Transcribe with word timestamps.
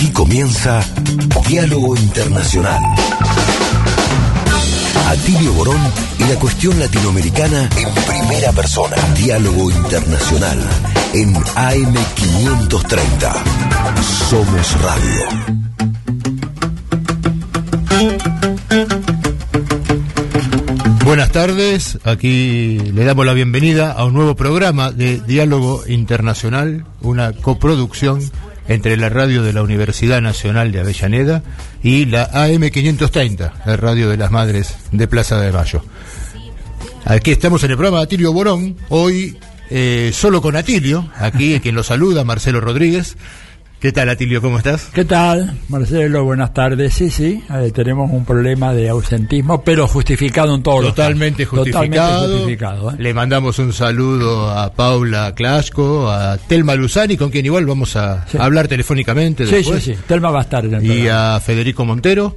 Aquí 0.00 0.08
comienza 0.12 0.80
Diálogo 1.46 1.94
Internacional. 1.94 2.80
Atilio 5.08 5.52
Borón 5.52 5.76
y 6.18 6.24
la 6.24 6.36
cuestión 6.36 6.80
latinoamericana 6.80 7.68
en 7.76 7.86
primera 8.06 8.50
persona. 8.52 8.96
Diálogo 9.14 9.70
Internacional 9.70 10.58
en 11.12 11.34
AM530. 11.34 13.34
Somos 14.30 14.80
Radio. 14.80 15.26
Buenas 21.04 21.30
tardes, 21.32 21.98
aquí 22.04 22.78
le 22.78 23.04
damos 23.04 23.26
la 23.26 23.34
bienvenida 23.34 23.92
a 23.92 24.06
un 24.06 24.14
nuevo 24.14 24.34
programa 24.34 24.92
de 24.92 25.20
Diálogo 25.20 25.82
Internacional, 25.88 26.86
una 27.02 27.32
coproducción 27.32 28.22
entre 28.70 28.96
la 28.96 29.08
radio 29.08 29.42
de 29.42 29.52
la 29.52 29.64
Universidad 29.64 30.22
Nacional 30.22 30.70
de 30.70 30.78
Avellaneda 30.78 31.42
y 31.82 32.06
la 32.06 32.30
AM530, 32.30 33.64
la 33.66 33.76
radio 33.76 34.08
de 34.08 34.16
las 34.16 34.30
Madres 34.30 34.76
de 34.92 35.08
Plaza 35.08 35.40
de 35.40 35.50
Mayo. 35.50 35.82
Aquí 37.04 37.32
estamos 37.32 37.64
en 37.64 37.72
el 37.72 37.76
programa 37.76 37.98
de 37.98 38.04
Atilio 38.04 38.32
Borón, 38.32 38.76
hoy 38.88 39.36
eh, 39.70 40.12
solo 40.14 40.40
con 40.40 40.54
Atilio, 40.54 41.10
aquí 41.16 41.58
quien 41.62 41.74
lo 41.74 41.82
saluda, 41.82 42.22
Marcelo 42.22 42.60
Rodríguez. 42.60 43.16
¿Qué 43.80 43.92
tal, 43.92 44.10
Atilio? 44.10 44.42
¿Cómo 44.42 44.58
estás? 44.58 44.88
¿Qué 44.92 45.06
tal, 45.06 45.56
Marcelo? 45.70 46.22
Buenas 46.24 46.52
tardes. 46.52 46.92
Sí, 46.92 47.08
sí, 47.08 47.42
eh, 47.50 47.72
tenemos 47.74 48.10
un 48.10 48.26
problema 48.26 48.74
de 48.74 48.90
ausentismo, 48.90 49.64
pero 49.64 49.88
justificado 49.88 50.54
en 50.54 50.62
todos 50.62 50.84
Totalmente 50.88 51.44
los 51.44 51.50
casos. 51.50 51.64
justificado. 51.64 52.10
Totalmente 52.10 52.36
justificado. 52.36 52.90
¿eh? 52.90 52.94
Le 52.98 53.14
mandamos 53.14 53.58
un 53.58 53.72
saludo 53.72 54.50
a 54.50 54.70
Paula 54.74 55.34
Clasco, 55.34 56.10
a 56.10 56.36
Telma 56.36 56.74
Luzani, 56.74 57.16
con 57.16 57.30
quien 57.30 57.46
igual 57.46 57.64
vamos 57.64 57.96
a 57.96 58.26
Sí. 58.28 58.36
hablar 58.38 58.68
telefónicamente 58.68 59.46
Sí, 59.46 59.54
después. 59.56 59.82
sí, 59.82 59.94
sí. 59.94 60.00
Telma 60.06 60.30
va 60.30 60.40
a 60.40 60.42
estar 60.42 60.62
en 60.66 60.74
el 60.74 60.84
Y 60.84 60.88
programa. 60.88 61.36
a 61.36 61.40
Federico 61.40 61.84
Montero, 61.86 62.36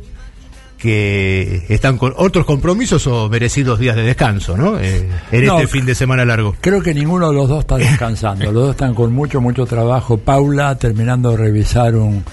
que 0.83 1.63
están 1.69 1.97
con 1.97 2.13
otros 2.17 2.45
compromisos 2.45 3.07
o 3.07 3.29
merecidos 3.29 3.79
días 3.79 3.95
de 3.95 4.03
descanso, 4.03 4.57
¿no? 4.57 4.77
Eh, 4.81 5.07
en 5.31 5.45
No, 5.45 5.55
este 5.55 5.67
fin 5.67 5.85
de 5.85 5.95
semana 5.95 6.25
largo. 6.25 6.57
Creo 6.59 6.81
que 6.81 6.93
ninguno 6.93 7.29
de 7.29 7.35
los 7.35 7.47
dos 7.47 7.59
está 7.61 7.77
descansando. 7.77 8.43
los 8.51 8.65
dos 8.65 8.71
están 8.71 8.93
con 8.93 9.13
mucho, 9.13 9.39
mucho 9.39 9.65
trabajo. 9.65 10.17
Paula 10.17 10.75
terminando 10.77 11.31
de 11.31 11.37
revisar 11.37 11.95
un, 11.95 12.25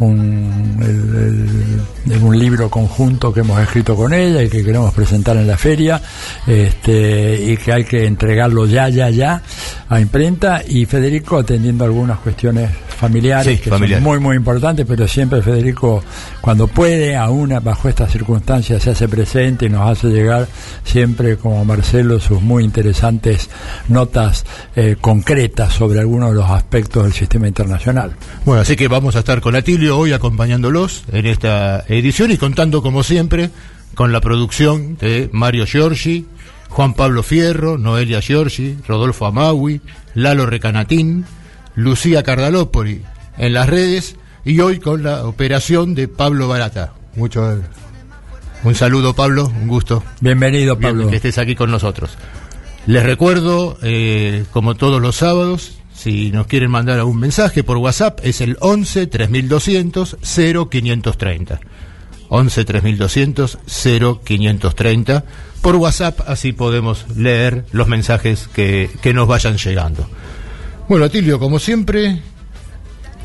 un, 0.00 0.78
el- 0.80 2.12
el- 2.12 2.22
un 2.22 2.38
libro 2.38 2.70
conjunto 2.70 3.32
que 3.32 3.40
hemos 3.40 3.60
escrito 3.60 3.94
con 3.96 4.12
ella 4.14 4.42
y 4.42 4.48
que 4.48 4.64
queremos 4.64 4.92
presentar 4.94 5.36
en 5.36 5.46
la 5.46 5.56
feria 5.56 6.00
este, 6.46 7.52
y 7.52 7.56
que 7.56 7.72
hay 7.72 7.84
que 7.84 8.06
entregarlo 8.06 8.66
ya, 8.66 8.88
ya, 8.88 9.10
ya 9.10 9.42
a 9.88 10.00
imprenta. 10.00 10.62
Y 10.66 10.86
Federico 10.86 11.38
atendiendo 11.38 11.84
algunas 11.84 12.18
cuestiones 12.20 12.70
familiares 12.98 13.56
Sí, 13.58 13.62
que 13.62 13.70
familiares. 13.70 14.02
son 14.02 14.12
muy, 14.12 14.18
muy 14.20 14.36
importantes, 14.36 14.84
pero 14.88 15.06
siempre 15.06 15.40
Federico, 15.40 16.02
cuando 16.40 16.66
puede, 16.66 17.14
aún 17.14 17.54
bajo 17.62 17.88
estas 17.88 18.10
circunstancias, 18.10 18.82
se 18.82 18.90
hace 18.90 19.06
presente 19.08 19.66
y 19.66 19.68
nos 19.68 19.88
hace 19.88 20.08
llegar 20.08 20.48
siempre, 20.84 21.36
como 21.36 21.64
Marcelo, 21.64 22.18
sus 22.18 22.42
muy 22.42 22.64
interesantes 22.64 23.50
notas 23.88 24.44
eh, 24.74 24.96
concretas 25.00 25.72
sobre 25.74 26.00
algunos 26.00 26.30
de 26.30 26.36
los 26.36 26.50
aspectos 26.50 27.04
del 27.04 27.12
sistema 27.12 27.46
internacional. 27.46 28.12
Bueno, 28.44 28.62
así 28.62 28.74
que 28.74 28.88
vamos 28.88 29.14
a 29.14 29.20
estar 29.20 29.40
con 29.40 29.54
Atilio 29.54 29.87
hoy 29.90 30.12
acompañándolos 30.12 31.04
en 31.12 31.26
esta 31.26 31.84
edición 31.88 32.30
y 32.30 32.36
contando 32.36 32.82
como 32.82 33.02
siempre 33.02 33.50
con 33.94 34.12
la 34.12 34.20
producción 34.20 34.96
de 34.96 35.28
Mario 35.32 35.66
Giorgi, 35.66 36.26
Juan 36.68 36.94
Pablo 36.94 37.22
Fierro, 37.22 37.78
Noelia 37.78 38.20
Giorgi, 38.20 38.76
Rodolfo 38.86 39.26
Amaui, 39.26 39.80
Lalo 40.14 40.46
Recanatín, 40.46 41.24
Lucía 41.74 42.22
Cardalópoli 42.22 43.02
en 43.38 43.52
las 43.54 43.68
redes 43.68 44.16
y 44.44 44.60
hoy 44.60 44.78
con 44.78 45.02
la 45.02 45.24
operación 45.24 45.94
de 45.94 46.08
Pablo 46.08 46.48
Barata. 46.48 46.92
Mucho 47.16 47.60
un 48.64 48.74
saludo 48.74 49.14
Pablo, 49.14 49.46
un 49.46 49.68
gusto. 49.68 50.02
Bienvenido, 50.20 50.76
Bien, 50.76 50.90
Pablo. 50.92 51.10
que 51.10 51.16
estés 51.16 51.38
aquí 51.38 51.54
con 51.54 51.70
nosotros. 51.70 52.10
Les 52.86 53.04
recuerdo, 53.04 53.78
eh, 53.82 54.44
como 54.52 54.74
todos 54.74 55.00
los 55.00 55.16
sábados, 55.16 55.77
si 55.98 56.30
nos 56.30 56.46
quieren 56.46 56.70
mandar 56.70 57.00
algún 57.00 57.18
mensaje 57.18 57.64
por 57.64 57.76
WhatsApp, 57.78 58.20
es 58.22 58.40
el 58.40 58.56
11 58.60 59.08
3200 59.08 60.16
0530. 60.22 61.60
11 62.28 62.64
3200 62.64 63.58
0530. 63.66 65.24
Por 65.60 65.74
WhatsApp, 65.74 66.20
así 66.28 66.52
podemos 66.52 67.04
leer 67.16 67.64
los 67.72 67.88
mensajes 67.88 68.48
que, 68.54 68.88
que 69.02 69.12
nos 69.12 69.26
vayan 69.26 69.56
llegando. 69.56 70.08
Bueno, 70.88 71.06
Atilio, 71.06 71.40
como 71.40 71.58
siempre, 71.58 72.22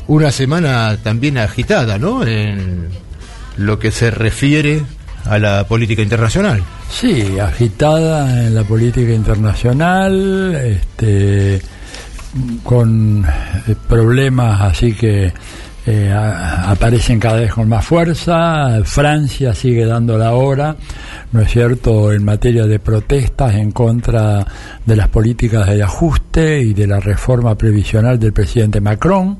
una 0.08 0.32
semana 0.32 0.96
también 0.96 1.38
agitada, 1.38 1.96
¿no? 1.96 2.26
En 2.26 2.88
lo 3.56 3.78
que 3.78 3.92
se 3.92 4.10
refiere 4.10 4.82
a 5.26 5.38
la 5.38 5.68
política 5.68 6.02
internacional. 6.02 6.64
Sí, 6.90 7.38
agitada 7.38 8.46
en 8.48 8.54
la 8.56 8.64
política 8.64 9.12
internacional, 9.12 10.56
este, 10.56 11.62
con 12.62 13.24
eh, 13.24 13.74
problemas 13.88 14.60
así 14.60 14.92
que 14.94 15.32
eh, 15.86 16.10
aparecen 16.10 17.20
cada 17.20 17.40
vez 17.40 17.52
con 17.52 17.68
más 17.68 17.84
fuerza. 17.84 18.82
Francia 18.84 19.54
sigue 19.54 19.84
dando 19.84 20.16
la 20.16 20.32
hora, 20.32 20.76
¿no 21.32 21.42
es 21.42 21.50
cierto?, 21.50 22.10
en 22.10 22.24
materia 22.24 22.66
de 22.66 22.78
protestas 22.78 23.54
en 23.54 23.70
contra 23.70 24.46
de 24.86 24.96
las 24.96 25.08
políticas 25.08 25.66
de 25.66 25.82
ajuste 25.82 26.62
y 26.62 26.72
de 26.72 26.86
la 26.86 27.00
reforma 27.00 27.54
previsional 27.56 28.18
del 28.18 28.32
presidente 28.32 28.80
Macron. 28.80 29.38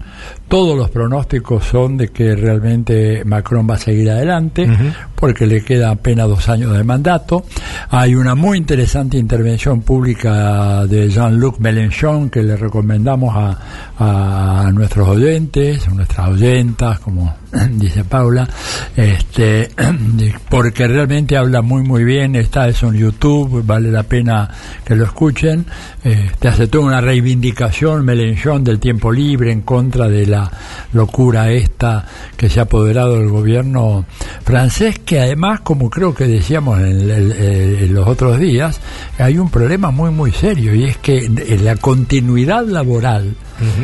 Todos 0.48 0.76
los 0.76 0.90
pronósticos 0.90 1.64
son 1.64 1.96
de 1.96 2.08
que 2.08 2.36
realmente 2.36 3.24
Macron 3.24 3.66
va 3.68 3.74
a 3.74 3.78
seguir 3.78 4.10
adelante 4.10 4.68
porque 5.14 5.46
le 5.46 5.64
queda 5.64 5.90
apenas 5.90 6.28
dos 6.28 6.48
años 6.48 6.76
de 6.76 6.84
mandato. 6.84 7.44
Hay 7.90 8.14
una 8.14 8.34
muy 8.34 8.58
interesante 8.58 9.16
intervención 9.16 9.82
pública 9.82 10.86
de 10.86 11.08
Jean-Luc 11.08 11.58
Mélenchon 11.58 12.30
que 12.30 12.42
le 12.42 12.56
recomendamos 12.56 13.34
a, 13.34 14.66
a 14.66 14.70
nuestros 14.70 15.08
oyentes, 15.08 15.88
a 15.88 15.90
nuestras 15.90 16.28
oyentas, 16.28 17.00
como 17.00 17.34
dice 17.72 18.04
Paula, 18.04 18.48
este, 18.96 19.70
porque 20.48 20.86
realmente 20.88 21.36
habla 21.36 21.62
muy 21.62 21.82
muy 21.82 22.04
bien, 22.04 22.36
está 22.36 22.68
eso 22.68 22.88
en 22.88 22.94
YouTube, 22.94 23.62
vale 23.64 23.90
la 23.90 24.02
pena 24.02 24.48
que 24.84 24.94
lo 24.94 25.04
escuchen. 25.04 25.66
Este, 26.02 26.48
hace 26.48 26.66
toda 26.66 26.84
una 26.84 27.00
reivindicación 27.00 28.04
Mélenchon 28.04 28.62
del 28.64 28.78
tiempo 28.78 29.10
libre 29.12 29.52
en 29.52 29.62
contra 29.62 30.08
de 30.08 30.26
la 30.26 30.50
locura 30.92 31.50
esta 31.50 32.04
que 32.36 32.48
se 32.48 32.60
ha 32.60 32.64
apoderado 32.64 33.18
del 33.18 33.28
gobierno 33.28 34.04
francés, 34.44 34.98
que 35.00 35.20
además, 35.20 35.60
como 35.60 35.88
creo 35.90 36.14
que 36.14 36.24
decíamos 36.26 36.78
en, 36.80 37.10
el- 37.10 37.32
en 37.32 37.94
los 37.94 38.06
otros 38.06 38.38
días, 38.38 38.80
hay 39.18 39.38
un 39.38 39.50
problema 39.50 39.90
muy 39.90 40.10
muy 40.10 40.32
serio 40.32 40.74
y 40.74 40.84
es 40.84 40.96
que 40.98 41.18
en 41.24 41.64
la 41.64 41.76
continuidad 41.76 42.66
laboral 42.66 43.34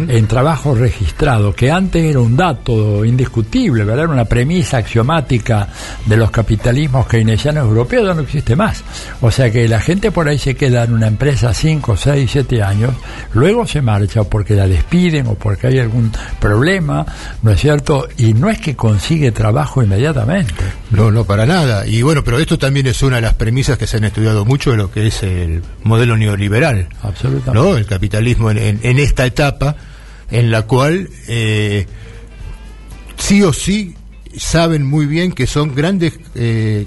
en 0.08 0.26
trabajo 0.26 0.74
registrado, 0.74 1.52
que 1.54 1.70
antes 1.70 2.04
era 2.04 2.20
un 2.20 2.36
dato 2.36 3.04
indiscutible, 3.04 3.84
¿verdad? 3.84 4.04
Era 4.04 4.12
una 4.12 4.24
premisa 4.24 4.78
axiomática 4.78 5.68
de 6.06 6.16
los 6.16 6.30
capitalismos 6.30 7.06
keynesianos 7.06 7.66
europeos, 7.66 8.06
ya 8.06 8.14
no 8.14 8.22
existe 8.22 8.56
más. 8.56 8.82
O 9.20 9.30
sea 9.30 9.50
que 9.50 9.69
la 9.69 9.80
gente 9.80 10.10
por 10.10 10.28
ahí 10.28 10.38
se 10.38 10.54
queda 10.54 10.84
en 10.84 10.92
una 10.92 11.06
empresa 11.06 11.52
5, 11.54 11.96
6, 11.96 12.30
7 12.30 12.62
años, 12.62 12.92
luego 13.34 13.66
se 13.66 13.82
marcha 13.82 14.24
porque 14.24 14.54
la 14.54 14.66
despiden 14.66 15.26
o 15.26 15.34
porque 15.34 15.69
hay 15.69 15.78
algún 15.78 16.10
problema, 16.40 17.06
¿no 17.42 17.50
es 17.50 17.60
cierto? 17.60 18.08
Y 18.16 18.34
no 18.34 18.50
es 18.50 18.58
que 18.60 18.76
consigue 18.76 19.32
trabajo 19.32 19.82
inmediatamente. 19.82 20.54
No, 20.90 21.10
no, 21.10 21.24
para 21.24 21.46
nada. 21.46 21.86
Y 21.86 22.02
bueno, 22.02 22.24
pero 22.24 22.38
esto 22.38 22.58
también 22.58 22.86
es 22.86 23.02
una 23.02 23.16
de 23.16 23.22
las 23.22 23.34
premisas 23.34 23.78
que 23.78 23.86
se 23.86 23.98
han 23.98 24.04
estudiado 24.04 24.44
mucho 24.44 24.70
de 24.72 24.76
lo 24.76 24.90
que 24.90 25.06
es 25.06 25.22
el 25.22 25.62
modelo 25.84 26.16
neoliberal. 26.16 26.88
Absolutamente. 27.02 27.52
¿no? 27.52 27.76
El 27.76 27.86
capitalismo 27.86 28.50
en, 28.50 28.58
en- 28.58 28.80
en 28.82 28.98
esta 28.98 29.26
etapa 29.26 29.69
en 30.30 30.50
la 30.50 30.62
cual 30.62 31.10
eh, 31.28 31.86
sí 33.16 33.42
o 33.42 33.52
sí 33.52 33.94
saben 34.37 34.87
muy 34.87 35.06
bien 35.06 35.32
que 35.32 35.46
son 35.46 35.75
grandes 35.75 36.19
eh, 36.34 36.87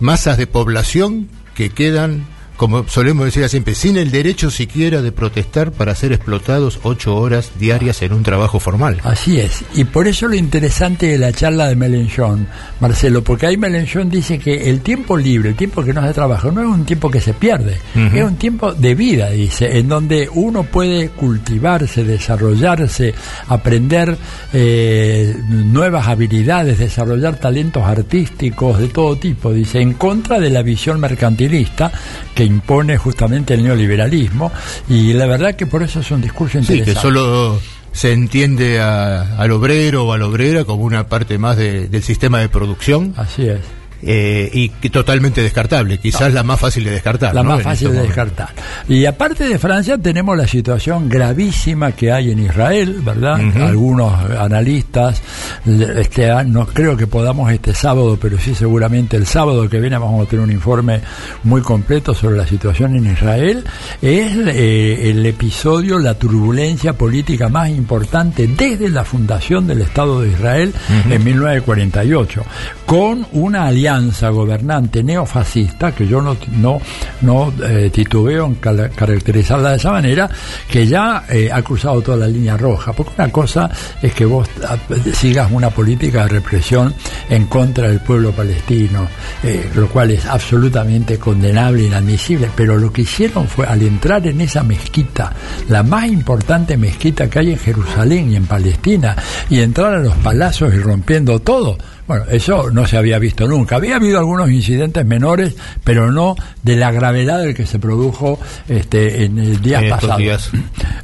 masas 0.00 0.38
de 0.38 0.46
población 0.46 1.28
que 1.54 1.70
quedan, 1.70 2.26
como 2.62 2.86
solemos 2.86 3.24
decir 3.24 3.48
siempre, 3.48 3.74
sin 3.74 3.96
el 3.96 4.12
derecho 4.12 4.48
siquiera 4.48 5.02
de 5.02 5.10
protestar 5.10 5.72
para 5.72 5.96
ser 5.96 6.12
explotados 6.12 6.78
ocho 6.84 7.16
horas 7.16 7.50
diarias 7.58 8.02
en 8.02 8.12
un 8.12 8.22
trabajo 8.22 8.60
formal. 8.60 9.00
Así 9.02 9.40
es, 9.40 9.64
y 9.74 9.82
por 9.82 10.06
eso 10.06 10.28
lo 10.28 10.36
interesante 10.36 11.06
de 11.06 11.18
la 11.18 11.32
charla 11.32 11.66
de 11.66 11.74
Melenchon, 11.74 12.46
Marcelo, 12.78 13.24
porque 13.24 13.46
ahí 13.46 13.56
Melenchon 13.56 14.08
dice 14.08 14.38
que 14.38 14.70
el 14.70 14.80
tiempo 14.80 15.16
libre, 15.16 15.48
el 15.48 15.56
tiempo 15.56 15.82
que 15.82 15.92
no 15.92 16.06
se 16.06 16.14
trabaja, 16.14 16.52
no 16.52 16.60
es 16.60 16.68
un 16.68 16.84
tiempo 16.84 17.10
que 17.10 17.20
se 17.20 17.34
pierde, 17.34 17.80
es 17.96 18.22
un 18.22 18.36
tiempo 18.36 18.72
de 18.72 18.94
vida, 18.94 19.30
dice, 19.30 19.78
en 19.78 19.88
donde 19.88 20.28
uno 20.32 20.62
puede 20.62 21.08
cultivarse, 21.08 22.04
desarrollarse, 22.04 23.12
aprender 23.48 24.16
eh, 24.52 25.34
nuevas 25.48 26.06
habilidades, 26.06 26.78
desarrollar 26.78 27.40
talentos 27.40 27.82
artísticos 27.82 28.78
de 28.78 28.86
todo 28.86 29.16
tipo, 29.16 29.52
dice, 29.52 29.80
en 29.80 29.94
contra 29.94 30.38
de 30.38 30.50
la 30.50 30.62
visión 30.62 31.00
mercantilista 31.00 31.90
que 32.36 32.51
impone 32.52 32.96
justamente 32.98 33.54
el 33.54 33.62
neoliberalismo, 33.64 34.52
y 34.88 35.12
la 35.14 35.26
verdad 35.26 35.56
que 35.56 35.66
por 35.66 35.82
eso 35.82 36.00
es 36.00 36.10
un 36.10 36.20
discurso 36.20 36.58
Sí, 36.58 36.58
interesante. 36.78 36.94
que 36.94 37.00
solo 37.00 37.60
se 37.92 38.12
entiende 38.12 38.80
al 38.80 39.50
obrero 39.50 40.06
o 40.06 40.12
a 40.12 40.18
la 40.18 40.26
obrera 40.26 40.64
como 40.64 40.84
una 40.84 41.06
parte 41.08 41.36
más 41.38 41.56
del 41.56 42.02
sistema 42.02 42.38
de 42.40 42.48
producción. 42.48 43.12
Así 43.16 43.46
es. 43.48 43.60
Eh, 44.04 44.50
y 44.52 44.68
que 44.68 44.90
totalmente 44.90 45.42
descartable, 45.42 45.98
quizás 45.98 46.32
la 46.32 46.42
más 46.42 46.58
fácil 46.58 46.82
de 46.82 46.90
descartar. 46.90 47.32
La 47.32 47.44
más 47.44 47.62
fácil 47.62 47.92
de 47.92 48.02
descartar. 48.02 48.48
Y 48.88 49.06
aparte 49.06 49.48
de 49.48 49.60
Francia 49.60 49.96
tenemos 49.96 50.36
la 50.36 50.48
situación 50.48 51.08
gravísima 51.08 51.92
que 51.92 52.10
hay 52.10 52.32
en 52.32 52.40
Israel, 52.40 53.00
¿verdad? 53.04 53.40
Algunos 53.62 54.12
analistas, 54.32 55.22
este, 55.64 56.32
no 56.46 56.66
creo 56.66 56.96
que 56.96 57.06
podamos 57.06 57.52
este 57.52 57.74
sábado, 57.74 58.18
pero 58.20 58.38
sí 58.40 58.56
seguramente 58.56 59.16
el 59.16 59.26
sábado 59.26 59.68
que 59.68 59.78
viene 59.78 59.96
vamos 59.98 60.26
a 60.26 60.28
tener 60.28 60.44
un 60.44 60.52
informe 60.52 61.00
muy 61.44 61.62
completo 61.62 62.12
sobre 62.12 62.36
la 62.36 62.46
situación 62.46 62.96
en 62.96 63.06
Israel. 63.06 63.64
Es 64.00 64.32
eh, 64.36 65.10
el 65.10 65.24
episodio, 65.26 66.00
la 66.00 66.14
turbulencia 66.14 66.94
política 66.94 67.48
más 67.48 67.68
importante 67.68 68.48
desde 68.48 68.88
la 68.88 69.04
fundación 69.04 69.68
del 69.68 69.82
Estado 69.82 70.22
de 70.22 70.30
Israel 70.30 70.74
en 71.08 71.22
1948, 71.22 72.42
con 72.84 73.26
una 73.32 73.66
alianza 73.66 73.91
gobernante 74.32 75.02
neofascista, 75.02 75.92
que 75.92 76.06
yo 76.06 76.20
no, 76.20 76.36
no, 76.56 76.80
no 77.22 77.52
eh, 77.64 77.90
titubeo 77.90 78.46
en 78.46 78.54
caracterizarla 78.54 79.70
de 79.70 79.76
esa 79.76 79.92
manera, 79.92 80.30
que 80.68 80.86
ya 80.86 81.24
eh, 81.28 81.50
ha 81.52 81.62
cruzado 81.62 82.00
toda 82.00 82.18
la 82.18 82.26
línea 82.26 82.56
roja. 82.56 82.92
Porque 82.92 83.12
una 83.18 83.30
cosa 83.30 83.70
es 84.00 84.14
que 84.14 84.24
vos 84.24 84.48
ah, 84.68 84.76
sigas 85.12 85.50
una 85.50 85.70
política 85.70 86.22
de 86.22 86.28
represión 86.28 86.94
en 87.28 87.46
contra 87.46 87.88
del 87.88 88.00
pueblo 88.00 88.32
palestino, 88.32 89.08
eh, 89.42 89.70
lo 89.74 89.88
cual 89.88 90.10
es 90.10 90.26
absolutamente 90.26 91.18
condenable 91.18 91.84
inadmisible, 91.84 92.50
pero 92.54 92.76
lo 92.76 92.92
que 92.92 93.02
hicieron 93.02 93.46
fue 93.48 93.66
al 93.66 93.82
entrar 93.82 94.26
en 94.26 94.40
esa 94.40 94.62
mezquita, 94.62 95.32
la 95.68 95.82
más 95.82 96.06
importante 96.06 96.76
mezquita 96.76 97.28
que 97.28 97.38
hay 97.38 97.50
en 97.52 97.58
Jerusalén 97.58 98.32
y 98.32 98.36
en 98.36 98.46
Palestina, 98.46 99.16
y 99.48 99.60
entrar 99.60 99.94
a 99.94 99.98
los 99.98 100.14
palacios 100.16 100.74
y 100.74 100.78
rompiendo 100.78 101.38
todo, 101.40 101.76
bueno, 102.12 102.26
eso 102.30 102.70
no 102.70 102.86
se 102.86 102.98
había 102.98 103.18
visto 103.18 103.48
nunca. 103.48 103.76
Había 103.76 103.96
habido 103.96 104.18
algunos 104.18 104.50
incidentes 104.50 105.06
menores, 105.06 105.56
pero 105.82 106.12
no 106.12 106.36
de 106.62 106.76
la 106.76 106.90
gravedad 106.90 107.40
del 107.40 107.54
que 107.54 107.64
se 107.64 107.78
produjo 107.78 108.38
este, 108.68 109.24
en 109.24 109.38
el 109.38 109.62
día 109.62 109.80
pasado. 109.88 110.18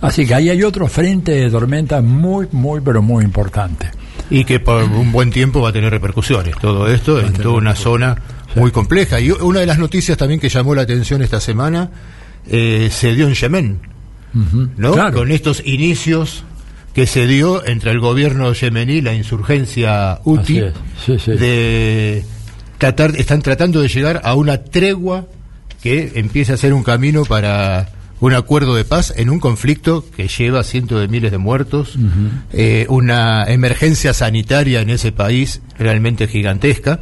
Así 0.02 0.26
que 0.26 0.34
ahí 0.34 0.50
hay 0.50 0.62
otro 0.62 0.86
frente 0.86 1.32
de 1.32 1.50
tormenta 1.50 2.02
muy, 2.02 2.46
muy, 2.52 2.82
pero 2.82 3.00
muy 3.00 3.24
importante. 3.24 3.90
Y 4.28 4.44
que 4.44 4.60
por 4.60 4.84
un 4.84 5.10
buen 5.10 5.30
tiempo 5.30 5.62
va 5.62 5.70
a 5.70 5.72
tener 5.72 5.90
repercusiones. 5.90 6.56
Todo 6.60 6.86
esto 6.92 7.18
en 7.18 7.32
toda 7.32 7.56
una 7.56 7.74
zona 7.74 8.16
muy 8.54 8.70
compleja. 8.70 9.18
Y 9.18 9.30
una 9.30 9.60
de 9.60 9.66
las 9.66 9.78
noticias 9.78 10.18
también 10.18 10.40
que 10.40 10.50
llamó 10.50 10.74
la 10.74 10.82
atención 10.82 11.22
esta 11.22 11.40
semana 11.40 11.90
eh, 12.46 12.90
se 12.92 13.14
dio 13.14 13.26
en 13.28 13.34
Yemen. 13.34 13.80
¿no? 14.76 15.12
Con 15.14 15.30
estos 15.32 15.62
inicios 15.64 16.44
que 16.98 17.06
se 17.06 17.28
dio 17.28 17.64
entre 17.64 17.92
el 17.92 18.00
gobierno 18.00 18.52
yemení, 18.52 19.02
la 19.02 19.14
insurgencia 19.14 20.18
UTI, 20.24 20.64
de 21.26 22.24
tratar, 22.76 23.14
están 23.14 23.40
tratando 23.40 23.80
de 23.80 23.86
llegar 23.86 24.20
a 24.24 24.34
una 24.34 24.64
tregua 24.64 25.26
que 25.80 26.14
empiece 26.16 26.52
a 26.52 26.56
ser 26.56 26.74
un 26.74 26.82
camino 26.82 27.24
para 27.24 27.90
un 28.18 28.34
acuerdo 28.34 28.74
de 28.74 28.84
paz 28.84 29.14
en 29.16 29.30
un 29.30 29.38
conflicto 29.38 30.04
que 30.16 30.26
lleva 30.26 30.64
cientos 30.64 31.00
de 31.00 31.06
miles 31.06 31.30
de 31.30 31.38
muertos, 31.38 31.94
eh, 32.52 32.86
una 32.88 33.44
emergencia 33.44 34.12
sanitaria 34.12 34.80
en 34.80 34.90
ese 34.90 35.12
país 35.12 35.62
realmente 35.78 36.26
gigantesca 36.26 36.98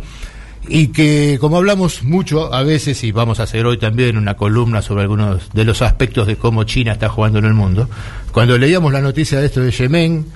y 0.69 0.89
que 0.89 1.39
como 1.41 1.57
hablamos 1.57 2.03
mucho 2.03 2.53
a 2.53 2.63
veces 2.63 3.03
y 3.05 3.13
vamos 3.13 3.41
a 3.41 3.45
hacer 3.45 3.67
hoy 3.67 3.79
también 3.79 4.17
una 4.17 4.35
columna 4.35 4.83
sobre 4.83 5.03
algunos 5.03 5.51
de 5.53 5.65
los 5.65 5.83
aspectos 5.83 6.27
de 6.27 6.37
cómo 6.37 6.65
China 6.65 6.93
está 6.93 7.09
jugando 7.09 7.39
en 7.39 7.45
el 7.45 7.55
mundo, 7.55 7.89
cuando 8.33 8.59
leíamos 8.59 8.93
la 8.93 9.01
noticia 9.01 9.41
de 9.41 9.47
esto 9.47 9.61
de 9.61 9.71
Yemen, 9.71 10.27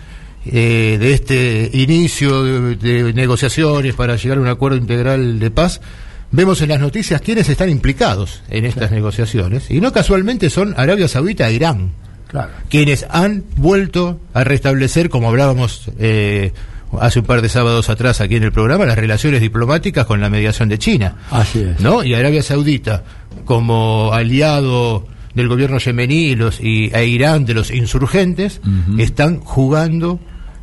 eh, 0.46 0.96
de 0.98 1.12
este 1.12 1.70
inicio 1.74 2.42
de, 2.74 3.12
negociaciones 3.12 3.94
para 3.94 4.16
llegar 4.16 4.38
a 4.38 4.40
un 4.40 4.48
acuerdo 4.48 4.78
integral 4.78 5.38
de 5.38 5.50
paz, 5.50 5.80
vemos 6.30 6.62
en 6.62 6.70
las 6.70 6.80
noticias 6.80 7.20
quiénes 7.20 7.48
están 7.48 7.68
implicados 7.68 8.42
en 8.48 8.64
estas 8.64 8.90
negociaciones 8.90 9.70
y 9.70 9.80
no 9.80 9.92
casualmente 9.92 10.48
son 10.48 10.74
Arabia 10.76 11.08
Saudita 11.08 11.48
e 11.48 11.54
Irán. 11.54 11.90
Quienes 12.68 13.06
han 13.10 13.42
vuelto 13.56 14.20
a 14.32 14.44
restablecer, 14.44 15.08
como 15.08 15.28
hablábamos 15.28 15.90
eh, 15.98 16.52
hace 16.98 17.20
un 17.20 17.26
par 17.26 17.42
de 17.42 17.48
sábados 17.48 17.90
atrás 17.90 18.20
aquí 18.20 18.36
en 18.36 18.44
el 18.44 18.52
programa 18.52 18.86
las 18.86 18.98
relaciones 18.98 19.40
diplomáticas 19.40 20.06
con 20.06 20.20
la 20.20 20.30
mediación 20.30 20.68
de 20.68 20.78
China. 20.78 21.16
Así 21.30 21.60
es. 21.60 21.80
¿No? 21.80 22.02
Y 22.02 22.14
Arabia 22.14 22.42
Saudita, 22.42 23.04
como 23.44 24.12
aliado 24.12 25.06
del 25.34 25.48
gobierno 25.48 25.78
yemení 25.78 26.28
y, 26.28 26.34
los, 26.34 26.60
y, 26.60 26.90
e 26.92 27.06
Irán 27.06 27.44
de 27.44 27.54
los 27.54 27.70
insurgentes, 27.70 28.60
están 28.98 29.40
jugando 29.40 30.18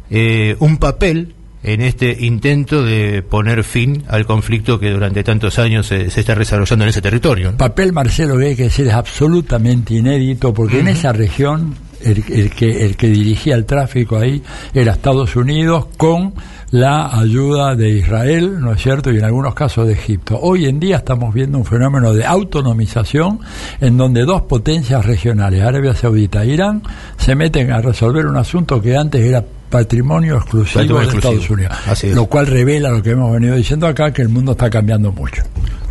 eh, 0.09 0.55
un 0.59 0.77
papel 0.77 1.35
en 1.63 1.81
este 1.81 2.15
intento 2.25 2.83
de 2.83 3.23
poner 3.23 3.63
fin 3.63 4.03
al 4.07 4.25
conflicto 4.25 4.79
que 4.79 4.91
durante 4.91 5.23
tantos 5.23 5.59
años 5.59 5.87
se, 5.87 6.05
está 6.05 6.35
desarrollando 6.35 6.85
en 6.85 6.89
ese 6.89 7.01
territorio. 7.01 7.57
Papel, 7.57 7.93
Marcelo, 7.93 8.37
que 8.37 8.45
hay 8.47 8.55
que 8.55 8.63
decir 8.63 8.87
es 8.87 8.93
absolutamente 8.93 9.95
inédito 9.95 10.53
porque 10.53 10.79
en 10.79 10.87
esa 10.87 11.11
región 11.13 11.75
el, 12.07 12.49
que, 12.51 12.85
el 12.85 12.95
que 12.95 13.07
dirigía 13.07 13.55
el 13.55 13.65
tráfico 13.65 14.17
ahí 14.17 14.41
era 14.73 14.93
Estados 14.93 15.35
Unidos 15.35 15.87
con 15.97 16.33
la 16.71 17.17
ayuda 17.17 17.75
de 17.75 17.89
Israel, 17.89 18.59
¿no 18.59 18.73
es 18.73 18.81
cierto? 18.81 19.11
Y 19.11 19.17
en 19.17 19.25
algunos 19.25 19.53
casos 19.53 19.87
de 19.87 19.93
Egipto. 19.93 20.37
Hoy 20.41 20.65
en 20.65 20.79
día 20.79 20.97
estamos 20.97 21.33
viendo 21.33 21.57
un 21.57 21.65
fenómeno 21.65 22.13
de 22.13 22.25
autonomización 22.25 23.39
en 23.79 23.97
donde 23.97 24.25
dos 24.25 24.43
potencias 24.43 25.05
regionales, 25.05 25.63
Arabia 25.63 25.95
Saudita 25.95 26.43
e 26.43 26.47
Irán, 26.47 26.83
se 27.17 27.35
meten 27.35 27.71
a 27.71 27.81
resolver 27.81 28.25
un 28.25 28.37
asunto 28.37 28.81
que 28.81 28.97
antes 28.97 29.21
era 29.21 29.43
patrimonio 29.69 30.37
exclusivo 30.37 30.99
de 30.99 31.07
Estados 31.07 31.49
Unidos. 31.49 31.77
Lo 32.13 32.25
cual 32.25 32.47
revela 32.47 32.89
lo 32.89 33.01
que 33.01 33.11
hemos 33.11 33.31
venido 33.31 33.55
diciendo 33.55 33.87
acá, 33.87 34.11
que 34.11 34.21
el 34.21 34.29
mundo 34.29 34.53
está 34.53 34.69
cambiando 34.69 35.11
mucho. 35.11 35.43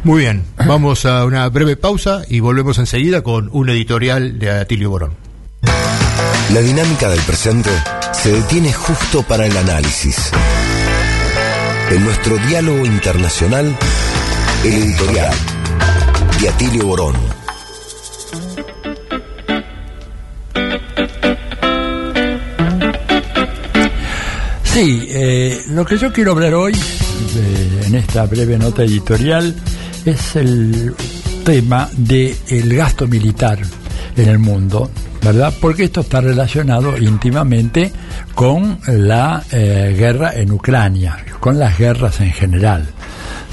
Muy 0.04 0.20
bien, 0.20 0.44
vamos 0.66 1.04
a 1.04 1.24
una 1.24 1.48
breve 1.48 1.76
pausa 1.76 2.22
y 2.28 2.40
volvemos 2.40 2.78
enseguida 2.78 3.22
con 3.22 3.48
un 3.52 3.68
editorial 3.70 4.38
de 4.38 4.50
Atilio 4.50 4.90
Borón. 4.90 5.25
La 6.54 6.60
dinámica 6.60 7.08
del 7.08 7.20
presente 7.22 7.70
se 8.12 8.30
detiene 8.30 8.72
justo 8.72 9.24
para 9.24 9.46
el 9.46 9.56
análisis. 9.56 10.30
En 11.90 12.04
nuestro 12.04 12.36
diálogo 12.46 12.86
internacional, 12.86 13.76
el 14.64 14.72
editorial 14.72 15.34
de 16.40 16.48
Atilio 16.48 16.86
Borón. 16.86 17.14
Sí, 24.62 25.08
eh, 25.10 25.64
lo 25.70 25.84
que 25.84 25.98
yo 25.98 26.12
quiero 26.12 26.32
hablar 26.32 26.54
hoy, 26.54 26.74
en 27.86 27.94
esta 27.96 28.24
breve 28.26 28.56
nota 28.56 28.84
editorial, 28.84 29.54
es 30.04 30.36
el 30.36 30.94
tema 31.44 31.90
del 31.92 32.76
gasto 32.76 33.08
militar 33.08 33.58
en 34.16 34.28
el 34.28 34.38
mundo 34.38 34.90
¿verdad? 35.26 35.52
Porque 35.60 35.84
esto 35.84 36.02
está 36.02 36.20
relacionado 36.20 36.96
íntimamente 36.96 37.90
con 38.36 38.78
la 38.86 39.42
eh, 39.50 39.92
guerra 39.98 40.32
en 40.34 40.52
Ucrania, 40.52 41.16
con 41.40 41.58
las 41.58 41.76
guerras 41.76 42.20
en 42.20 42.30
general. 42.30 42.86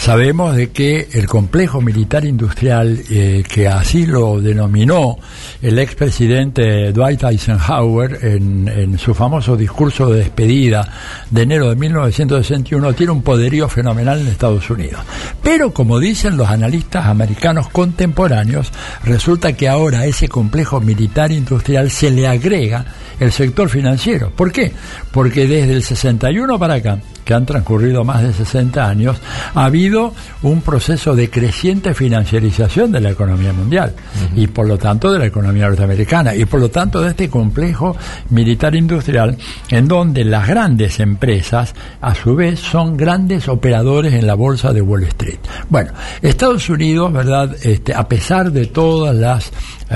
Sabemos 0.04 0.54
de 0.58 0.70
que 0.72 1.08
el 1.14 1.28
complejo 1.28 1.80
militar 1.80 2.26
industrial, 2.26 3.00
eh, 3.10 3.42
que 3.48 3.70
así 3.70 4.06
lo 4.06 4.42
denominó 4.42 5.18
el 5.62 5.80
expresidente 5.80 6.92
Dwight 6.92 7.24
Eisenhower 7.24 8.20
en, 8.22 8.68
en, 8.68 9.00
su 9.00 9.14
famoso 9.14 9.56
discurso 9.56 10.10
de 10.10 10.20
despedida 10.20 10.86
de 11.30 11.44
enero 11.44 11.70
de 11.70 11.78
1961, 11.78 12.92
tiene 12.92 13.14
un 13.14 13.22
poderío 13.22 13.70
fenomenal 13.70 14.20
en 14.20 14.28
Estados 14.28 14.70
Unidos. 14.70 15.00
Pero 15.42 15.74
como 15.74 16.00
dicen 16.00 16.36
los 16.36 16.50
analistas 16.50 17.06
americanos 17.06 17.70
contemporáneos, 17.70 18.74
resulta 19.06 19.54
que 19.54 19.70
ahora 19.70 20.06
ese 20.06 20.28
complejo 20.28 20.82
militar 20.82 21.32
industrial 21.32 21.90
se 21.90 22.12
le 22.12 22.28
agrega 22.28 22.84
el 23.22 23.32
sector 23.32 23.70
financiero. 23.70 24.32
¿Por 24.32 24.52
qué? 24.52 24.74
Porque 25.12 25.48
desde 25.48 25.72
el 25.72 25.84
61 25.84 26.60
para 26.60 26.74
acá, 26.74 27.00
que 27.24 27.34
han 27.34 27.46
transcurrido 27.46 28.04
más 28.04 28.22
de 28.22 28.34
60 28.34 28.88
años, 28.88 29.18
ha 29.54 29.66
habido 29.66 29.93
un 30.42 30.62
proceso 30.62 31.16
de 31.16 31.30
creciente 31.30 31.94
financiarización 31.94 32.92
de 32.92 33.00
la 33.00 33.12
economía 33.12 33.54
mundial 33.54 33.94
y 34.36 34.48
por 34.48 34.68
lo 34.68 34.78
tanto 34.78 35.12
de 35.12 35.20
la 35.20 35.26
economía 35.26 35.68
norteamericana 35.68 36.36
y 36.36 36.46
por 36.46 36.60
lo 36.60 36.70
tanto 36.70 37.02
de 37.02 37.10
este 37.10 37.30
complejo 37.30 37.96
militar 38.30 38.76
industrial 38.76 39.38
en 39.70 39.88
donde 39.88 40.24
las 40.24 40.48
grandes 40.48 41.00
empresas 41.00 41.74
a 42.02 42.16
su 42.16 42.36
vez 42.36 42.60
son 42.60 42.98
grandes 42.98 43.48
operadores 43.48 44.14
en 44.14 44.28
la 44.28 44.36
bolsa 44.36 44.74
de 44.74 44.82
Wall 44.82 45.04
Street. 45.04 45.40
Bueno, 45.70 45.92
Estados 46.22 46.70
Unidos, 46.70 47.12
¿verdad? 47.12 47.56
Este, 47.62 47.94
a 47.94 48.08
pesar 48.08 48.52
de 48.52 48.66
todas 48.66 49.16
las 49.16 49.52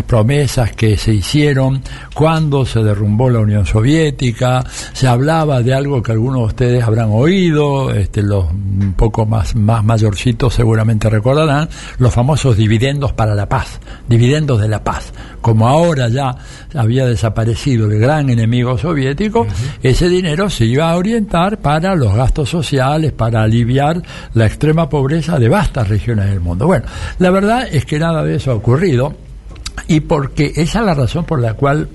promesas 0.06 0.72
que 0.72 0.98
se 0.98 1.14
hicieron 1.14 1.82
cuando 2.14 2.66
se 2.66 2.84
derrumbó 2.84 3.30
la 3.30 3.40
Unión 3.40 3.66
Soviética, 3.66 4.64
se 4.94 5.08
hablaba 5.08 5.62
de 5.62 5.74
algo 5.74 6.02
que 6.02 6.12
algunos 6.12 6.42
de 6.42 6.48
ustedes 6.48 6.84
habrán 6.84 7.10
oído, 7.12 7.92
este, 7.92 8.22
los 8.22 8.46
un 8.52 8.94
poco 8.94 9.26
más, 9.26 9.56
más 9.56 9.84
mayorcitos 9.84 10.54
seguramente 10.54 11.10
recordarán, 11.10 11.70
los 11.98 12.14
famosos 12.14 12.58
dividendos 12.58 13.14
para 13.14 13.36
la 13.36 13.48
paz, 13.48 13.80
dividendos 14.08 14.62
de 14.62 14.68
la 14.68 14.84
paz. 14.84 15.14
Como 15.42 15.68
ahora 15.68 16.10
ya 16.10 16.36
había 16.76 17.06
desaparecido 17.06 17.90
el 17.90 18.00
gran 18.00 18.30
enemigo 18.30 18.78
soviético, 18.78 19.48
ese 19.82 20.10
dinero 20.10 20.50
se 20.50 20.66
iba 20.66 20.90
a 20.90 20.98
orientar 20.98 21.60
para 21.60 21.96
los 21.96 22.14
gastos 22.16 22.50
sociales, 22.50 23.12
para 23.14 23.44
aliviar 23.44 24.02
la 24.34 24.46
extrema 24.46 24.90
pobreza 24.90 25.40
de 25.40 25.50
vastas 25.50 25.88
regiones 25.88 26.30
del 26.30 26.40
mundo. 26.40 26.68
Bueno, 26.68 26.86
la 27.20 27.30
verdad 27.30 27.68
es 27.72 27.86
que 27.86 28.00
nada 28.00 28.24
de 28.24 28.36
eso 28.36 28.52
ha 28.52 28.56
ocurrido 28.56 29.27
y 29.88 30.02
porque 30.02 30.54
esa 30.56 30.80
es 30.80 30.86
la 30.86 30.94
razón 30.94 31.26
por 31.26 31.40
la 31.40 31.54
cual 31.54 31.90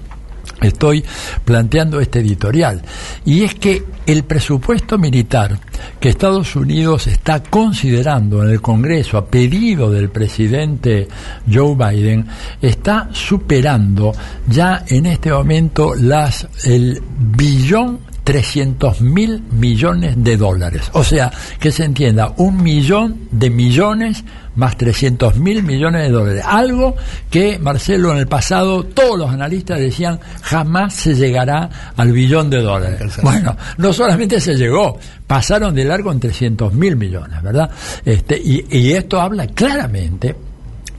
estoy 0.61 1.05
planteando 1.45 2.01
este 2.01 2.21
editorial. 2.21 2.83
Y 3.25 3.43
es 3.43 3.55
que 3.55 3.85
el 4.07 4.25
presupuesto 4.25 4.99
militar 4.99 5.59
que 6.01 6.09
Estados 6.09 6.57
Unidos 6.57 7.07
está 7.07 7.43
considerando 7.43 8.43
en 8.43 8.51
el 8.51 8.61
Congreso 8.61 9.19
a 9.19 9.27
pedido 9.27 9.91
del 9.91 10.11
presidente 10.11 11.09
Joe 11.53 11.75
Biden 11.75 12.27
está 12.61 13.09
superando 13.13 14.13
ya 14.49 14.85
en 14.87 15.07
este 15.07 15.33
momento 15.33 15.95
las 15.95 16.47
el 16.65 17.03
billón 17.19 18.12
300 18.25 19.01
mil 19.01 19.43
millones 19.51 20.15
de 20.17 20.37
dólares. 20.37 20.91
O 20.93 21.05
sea, 21.05 21.33
que 21.59 21.73
se 21.73 21.85
entienda, 21.85 22.33
un 22.37 22.63
millón 22.63 23.29
de 23.31 23.51
millones 23.51 24.25
más 24.55 24.77
300 24.77 25.37
mil 25.37 25.63
millones 25.63 26.03
de 26.03 26.11
dólares. 26.11 26.45
Algo 26.47 26.95
que, 27.31 27.59
Marcelo, 27.59 28.13
en 28.13 28.19
el 28.19 28.29
pasado 28.29 28.85
todos 28.85 29.19
los 29.19 29.31
analistas 29.31 29.79
decían 29.79 30.21
jamás 30.43 30.95
se 30.95 31.15
llegará 31.15 31.93
al 31.97 32.13
billón 32.13 32.51
de 32.51 32.61
dólares. 32.61 33.19
Bueno, 33.23 33.57
no 33.79 33.93
solamente 33.93 34.41
se 34.41 34.55
llegó, 34.55 34.99
pasaron 35.27 35.75
de 35.75 35.85
largo 35.85 36.13
en 36.13 36.21
300 36.21 36.73
mil 36.75 36.97
millones, 36.97 37.43
¿verdad? 37.43 37.71
Este, 38.05 38.37
y, 38.37 38.67
y 38.71 38.93
esto 38.93 39.21
habla 39.21 39.47
claramente 39.47 40.35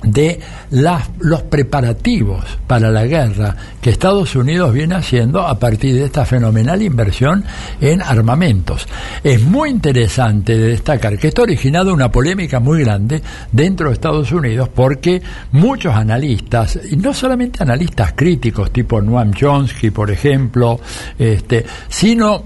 de 0.03 0.39
los 1.19 1.41
preparativos 1.43 2.45
para 2.67 2.91
la 2.91 3.05
guerra 3.05 3.55
que 3.81 3.89
Estados 3.89 4.35
Unidos 4.35 4.73
viene 4.73 4.95
haciendo 4.95 5.41
a 5.41 5.57
partir 5.57 5.95
de 5.95 6.05
esta 6.05 6.25
fenomenal 6.25 6.81
inversión 6.81 7.43
en 7.81 8.01
armamentos. 8.01 8.87
Es 9.23 9.41
muy 9.41 9.69
interesante 9.69 10.57
de 10.57 10.69
destacar 10.69 11.17
que 11.17 11.29
esto 11.29 11.41
ha 11.41 11.43
originado 11.43 11.93
una 11.93 12.11
polémica 12.11 12.59
muy 12.59 12.83
grande 12.83 13.21
dentro 13.51 13.87
de 13.87 13.93
Estados 13.93 14.31
Unidos 14.31 14.69
porque 14.73 15.21
muchos 15.51 15.93
analistas, 15.93 16.79
y 16.89 16.95
no 16.97 17.13
solamente 17.13 17.63
analistas 17.63 18.13
críticos 18.13 18.71
tipo 18.71 19.01
Noam 19.01 19.33
Chomsky, 19.33 19.91
por 19.91 20.11
ejemplo, 20.11 20.79
este, 21.17 21.65
sino 21.87 22.43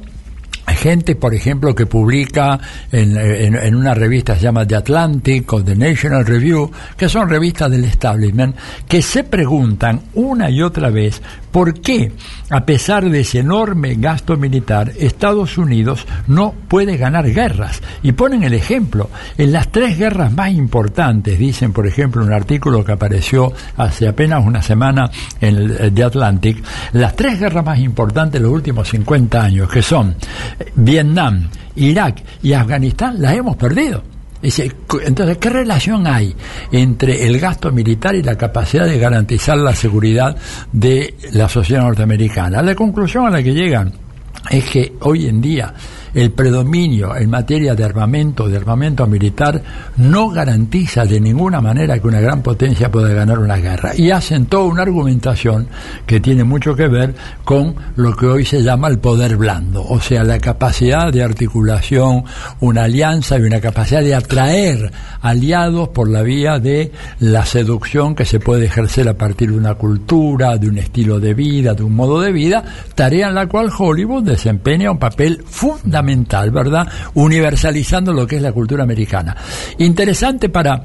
gente, 0.78 1.16
por 1.16 1.34
ejemplo, 1.34 1.76
que 1.76 1.86
publica 1.86 2.60
en, 2.92 3.18
en, 3.18 3.76
una 3.76 3.94
revista 3.94 4.36
se 4.36 4.44
llama 4.44 4.66
The 4.66 4.76
Atlantic 4.76 5.52
o 5.52 5.64
The 5.64 5.76
National 5.76 6.26
Review, 6.26 6.72
que 6.96 7.10
son 7.10 7.30
revistas 7.30 7.70
del 7.70 7.84
establishment, 7.84 8.56
que 8.88 9.02
se 9.02 9.24
preguntan 9.24 10.02
una 10.14 10.50
y 10.50 10.62
otra 10.62 10.90
vez 10.90 11.22
por 11.52 11.80
qué, 11.82 12.12
a 12.52 12.66
pesar 12.66 13.10
de 13.10 13.22
ese 13.22 13.40
enorme 13.40 13.96
gasto 13.96 14.38
militar, 14.38 14.92
Estados 15.00 15.58
Unidos 15.58 16.06
no 16.28 16.54
puede 16.68 16.98
ganar 16.98 17.26
guerras. 17.32 17.82
Y 18.04 18.12
ponen 18.12 18.44
el 18.44 18.54
ejemplo, 18.54 19.10
en 19.40 19.52
las 19.52 19.72
tres 19.72 19.98
guerras 19.98 20.32
más 20.32 20.52
importantes, 20.52 21.40
dicen, 21.40 21.74
por 21.74 21.88
ejemplo, 21.88 22.24
un 22.24 22.32
artículo 22.32 22.86
que 22.86 22.92
apareció 22.92 23.52
hace 23.76 24.08
apenas 24.08 24.46
una 24.46 24.62
semana 24.62 25.10
en 25.42 25.56
el 25.56 25.94
The 25.94 26.04
Atlantic, 26.04 26.64
las 26.94 27.16
tres 27.16 27.40
guerras 27.40 27.66
más 27.66 27.80
importantes 27.80 28.40
de 28.40 28.46
los 28.46 28.54
últimos 28.54 28.88
50 28.90 29.42
años, 29.42 29.70
que 29.70 29.82
son 29.82 30.16
Vietnam, 30.76 31.50
Irak 31.76 32.24
y 32.44 32.54
Afganistán 32.54 33.22
las 33.22 33.34
hemos 33.36 33.56
perdido. 33.56 34.04
Entonces, 34.42 35.38
¿qué 35.40 35.50
relación 35.50 36.06
hay 36.06 36.36
entre 36.72 37.26
el 37.26 37.40
gasto 37.40 37.72
militar 37.72 38.16
y 38.16 38.22
la 38.22 38.38
capacidad 38.38 38.86
de 38.86 39.00
garantizar 39.00 39.58
la 39.58 39.74
seguridad 39.74 40.38
de 40.72 41.16
la 41.32 41.50
sociedad 41.50 41.82
norteamericana? 41.82 42.62
La 42.62 42.76
conclusión 42.76 43.26
a 43.26 43.32
la 43.32 43.42
que 43.42 43.54
llegan 43.54 43.92
es 44.50 44.64
que 44.66 44.94
hoy 45.02 45.28
en 45.28 45.42
día 45.42 45.74
el 46.14 46.32
predominio 46.32 47.16
en 47.16 47.30
materia 47.30 47.76
de 47.76 47.84
armamento, 47.84 48.48
de 48.48 48.58
armamento 48.58 49.06
militar, 49.08 49.62
no 49.98 50.30
garantiza 50.30 51.06
de 51.06 51.20
ninguna 51.20 51.62
manera 51.62 52.00
que 52.00 52.08
una 52.08 52.22
gran 52.22 52.42
potencia 52.42 52.92
pueda 52.92 53.14
ganar 53.14 53.40
una 53.40 53.58
guerra. 53.58 53.92
Y 53.96 54.12
hacen 54.12 54.46
toda 54.46 54.66
una 54.66 54.84
argumentación 54.84 55.68
que 56.06 56.20
tiene 56.20 56.44
mucho 56.44 56.76
que 56.76 56.88
ver 56.88 57.16
con 57.44 57.76
lo 57.96 58.16
que 58.16 58.28
hoy 58.28 58.46
se 58.46 58.62
llama 58.62 58.88
el 58.88 59.00
poder 59.00 59.38
blando, 59.38 59.84
o 59.84 60.00
sea, 60.00 60.24
la 60.24 60.40
capacidad 60.40 61.12
de 61.12 61.24
articulación, 61.24 62.24
una 62.60 62.84
alianza 62.84 63.38
y 63.38 63.42
una 63.42 63.60
capacidad 63.60 64.02
de 64.02 64.16
atraer 64.16 64.92
aliados 65.22 65.90
por 65.90 66.10
la 66.10 66.22
vía 66.22 66.60
de 66.60 66.92
la 67.20 67.46
seducción 67.46 68.16
que 68.16 68.26
se 68.26 68.40
puede 68.40 68.66
ejercer 68.66 69.08
a 69.08 69.18
partir 69.18 69.52
de 69.52 69.58
una 69.58 69.76
cultura, 69.76 70.58
de 70.58 70.70
un 70.70 70.78
estilo 70.78 71.20
de 71.20 71.34
vida, 71.34 71.74
de 71.74 71.84
un 71.84 71.96
modo 71.96 72.22
de 72.22 72.32
vida, 72.32 72.64
tarea 72.96 73.28
en 73.30 73.36
la 73.36 73.48
cual 73.48 73.70
Hollywood 73.78 74.24
desempeña 74.24 74.92
un 74.92 75.00
papel 75.00 75.44
fundamental 75.46 75.97
¿verdad? 76.52 76.88
Universalizando 77.14 78.14
lo 78.14 78.26
que 78.28 78.38
es 78.38 78.42
la 78.42 78.52
cultura 78.52 78.84
americana. 78.84 79.36
Interesante 79.78 80.50
para 80.50 80.82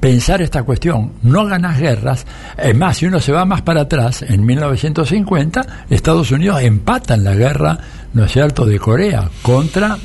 pensar 0.00 0.40
esta 0.42 0.62
cuestión, 0.62 1.12
no 1.22 1.44
ganas 1.44 1.78
guerras, 1.78 2.26
es 2.56 2.76
más, 2.76 2.96
si 2.96 3.06
uno 3.06 3.20
se 3.20 3.32
va 3.32 3.44
más 3.44 3.62
para 3.62 3.82
atrás, 3.82 4.22
en 4.22 4.44
1950, 4.44 5.86
Estados 5.90 6.30
Unidos 6.30 6.62
empata 6.62 7.14
en 7.14 7.24
la 7.24 7.34
guerra, 7.34 7.78
¿no 8.14 8.24
es 8.24 8.32
cierto?, 8.32 8.64
de 8.64 8.78
Corea 8.78 9.28
contra 9.42 9.98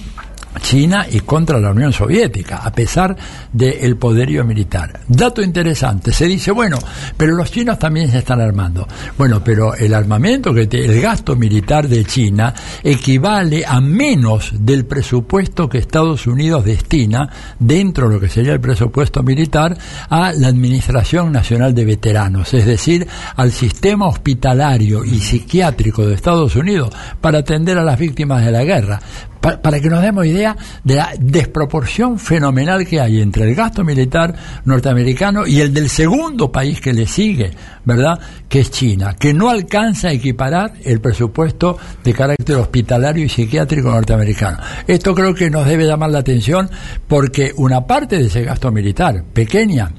China 0.60 1.06
y 1.10 1.22
contra 1.22 1.60
la 1.60 1.72
Unión 1.72 1.94
Soviética, 1.94 2.58
a 2.58 2.72
pesar 2.72 3.16
del 3.52 3.98
poderío 3.98 4.44
militar. 4.44 5.02
Dato 5.08 5.42
interesante, 5.42 6.12
se 6.12 6.26
dice, 6.26 6.52
bueno, 6.52 6.78
pero 7.16 7.36
los 7.36 7.52
chinos 7.52 7.80
también 7.80 8.10
se 8.10 8.20
están 8.20 8.42
armando. 8.42 8.88
Bueno, 9.18 9.44
pero 9.44 9.76
el 9.76 9.94
armamento, 9.94 10.54
que 10.54 10.68
el 10.72 11.02
gasto 11.02 11.36
militar 11.36 11.88
de 11.88 12.06
China 12.06 12.54
equivale 12.84 13.66
a 13.66 13.82
menos 13.82 14.52
del 14.60 14.86
presupuesto 14.86 15.70
que 15.70 15.78
Estados 15.78 16.28
Unidos 16.28 16.66
destina, 16.66 17.30
dentro 17.60 18.08
de 18.08 18.16
lo 18.16 18.20
que 18.20 18.30
sería 18.30 18.54
el 18.54 18.60
presupuesto 18.60 19.24
militar, 19.24 19.78
a 20.10 20.32
la 20.34 20.48
Administración 20.48 21.32
Nacional 21.32 21.74
de 21.74 21.86
Veteranos, 21.86 22.54
es 22.54 22.66
decir, 22.66 23.08
al 23.36 23.52
sistema 23.52 24.08
hospitalario 24.08 25.04
y 25.04 25.20
psiquiátrico 25.20 26.06
de 26.06 26.16
Estados 26.16 26.56
Unidos 26.56 26.94
para 27.22 27.40
atender 27.40 27.78
a 27.78 27.84
las 27.84 27.98
víctimas 28.00 28.46
de 28.46 28.52
la 28.52 28.64
guerra 28.64 29.00
para, 29.40 29.80
que 29.80 29.90
nos 29.90 30.02
demos 30.02 30.26
idea 30.26 30.56
de 30.84 30.96
la 30.96 31.12
desproporción 31.20 32.20
fenomenal 32.20 32.86
que 32.86 33.00
hay 33.00 33.22
entre 33.22 33.44
el 33.44 33.56
gasto 33.56 33.84
militar 33.84 34.34
norteamericano 34.66 35.46
y 35.46 35.62
el 35.62 35.74
del 35.74 35.90
segundo 35.90 36.52
país 36.52 36.82
que 36.82 36.94
le 36.94 37.06
sigue, 37.06 37.52
¿verdad? 37.86 38.20
Que 38.50 38.62
es 38.62 38.72
China, 38.72 39.16
que 39.18 39.34
no 39.34 39.50
alcanza 39.50 40.10
a 40.10 40.14
equiparar 40.14 40.74
el 40.84 41.00
presupuesto 41.00 41.78
de 42.04 42.14
carácter 42.14 42.56
hospitalario 42.58 43.26
y 43.26 43.30
psiquiátrico 43.30 43.90
norteamericano. 43.90 44.58
Esto 44.88 45.14
creo 45.14 45.34
que 45.34 45.50
nos 45.50 45.66
debe 45.66 45.86
llamar 45.86 46.12
la 46.12 46.20
atención 46.20 46.70
porque 47.08 47.52
una 47.58 47.86
parte 47.86 48.18
de 48.18 48.26
ese 48.26 48.44
gasto 48.44 48.72
militar, 48.72 49.24
pequeña, 49.34 49.92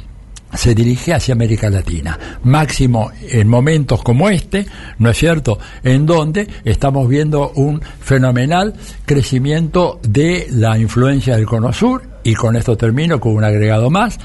se 0.55 0.75
dirige 0.75 1.15
hacia 1.15 1.35
América 1.35 1.71
Latina, 1.71 2.19
máximo 2.43 3.11
en 3.31 3.49
momentos 3.49 4.03
como 4.03 4.29
este, 4.29 4.67
¿no 4.99 5.11
es 5.11 5.19
cierto?, 5.19 5.59
en 5.83 6.07
donde 6.07 6.49
estamos 6.65 7.09
viendo 7.09 7.51
un 7.51 7.81
fenomenal 8.01 8.75
crecimiento 9.05 10.01
de 10.03 10.47
la 10.51 10.79
influencia 10.79 11.37
del 11.37 11.47
Cono 11.47 11.73
Sur, 11.73 12.03
y 12.25 12.35
con 12.35 12.57
esto 12.57 12.77
termino 12.77 13.21
con 13.21 13.33
un 13.33 13.45
agregado 13.45 13.91
más, 13.91 14.19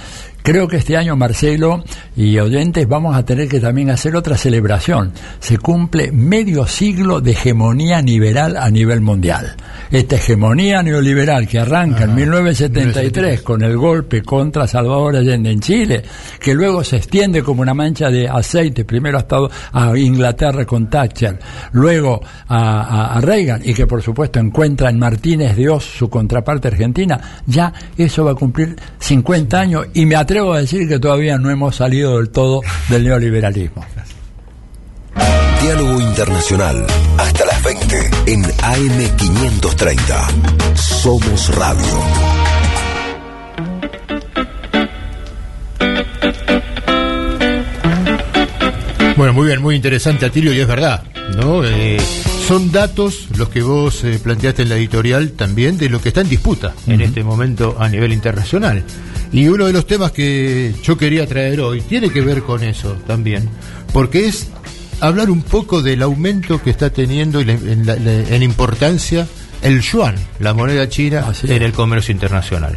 Creo 0.43 0.67
que 0.67 0.75
este 0.75 0.97
año, 0.97 1.15
Marcelo 1.15 1.85
y 2.17 2.37
oyentes, 2.37 2.85
vamos 2.85 3.15
a 3.15 3.23
tener 3.23 3.47
que 3.47 3.61
también 3.61 3.89
hacer 3.89 4.13
otra 4.13 4.35
celebración. 4.35 5.13
Se 5.39 5.57
cumple 5.57 6.11
medio 6.11 6.67
siglo 6.67 7.21
de 7.21 7.31
hegemonía 7.31 8.01
liberal 8.01 8.57
a 8.57 8.69
nivel 8.69 8.99
mundial. 8.99 9.55
Esta 9.89 10.17
hegemonía 10.17 10.83
neoliberal 10.83 11.47
que 11.47 11.59
arranca 11.59 12.03
en 12.03 12.15
1973 12.15 13.41
con 13.41 13.63
el 13.63 13.77
golpe 13.77 14.21
contra 14.21 14.67
Salvador 14.67 15.15
Allende 15.15 15.49
en 15.49 15.61
Chile, 15.61 16.03
que 16.41 16.53
luego 16.53 16.83
se 16.83 16.97
extiende 16.97 17.41
como 17.41 17.61
una 17.61 17.73
mancha 17.73 18.09
de 18.09 18.27
aceite, 18.27 18.83
primero 18.83 19.19
a, 19.19 19.47
a 19.71 19.97
Inglaterra 19.97 20.65
con 20.65 20.89
Thatcher, 20.89 21.39
luego 21.71 22.21
a, 22.49 23.15
a 23.15 23.21
Reagan, 23.21 23.61
y 23.63 23.73
que 23.73 23.87
por 23.87 24.01
supuesto 24.01 24.41
encuentra 24.41 24.89
en 24.89 24.99
Martínez 24.99 25.55
Dios, 25.55 25.85
su 25.85 26.09
contraparte 26.09 26.67
argentina, 26.67 27.39
ya 27.45 27.71
eso 27.97 28.25
va 28.25 28.31
a 28.31 28.35
cumplir 28.35 28.75
50 28.99 29.57
años 29.57 29.87
y 29.93 30.05
me 30.05 30.17
atrevo 30.17 30.32
atrevo 30.33 30.53
a 30.53 30.61
decir 30.61 30.87
que 30.87 30.97
todavía 30.97 31.37
no 31.37 31.51
hemos 31.51 31.75
salido 31.75 32.17
del 32.17 32.29
todo 32.29 32.61
del 32.89 33.03
neoliberalismo. 33.03 33.85
Diálogo 35.61 36.01
Internacional, 36.01 36.87
hasta 37.19 37.45
las 37.45 37.63
20 37.63 38.09
en 38.25 38.41
AM530. 38.41 40.75
Somos 40.75 41.55
Radio. 41.55 41.99
Bueno, 49.15 49.33
muy 49.33 49.45
bien, 49.45 49.61
muy 49.61 49.75
interesante, 49.75 50.25
Atilio, 50.25 50.51
y 50.51 50.61
es 50.61 50.67
verdad, 50.67 51.03
¿no? 51.37 51.63
Eh, 51.63 52.01
son 52.47 52.71
datos 52.71 53.27
los 53.37 53.49
que 53.49 53.61
vos 53.61 54.03
eh, 54.03 54.19
planteaste 54.21 54.63
en 54.63 54.69
la 54.69 54.77
editorial 54.77 55.33
también 55.33 55.77
de 55.77 55.89
lo 55.89 56.01
que 56.01 56.09
está 56.09 56.21
en 56.21 56.29
disputa 56.29 56.73
en 56.87 57.01
este 57.01 57.23
momento 57.23 57.77
a 57.79 57.87
nivel 57.87 58.11
internacional. 58.11 58.83
Y 59.33 59.47
uno 59.47 59.65
de 59.65 59.73
los 59.73 59.87
temas 59.87 60.11
que 60.11 60.73
yo 60.83 60.95
quería 60.95 61.25
traer 61.25 61.59
hoy 61.59 61.81
tiene 61.81 62.09
que 62.11 62.21
ver 62.21 62.43
con 62.43 62.63
eso 62.63 62.95
también, 63.07 63.49
porque 63.91 64.27
es 64.27 64.47
hablar 64.99 65.31
un 65.31 65.41
poco 65.41 65.81
del 65.81 66.03
aumento 66.03 66.61
que 66.61 66.69
está 66.69 66.91
teniendo 66.91 67.41
en, 67.41 68.43
importancia 68.43 69.27
el 69.63 69.81
yuan, 69.81 70.15
la 70.39 70.53
moneda 70.53 70.87
china, 70.87 71.33
en 71.43 71.63
el 71.63 71.73
comercio 71.73 72.11
internacional. 72.11 72.75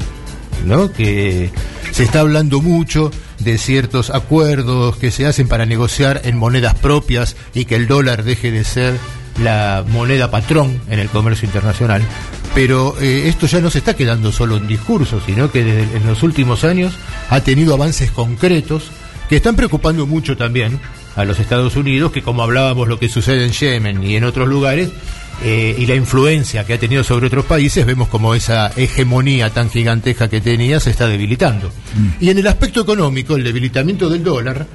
¿no? 0.65 0.91
Que 0.91 1.51
se 1.93 2.03
está 2.05 2.21
hablando 2.21 2.61
mucho 2.61 3.11
de 3.39 3.59
ciertos 3.59 4.11
acuerdos 4.11 4.97
que 4.97 5.11
se 5.11 5.27
hacen 5.27 5.49
para 5.49 5.67
negociar 5.67 6.23
en 6.25 6.37
monedas 6.37 6.75
propias 6.75 7.37
y 7.55 7.67
que 7.67 7.77
el 7.77 7.87
dólar 7.87 8.25
deje 8.25 8.51
de 8.51 8.65
ser 8.65 8.95
la 9.43 9.85
moneda 9.89 10.31
patrón 10.31 10.81
en 10.89 10.99
el 10.99 11.09
comercio 11.09 11.47
internacional. 11.47 12.03
Pero 12.55 12.97
eh, 13.01 13.29
esto 13.29 13.47
ya 13.47 13.61
no 13.61 13.71
se 13.71 13.79
está 13.79 13.95
quedando 13.95 14.33
solo 14.33 14.57
en 14.57 14.67
discursos, 14.67 15.23
sino 15.27 15.51
que 15.51 15.61
en 15.61 16.07
los 16.07 16.23
últimos 16.23 16.65
años 16.65 16.95
ha 17.29 17.41
tenido 17.41 17.75
avances 17.75 18.11
concretos 18.11 18.91
que 19.29 19.37
están 19.37 19.57
preocupando 19.57 20.07
mucho 20.07 20.37
también 20.37 20.81
a 21.17 21.25
los 21.25 21.39
Estados 21.39 21.77
Unidos, 21.77 22.13
que 22.13 22.23
como 22.23 22.43
hablábamos 22.43 22.89
lo 22.89 22.99
que 22.99 23.09
sucede 23.09 23.45
en 23.45 23.53
Yemen 23.53 24.03
y 24.05 24.17
en 24.17 24.25
otros 24.25 24.49
lugares, 24.49 24.91
eh, 25.43 25.75
y 25.79 25.87
la 25.87 25.95
influencia 25.95 26.65
que 26.65 26.75
ha 26.75 26.79
tenido 26.79 27.05
sobre 27.05 27.27
otros 27.27 27.45
países, 27.45 27.85
vemos 27.85 28.09
como 28.09 28.35
esa 28.35 28.69
hegemonía 28.77 29.51
tan 29.51 29.71
gigantesca 29.71 30.29
que 30.29 30.41
tenía 30.41 30.81
se 30.81 30.91
está 30.91 31.07
debilitando. 31.09 31.69
Mm. 31.69 32.25
Y 32.25 32.31
en 32.31 32.39
el 32.39 32.47
aspecto 32.47 32.81
económico, 32.81 33.37
el 33.37 33.45
debilitamiento 33.45 34.09
del 34.09 34.25
dólar, 34.25 34.67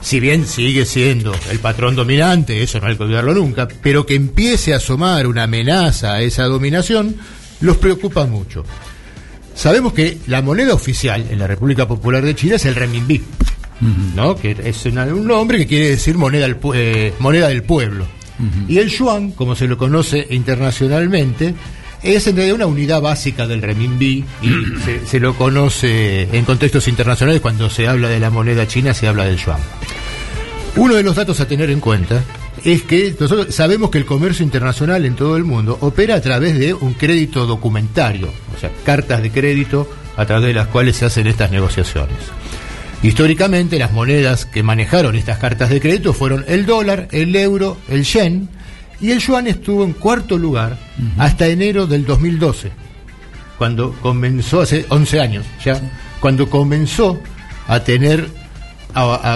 si 0.00 0.20
bien 0.20 0.46
sigue 0.46 0.86
siendo 0.86 1.34
el 1.50 1.58
patrón 1.58 1.94
dominante, 1.94 2.62
eso 2.62 2.80
no 2.80 2.86
hay 2.86 2.96
que 2.96 3.02
olvidarlo 3.02 3.34
nunca, 3.34 3.68
pero 3.82 4.06
que 4.06 4.14
empiece 4.14 4.72
a 4.72 4.76
asomar 4.76 5.26
una 5.26 5.44
amenaza 5.44 6.14
a 6.14 6.22
esa 6.22 6.44
dominación, 6.44 7.16
los 7.60 7.76
preocupa 7.76 8.26
mucho. 8.26 8.64
Sabemos 9.54 9.92
que 9.92 10.18
la 10.26 10.40
moneda 10.40 10.72
oficial 10.72 11.26
en 11.30 11.38
la 11.38 11.46
República 11.46 11.86
Popular 11.86 12.24
de 12.24 12.34
China 12.34 12.56
es 12.56 12.64
el 12.64 12.74
renminbi, 12.74 13.20
¿no? 14.14 14.36
que 14.36 14.56
es 14.64 14.86
un 14.86 15.26
nombre 15.26 15.58
que 15.58 15.66
quiere 15.66 15.90
decir 15.90 16.16
moneda 16.16 16.46
del, 16.46 16.56
eh, 16.74 17.12
moneda 17.18 17.48
del 17.48 17.62
pueblo. 17.62 18.06
Y 18.68 18.78
el 18.78 18.88
yuan, 18.88 19.32
como 19.32 19.54
se 19.54 19.68
lo 19.68 19.76
conoce 19.76 20.26
internacionalmente, 20.30 21.54
es 22.02 22.26
en 22.26 22.36
realidad 22.36 22.56
una 22.56 22.66
unidad 22.66 23.02
básica 23.02 23.46
del 23.46 23.60
renminbi 23.60 24.24
y 24.40 25.06
se, 25.06 25.20
lo 25.20 25.34
conoce 25.36 26.22
en 26.32 26.44
contextos 26.44 26.88
internacionales 26.88 27.42
cuando 27.42 27.68
se 27.68 27.86
habla 27.86 28.08
de 28.08 28.18
la 28.18 28.30
moneda 28.30 28.66
china 28.66 28.94
se 28.94 29.08
habla 29.08 29.24
del 29.24 29.36
yuan. 29.36 29.60
Uno 30.76 30.94
de 30.94 31.02
los 31.02 31.16
datos 31.16 31.40
a 31.40 31.48
tener 31.48 31.70
en 31.70 31.80
cuenta 31.80 32.22
es 32.64 32.82
que 32.82 33.14
nosotros 33.18 33.54
sabemos 33.54 33.90
que 33.90 33.98
el 33.98 34.04
comercio 34.04 34.44
internacional 34.44 35.04
en 35.04 35.16
todo 35.16 35.36
el 35.36 35.44
mundo 35.44 35.76
opera 35.80 36.14
a 36.14 36.20
través 36.20 36.58
de 36.58 36.74
un 36.74 36.94
crédito 36.94 37.46
documentario, 37.46 38.28
o 38.56 38.60
sea, 38.60 38.70
cartas 38.84 39.22
de 39.22 39.30
crédito 39.30 39.90
a 40.16 40.26
través 40.26 40.46
de 40.46 40.54
las 40.54 40.68
cuales 40.68 40.96
se 40.96 41.06
hacen 41.06 41.26
estas 41.26 41.50
negociaciones. 41.50 42.16
Históricamente 43.02 43.78
las 43.78 43.92
monedas 43.92 44.46
que 44.46 44.62
manejaron 44.62 45.16
estas 45.16 45.38
cartas 45.38 45.70
de 45.70 45.80
crédito 45.80 46.12
fueron 46.12 46.44
el 46.46 46.66
dólar, 46.66 47.08
el 47.12 47.34
euro, 47.34 47.78
el 47.88 48.04
yen 48.04 48.48
y 49.00 49.10
el 49.10 49.20
yuan 49.20 49.46
estuvo 49.46 49.84
en 49.84 49.94
cuarto 49.94 50.36
lugar 50.38 50.78
hasta 51.18 51.48
enero 51.48 51.86
del 51.86 52.04
2012, 52.04 52.70
cuando 53.58 53.92
comenzó 54.02 54.60
hace 54.60 54.84
11 54.88 55.20
años 55.20 55.46
ya, 55.64 55.80
cuando 56.20 56.48
comenzó 56.48 57.18
a 57.66 57.80
tener 57.80 58.39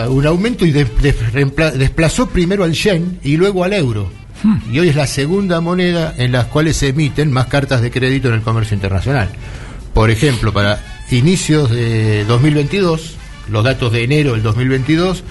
un 0.08 0.26
aumento 0.26 0.66
y 0.66 0.72
desplazó 0.72 2.28
primero 2.28 2.64
al 2.64 2.72
yen 2.72 3.18
y 3.22 3.36
luego 3.36 3.64
al 3.64 3.72
euro. 3.72 4.10
Hmm. 4.42 4.58
Y 4.70 4.78
hoy 4.78 4.88
es 4.88 4.96
la 4.96 5.06
segunda 5.06 5.60
moneda 5.60 6.14
en 6.16 6.32
las 6.32 6.46
cuales 6.46 6.76
se 6.76 6.88
emiten 6.88 7.32
más 7.32 7.46
cartas 7.46 7.80
de 7.80 7.90
crédito 7.90 8.28
en 8.28 8.34
el 8.34 8.42
comercio 8.42 8.74
internacional. 8.74 9.30
Por 9.92 10.10
ejemplo, 10.10 10.52
para 10.52 10.80
inicios 11.10 11.70
de 11.70 12.24
2022, 12.24 13.16
los 13.50 13.64
datos 13.64 13.92
de 13.92 14.04
enero 14.04 14.32
del 14.32 14.42
2022 14.42 15.22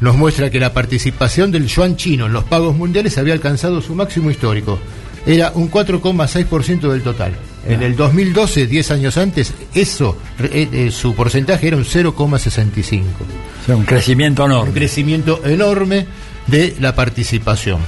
nos 0.00 0.16
muestra 0.16 0.50
que 0.50 0.60
la 0.60 0.72
participación 0.72 1.52
del 1.52 1.66
yuan 1.66 1.96
chino 1.96 2.26
en 2.26 2.32
los 2.32 2.44
pagos 2.44 2.76
mundiales 2.76 3.18
había 3.18 3.34
alcanzado 3.34 3.80
su 3.80 3.94
máximo 3.94 4.30
histórico. 4.30 4.78
Era 5.26 5.52
un 5.54 5.70
4,6% 5.70 6.90
del 6.90 7.02
total. 7.02 7.32
En 7.68 7.82
el 7.82 7.94
2012, 7.94 8.66
10 8.66 8.90
años 8.90 9.16
antes, 9.16 9.54
eso, 9.74 10.16
eh, 10.40 10.68
eh, 10.72 10.90
su 10.90 11.14
porcentaje 11.14 11.68
era 11.68 11.76
un 11.76 11.84
0,65. 11.84 13.02
O 13.62 13.66
sea, 13.66 13.76
un 13.76 13.84
crecimiento 13.84 14.44
enorme. 14.44 14.70
Un 14.70 14.74
crecimiento 14.74 15.40
enorme 15.44 16.06
de 16.48 16.74
la 16.80 16.94
participación. 16.94 17.80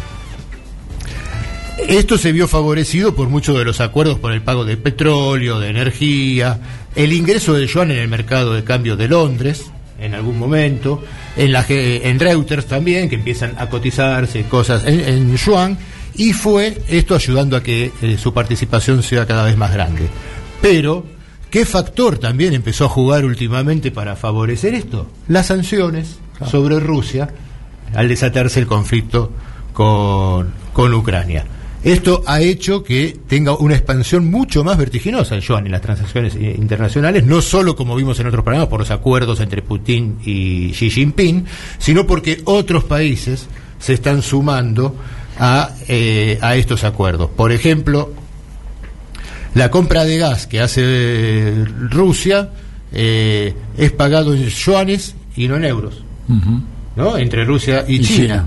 Esto 1.89 2.19
se 2.19 2.33
vio 2.33 2.47
favorecido 2.47 3.15
por 3.15 3.29
muchos 3.29 3.59
de 3.59 3.65
los 3.65 3.81
acuerdos 3.81 4.19
por 4.19 4.33
el 4.33 4.43
pago 4.43 4.65
de 4.65 4.77
petróleo, 4.77 5.59
de 5.59 5.71
energía, 5.71 6.61
el 6.95 7.13
ingreso 7.13 7.55
del 7.55 7.69
yuan 7.69 7.91
en 7.91 7.99
el 7.99 8.09
mercado 8.09 8.55
de 8.55 8.63
cambio 8.63 8.97
de 8.97 9.09
Londres, 9.09 9.67
en 9.99 10.15
algún 10.15 10.39
momento, 10.39 11.03
en, 11.37 11.53
la, 11.53 11.65
en 11.69 12.21
Reuters 12.21 12.67
también, 12.67 13.09
que 13.09 13.17
empiezan 13.17 13.55
a 13.59 13.69
cotizarse 13.69 14.45
cosas 14.45 14.85
en, 14.87 15.37
yuan, 15.37 15.77
y 16.17 16.33
fue 16.33 16.83
esto 16.89 17.15
ayudando 17.15 17.57
a 17.57 17.63
que 17.63 17.93
eh, 18.03 18.17
su 18.19 18.33
participación 18.33 19.03
sea 19.03 19.27
cada 19.27 19.45
vez 19.45 19.57
más 19.57 19.73
grande. 19.73 20.09
Pero, 20.61 21.05
¿qué 21.51 21.65
factor 21.65 22.19
también 22.19 22.55
empezó 22.55 22.87
a 22.87 22.89
jugar 22.89 23.25
últimamente 23.25 23.91
para 23.91 24.17
favorecer 24.17 24.75
esto? 24.75 25.09
Las 25.29 25.47
sanciones 25.47 26.19
sobre 26.51 26.81
Rusia 26.81 27.29
al 27.95 28.09
desatarse 28.09 28.61
el 28.61 28.67
conflicto 28.67 29.31
con, 29.73 30.53
con 30.73 30.95
Ucrania. 30.95 31.45
Esto 31.85 32.23
ha 32.27 32.41
hecho 32.41 32.83
que 32.83 33.15
tenga 33.29 33.55
una 33.59 33.75
expansión 33.75 34.31
mucho 34.31 34.65
más 34.65 34.79
vertiginosa 34.79 35.35
el 35.35 35.43
yuan 35.43 35.67
en 35.67 35.73
las 35.73 35.83
transacciones 35.83 36.35
internacionales, 36.35 37.27
no 37.27 37.43
solo 37.43 37.77
como 37.77 37.95
vimos 37.95 38.19
en 38.21 38.27
otros 38.27 38.43
programas 38.43 38.69
por 38.69 38.81
los 38.81 38.91
acuerdos 38.91 39.41
entre 39.41 39.61
Putin 39.61 40.17
y 40.25 40.73
Xi 40.73 40.89
Jinping, 40.89 41.45
sino 41.77 42.07
porque 42.07 42.41
otros 42.47 42.85
países 42.85 43.49
se 43.79 43.93
están 43.93 44.23
sumando 44.23 44.97
a, 45.39 45.71
eh, 45.89 46.39
a 46.43 46.57
estos 46.57 46.85
acuerdos. 46.85 47.31
Por 47.31 47.53
ejemplo, 47.53 48.13
la 49.55 49.71
compra 49.71 50.05
de 50.05 50.19
gas 50.19 50.47
que 50.47 50.61
hace 50.61 51.65
Rusia 51.91 52.51
eh, 52.93 53.55
es 53.77 53.93
pagado 53.93 54.35
en 54.35 54.47
yuanes 54.49 55.15
y 55.37 55.49
no 55.49 55.57
en 55.57 55.65
euros, 55.65 56.03
¿no? 56.97 57.17
Entre 57.19 57.45
Rusia 57.45 57.85
y, 57.87 58.01
China. 58.01 58.47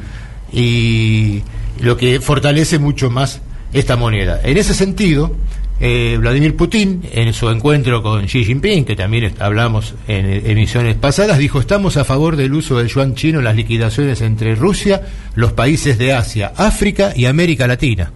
Y 0.52 1.43
lo 1.82 1.97
que 1.97 2.19
fortalece 2.19 2.80
mucho 2.80 3.10
más 3.10 3.41
esta 3.73 3.95
moneda. 3.95 4.39
En 4.43 4.58
ese 4.58 4.73
sentido, 4.73 5.36
eh, 5.79 6.17
Vladimir 6.19 6.55
Putin, 6.55 7.03
en 7.11 7.33
su 7.33 7.49
encuentro 7.49 8.01
con 8.01 8.25
Xi 8.25 8.45
Jinping, 8.45 8.83
que 8.83 8.95
también 8.95 9.33
hablamos 9.39 9.93
en 10.07 10.25
emisiones 10.49 10.95
pasadas, 10.95 11.37
dijo, 11.37 11.59
estamos 11.59 11.97
a 11.97 12.03
favor 12.03 12.35
del 12.35 12.53
uso 12.53 12.77
del 12.77 12.87
yuan 12.87 13.13
chino 13.13 13.39
en 13.39 13.45
las 13.45 13.55
liquidaciones 13.55 14.21
entre 14.21 14.55
Rusia, 14.55 15.03
los 15.35 15.53
países 15.53 15.97
de 15.97 16.13
Asia, 16.13 16.53
África 16.55 17.13
y 17.15 17.25
América 17.25 17.67
Latina. 17.67 18.11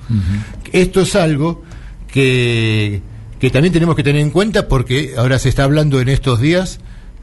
Esto 0.71 1.01
es 1.01 1.15
algo 1.15 1.63
que, 2.11 3.01
que 3.39 3.49
también 3.51 3.73
tenemos 3.73 3.95
que 3.95 4.03
tener 4.03 4.21
en 4.21 4.31
cuenta 4.31 4.67
porque 4.67 5.13
ahora 5.17 5.37
se 5.37 5.49
está 5.49 5.63
hablando 5.63 6.01
en 6.01 6.09
estos 6.09 6.41
días 6.41 6.79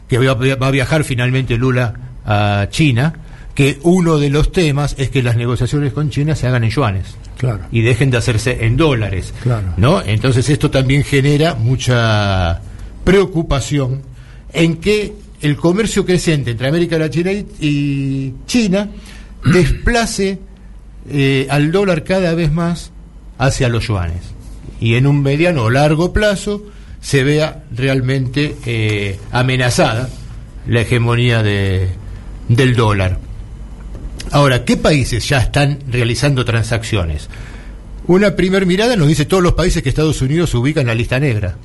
que 0.08 0.18
va 0.18 0.66
a 0.66 0.70
viajar 0.70 1.04
finalmente 1.04 1.56
Lula 1.56 1.94
a 2.24 2.68
China 2.70 3.14
que 3.58 3.76
uno 3.82 4.18
de 4.18 4.30
los 4.30 4.52
temas 4.52 4.94
es 4.98 5.10
que 5.10 5.20
las 5.20 5.36
negociaciones 5.36 5.92
con 5.92 6.10
China 6.10 6.36
se 6.36 6.46
hagan 6.46 6.62
en 6.62 6.70
yuanes 6.70 7.16
claro. 7.36 7.64
y 7.72 7.80
dejen 7.80 8.08
de 8.08 8.16
hacerse 8.16 8.64
en 8.64 8.76
dólares. 8.76 9.34
Claro. 9.42 9.74
¿no? 9.76 10.00
Entonces 10.00 10.48
esto 10.48 10.70
también 10.70 11.02
genera 11.02 11.56
mucha 11.56 12.60
preocupación 13.02 14.02
en 14.52 14.76
que 14.76 15.12
el 15.40 15.56
comercio 15.56 16.06
creciente 16.06 16.52
entre 16.52 16.68
América 16.68 17.00
Latina 17.00 17.32
y 17.32 18.32
China 18.46 18.90
desplace 19.44 20.38
eh, 21.10 21.48
al 21.50 21.72
dólar 21.72 22.04
cada 22.04 22.34
vez 22.34 22.52
más 22.52 22.92
hacia 23.38 23.68
los 23.68 23.88
yuanes 23.88 24.22
y 24.78 24.94
en 24.94 25.04
un 25.04 25.20
mediano 25.20 25.64
o 25.64 25.70
largo 25.70 26.12
plazo 26.12 26.62
se 27.00 27.24
vea 27.24 27.64
realmente 27.74 28.54
eh, 28.66 29.18
amenazada 29.32 30.08
la 30.68 30.82
hegemonía 30.82 31.42
de, 31.42 31.88
del 32.48 32.76
dólar. 32.76 33.26
Ahora, 34.32 34.64
¿qué 34.64 34.76
países 34.76 35.28
ya 35.28 35.38
están 35.38 35.78
realizando 35.90 36.44
transacciones? 36.44 37.28
Una 38.06 38.36
primer 38.36 38.66
mirada 38.66 38.96
nos 38.96 39.08
dice 39.08 39.26
todos 39.26 39.42
los 39.42 39.52
países 39.52 39.82
que 39.82 39.88
Estados 39.88 40.22
Unidos 40.22 40.54
ubica 40.54 40.80
en 40.80 40.86
la 40.86 40.94
lista 40.94 41.20
negra 41.20 41.56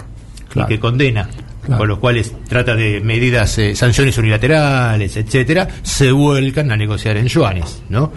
y 0.55 0.65
que 0.65 0.79
condena, 0.79 1.29
con 1.65 1.87
los 1.87 1.99
cuales 1.99 2.33
trata 2.47 2.75
de 2.75 2.99
medidas, 2.99 3.57
eh, 3.57 3.75
sanciones 3.75 4.17
unilaterales, 4.17 5.15
etcétera, 5.15 5.67
se 5.81 6.11
vuelcan 6.11 6.71
a 6.71 6.77
negociar 6.77 7.17
en 7.17 7.27
yuanes, 7.27 7.81
¿no? 7.89 8.11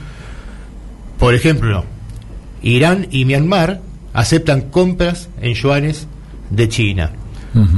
Por 1.18 1.34
ejemplo, 1.34 1.84
Irán 2.62 3.06
y 3.10 3.24
Myanmar 3.24 3.80
aceptan 4.12 4.62
compras 4.70 5.28
en 5.40 5.54
yuanes 5.54 6.08
de 6.50 6.68
China. 6.68 7.12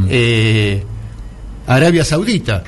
Eh, 0.08 0.82
Arabia 1.66 2.04
Saudita 2.04 2.64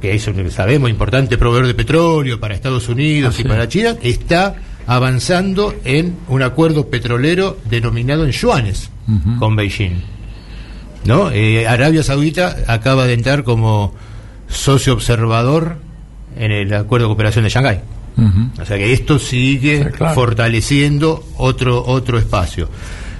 que 0.00 0.14
es, 0.14 0.28
sabemos, 0.50 0.90
importante 0.90 1.38
proveedor 1.38 1.66
de 1.66 1.74
petróleo 1.74 2.40
para 2.40 2.54
Estados 2.54 2.88
Unidos 2.88 3.38
y 3.40 3.44
para 3.44 3.68
China, 3.68 3.96
está 4.02 4.54
avanzando 4.86 5.74
en 5.84 6.16
un 6.28 6.42
acuerdo 6.42 6.88
petrolero 6.88 7.58
denominado 7.68 8.24
en 8.24 8.32
yuanes 8.32 8.90
con 9.38 9.56
Beijing. 9.56 10.02
¿No? 11.04 11.30
Eh, 11.30 11.66
Arabia 11.66 12.02
Saudita 12.02 12.56
acaba 12.68 13.06
de 13.06 13.14
entrar 13.14 13.42
como 13.42 13.94
socio 14.48 14.92
observador 14.92 15.78
en 16.36 16.52
el 16.52 16.72
acuerdo 16.74 17.06
de 17.06 17.08
cooperación 17.08 17.44
de 17.44 17.50
Shanghái. 17.50 17.80
O 18.60 18.64
sea 18.64 18.76
que 18.76 18.92
esto 18.92 19.18
sigue 19.18 19.90
fortaleciendo 20.14 21.24
otro, 21.38 21.82
otro 21.84 22.18
espacio. 22.18 22.68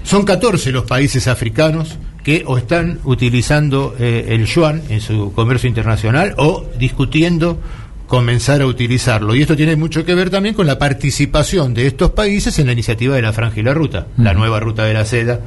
Son 0.05 0.25
14 0.25 0.71
los 0.71 0.85
países 0.85 1.29
africanos 1.29 1.97
que 2.23 2.45
o 2.47 2.57
están 2.57 3.01
utilizando 3.05 3.95
eh, 3.99 4.27
el 4.29 4.47
yuan 4.47 4.83
en 4.89 5.01
su 5.01 5.33
comercio 5.33 5.69
internacional 5.69 6.35
o 6.39 6.65
discutiendo 6.79 7.59
comenzar 8.07 8.61
a 8.61 8.67
utilizarlo. 8.67 9.35
Y 9.35 9.41
esto 9.41 9.57
tiene 9.57 9.75
mucho 9.75 10.05
que 10.05 10.15
ver 10.15 10.29
también 10.29 10.55
con 10.55 10.67
la 10.67 10.79
participación 10.79 11.73
de 11.73 11.87
estos 11.87 12.11
países 12.11 12.59
en 12.59 12.67
la 12.67 12.73
iniciativa 12.73 13.17
de 13.17 13.23
la 13.23 13.33
Franja 13.33 13.59
y 13.59 13.63
la 13.63 13.73
Ruta, 13.73 14.07
la 14.19 14.35
nueva 14.35 14.61
ruta 14.61 14.85
de 14.85 14.95
la 14.95 15.07
seda 15.07 15.41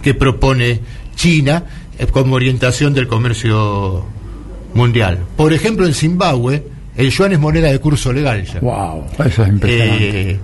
que 0.00 0.14
propone 0.14 0.80
China 1.16 1.64
eh, 1.98 2.06
como 2.06 2.36
orientación 2.36 2.94
del 2.94 3.08
comercio 3.08 4.06
mundial. 4.74 5.18
Por 5.36 5.52
ejemplo, 5.52 5.86
en 5.86 5.94
Zimbabue, 5.94 6.62
el 6.96 7.10
yuan 7.10 7.32
es 7.32 7.40
moneda 7.40 7.70
de 7.70 7.80
curso 7.80 8.12
legal 8.12 8.44
ya. 8.44 8.60
¡Wow! 8.60 9.06
Eso 9.24 9.42
es 9.42 9.48
impresionante. 9.48 10.30
Eh, 10.30 10.38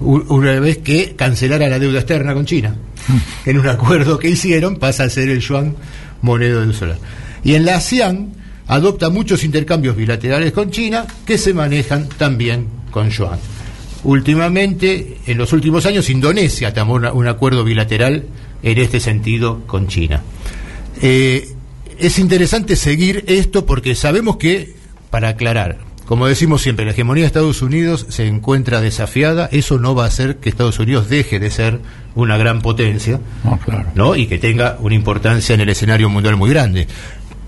una 0.00 0.60
vez 0.60 0.78
que 0.78 1.14
cancelara 1.16 1.68
la 1.68 1.78
deuda 1.78 2.00
externa 2.00 2.34
con 2.34 2.44
China. 2.44 2.74
En 3.46 3.58
un 3.58 3.68
acuerdo 3.68 4.18
que 4.18 4.28
hicieron 4.28 4.76
pasa 4.76 5.04
a 5.04 5.10
ser 5.10 5.28
el 5.28 5.40
yuan 5.40 5.74
moneda 6.22 6.60
de 6.60 6.68
uso 6.68 6.86
Y 7.44 7.54
en 7.54 7.64
la 7.64 7.76
ASEAN 7.76 8.32
adopta 8.66 9.10
muchos 9.10 9.44
intercambios 9.44 9.96
bilaterales 9.96 10.52
con 10.52 10.70
China 10.70 11.06
que 11.24 11.38
se 11.38 11.54
manejan 11.54 12.08
también 12.08 12.66
con 12.90 13.10
yuan. 13.10 13.38
Últimamente, 14.04 15.18
en 15.26 15.38
los 15.38 15.52
últimos 15.52 15.84
años, 15.86 16.10
Indonesia 16.10 16.72
tomó 16.72 16.94
un 16.94 17.26
acuerdo 17.26 17.64
bilateral 17.64 18.24
en 18.62 18.78
este 18.78 19.00
sentido 19.00 19.62
con 19.66 19.88
China. 19.88 20.22
Eh, 21.02 21.48
es 21.98 22.18
interesante 22.18 22.76
seguir 22.76 23.24
esto 23.26 23.66
porque 23.66 23.94
sabemos 23.94 24.36
que, 24.36 24.74
para 25.10 25.30
aclarar, 25.30 25.78
como 26.06 26.28
decimos 26.28 26.62
siempre, 26.62 26.84
la 26.84 26.92
hegemonía 26.92 27.24
de 27.24 27.26
Estados 27.26 27.62
Unidos 27.62 28.06
se 28.10 28.28
encuentra 28.28 28.80
desafiada, 28.80 29.48
eso 29.50 29.78
no 29.78 29.94
va 29.94 30.04
a 30.04 30.08
hacer 30.08 30.36
que 30.36 30.48
Estados 30.48 30.78
Unidos 30.78 31.08
deje 31.08 31.40
de 31.40 31.50
ser 31.50 31.80
una 32.14 32.36
gran 32.36 32.62
potencia, 32.62 33.20
¿no? 33.94 34.14
Y 34.14 34.26
que 34.26 34.38
tenga 34.38 34.78
una 34.80 34.94
importancia 34.94 35.54
en 35.54 35.62
el 35.62 35.68
escenario 35.68 36.08
mundial 36.08 36.36
muy 36.36 36.48
grande. 36.48 36.86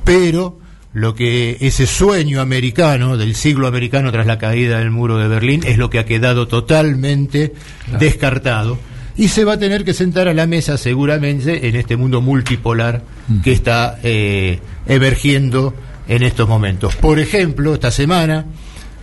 Pero 0.05 0.59
lo 0.93 1.15
que 1.15 1.57
ese 1.61 1.87
sueño 1.87 2.41
americano 2.41 3.17
del 3.17 3.37
siglo 3.37 3.69
americano 3.69 4.11
tras 4.11 4.27
la 4.27 4.39
caída 4.39 4.79
del 4.79 4.91
muro 4.91 5.19
de 5.19 5.29
Berlín 5.29 5.63
es 5.65 5.79
lo 5.79 5.89
que 5.89 6.01
ha 6.01 6.05
quedado 6.05 6.49
totalmente 6.49 7.55
descartado. 8.01 8.77
Y 9.17 9.29
se 9.29 9.45
va 9.45 9.55
a 9.55 9.59
tener 9.59 9.85
que 9.85 9.95
sentar 9.95 10.27
a 10.27 10.35
la 10.35 10.47
mesa 10.47 10.77
seguramente 10.77 11.69
en 11.69 11.77
este 11.77 11.97
mundo 11.97 12.21
multipolar 12.21 13.03
que 13.43 13.53
está 13.53 13.99
eh, 14.03 14.61
emergiendo 14.87 15.75
en 16.09 16.23
estos 16.23 16.49
momentos. 16.49 16.97
Por 16.97 17.19
ejemplo, 17.19 17.75
esta 17.75 17.91
semana 17.91 18.47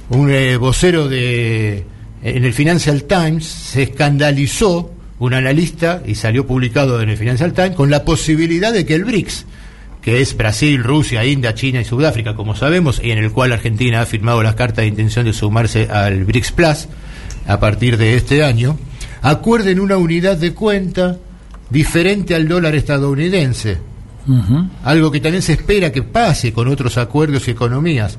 un 0.09 0.29
eh, 0.31 0.57
vocero 0.57 1.07
de 1.07 1.85
en 2.21 2.43
el 2.43 2.53
Financial 2.53 3.03
Times 3.03 3.45
se 3.45 3.83
escandalizó 3.83 4.91
un 5.19 5.33
analista 5.33 6.01
y 6.05 6.15
salió 6.15 6.45
publicado 6.45 7.01
en 7.01 7.09
el 7.09 7.17
Financial 7.17 7.53
Times 7.53 7.75
con 7.75 7.89
la 7.89 8.03
posibilidad 8.03 8.73
de 8.73 8.85
que 8.85 8.95
el 8.95 9.05
BRICS 9.05 9.45
que 10.05 10.21
es 10.21 10.37
Brasil, 10.37 10.83
Rusia, 10.83 11.25
India, 11.25 11.55
China 11.55 11.81
y 11.81 11.83
Sudáfrica, 11.83 12.35
como 12.35 12.55
sabemos, 12.55 13.01
y 13.03 13.09
en 13.09 13.17
el 13.17 13.31
cual 13.31 13.51
Argentina 13.51 14.01
ha 14.01 14.05
firmado 14.05 14.43
las 14.43 14.53
cartas 14.53 14.83
de 14.83 14.87
intención 14.87 15.25
de 15.25 15.33
sumarse 15.33 15.87
al 15.89 16.25
BRICS 16.25 16.51
Plus 16.51 16.87
a 17.47 17.59
partir 17.59 17.97
de 17.97 18.15
este 18.15 18.43
año, 18.43 18.77
acuerden 19.23 19.79
una 19.79 19.97
unidad 19.97 20.37
de 20.37 20.53
cuenta 20.53 21.17
diferente 21.71 22.35
al 22.35 22.47
dólar 22.47 22.75
estadounidense. 22.75 23.79
Algo 24.83 25.11
que 25.11 25.19
también 25.19 25.41
se 25.41 25.53
espera 25.53 25.91
que 25.91 26.01
pase 26.01 26.51
con 26.53 26.67
otros 26.67 26.97
acuerdos 26.97 27.47
y 27.47 27.51
economías. 27.51 28.17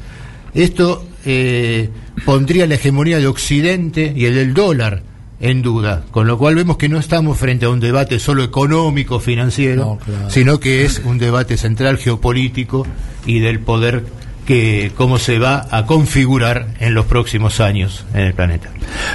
Esto 0.54 1.04
eh, 1.24 1.90
pondría 2.24 2.66
la 2.66 2.76
hegemonía 2.76 3.18
de 3.18 3.26
Occidente 3.26 4.12
y 4.16 4.24
el 4.24 4.34
del 4.34 4.54
dólar 4.54 5.02
en 5.38 5.60
duda, 5.62 6.04
con 6.10 6.26
lo 6.26 6.38
cual 6.38 6.54
vemos 6.54 6.76
que 6.78 6.88
no 6.88 6.98
estamos 6.98 7.36
frente 7.36 7.66
a 7.66 7.68
un 7.68 7.80
debate 7.80 8.18
solo 8.18 8.42
económico, 8.42 9.20
financiero, 9.20 9.98
sino 10.28 10.58
que 10.60 10.84
es 10.84 11.02
un 11.04 11.18
debate 11.18 11.56
central 11.56 11.98
geopolítico 11.98 12.86
y 13.26 13.40
del 13.40 13.60
poder 13.60 14.04
que 14.46 14.92
cómo 14.96 15.18
se 15.18 15.38
va 15.38 15.66
a 15.70 15.84
configurar 15.84 16.68
en 16.80 16.94
los 16.94 17.06
próximos 17.06 17.60
años 17.60 18.06
en 18.14 18.20
el 18.20 18.34
planeta. 18.34 18.70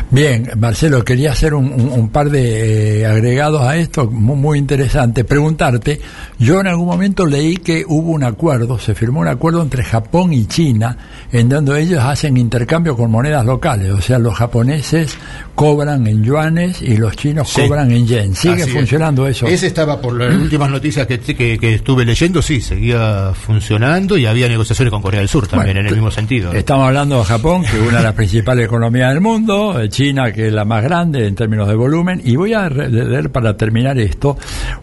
Bien, 0.10 0.52
Marcelo, 0.58 1.04
quería 1.04 1.32
hacer 1.32 1.54
un, 1.54 2.10
par 2.10 2.30
de 2.30 3.02
eh, 3.02 3.06
agregados 3.06 3.62
a 3.62 3.78
esto, 3.78 4.10
muy, 4.10 4.36
muy, 4.36 4.60
interesante. 4.60 5.24
Preguntarte, 5.24 6.02
yo 6.38 6.60
en 6.60 6.68
algún 6.68 6.88
momento 6.88 7.26
leí 7.26 7.58
que 7.58 7.86
hubo 7.88 8.12
un 8.12 8.24
acuerdo, 8.24 8.78
se 8.78 8.94
firmó 8.94 9.22
un 9.22 9.28
acuerdo 9.28 9.62
entre 9.62 9.84
Japón 9.84 10.34
y 10.34 10.46
China, 10.46 10.98
en 11.32 11.48
donde 11.48 11.82
ellos 11.82 12.04
hacen 12.04 12.36
intercambio 12.36 12.98
con 12.98 13.10
monedas 13.10 13.46
locales, 13.46 13.92
o 13.92 14.02
sea, 14.02 14.20
los 14.20 14.36
japoneses 14.36 15.18
cobran 15.56 16.06
en 16.08 16.24
yuanes 16.24 16.82
y 16.82 16.98
los 16.98 17.16
chinos 17.16 17.54
cobran 17.54 17.92
en 17.92 18.06
yen. 18.06 18.36
¿Sigue 18.36 18.68
funcionando 18.68 19.28
eso? 19.28 19.48
Ese 19.48 19.68
estaba 19.68 20.02
por 20.02 20.18
las 20.18 20.36
últimas 20.36 20.70
noticias 20.70 21.08
que, 21.08 21.20
que, 21.20 21.74
estuve 21.74 22.04
leyendo, 22.04 22.42
sí, 22.42 22.60
seguía 22.60 23.32
funcionando 23.34 24.18
y 24.18 24.26
había 24.26 24.50
negociaciones 24.50 24.92
con 24.92 25.02
Corea 25.02 25.21
del 25.22 25.30
Sur 25.30 25.48
también, 25.48 25.78
en 25.78 25.86
el 25.88 25.94
mismo 25.94 26.12
sentido. 26.12 26.52
Estamos 26.52 26.88
hablando 26.88 27.20
de 27.20 27.26
Japón, 27.26 27.64
que 27.64 27.78
es 27.78 27.88
una 27.88 27.98
de 27.98 28.04
las 28.04 28.14
principales 28.14 28.66
economías 28.66 29.10
del 29.14 29.22
mundo, 29.22 29.88
China, 29.88 30.32
que 30.32 30.48
es 30.48 30.54
la 30.54 30.66
más 30.66 30.84
grande 30.84 31.28
en 31.28 31.36
términos 31.36 31.68
de 31.68 31.76
volumen, 31.76 32.22
y 32.24 32.36
voy 32.36 32.54
a 32.54 32.70
leer 32.70 33.32
para 33.32 33.56
terminar 33.56 33.98
esto 34.00 34.38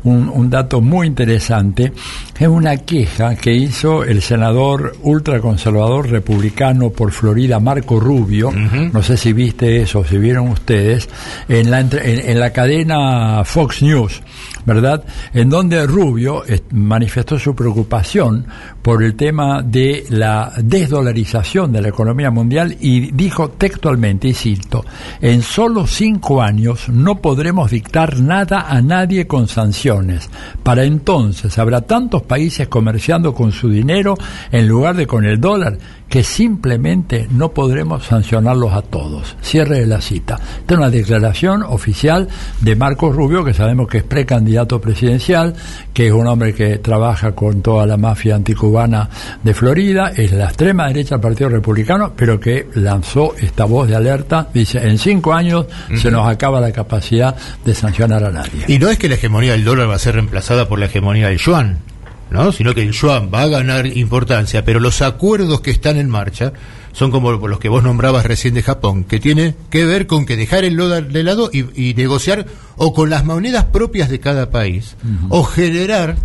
un, 0.04 0.28
un 0.28 0.50
dato 0.50 0.80
muy 0.80 1.06
interesante. 1.06 1.92
Es 2.38 2.46
una 2.46 2.76
queja 2.76 3.34
que 3.34 3.52
hizo 3.52 4.04
el 4.04 4.22
senador 4.22 4.94
ultraconservador 5.02 6.08
republicano 6.08 6.90
por 6.90 7.10
Florida, 7.10 7.58
Marco 7.58 7.98
Rubio. 7.98 8.52
No 8.52 9.02
sé 9.02 9.16
si 9.16 9.32
viste 9.32 9.82
eso, 9.82 10.04
si 10.04 10.18
vieron 10.18 10.46
ustedes, 10.46 11.08
en 11.48 11.68
la, 11.68 11.80
en 11.80 12.38
la 12.38 12.52
cadena 12.52 13.42
Fox 13.44 13.82
News. 13.82 14.22
¿verdad? 14.68 15.02
En 15.32 15.48
donde 15.48 15.86
Rubio 15.86 16.42
manifestó 16.72 17.38
su 17.38 17.54
preocupación 17.54 18.44
por 18.82 19.02
el 19.02 19.14
tema 19.14 19.62
de 19.62 20.04
la 20.10 20.52
desdolarización 20.62 21.72
de 21.72 21.80
la 21.80 21.88
economía 21.88 22.30
mundial 22.30 22.76
y 22.78 23.10
dijo 23.12 23.48
textualmente, 23.48 24.28
y 24.28 24.34
cito, 24.34 24.84
en 25.22 25.40
solo 25.40 25.86
cinco 25.86 26.42
años 26.42 26.90
no 26.90 27.16
podremos 27.16 27.70
dictar 27.70 28.20
nada 28.20 28.66
a 28.68 28.82
nadie 28.82 29.26
con 29.26 29.48
sanciones. 29.48 30.28
Para 30.62 30.84
entonces 30.84 31.58
habrá 31.58 31.80
tantos 31.80 32.22
países 32.28 32.68
comerciando 32.68 33.34
con 33.34 33.50
su 33.50 33.68
dinero 33.68 34.14
en 34.52 34.68
lugar 34.68 34.94
de 34.94 35.06
con 35.06 35.24
el 35.24 35.40
dólar 35.40 35.78
que 36.08 36.22
simplemente 36.22 37.28
no 37.30 37.52
podremos 37.52 38.04
sancionarlos 38.04 38.72
a 38.72 38.82
todos. 38.82 39.36
Cierre 39.42 39.80
de 39.80 39.86
la 39.86 40.00
cita. 40.00 40.38
Esta 40.60 40.74
es 40.74 40.78
una 40.78 40.90
declaración 40.90 41.62
oficial 41.62 42.28
de 42.60 42.76
Marcos 42.76 43.14
Rubio, 43.14 43.44
que 43.44 43.52
sabemos 43.52 43.88
que 43.88 43.98
es 43.98 44.04
precandidato 44.04 44.80
presidencial, 44.80 45.54
que 45.92 46.06
es 46.06 46.12
un 46.12 46.26
hombre 46.26 46.54
que 46.54 46.78
trabaja 46.78 47.32
con 47.32 47.60
toda 47.62 47.86
la 47.86 47.96
mafia 47.96 48.36
anticubana 48.36 49.08
de 49.42 49.54
Florida, 49.54 50.12
es 50.16 50.32
la 50.32 50.46
extrema 50.46 50.86
derecha 50.88 51.16
del 51.16 51.22
Partido 51.22 51.50
Republicano, 51.50 52.12
pero 52.16 52.40
que 52.40 52.68
lanzó 52.74 53.34
esta 53.38 53.64
voz 53.64 53.88
de 53.88 53.96
alerta, 53.96 54.48
dice, 54.52 54.78
en 54.78 54.98
cinco 54.98 55.34
años 55.34 55.66
se 55.94 56.10
nos 56.10 56.26
acaba 56.26 56.60
la 56.60 56.72
capacidad 56.72 57.36
de 57.64 57.74
sancionar 57.74 58.24
a 58.24 58.30
nadie. 58.30 58.64
Y 58.66 58.78
no 58.78 58.88
es 58.88 58.98
que 58.98 59.08
la 59.08 59.16
hegemonía 59.16 59.52
del 59.52 59.64
dólar 59.64 59.90
va 59.90 59.96
a 59.96 59.98
ser 59.98 60.14
reemplazada 60.14 60.68
por 60.68 60.78
la 60.78 60.86
hegemonía 60.86 61.28
del 61.28 61.38
yuan. 61.38 61.87
¿No? 62.30 62.52
sino 62.52 62.74
que 62.74 62.82
el 62.82 62.92
yuan 62.92 63.30
va 63.32 63.42
a 63.42 63.48
ganar 63.48 63.86
importancia, 63.86 64.64
pero 64.64 64.80
los 64.80 65.02
acuerdos 65.02 65.60
que 65.60 65.70
están 65.70 65.96
en 65.96 66.08
marcha 66.08 66.52
son 66.92 67.10
como 67.10 67.32
los 67.32 67.58
que 67.58 67.68
vos 67.68 67.82
nombrabas 67.82 68.26
recién 68.26 68.54
de 68.54 68.62
Japón, 68.62 69.04
que 69.04 69.20
tiene 69.20 69.54
que 69.70 69.84
ver 69.84 70.06
con 70.06 70.26
que 70.26 70.36
dejar 70.36 70.64
el 70.64 70.76
dólar 70.76 71.08
de 71.08 71.22
lado 71.22 71.50
y, 71.52 71.94
negociar 71.94 72.46
o 72.76 72.92
con 72.92 73.10
las 73.10 73.24
monedas 73.24 73.64
propias 73.66 74.08
de 74.08 74.18
cada 74.18 74.50
país, 74.50 74.96
o 75.28 75.44
generar 75.44 76.16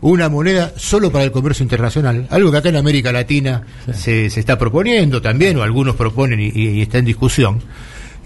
una 0.00 0.28
moneda 0.28 0.72
solo 0.76 1.10
para 1.12 1.24
el 1.24 1.32
comercio 1.32 1.62
internacional, 1.62 2.26
algo 2.30 2.50
que 2.50 2.58
acá 2.58 2.68
en 2.68 2.76
América 2.76 3.12
Latina 3.12 3.62
se, 3.92 4.26
está 4.26 4.58
proponiendo 4.58 5.22
también, 5.22 5.56
o 5.56 5.62
algunos 5.62 5.96
proponen 5.96 6.40
y, 6.40 6.82
está 6.82 6.98
en 6.98 7.04
discusión, 7.04 7.62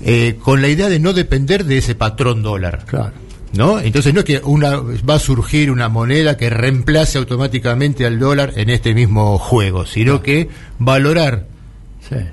eh, 0.05 0.39
con 0.43 0.63
la 0.63 0.69
idea 0.69 0.89
de 0.89 0.99
no 0.99 1.13
depender 1.13 1.65
de 1.65 1.79
ese 1.79 1.95
patrón 1.95 2.43
dólar. 2.43 2.85
Claro. 2.87 3.13
¿No? 3.53 3.81
Entonces 3.81 4.15
no 4.15 4.21
es 4.21 4.27
que 4.27 4.41
una 4.45 4.77
va 4.77 5.15
a 5.15 5.19
surgir 5.19 5.71
una 5.71 5.88
moneda 5.88 6.37
que 6.37 6.51
reemplace 6.51 7.19
automáticamente 7.19 8.07
al 8.07 8.19
dólar 8.19 8.53
en 8.57 8.71
este 8.71 8.95
mismo 8.95 9.38
juego, 9.38 9.87
sino 9.87 10.23
que 10.23 10.49
valorar 10.79 11.52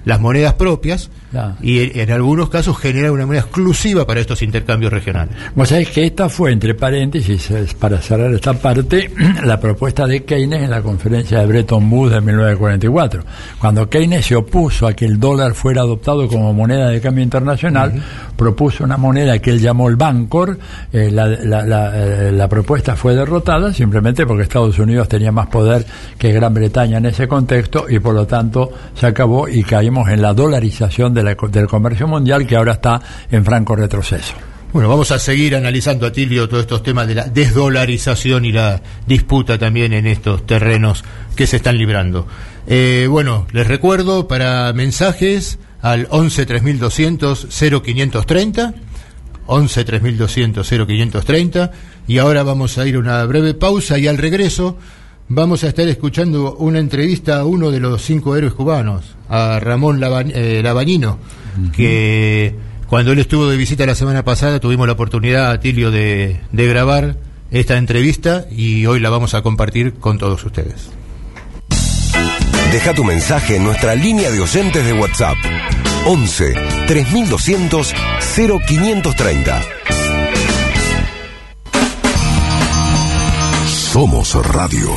las 0.06 0.20
monedas 0.20 0.54
propias 0.54 1.10
y 1.62 2.00
en, 2.00 2.12
algunos 2.12 2.50
casos 2.50 2.78
generar 2.78 3.12
una 3.12 3.26
moneda 3.26 3.44
exclusiva 3.44 4.06
para 4.06 4.20
estos 4.20 4.42
intercambios 4.42 4.92
regionales. 4.92 5.36
Vos 5.56 5.70
sabés 5.70 5.90
que 5.90 6.06
esta 6.06 6.28
fue, 6.28 6.52
entre 6.52 6.74
paréntesis, 6.74 7.50
para 7.80 8.00
cerrar 8.02 8.34
esta 8.34 8.54
parte, 8.54 9.12
la 9.46 9.60
propuesta 9.60 10.08
de 10.08 10.24
Keynes 10.24 10.64
en 10.64 10.72
la 10.72 10.82
conferencia 10.82 11.40
de 11.40 11.46
Bretton 11.46 11.92
Woods 11.92 12.14
de 12.14 12.22
1944. 12.22 13.24
Cuando 13.60 13.90
Keynes 13.90 14.26
se 14.26 14.36
opuso 14.36 14.88
a 14.88 14.94
que 14.94 15.06
el 15.06 15.20
dólar 15.20 15.54
fuera 15.54 15.82
adoptado 15.82 16.28
como 16.28 16.54
moneda 16.54 16.90
de 16.90 17.00
cambio 17.00 17.24
internacional, 17.24 18.02
propuso 18.36 18.84
una 18.84 18.98
moneda 18.98 19.40
que 19.40 19.52
él 19.52 19.60
llamó 19.60 19.90
el 19.90 19.96
Bancor. 19.96 20.58
Eh, 20.92 21.12
la, 21.12 21.28
eh, 21.32 22.32
la 22.32 22.48
propuesta 22.48 22.96
fue 22.96 23.16
derrotada 23.16 23.74
simplemente 23.74 24.26
porque 24.26 24.44
Estados 24.44 24.80
Unidos 24.80 25.08
tenía 25.08 25.32
más 25.32 25.48
poder 25.48 25.86
que 26.18 26.32
Gran 26.32 26.54
Bretaña 26.54 26.98
en 26.98 27.06
ese 27.06 27.28
contexto 27.28 27.86
y 27.90 28.00
por 28.00 28.16
lo 28.16 28.26
tanto 28.26 28.72
se 28.96 29.06
acabó 29.06 29.48
y 29.48 29.64
caímos 29.70 30.10
en 30.10 30.24
la 30.24 30.34
dolarización 30.34 31.14
del 31.14 31.68
comercio 31.68 32.08
mundial 32.08 32.48
que 32.48 32.56
ahora 32.56 32.74
está 32.74 33.00
en 33.30 33.46
franco 33.46 33.76
retroceso. 33.76 34.34
Bueno, 34.74 34.90
vamos 34.90 35.12
a 35.12 35.20
seguir 35.20 35.56
analizando, 35.56 36.08
Atilio, 36.08 36.50
todos 36.50 36.62
estos 36.62 36.82
temas 36.82 37.08
de 37.08 37.14
la 37.14 37.26
desdolarización 37.26 38.46
y 38.46 38.52
la 38.52 38.82
disputa 39.06 39.60
también 39.60 39.94
en 39.94 40.08
estos 40.08 40.44
terrenos 40.48 41.04
que 41.36 41.46
se 41.46 41.58
están 41.58 41.78
librando. 41.78 42.26
Eh, 42.66 43.06
bueno, 43.12 43.46
les 43.52 43.68
recuerdo 43.68 44.28
para 44.28 44.74
mensajes 44.74 45.60
al 45.84 46.08
11 46.10 46.48
3200 46.48 47.48
0530, 47.52 48.74
11 49.46 49.84
3200 49.84 50.68
0530, 50.68 51.72
y 52.08 52.18
ahora 52.18 52.42
vamos 52.42 52.80
a 52.80 52.88
ir 52.88 52.96
a 52.96 53.00
una 53.00 53.24
breve 53.26 53.54
pausa 53.54 54.00
y 54.00 54.08
al 54.08 54.18
regreso 54.18 54.80
vamos 55.30 55.64
a 55.64 55.68
estar 55.68 55.88
escuchando 55.88 56.56
una 56.56 56.80
entrevista 56.80 57.40
a 57.40 57.46
uno 57.46 57.72
de 57.72 57.80
los 57.80 58.02
cinco 58.02 58.36
héroes 58.36 58.54
cubanos, 58.54 59.16
a 59.30 59.60
Ramón 59.60 60.02
eh, 60.04 60.62
Labañino, 60.64 61.20
que 61.74 62.56
cuando 62.88 63.12
él 63.12 63.20
estuvo 63.20 63.48
de 63.48 63.56
visita 63.56 63.86
la 63.86 63.96
semana 63.96 64.26
pasada 64.26 64.60
tuvimos 64.60 64.88
la 64.88 64.94
oportunidad, 64.94 65.60
Tilio, 65.60 65.92
de, 65.92 66.42
de 66.52 66.68
grabar 66.68 67.18
esta 67.52 67.78
entrevista 67.78 68.46
y 68.52 68.86
hoy 68.86 69.00
la 69.00 69.10
vamos 69.10 69.34
a 69.34 69.42
compartir 69.42 69.94
con 69.94 70.18
todos 70.18 70.44
ustedes. 70.44 70.90
Deja 72.72 72.94
tu 72.94 73.04
mensaje 73.04 73.56
en 73.56 73.64
nuestra 73.64 73.96
línea 73.96 74.30
de 74.30 74.42
oyentes 74.42 74.86
de 74.86 74.94
WhatsApp 74.94 75.38
11 76.06 76.54
3200 76.88 77.94
0530. 78.36 79.62
Somos 83.92 84.36
Radio 84.54 84.96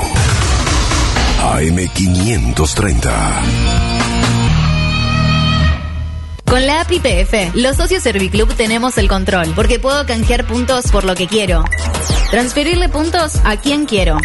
AM530. 1.40 3.10
Con 6.44 6.66
la 6.66 6.82
API 6.82 7.00
PF, 7.00 7.52
los 7.54 7.78
socios 7.78 8.02
Serviclub 8.02 8.52
tenemos 8.52 8.98
el 8.98 9.08
control, 9.08 9.54
porque 9.56 9.78
puedo 9.78 10.04
canjear 10.04 10.46
puntos 10.46 10.92
por 10.92 11.04
lo 11.04 11.14
que 11.14 11.26
quiero. 11.26 11.64
Transferirle 12.30 12.90
puntos 12.90 13.36
a 13.44 13.56
quien 13.56 13.86
quiero. 13.86 14.18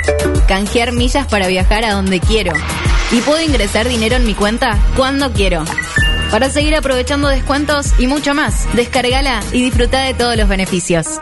Canjear 0.50 0.92
millas 0.92 1.28
para 1.28 1.48
viajar 1.48 1.86
a 1.86 1.94
donde 1.94 2.20
quiero. 2.20 2.52
Y 3.14 3.22
puedo 3.22 3.42
ingresar 3.42 3.88
dinero 3.88 4.18
en 4.18 4.26
mi 4.26 4.34
cuenta 4.34 4.78
cuando 4.98 5.32
quiero. 5.32 5.64
Para 6.30 6.50
seguir 6.50 6.76
aprovechando 6.76 7.30
descuentos 7.30 7.98
y 8.00 8.08
mucho 8.08 8.34
más, 8.34 8.68
descargala 8.76 9.42
y 9.54 9.62
disfruta 9.62 10.02
de 10.02 10.14
todos 10.14 10.36
los 10.36 10.50
beneficios. 10.50 11.22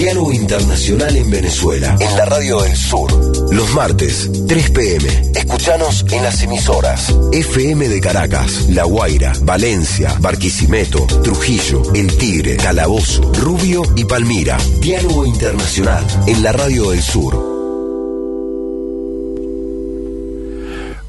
Diálogo 0.00 0.32
Internacional 0.32 1.14
en 1.14 1.30
Venezuela, 1.30 1.94
en 2.00 2.16
la 2.16 2.24
Radio 2.24 2.62
del 2.62 2.74
Sur. 2.74 3.12
Los 3.52 3.74
martes, 3.74 4.30
3 4.48 4.70
pm. 4.70 5.06
Escuchanos 5.34 6.06
en 6.10 6.22
las 6.22 6.42
emisoras 6.42 7.14
FM 7.32 7.86
de 7.86 8.00
Caracas, 8.00 8.70
La 8.70 8.84
Guaira, 8.84 9.34
Valencia, 9.42 10.16
Barquisimeto, 10.18 11.04
Trujillo, 11.22 11.82
El 11.94 12.16
Tigre, 12.16 12.56
Calabozo, 12.56 13.30
Rubio 13.34 13.82
y 13.94 14.06
Palmira. 14.06 14.56
Diálogo 14.80 15.26
Internacional 15.26 16.06
en 16.26 16.42
la 16.42 16.52
Radio 16.52 16.92
del 16.92 17.02
Sur. 17.02 17.34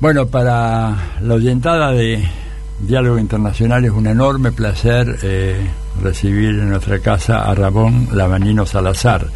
Bueno, 0.02 0.28
para 0.28 1.14
la 1.22 1.34
oyentada 1.34 1.94
de 1.94 2.28
Diálogo 2.82 3.18
Internacional 3.20 3.86
es 3.86 3.92
un 3.92 4.08
enorme 4.08 4.52
placer 4.52 5.18
eh, 5.24 5.66
recibir 6.02 6.50
en 6.50 6.70
nuestra 6.70 7.00
casa 7.00 7.44
a 7.44 7.56
Ramón 7.56 8.10
Lavanino 8.14 8.66
Salazar. 8.66 9.28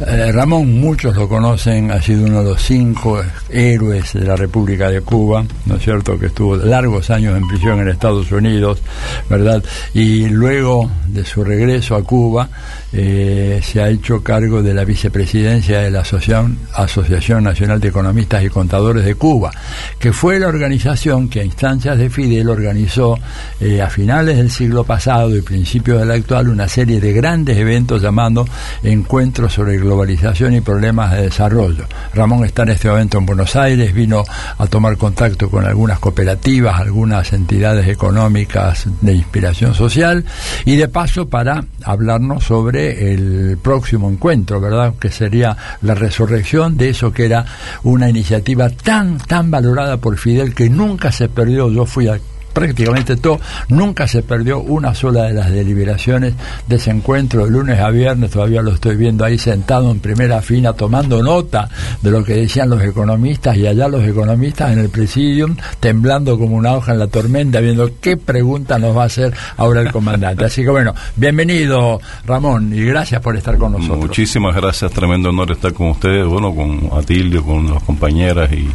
Eh, 0.00 0.30
Ramón, 0.32 0.78
muchos 0.80 1.16
lo 1.16 1.28
conocen, 1.28 1.90
ha 1.90 2.00
sido 2.02 2.26
uno 2.26 2.42
de 2.42 2.50
los 2.50 2.62
cinco 2.62 3.22
héroes 3.48 4.12
de 4.12 4.24
la 4.24 4.36
República 4.36 4.90
de 4.90 5.00
Cuba, 5.00 5.44
¿no 5.64 5.76
es 5.76 5.82
cierto? 5.82 6.18
Que 6.18 6.26
estuvo 6.26 6.56
largos 6.56 7.10
años 7.10 7.36
en 7.36 7.46
prisión 7.48 7.80
en 7.80 7.88
Estados 7.88 8.30
Unidos, 8.32 8.82
¿verdad? 9.30 9.62
Y 9.94 10.28
luego 10.28 10.90
de 11.06 11.24
su 11.24 11.44
regreso 11.44 11.94
a 11.94 12.02
Cuba, 12.02 12.48
eh, 12.98 13.60
se 13.62 13.82
ha 13.82 13.90
hecho 13.90 14.22
cargo 14.22 14.62
de 14.62 14.72
la 14.72 14.82
vicepresidencia 14.84 15.80
de 15.80 15.90
la 15.90 16.00
Asociación, 16.00 16.58
Asociación 16.72 17.44
Nacional 17.44 17.78
de 17.78 17.88
Economistas 17.88 18.42
y 18.42 18.48
Contadores 18.48 19.04
de 19.04 19.14
Cuba, 19.16 19.50
que 19.98 20.14
fue 20.14 20.40
la 20.40 20.48
organización 20.48 21.28
que 21.28 21.40
a 21.40 21.44
instancias 21.44 21.98
de 21.98 22.08
Fidel 22.08 22.48
organizó 22.48 23.18
eh, 23.60 23.82
a 23.82 23.90
finales 23.90 24.38
del 24.38 24.50
siglo 24.50 24.84
pasado 24.84 25.36
y 25.36 25.42
principios 25.42 25.98
del 25.98 26.10
actual 26.10 26.48
una 26.48 26.68
serie 26.68 26.98
de 26.98 27.12
grandes 27.12 27.58
eventos 27.58 28.00
llamando 28.00 28.46
Encuentros 28.82 29.52
sobre 29.52 29.76
Globalización 29.76 30.54
y 30.54 30.62
Problemas 30.62 31.12
de 31.12 31.22
Desarrollo. 31.24 31.84
Ramón 32.14 32.46
está 32.46 32.62
en 32.62 32.70
este 32.70 32.88
momento 32.88 33.18
en 33.18 33.26
Buenos 33.26 33.56
Aires, 33.56 33.92
vino 33.92 34.24
a 34.56 34.66
tomar 34.68 34.96
contacto 34.96 35.50
con 35.50 35.66
algunas 35.66 35.98
cooperativas, 35.98 36.80
algunas 36.80 37.30
entidades 37.34 37.88
económicas 37.88 38.86
de 39.02 39.12
inspiración 39.12 39.74
social 39.74 40.24
y 40.64 40.76
de 40.76 40.88
paso 40.88 41.28
para 41.28 41.62
hablarnos 41.84 42.44
sobre 42.44 42.85
el 42.90 43.58
próximo 43.58 44.10
encuentro, 44.10 44.60
¿verdad? 44.60 44.94
Que 44.98 45.10
sería 45.10 45.56
la 45.82 45.94
resurrección 45.94 46.76
de 46.76 46.90
eso 46.90 47.12
que 47.12 47.26
era 47.26 47.44
una 47.82 48.08
iniciativa 48.08 48.70
tan, 48.70 49.18
tan 49.18 49.50
valorada 49.50 49.98
por 49.98 50.16
Fidel 50.18 50.54
que 50.54 50.68
nunca 50.68 51.12
se 51.12 51.28
perdió. 51.28 51.70
Yo 51.70 51.86
fui 51.86 52.08
a 52.08 52.18
prácticamente 52.56 53.16
todo, 53.16 53.38
nunca 53.68 54.08
se 54.08 54.22
perdió 54.22 54.60
una 54.60 54.94
sola 54.94 55.24
de 55.24 55.34
las 55.34 55.50
deliberaciones 55.50 56.32
de 56.66 56.76
ese 56.76 56.90
encuentro 56.90 57.44
de 57.44 57.50
lunes 57.50 57.78
a 57.78 57.90
viernes, 57.90 58.30
todavía 58.30 58.62
lo 58.62 58.72
estoy 58.72 58.96
viendo 58.96 59.26
ahí 59.26 59.36
sentado 59.36 59.90
en 59.90 60.00
primera 60.00 60.40
fila 60.40 60.72
tomando 60.72 61.22
nota 61.22 61.68
de 62.00 62.10
lo 62.10 62.24
que 62.24 62.32
decían 62.32 62.70
los 62.70 62.82
economistas 62.82 63.58
y 63.58 63.66
allá 63.66 63.88
los 63.88 64.02
economistas 64.04 64.72
en 64.72 64.78
el 64.78 64.88
presidium 64.88 65.54
temblando 65.80 66.38
como 66.38 66.56
una 66.56 66.72
hoja 66.72 66.92
en 66.92 67.00
la 67.00 67.08
tormenta 67.08 67.60
viendo 67.60 67.90
qué 68.00 68.16
pregunta 68.16 68.78
nos 68.78 68.96
va 68.96 69.02
a 69.02 69.06
hacer 69.06 69.34
ahora 69.58 69.82
el 69.82 69.92
comandante. 69.92 70.46
Así 70.46 70.62
que 70.62 70.70
bueno, 70.70 70.94
bienvenido 71.14 72.00
Ramón 72.24 72.72
y 72.72 72.82
gracias 72.86 73.20
por 73.20 73.36
estar 73.36 73.58
con 73.58 73.72
nosotros. 73.72 73.98
Muchísimas 73.98 74.56
gracias, 74.56 74.90
tremendo 74.92 75.28
honor 75.28 75.52
estar 75.52 75.74
con 75.74 75.88
ustedes, 75.88 76.26
bueno, 76.26 76.54
con 76.54 76.88
Atilio, 76.98 77.44
con 77.44 77.70
las 77.70 77.82
compañeras 77.82 78.50
y 78.50 78.66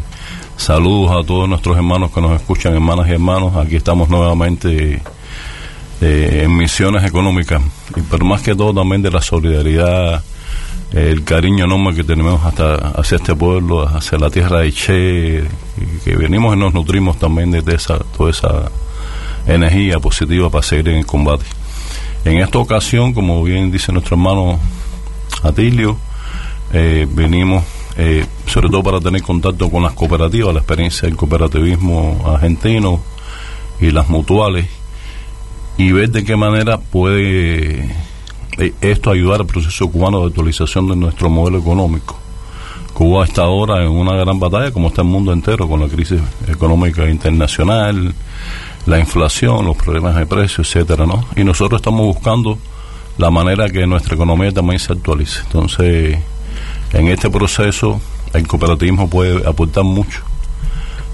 Saludos 0.62 1.10
a 1.10 1.26
todos 1.26 1.50
nuestros 1.50 1.76
hermanos 1.76 2.12
que 2.12 2.22
nos 2.22 2.40
escuchan, 2.40 2.76
hermanas 2.76 3.08
y 3.10 3.14
hermanos. 3.14 3.56
Aquí 3.56 3.78
estamos 3.78 4.10
nuevamente 4.10 5.02
eh, 6.02 6.42
en 6.44 6.56
misiones 6.56 7.04
económicas, 7.04 7.64
pero 8.12 8.24
más 8.28 8.44
que 8.44 8.54
todo 8.54 8.72
también 8.72 9.02
de 9.02 9.10
la 9.10 9.24
solidaridad, 9.24 10.24
el 10.94 11.24
cariño 11.24 11.66
enorme 11.66 11.96
que 11.96 12.04
tenemos 12.04 12.46
hasta 12.46 12.76
hacia 12.76 13.16
este 13.16 13.34
pueblo, 13.34 13.88
hacia 13.88 14.20
la 14.20 14.30
tierra 14.30 14.60
de 14.60 14.72
Che, 14.72 15.44
que 16.06 16.16
venimos 16.16 16.56
y 16.56 16.60
nos 16.60 16.76
nutrimos 16.76 17.18
también 17.18 17.50
de 17.50 17.64
toda 17.64 18.30
esa 18.30 18.72
energía 19.48 20.00
positiva 20.00 20.52
para 20.52 20.62
seguir 20.62 20.90
en 20.90 20.98
el 20.98 21.08
combate. 21.08 21.46
En 22.24 22.38
esta 22.38 22.60
ocasión, 22.60 23.16
como 23.16 23.44
bien 23.44 23.72
dice 23.72 23.92
nuestro 23.92 24.16
hermano 24.16 24.60
Atilio, 25.42 25.98
eh, 26.72 27.08
venimos 27.10 27.64
eh, 27.98 28.26
sobre 28.46 28.70
todo 28.70 28.84
para 28.84 29.00
tener 29.00 29.22
contacto 29.22 29.70
con 29.70 29.84
las 29.84 29.94
cooperativas, 29.94 30.54
la 30.54 30.60
experiencia 30.60 31.08
del 31.08 31.18
cooperativismo 31.18 32.24
argentino 32.26 33.02
y 33.80 33.92
las 33.92 34.10
mutuales, 34.10 34.68
y 35.78 35.92
ver 35.92 36.12
de 36.12 36.24
qué 36.24 36.36
manera 36.36 36.80
puede 36.80 37.90
eh, 38.58 38.74
esto 38.82 39.12
ayudar 39.12 39.42
al 39.42 39.48
proceso 39.48 39.90
cubano 39.90 40.22
de 40.22 40.28
actualización 40.28 40.88
de 40.88 40.96
nuestro 40.96 41.30
modelo 41.30 41.60
económico. 41.60 42.18
Cuba 42.94 43.24
está 43.24 43.44
ahora 43.44 43.84
en 43.84 43.90
una 43.90 44.14
gran 44.16 44.40
batalla, 44.40 44.72
como 44.72 44.90
está 44.90 45.02
el 45.02 45.08
mundo 45.08 45.32
entero, 45.32 45.68
con 45.68 45.80
la 45.80 45.88
crisis 45.88 46.22
económica 46.48 47.10
internacional, 47.10 48.14
la 48.86 49.00
inflación, 49.00 49.66
los 49.66 49.78
problemas 49.78 50.16
de 50.16 50.26
precios, 50.26 50.68
etcétera, 50.68 51.06
¿no? 51.06 51.26
Y 51.36 51.44
nosotros 51.44 51.80
estamos 51.80 52.06
buscando 52.06 52.58
la 53.18 53.32
manera 53.32 53.70
que 53.70 53.88
nuestra 53.88 54.16
economía 54.16 54.52
también 54.52 54.80
se 54.80 54.92
actualice. 54.94 55.42
Entonces, 55.46 56.18
en 56.94 57.08
este 57.08 57.30
proceso, 57.30 58.02
el 58.34 58.48
cooperativismo 58.48 59.10
puede 59.10 59.48
aportar 59.48 59.84
mucho 59.84 60.22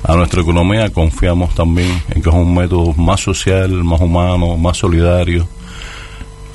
a 0.04 0.16
nuestra 0.16 0.42
economía. 0.42 0.90
Confiamos 0.92 1.54
también 1.54 2.02
en 2.10 2.22
que 2.22 2.30
es 2.30 2.36
un 2.36 2.56
método 2.56 2.94
más 2.94 3.22
social, 3.22 3.70
más 3.84 4.02
humano, 4.02 4.58
más 4.58 4.78
solidario. 4.78 5.48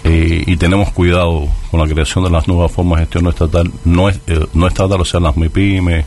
Eh, 0.04 0.42
y 0.46 0.56
tenemos 0.56 0.90
cuidado 0.90 1.46
con 1.70 1.78
la 1.78 1.86
creación 1.86 2.24
de 2.24 2.30
las 2.30 2.48
nuevas 2.48 2.72
formas 2.72 2.98
de 2.98 3.04
gestión 3.04 3.24
no 3.24 3.30
estatal, 3.30 3.70
no, 3.84 4.08
eh, 4.08 4.16
no 4.52 4.66
estatal, 4.66 5.00
o 5.00 5.04
sea, 5.04 5.20
las 5.20 5.36
MIPIMES, 5.36 6.04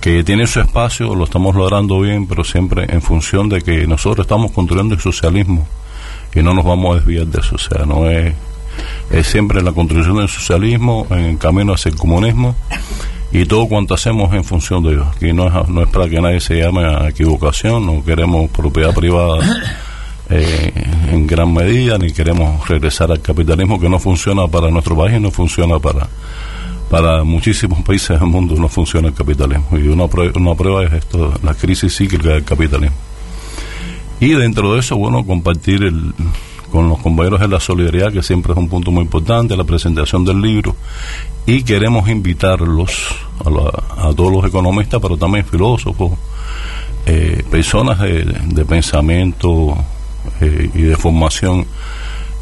que 0.00 0.22
tienen 0.22 0.46
su 0.46 0.60
espacio, 0.60 1.14
lo 1.16 1.24
estamos 1.24 1.56
logrando 1.56 2.00
bien, 2.00 2.28
pero 2.28 2.44
siempre 2.44 2.86
en 2.88 3.02
función 3.02 3.48
de 3.48 3.62
que 3.62 3.86
nosotros 3.88 4.24
estamos 4.24 4.52
construyendo 4.52 4.94
el 4.94 5.00
socialismo 5.00 5.66
y 6.34 6.40
no 6.40 6.54
nos 6.54 6.64
vamos 6.64 6.92
a 6.92 6.94
desviar 7.00 7.26
de 7.26 7.40
eso. 7.40 7.56
O 7.56 7.58
sea, 7.58 7.84
no 7.84 8.08
es 8.08 8.32
es 9.10 9.26
siempre 9.26 9.62
la 9.62 9.72
construcción 9.72 10.16
del 10.16 10.28
socialismo, 10.28 11.06
en 11.10 11.20
el 11.20 11.38
camino 11.38 11.74
hacia 11.74 11.90
el 11.90 11.96
comunismo 11.96 12.54
y 13.32 13.44
todo 13.46 13.66
cuanto 13.66 13.94
hacemos 13.94 14.32
en 14.34 14.44
función 14.44 14.82
de 14.82 14.90
ello. 14.90 15.06
Aquí 15.14 15.32
no 15.32 15.46
es, 15.46 15.68
no 15.68 15.82
es 15.82 15.88
para 15.88 16.08
que 16.08 16.20
nadie 16.20 16.40
se 16.40 16.58
llame 16.58 16.84
a 16.84 17.08
equivocación, 17.08 17.86
no 17.86 18.04
queremos 18.04 18.50
propiedad 18.50 18.94
privada 18.94 19.38
eh, 20.30 20.72
en 21.10 21.26
gran 21.26 21.52
medida, 21.52 21.98
ni 21.98 22.12
queremos 22.12 22.68
regresar 22.68 23.10
al 23.10 23.20
capitalismo 23.20 23.80
que 23.80 23.88
no 23.88 23.98
funciona 23.98 24.46
para 24.48 24.70
nuestro 24.70 24.96
país 24.96 25.16
y 25.16 25.20
no 25.20 25.30
funciona 25.30 25.78
para 25.78 26.08
para 26.90 27.22
muchísimos 27.22 27.82
países 27.82 28.18
del 28.18 28.28
mundo 28.28 28.56
no 28.56 28.68
funciona 28.68 29.06
el 29.06 29.14
capitalismo 29.14 29.78
y 29.78 29.86
una 29.86 30.08
prueba, 30.08 30.32
una 30.34 30.56
prueba 30.56 30.82
es 30.82 30.92
esto 30.92 31.32
la 31.44 31.54
crisis 31.54 31.96
cíclica 31.96 32.30
del 32.30 32.42
capitalismo 32.42 32.96
y 34.18 34.30
dentro 34.30 34.74
de 34.74 34.80
eso 34.80 34.96
bueno 34.96 35.24
compartir 35.24 35.84
el, 35.84 36.12
con 36.70 36.88
los 36.88 36.98
compañeros 37.00 37.40
de 37.40 37.48
la 37.48 37.60
solidaridad, 37.60 38.12
que 38.12 38.22
siempre 38.22 38.52
es 38.52 38.58
un 38.58 38.68
punto 38.68 38.90
muy 38.90 39.02
importante, 39.02 39.56
la 39.56 39.64
presentación 39.64 40.24
del 40.24 40.40
libro, 40.40 40.76
y 41.46 41.62
queremos 41.62 42.08
invitarlos 42.08 43.14
a, 43.40 44.12
todos 44.14 44.32
los 44.32 44.44
economistas, 44.44 45.00
pero 45.00 45.16
también 45.16 45.44
filósofos, 45.44 46.12
eh, 47.06 47.42
personas 47.50 47.98
de, 47.98 48.64
pensamiento 48.68 49.76
eh, 50.40 50.70
y 50.74 50.82
de 50.82 50.96
formación 50.96 51.66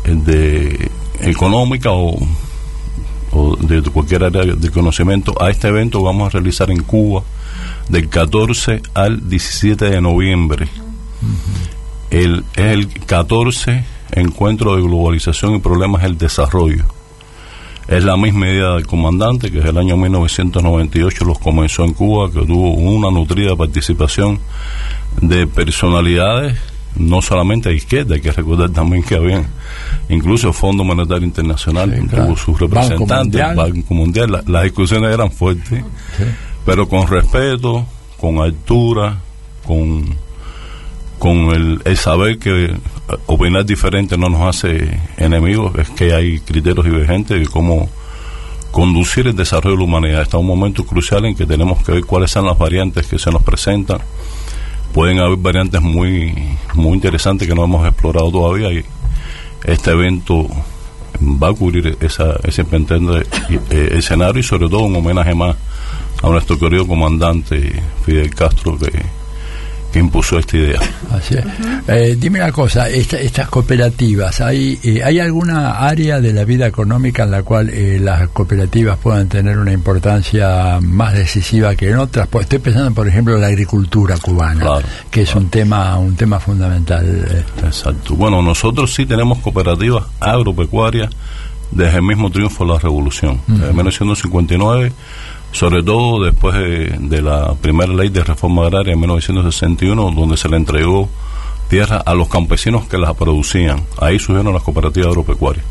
eh, 0.04 0.14
de 0.14 0.90
económica 1.20 1.90
o, 1.92 2.18
de 3.60 3.82
cualquier 3.82 4.24
área 4.24 4.42
de 4.44 4.70
conocimiento. 4.70 5.40
A 5.40 5.50
este 5.50 5.68
evento 5.68 6.02
vamos 6.02 6.26
a 6.26 6.30
realizar 6.30 6.70
en 6.70 6.82
Cuba 6.82 7.22
del 7.88 8.08
14 8.08 8.82
al 8.94 9.28
17 9.28 9.90
de 9.90 10.00
noviembre. 10.00 10.68
el, 12.10 12.44
es 12.56 12.64
el 12.64 12.88
14 12.88 13.97
encuentro 14.20 14.76
de 14.76 14.82
globalización 14.82 15.54
y 15.54 15.58
problemas 15.58 16.02
del 16.02 16.18
desarrollo. 16.18 16.84
Es 17.88 18.04
la 18.04 18.18
misma 18.18 18.48
idea 18.48 18.72
del 18.72 18.86
comandante, 18.86 19.50
que 19.50 19.60
es 19.60 19.64
el 19.64 19.78
año 19.78 19.96
1998 19.96 21.24
los 21.24 21.38
comenzó 21.38 21.84
en 21.84 21.94
Cuba, 21.94 22.30
que 22.30 22.44
tuvo 22.44 22.74
una 22.74 23.10
nutrida 23.10 23.56
participación 23.56 24.38
de 25.22 25.46
personalidades, 25.46 26.58
no 26.96 27.22
solamente 27.22 27.70
de 27.70 27.76
izquierda, 27.76 28.16
hay 28.16 28.20
que 28.20 28.32
recordar 28.32 28.70
también 28.70 29.02
que 29.02 29.14
había 29.14 29.42
incluso 30.10 30.48
el 30.48 30.54
Fondo 30.54 30.84
Monetario 30.84 31.24
Internacional, 31.24 31.90
tuvo 32.10 32.36
sus 32.36 32.60
representantes, 32.60 33.42
Banco 33.56 33.94
Mundial, 33.94 34.42
las 34.46 34.62
discusiones 34.64 35.12
eran 35.12 35.30
fuertes, 35.30 35.82
pero 36.66 36.86
con 36.88 37.06
respeto, 37.06 37.86
con 38.20 38.38
altura, 38.38 39.18
con 39.66 40.04
con 41.18 41.82
el, 41.84 41.96
saber 41.96 42.38
que 42.38 42.74
opinar 43.26 43.64
diferente 43.64 44.16
no 44.16 44.28
nos 44.28 44.42
hace 44.42 45.00
enemigos, 45.16 45.76
es 45.78 45.90
que 45.90 46.14
hay 46.14 46.40
criterios 46.40 46.84
divergentes 46.84 47.38
de 47.40 47.46
cómo 47.46 47.88
conducir 48.70 49.26
el 49.26 49.36
desarrollo 49.36 49.76
de 49.76 49.82
la 49.82 49.84
humanidad. 49.84 50.22
Está 50.22 50.38
un 50.38 50.46
momento 50.46 50.84
crucial 50.84 51.24
en 51.24 51.34
que 51.34 51.46
tenemos 51.46 51.82
que 51.82 51.92
ver 51.92 52.04
cuáles 52.04 52.30
son 52.30 52.46
las 52.46 52.56
variantes 52.56 53.06
que 53.06 53.18
se 53.18 53.30
nos 53.30 53.42
presentan. 53.42 53.98
Pueden 54.92 55.18
haber 55.18 55.38
variantes 55.38 55.82
muy, 55.82 56.34
muy 56.74 56.94
interesantes 56.94 57.48
que 57.48 57.54
no 57.54 57.64
hemos 57.64 57.86
explorado 57.86 58.30
todavía 58.30 58.72
y 58.72 58.84
este 59.64 59.90
evento 59.90 60.46
va 61.20 61.48
a 61.48 61.52
cubrir 61.52 61.96
esa, 62.00 62.36
ese 62.44 62.62
eh, 62.62 63.88
escenario 63.92 64.40
y 64.40 64.44
sobre 64.44 64.68
todo 64.68 64.82
un 64.82 64.96
homenaje 64.96 65.34
más 65.34 65.56
a 66.22 66.28
nuestro 66.28 66.58
querido 66.58 66.86
comandante 66.86 67.82
Fidel 68.04 68.34
Castro 68.34 68.78
que 68.78 69.17
que 69.92 69.98
impuso 69.98 70.38
esta 70.38 70.56
idea. 70.56 70.80
Eh, 71.88 72.16
dime 72.18 72.42
una 72.42 72.52
cosa, 72.52 72.88
estas 72.88 73.48
cooperativas, 73.48 74.40
¿hay, 74.40 74.78
eh, 74.82 75.02
¿hay 75.02 75.20
alguna 75.20 75.78
área 75.78 76.20
de 76.20 76.32
la 76.32 76.44
vida 76.44 76.66
económica 76.66 77.24
en 77.24 77.30
la 77.30 77.42
cual 77.42 77.70
eh, 77.70 77.98
las 77.98 78.28
cooperativas 78.28 78.98
puedan 78.98 79.28
tener 79.28 79.58
una 79.58 79.72
importancia 79.72 80.78
más 80.82 81.14
decisiva 81.14 81.74
que 81.74 81.90
en 81.90 81.98
otras? 81.98 82.28
Pues 82.28 82.44
estoy 82.44 82.58
pensando, 82.58 82.92
por 82.92 83.08
ejemplo, 83.08 83.34
en 83.34 83.40
la 83.40 83.46
agricultura 83.46 84.18
cubana, 84.18 84.66
que 85.10 85.22
es 85.22 85.34
un 85.34 85.48
tema 85.48 85.96
un 85.98 86.14
tema 86.16 86.38
fundamental. 86.38 87.44
Exacto. 87.64 88.14
Bueno, 88.14 88.42
nosotros 88.42 88.94
sí 88.94 89.06
tenemos 89.06 89.38
cooperativas 89.38 90.04
agropecuarias 90.20 91.10
desde 91.70 91.96
el 91.96 92.02
mismo 92.02 92.30
triunfo 92.30 92.64
de 92.64 92.72
la 92.72 92.78
revolución. 92.78 93.40
En 93.48 93.74
1959, 93.74 94.92
sobre 95.52 95.82
todo 95.82 96.24
después 96.24 96.54
de, 96.54 97.22
la 97.22 97.54
primera 97.54 97.92
ley 97.92 98.10
de 98.10 98.22
reforma 98.22 98.66
agraria 98.66 98.92
en 98.92 99.00
1961, 99.00 100.10
donde 100.12 100.36
se 100.36 100.48
le 100.48 100.56
entregó 100.56 101.08
tierra 101.68 102.02
a 102.04 102.14
los 102.14 102.28
campesinos 102.28 102.86
que 102.86 102.98
las 102.98 103.14
producían. 103.14 103.84
Ahí 104.00 104.18
surgieron 104.18 104.54
las 104.54 104.62
cooperativas 104.62 105.08
agropecuarias. 105.08 105.64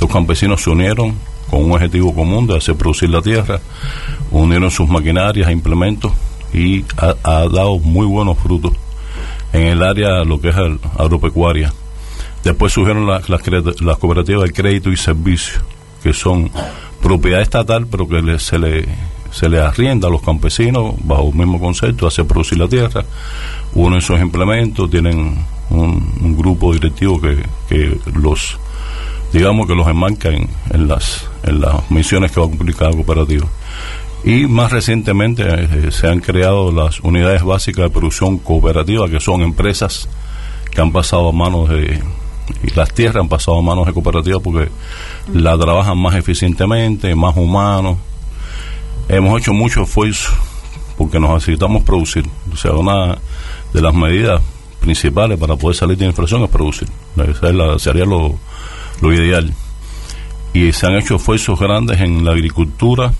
Los 0.00 0.10
campesinos 0.10 0.62
se 0.62 0.70
unieron 0.70 1.14
con 1.50 1.64
un 1.64 1.72
objetivo 1.72 2.14
común 2.14 2.46
de 2.46 2.56
hacer 2.56 2.76
producir 2.76 3.10
la 3.10 3.20
tierra, 3.20 3.60
unieron 4.30 4.70
sus 4.70 4.88
maquinarias 4.88 5.48
e 5.48 5.52
implementos 5.52 6.12
y 6.52 6.84
ha, 6.96 7.14
dado 7.48 7.78
muy 7.78 8.06
buenos 8.06 8.38
frutos 8.38 8.72
en 9.52 9.66
el 9.66 9.82
área 9.82 10.24
lo 10.24 10.40
que 10.40 10.48
es 10.48 10.56
agropecuaria. 10.98 11.72
Después 12.42 12.72
surgieron 12.72 13.06
las, 13.06 13.28
las, 13.28 13.98
cooperativas 13.98 14.44
de 14.44 14.52
crédito 14.52 14.90
y 14.90 14.96
servicio, 14.96 15.60
que 16.02 16.12
son 16.12 16.50
propiedad 17.02 17.42
estatal, 17.42 17.86
pero 17.86 18.08
que 18.08 18.38
se, 18.38 18.58
le, 18.58 18.86
se 19.30 19.48
le 19.48 19.60
arrienda 19.60 20.08
a 20.08 20.10
los 20.10 20.22
campesinos 20.22 20.94
bajo 21.04 21.28
el 21.28 21.34
mismo 21.34 21.60
concepto, 21.60 22.06
hacer 22.06 22.26
producir 22.26 22.58
la 22.58 22.68
tierra. 22.68 23.04
Uno 23.74 23.96
de 23.96 23.98
esos 23.98 24.20
implementos 24.20 24.90
tienen 24.90 25.44
un, 25.70 26.36
grupo 26.36 26.72
directivo 26.72 27.20
que, 27.20 27.44
que 27.68 27.98
los 28.14 28.58
digamos 29.32 29.66
que 29.66 29.74
los 29.74 29.88
enmarca 29.88 30.28
en, 30.28 30.48
las 30.88 31.26
en 31.42 31.60
las 31.60 31.90
misiones 31.90 32.32
que 32.32 32.40
va 32.40 32.46
a 32.46 32.48
cumplir 32.48 32.76
cada 32.76 32.90
cooperativa 32.90 33.46
y 34.24 34.46
más 34.46 34.70
recientemente 34.70 35.42
eh, 35.46 35.90
se 35.90 36.08
han 36.08 36.20
creado 36.20 36.70
las 36.70 37.00
unidades 37.00 37.42
básicas 37.42 37.84
de 37.84 37.90
producción 37.90 38.38
cooperativa 38.38 39.08
que 39.08 39.20
son 39.20 39.42
empresas 39.42 40.08
que 40.70 40.80
han 40.80 40.92
pasado 40.92 41.28
a 41.28 41.32
manos 41.32 41.68
de 41.68 42.02
y 42.62 42.74
las 42.74 42.92
tierras 42.92 43.22
han 43.22 43.28
pasado 43.28 43.58
a 43.58 43.62
manos 43.62 43.86
de 43.86 43.92
cooperativas 43.92 44.42
porque 44.42 44.70
la 45.32 45.56
trabajan 45.58 45.98
más 45.98 46.14
eficientemente, 46.14 47.14
más 47.14 47.36
humanos. 47.36 47.98
Hemos 49.08 49.40
hecho 49.40 49.52
mucho 49.52 49.82
esfuerzo 49.82 50.32
porque 50.96 51.18
nos 51.18 51.34
necesitamos 51.34 51.82
producir. 51.82 52.24
O 52.52 52.56
sea, 52.56 52.72
una 52.72 53.18
de 53.72 53.80
las 53.80 53.94
medidas 53.94 54.40
principales 54.80 55.38
para 55.38 55.56
poder 55.56 55.76
salir 55.76 55.96
de 55.96 56.04
la 56.04 56.10
inflación 56.10 56.42
es 56.42 56.50
producir. 56.50 56.88
Esa 57.16 57.78
sería 57.78 58.04
lo, 58.04 58.38
lo 59.00 59.12
ideal. 59.12 59.52
Y 60.52 60.72
se 60.72 60.86
han 60.86 60.96
hecho 60.96 61.16
esfuerzos 61.16 61.58
grandes 61.58 62.00
en 62.00 62.24
la 62.24 62.32
agricultura, 62.32 63.12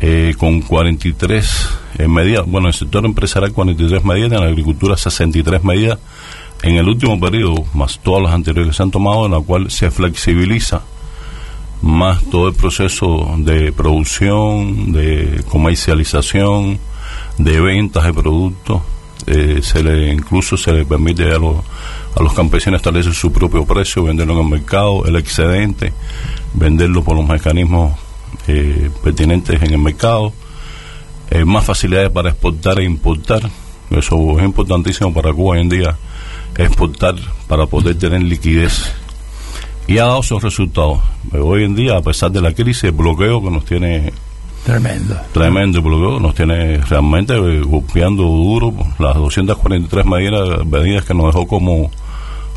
eh, 0.00 0.34
con 0.36 0.60
43 0.60 1.68
eh, 1.98 2.08
medidas, 2.08 2.44
bueno, 2.46 2.66
en 2.66 2.74
el 2.74 2.74
sector 2.74 3.04
empresarial 3.06 3.52
43 3.52 4.04
medidas, 4.04 4.32
en 4.32 4.40
la 4.40 4.50
agricultura 4.50 4.96
63 4.96 5.64
medidas, 5.64 5.98
en 6.64 6.76
el 6.76 6.88
último 6.88 7.20
periodo, 7.20 7.62
más 7.74 7.98
todas 7.98 8.22
las 8.22 8.32
anteriores 8.32 8.70
que 8.70 8.76
se 8.78 8.82
han 8.82 8.90
tomado, 8.90 9.26
en 9.26 9.32
la 9.32 9.40
cual 9.40 9.70
se 9.70 9.90
flexibiliza 9.90 10.80
más 11.82 12.24
todo 12.24 12.48
el 12.48 12.54
proceso 12.54 13.34
de 13.36 13.70
producción, 13.70 14.90
de 14.90 15.44
comercialización, 15.50 16.78
de 17.36 17.60
ventas 17.60 18.04
de 18.04 18.14
productos. 18.14 18.80
Eh, 19.26 19.60
se 19.62 19.82
le 19.82 20.12
incluso 20.12 20.56
se 20.56 20.72
le 20.72 20.86
permite 20.86 21.30
a 21.30 21.38
los, 21.38 21.56
a 22.16 22.22
los 22.22 22.32
campesinos 22.32 22.78
establecer 22.78 23.12
su 23.12 23.30
propio 23.30 23.66
precio, 23.66 24.04
venderlo 24.04 24.32
en 24.32 24.40
el 24.40 24.48
mercado, 24.48 25.04
el 25.04 25.16
excedente, 25.16 25.92
venderlo 26.54 27.04
por 27.04 27.14
los 27.14 27.28
mecanismos 27.28 27.92
eh, 28.48 28.90
pertinentes 29.02 29.62
en 29.62 29.70
el 29.70 29.78
mercado, 29.78 30.32
eh, 31.30 31.44
más 31.44 31.64
facilidades 31.64 32.10
para 32.10 32.30
exportar 32.30 32.80
e 32.80 32.84
importar. 32.84 33.50
Eso 33.90 34.38
es 34.38 34.44
importantísimo 34.44 35.12
para 35.12 35.30
Cuba 35.30 35.56
hoy 35.56 35.60
en 35.60 35.68
día, 35.68 35.96
exportar 36.56 37.14
para 37.48 37.66
poder 37.66 37.98
tener 37.98 38.22
liquidez. 38.22 38.92
Y 39.86 39.98
ha 39.98 40.04
dado 40.04 40.22
sus 40.22 40.42
resultados. 40.42 41.00
Hoy 41.32 41.64
en 41.64 41.74
día, 41.74 41.96
a 41.96 42.02
pesar 42.02 42.30
de 42.30 42.40
la 42.40 42.54
crisis, 42.54 42.84
el 42.84 42.92
bloqueo 42.92 43.42
que 43.42 43.50
nos 43.50 43.64
tiene 43.64 44.12
Tremendo. 44.64 45.14
Tremendo 45.32 45.82
bloqueo, 45.82 46.18
nos 46.18 46.34
tiene 46.34 46.78
realmente 46.78 47.34
eh, 47.34 47.60
golpeando 47.60 48.22
duro 48.22 48.72
las 48.98 49.14
243 49.14 50.06
medidas, 50.06 50.64
medidas 50.64 51.04
que 51.04 51.12
nos 51.12 51.26
dejó 51.26 51.46
como, 51.46 51.90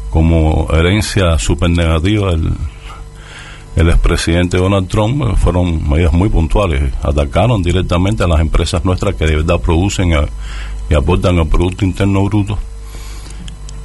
como 0.10 0.70
herencia 0.72 1.38
super 1.38 1.70
negativa 1.70 2.32
el, 2.32 2.54
el 3.76 3.89
expresidente 3.89 4.58
Donald 4.58 4.88
Trump 4.88 5.22
eh, 5.22 5.36
fueron 5.36 5.88
medidas 5.88 6.14
muy 6.14 6.30
puntuales. 6.30 6.93
Atacaron 7.04 7.62
directamente 7.62 8.24
a 8.24 8.28
las 8.28 8.39
empresas 8.39 8.86
nuestras 8.86 9.16
que 9.16 9.26
de 9.26 9.36
verdad 9.36 9.60
producen 9.60 10.14
y 10.89 10.93
aportan 10.93 11.38
al 11.38 11.48
Producto 11.48 11.84
Interno 11.84 12.24
Bruto. 12.24 12.58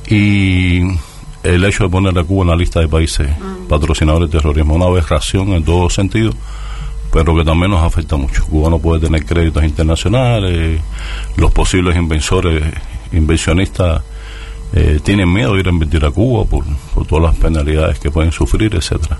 Y 0.08 0.82
el 1.42 1.64
hecho 1.64 1.84
de 1.84 1.90
poner 1.90 2.18
a 2.18 2.24
Cuba 2.24 2.42
en 2.42 2.50
la 2.50 2.56
lista 2.56 2.80
de 2.80 2.88
países 2.88 3.28
mm. 3.28 3.68
patrocinadores 3.68 4.30
de 4.30 4.38
terrorismo, 4.38 4.74
una 4.74 4.86
aberración 4.86 5.48
en 5.50 5.64
todos 5.64 5.94
sentidos, 5.94 6.34
pero 7.12 7.36
que 7.36 7.44
también 7.44 7.70
nos 7.70 7.82
afecta 7.82 8.16
mucho. 8.16 8.44
Cuba 8.46 8.70
no 8.70 8.78
puede 8.78 9.00
tener 9.00 9.24
créditos 9.24 9.64
internacionales, 9.64 10.80
los 11.36 11.50
posibles 11.52 11.96
inversores, 11.96 12.62
inversionistas 13.12 14.02
eh, 14.74 15.00
tienen 15.02 15.30
miedo 15.30 15.52
de 15.52 15.60
ir 15.60 15.66
a 15.66 15.70
invertir 15.70 16.04
a 16.04 16.10
Cuba 16.10 16.44
por, 16.46 16.64
todas 17.06 17.24
las 17.24 17.36
penalidades 17.36 17.98
que 17.98 18.10
pueden 18.10 18.32
sufrir, 18.32 18.74
etcétera. 18.74 19.18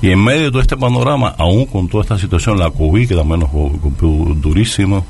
Y 0.00 0.10
en 0.10 0.24
medio 0.24 0.44
de 0.44 0.50
todo 0.50 0.62
este 0.62 0.76
panorama, 0.76 1.34
aún 1.36 1.66
con 1.66 1.86
toda 1.86 2.02
esta 2.02 2.18
situación, 2.18 2.58
la 2.58 2.70
COVID, 2.70 3.08
que 3.08 3.14
también 3.14 3.40
nos 3.40 3.50
golpeó 3.50 4.34
durísimo, 4.34 5.04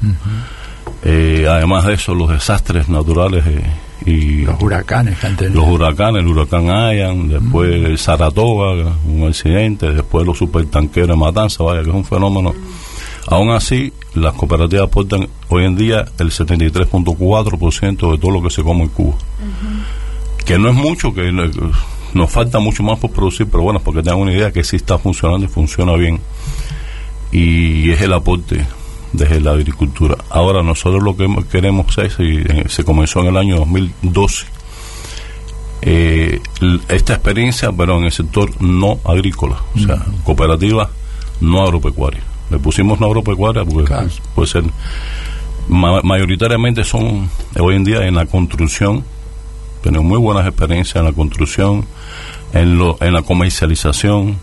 eh, 1.05 1.47
además 1.49 1.87
de 1.87 1.95
eso, 1.95 2.15
los 2.15 2.31
desastres 2.31 2.89
naturales 2.89 3.47
eh, 3.47 3.63
y 4.07 4.43
los 4.45 4.61
huracanes 4.63 5.19
Los 5.53 5.69
huracanes, 5.69 6.23
el 6.23 6.29
huracán 6.29 6.71
Ayan, 6.71 7.29
después 7.29 7.71
el 7.71 7.99
Saratoga, 7.99 8.97
un 9.07 9.25
accidente, 9.29 9.91
después 9.91 10.27
los 10.27 10.39
supertanqueros 10.39 11.11
de 11.11 11.17
Matanza, 11.17 11.63
vaya, 11.65 11.83
que 11.83 11.91
es 11.91 11.95
un 11.95 12.05
fenómeno. 12.05 12.55
Aún 13.27 13.51
así, 13.51 13.93
las 14.15 14.33
cooperativas 14.35 14.87
aportan 14.87 15.29
hoy 15.49 15.65
en 15.65 15.77
día 15.77 16.07
el 16.19 16.31
73.4% 16.31 18.13
de 18.13 18.19
todo 18.19 18.31
lo 18.31 18.43
que 18.43 18.51
se 18.51 18.63
come 18.63 18.85
en 18.85 18.89
Cuba. 18.89 19.17
Que 20.45 20.59
no 20.59 20.71
es 20.71 20.75
mucho, 20.75 21.13
que 21.13 21.31
nos 22.15 22.31
falta 22.31 22.59
mucho 22.59 22.83
más 22.83 22.99
por 22.99 23.11
producir, 23.11 23.47
pero 23.51 23.63
bueno, 23.63 23.81
porque 23.81 24.03
tengan 24.03 24.21
una 24.21 24.33
idea 24.33 24.51
que 24.51 24.65
sí 24.65 24.77
está 24.77 24.99
funcionando 24.99 25.45
y 25.45 25.49
funciona 25.49 25.93
bien. 25.95 26.21
Y 27.31 27.91
es 27.91 28.01
el 28.01 28.13
aporte 28.15 28.67
desde 29.13 29.41
la 29.41 29.53
agricultura. 29.53 30.17
Ahora 30.31 30.63
nosotros 30.63 31.03
lo 31.03 31.17
que 31.17 31.29
queremos 31.51 31.97
es, 31.99 32.19
y 32.21 32.45
se 32.69 32.85
comenzó 32.85 33.21
en 33.21 33.27
el 33.27 33.37
año 33.37 33.57
2012, 33.59 34.47
eh, 35.83 36.41
esta 36.89 37.15
experiencia, 37.15 37.73
pero 37.73 37.99
en 37.99 38.05
el 38.05 38.13
sector 38.13 38.51
no 38.61 39.01
agrícola, 39.05 39.57
o 39.75 39.79
sea, 39.79 40.05
cooperativa 40.25 40.91
no 41.41 41.63
agropecuaria. 41.63 42.23
Le 42.51 42.59
pusimos 42.59 43.01
no 43.01 43.07
agropecuaria 43.07 43.65
porque 43.65 43.95
puede 44.35 44.49
ser, 44.49 44.65
mayoritariamente 45.69 46.85
son 46.85 47.31
hoy 47.59 47.77
en 47.77 47.85
día 47.85 48.07
en 48.07 48.15
la 48.17 48.27
construcción, 48.27 49.05
tenemos 49.83 50.07
muy 50.07 50.19
buenas 50.19 50.47
experiencias 50.47 50.97
en 50.97 51.05
la 51.05 51.13
construcción, 51.13 51.87
en, 52.53 52.77
lo, 52.77 52.99
en 53.01 53.15
la 53.15 53.23
comercialización, 53.23 54.39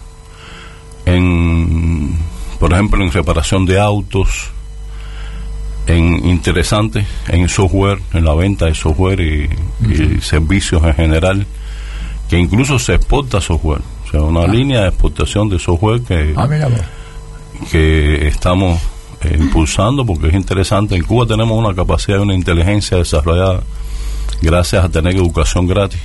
en, 1.05 2.18
por 2.59 2.74
ejemplo, 2.74 3.03
en 3.03 3.11
reparación 3.11 3.65
de 3.65 3.80
autos, 3.80 4.51
en 5.88 6.27
interesante, 6.27 7.05
en 7.27 7.47
software, 7.49 7.99
en 8.13 8.25
la 8.25 8.33
venta 8.33 8.65
de 8.65 8.75
software 8.75 9.19
y, 9.19 9.49
servicios 10.21 10.83
en 10.83 10.93
general, 10.93 11.47
que 12.29 12.38
incluso 12.38 12.77
se 12.77 12.95
exporta 12.95 13.39
software, 13.39 13.81
o 14.05 14.11
sea, 14.11 14.21
una 14.21 14.41
ah. 14.41 14.47
línea 14.47 14.81
de 14.81 14.88
exportación 14.89 15.49
de 15.49 15.59
software 15.59 16.01
que, 16.01 16.33
ah, 16.35 16.47
que 17.71 18.27
estamos 18.27 18.79
eh, 19.21 19.38
impulsando 19.39 20.05
porque 20.05 20.27
es 20.27 20.33
interesante. 20.33 20.95
En 20.95 21.03
Cuba 21.03 21.25
tenemos 21.25 21.57
una 21.57 21.73
capacidad 21.73 22.19
y 22.19 22.21
una 22.21 22.35
inteligencia 22.35 22.97
desarrollada 22.97 23.61
gracias 24.41 24.83
a 24.83 24.89
tener 24.89 25.15
educación 25.15 25.67
gratis 25.67 26.01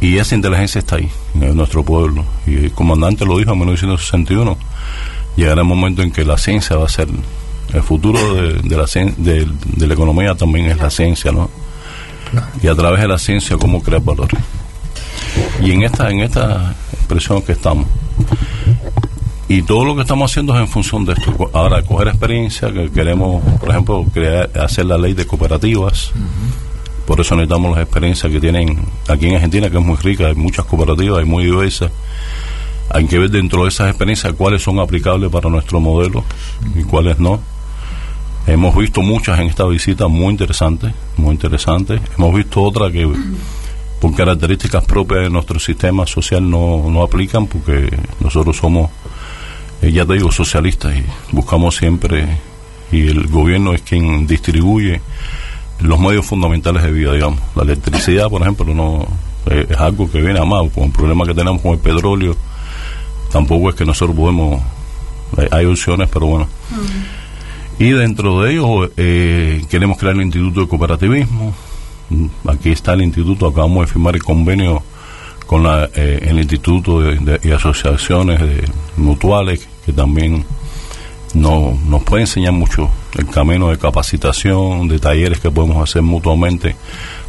y 0.00 0.16
esa 0.16 0.34
inteligencia 0.34 0.78
está 0.78 0.96
ahí, 0.96 1.10
en 1.34 1.56
nuestro 1.56 1.84
pueblo. 1.84 2.24
Y 2.46 2.56
el 2.56 2.72
comandante 2.72 3.26
lo 3.26 3.36
dijo 3.38 3.52
en 3.52 3.58
1961. 3.58 4.56
Llegará 5.36 5.60
el 5.60 5.66
momento 5.66 6.02
en 6.02 6.10
que 6.10 6.24
la 6.24 6.38
ciencia 6.38 6.76
va 6.76 6.86
a 6.86 6.88
ser 6.88 7.08
el 7.72 7.82
futuro 7.82 8.34
de, 8.34 8.76
la, 8.76 8.86
de, 9.16 9.48
de, 9.76 9.86
la 9.86 9.94
economía 9.94 10.34
también 10.34 10.66
es 10.66 10.78
la 10.78 10.90
ciencia, 10.90 11.32
¿no? 11.32 11.50
Y 12.62 12.68
a 12.68 12.74
través 12.74 13.00
de 13.00 13.08
la 13.08 13.18
ciencia 13.18 13.56
cómo 13.56 13.82
crear 13.82 14.02
valores. 14.02 14.40
Y 15.62 15.72
en 15.72 15.82
esta 15.82 16.10
en 16.10 16.20
esta 16.20 16.74
expresión 16.92 17.42
que 17.42 17.52
estamos. 17.52 17.86
Y 19.48 19.62
todo 19.62 19.84
lo 19.84 19.96
que 19.96 20.02
estamos 20.02 20.30
haciendo 20.30 20.54
es 20.54 20.60
en 20.60 20.68
función 20.68 21.04
de 21.04 21.14
esto. 21.14 21.50
Ahora, 21.52 21.82
coger 21.82 22.06
experiencia, 22.06 22.72
que 22.72 22.88
queremos, 22.88 23.42
por 23.58 23.70
ejemplo, 23.70 24.06
crear, 24.12 24.48
hacer 24.56 24.86
la 24.86 24.96
ley 24.96 25.12
de 25.12 25.26
cooperativas. 25.26 26.12
Por 27.04 27.20
eso 27.20 27.34
necesitamos 27.34 27.76
las 27.76 27.82
experiencias 27.82 28.30
que 28.30 28.40
tienen 28.40 28.78
aquí 29.08 29.26
en 29.26 29.34
Argentina, 29.34 29.68
que 29.68 29.78
es 29.78 29.84
muy 29.84 29.96
rica, 29.96 30.28
hay 30.28 30.36
muchas 30.36 30.64
cooperativas, 30.66 31.18
hay 31.18 31.24
muy 31.24 31.46
diversas. 31.46 31.90
Hay 32.90 33.06
que 33.06 33.18
ver 33.18 33.30
dentro 33.30 33.64
de 33.64 33.70
esas 33.70 33.88
experiencias 33.88 34.32
cuáles 34.34 34.62
son 34.62 34.78
aplicables 34.78 35.28
para 35.30 35.50
nuestro 35.50 35.80
modelo 35.80 36.24
y 36.76 36.84
cuáles 36.84 37.18
no. 37.18 37.40
Hemos 38.46 38.74
visto 38.74 39.02
muchas 39.02 39.38
en 39.38 39.46
esta 39.46 39.64
visita 39.66 40.08
muy 40.08 40.30
interesantes, 40.30 40.92
muy 41.16 41.32
interesantes. 41.32 42.00
Hemos 42.16 42.34
visto 42.34 42.62
otra 42.62 42.90
que, 42.90 43.08
por 44.00 44.14
características 44.14 44.84
propias 44.84 45.24
de 45.24 45.30
nuestro 45.30 45.60
sistema 45.60 46.06
social 46.06 46.48
no, 46.48 46.88
no 46.90 47.02
aplican 47.02 47.46
porque 47.46 47.90
nosotros 48.18 48.56
somos, 48.56 48.90
eh, 49.82 49.92
ya 49.92 50.06
te 50.06 50.14
digo, 50.14 50.32
socialistas 50.32 50.96
y 50.96 51.04
buscamos 51.32 51.76
siempre, 51.76 52.26
y 52.90 53.08
el 53.08 53.26
gobierno 53.28 53.74
es 53.74 53.82
quien 53.82 54.26
distribuye 54.26 55.00
los 55.80 55.98
medios 55.98 56.26
fundamentales 56.26 56.82
de 56.82 56.92
vida, 56.92 57.12
digamos. 57.12 57.40
La 57.54 57.62
electricidad, 57.62 58.28
por 58.28 58.42
ejemplo, 58.42 58.74
no 58.74 59.06
eh, 59.46 59.66
es 59.68 59.76
algo 59.78 60.10
que 60.10 60.20
viene 60.20 60.40
a 60.40 60.44
más, 60.44 60.70
con 60.70 60.84
el 60.84 60.92
problema 60.92 61.26
que 61.26 61.34
tenemos 61.34 61.60
con 61.60 61.72
el 61.72 61.78
petróleo, 61.78 62.36
tampoco 63.30 63.68
es 63.68 63.76
que 63.76 63.84
nosotros 63.84 64.16
podemos, 64.16 64.62
hay, 65.36 65.48
hay 65.50 65.66
opciones, 65.66 66.08
pero 66.12 66.26
bueno. 66.26 66.48
Y 67.80 67.92
dentro 67.92 68.42
de 68.42 68.52
ellos 68.52 68.90
eh, 68.98 69.64
queremos 69.70 69.96
crear 69.96 70.14
el 70.14 70.20
Instituto 70.20 70.60
de 70.60 70.68
Cooperativismo. 70.68 71.54
Aquí 72.46 72.72
está 72.72 72.92
el 72.92 73.00
instituto, 73.00 73.46
acabamos 73.46 73.86
de 73.86 73.92
firmar 73.92 74.14
el 74.14 74.22
convenio 74.22 74.82
con 75.46 75.62
la, 75.62 75.88
eh, 75.94 76.26
el 76.28 76.40
Instituto 76.40 77.00
y 77.42 77.50
asociaciones 77.50 78.38
mutuales 78.98 79.66
que 79.86 79.94
también 79.94 80.44
no, 81.32 81.78
nos 81.86 82.02
puede 82.02 82.24
enseñar 82.24 82.52
mucho 82.52 82.90
el 83.16 83.26
camino 83.28 83.70
de 83.70 83.78
capacitación, 83.78 84.86
de 84.86 84.98
talleres 84.98 85.40
que 85.40 85.50
podemos 85.50 85.82
hacer 85.82 86.02
mutuamente, 86.02 86.76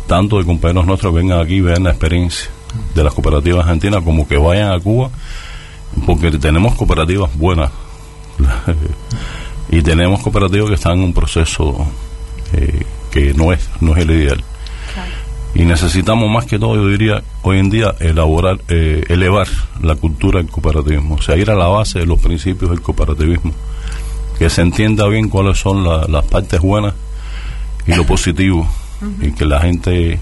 tanto 0.05 0.37
de 0.37 0.43
compañeros 0.43 0.85
nuestros 0.85 1.13
que 1.13 1.19
vengan 1.19 1.39
aquí 1.39 1.55
y 1.55 1.61
vean 1.61 1.85
la 1.85 1.91
experiencia 1.91 2.49
de 2.93 3.03
las 3.05 3.13
cooperativas 3.13 3.63
argentinas 3.63 4.03
como 4.03 4.27
que 4.27 4.35
vayan 4.35 4.73
a 4.73 4.79
Cuba, 4.81 5.11
porque 6.05 6.29
tenemos 6.31 6.75
cooperativas 6.75 7.33
buenas 7.37 7.71
y 9.71 9.81
tenemos 9.81 10.21
cooperativas 10.21 10.69
que 10.69 10.75
están 10.75 10.93
en 10.99 11.03
un 11.05 11.13
proceso 11.13 11.87
eh, 12.53 12.83
que 13.11 13.33
no 13.33 13.51
es, 13.53 13.67
no 13.79 13.95
es 13.95 14.03
el 14.03 14.11
ideal. 14.11 14.43
Y 15.53 15.63
necesitamos 15.65 16.29
más 16.29 16.45
que 16.45 16.59
todo, 16.59 16.75
yo 16.75 16.87
diría, 16.87 17.23
hoy 17.41 17.59
en 17.59 17.69
día 17.69 17.93
elaborar, 17.99 18.59
eh, 18.69 19.03
elevar 19.09 19.47
la 19.81 19.95
cultura 19.95 20.39
del 20.39 20.49
cooperativismo, 20.49 21.15
o 21.15 21.21
sea, 21.21 21.35
ir 21.37 21.49
a 21.51 21.55
la 21.55 21.67
base 21.67 21.99
de 21.99 22.05
los 22.05 22.19
principios 22.19 22.71
del 22.71 22.81
cooperativismo, 22.81 23.51
que 24.39 24.49
se 24.49 24.61
entienda 24.61 25.07
bien 25.07 25.27
cuáles 25.29 25.57
son 25.59 25.83
la- 25.83 26.05
las 26.07 26.25
partes 26.25 26.61
buenas 26.61 26.93
y 27.85 27.93
lo 27.95 28.05
positivo, 28.05 28.67
y 29.21 29.31
que 29.31 29.45
la 29.45 29.59
gente, 29.61 30.19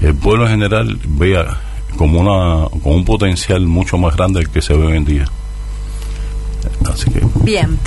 el 0.00 0.14
pueblo 0.14 0.44
en 0.44 0.50
general, 0.50 0.98
vea 1.08 1.58
como 1.96 2.20
una 2.20 2.68
como 2.82 2.94
un 2.94 3.04
potencial 3.04 3.66
mucho 3.66 3.98
más 3.98 4.14
grande 4.16 4.40
del 4.40 4.48
que 4.50 4.62
se 4.62 4.74
ve 4.74 4.86
hoy 4.86 4.96
en 4.96 5.04
día. 5.04 5.24
Bien. 7.42 7.78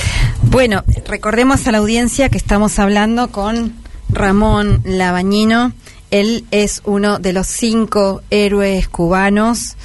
Bueno, 0.43 0.84
recordemos 1.07 1.67
a 1.67 1.71
la 1.71 1.80
audiencia 1.80 2.30
que 2.30 2.38
estamos 2.38 2.80
hablando 2.80 3.32
con 3.32 3.73
Ramón 4.09 4.82
Labañino. 4.86 5.73
Él 6.11 6.45
es 6.51 6.82
uno 6.86 7.19
de 7.19 7.34
los 7.34 7.47
cinco 7.47 8.21
héroes 8.30 8.88
cubanos 8.88 9.76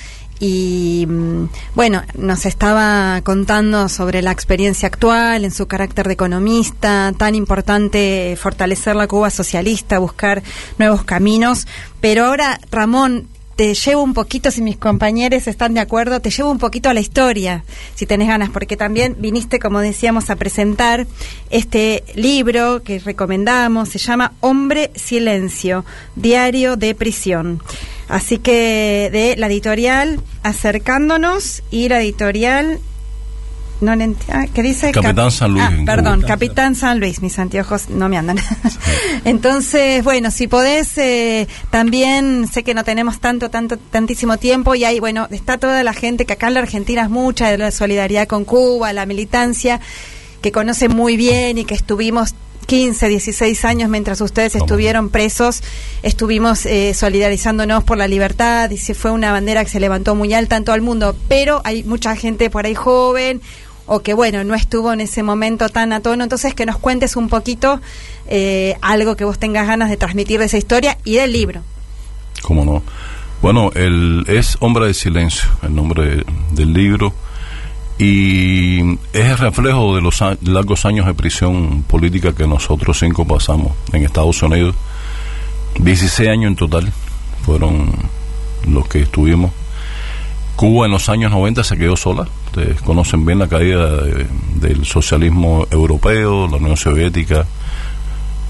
y 0.40 1.06
mm, 1.06 1.48
bueno, 1.74 2.02
nos 2.14 2.46
estaba 2.46 3.20
contando 3.22 3.88
sobre 3.88 4.22
la 4.22 4.32
experiencia 4.32 4.88
actual 4.88 5.44
en 5.44 5.50
su 5.50 5.66
carácter 5.66 6.06
de 6.06 6.14
economista, 6.14 7.12
tan 7.16 7.34
importante 7.34 8.36
fortalecer 8.40 8.96
la 8.96 9.06
Cuba 9.06 9.28
socialista, 9.30 9.98
buscar 9.98 10.42
nuevos 10.78 11.04
caminos. 11.04 11.66
Pero 12.00 12.24
ahora, 12.24 12.58
Ramón, 12.70 13.28
te 13.56 13.74
llevo 13.74 14.02
un 14.02 14.14
poquito, 14.14 14.50
si 14.50 14.62
mis 14.62 14.76
compañeros 14.76 15.46
están 15.46 15.74
de 15.74 15.80
acuerdo, 15.80 16.20
te 16.20 16.30
llevo 16.30 16.50
un 16.50 16.58
poquito 16.58 16.88
a 16.88 16.94
la 16.94 17.00
historia, 17.00 17.64
si 17.94 18.06
tenés 18.06 18.28
ganas, 18.28 18.50
porque 18.50 18.76
también 18.76 19.16
viniste, 19.18 19.58
como 19.58 19.80
decíamos, 19.80 20.30
a 20.30 20.36
presentar 20.36 21.06
este 21.50 22.04
libro 22.14 22.82
que 22.82 22.98
recomendamos, 22.98 23.90
se 23.90 23.98
llama 23.98 24.32
Hombre 24.40 24.90
Silencio, 24.94 25.84
Diario 26.16 26.76
de 26.76 26.94
Prisión. 26.94 27.62
Así 28.08 28.38
que 28.38 29.08
de 29.12 29.36
la 29.36 29.46
editorial 29.46 30.20
Acercándonos 30.42 31.62
y 31.70 31.88
la 31.88 32.00
editorial... 32.00 32.80
No 33.80 33.96
le 33.96 34.14
ah, 34.28 34.46
¿Qué 34.52 34.62
dice? 34.62 34.92
Capitán 34.92 35.14
Cap- 35.14 35.30
San 35.30 35.52
Luis. 35.52 35.64
Ah, 35.66 35.72
perdón, 35.86 36.22
Capitán 36.22 36.74
San 36.74 37.00
Luis. 37.00 37.22
Mis 37.22 37.38
anteojos 37.38 37.88
no 37.88 38.08
me 38.08 38.18
andan. 38.18 38.38
Entonces, 39.24 40.04
bueno, 40.04 40.30
si 40.30 40.48
podés, 40.48 40.96
eh, 40.98 41.48
también 41.70 42.46
sé 42.46 42.62
que 42.62 42.74
no 42.74 42.84
tenemos 42.84 43.20
tanto, 43.20 43.48
tanto, 43.48 43.78
tantísimo 43.78 44.36
tiempo 44.36 44.74
y 44.74 44.84
hay, 44.84 45.00
bueno, 45.00 45.28
está 45.30 45.58
toda 45.58 45.82
la 45.82 45.94
gente 45.94 46.26
que 46.26 46.34
acá 46.34 46.48
en 46.48 46.54
la 46.54 46.60
Argentina 46.60 47.02
es 47.02 47.10
mucha 47.10 47.50
de 47.50 47.58
la 47.58 47.70
solidaridad 47.70 48.26
con 48.26 48.44
Cuba, 48.44 48.92
la 48.92 49.06
militancia, 49.06 49.80
que 50.42 50.52
conoce 50.52 50.88
muy 50.88 51.16
bien 51.16 51.58
y 51.58 51.64
que 51.64 51.74
estuvimos 51.74 52.34
15, 52.66 53.08
16 53.08 53.64
años 53.64 53.90
mientras 53.90 54.20
ustedes 54.20 54.54
estuvieron 54.54 55.08
presos, 55.08 55.60
estuvimos 56.04 56.66
eh, 56.66 56.94
solidarizándonos 56.94 57.82
por 57.82 57.98
la 57.98 58.06
libertad 58.06 58.70
y 58.70 58.76
se 58.76 58.94
fue 58.94 59.10
una 59.10 59.32
bandera 59.32 59.64
que 59.64 59.70
se 59.70 59.80
levantó 59.80 60.14
muy 60.14 60.32
alta 60.34 60.56
en 60.56 60.62
todo 60.64 60.76
el 60.76 60.82
mundo, 60.82 61.16
pero 61.26 61.62
hay 61.64 61.82
mucha 61.82 62.14
gente 62.14 62.48
por 62.48 62.66
ahí 62.66 62.76
joven 62.76 63.40
o 63.92 64.00
que 64.00 64.14
bueno, 64.14 64.44
no 64.44 64.54
estuvo 64.54 64.92
en 64.92 65.00
ese 65.00 65.22
momento 65.24 65.68
tan 65.68 65.92
a 65.92 66.00
tono, 66.00 66.22
entonces 66.22 66.54
que 66.54 66.64
nos 66.64 66.78
cuentes 66.78 67.16
un 67.16 67.28
poquito 67.28 67.80
eh, 68.28 68.76
algo 68.82 69.16
que 69.16 69.24
vos 69.24 69.38
tengas 69.38 69.66
ganas 69.66 69.90
de 69.90 69.96
transmitir 69.96 70.38
de 70.38 70.46
esa 70.46 70.58
historia 70.58 70.96
y 71.04 71.16
del 71.16 71.32
libro. 71.32 71.62
¿Cómo 72.42 72.64
no? 72.64 72.82
Bueno, 73.42 73.72
el, 73.74 74.24
es 74.28 74.56
Hombre 74.60 74.86
de 74.86 74.94
Silencio, 74.94 75.50
el 75.62 75.74
nombre 75.74 76.04
de- 76.16 76.26
del 76.52 76.72
libro, 76.72 77.12
y 77.98 78.80
es 79.12 79.26
el 79.26 79.38
reflejo 79.38 79.94
de 79.96 80.02
los 80.02 80.22
largos 80.42 80.86
años 80.86 81.06
de 81.06 81.14
prisión 81.14 81.82
política 81.82 82.32
que 82.32 82.46
nosotros 82.46 82.98
cinco 82.98 83.26
pasamos 83.26 83.72
en 83.92 84.04
Estados 84.04 84.40
Unidos. 84.42 84.74
16 85.78 86.28
años 86.28 86.48
en 86.50 86.56
total 86.56 86.92
fueron 87.44 87.90
los 88.68 88.86
que 88.88 89.00
estuvimos. 89.02 89.50
Cuba 90.56 90.86
en 90.86 90.92
los 90.92 91.08
años 91.08 91.30
90 91.32 91.64
se 91.64 91.76
quedó 91.76 91.96
sola. 91.96 92.28
Ustedes 92.52 92.80
conocen 92.82 93.24
bien 93.24 93.38
la 93.38 93.48
caída 93.48 93.96
de- 94.02 94.26
del 94.56 94.84
socialismo 94.84 95.66
europeo, 95.70 96.48
la 96.48 96.56
Unión 96.56 96.76
Soviética, 96.76 97.46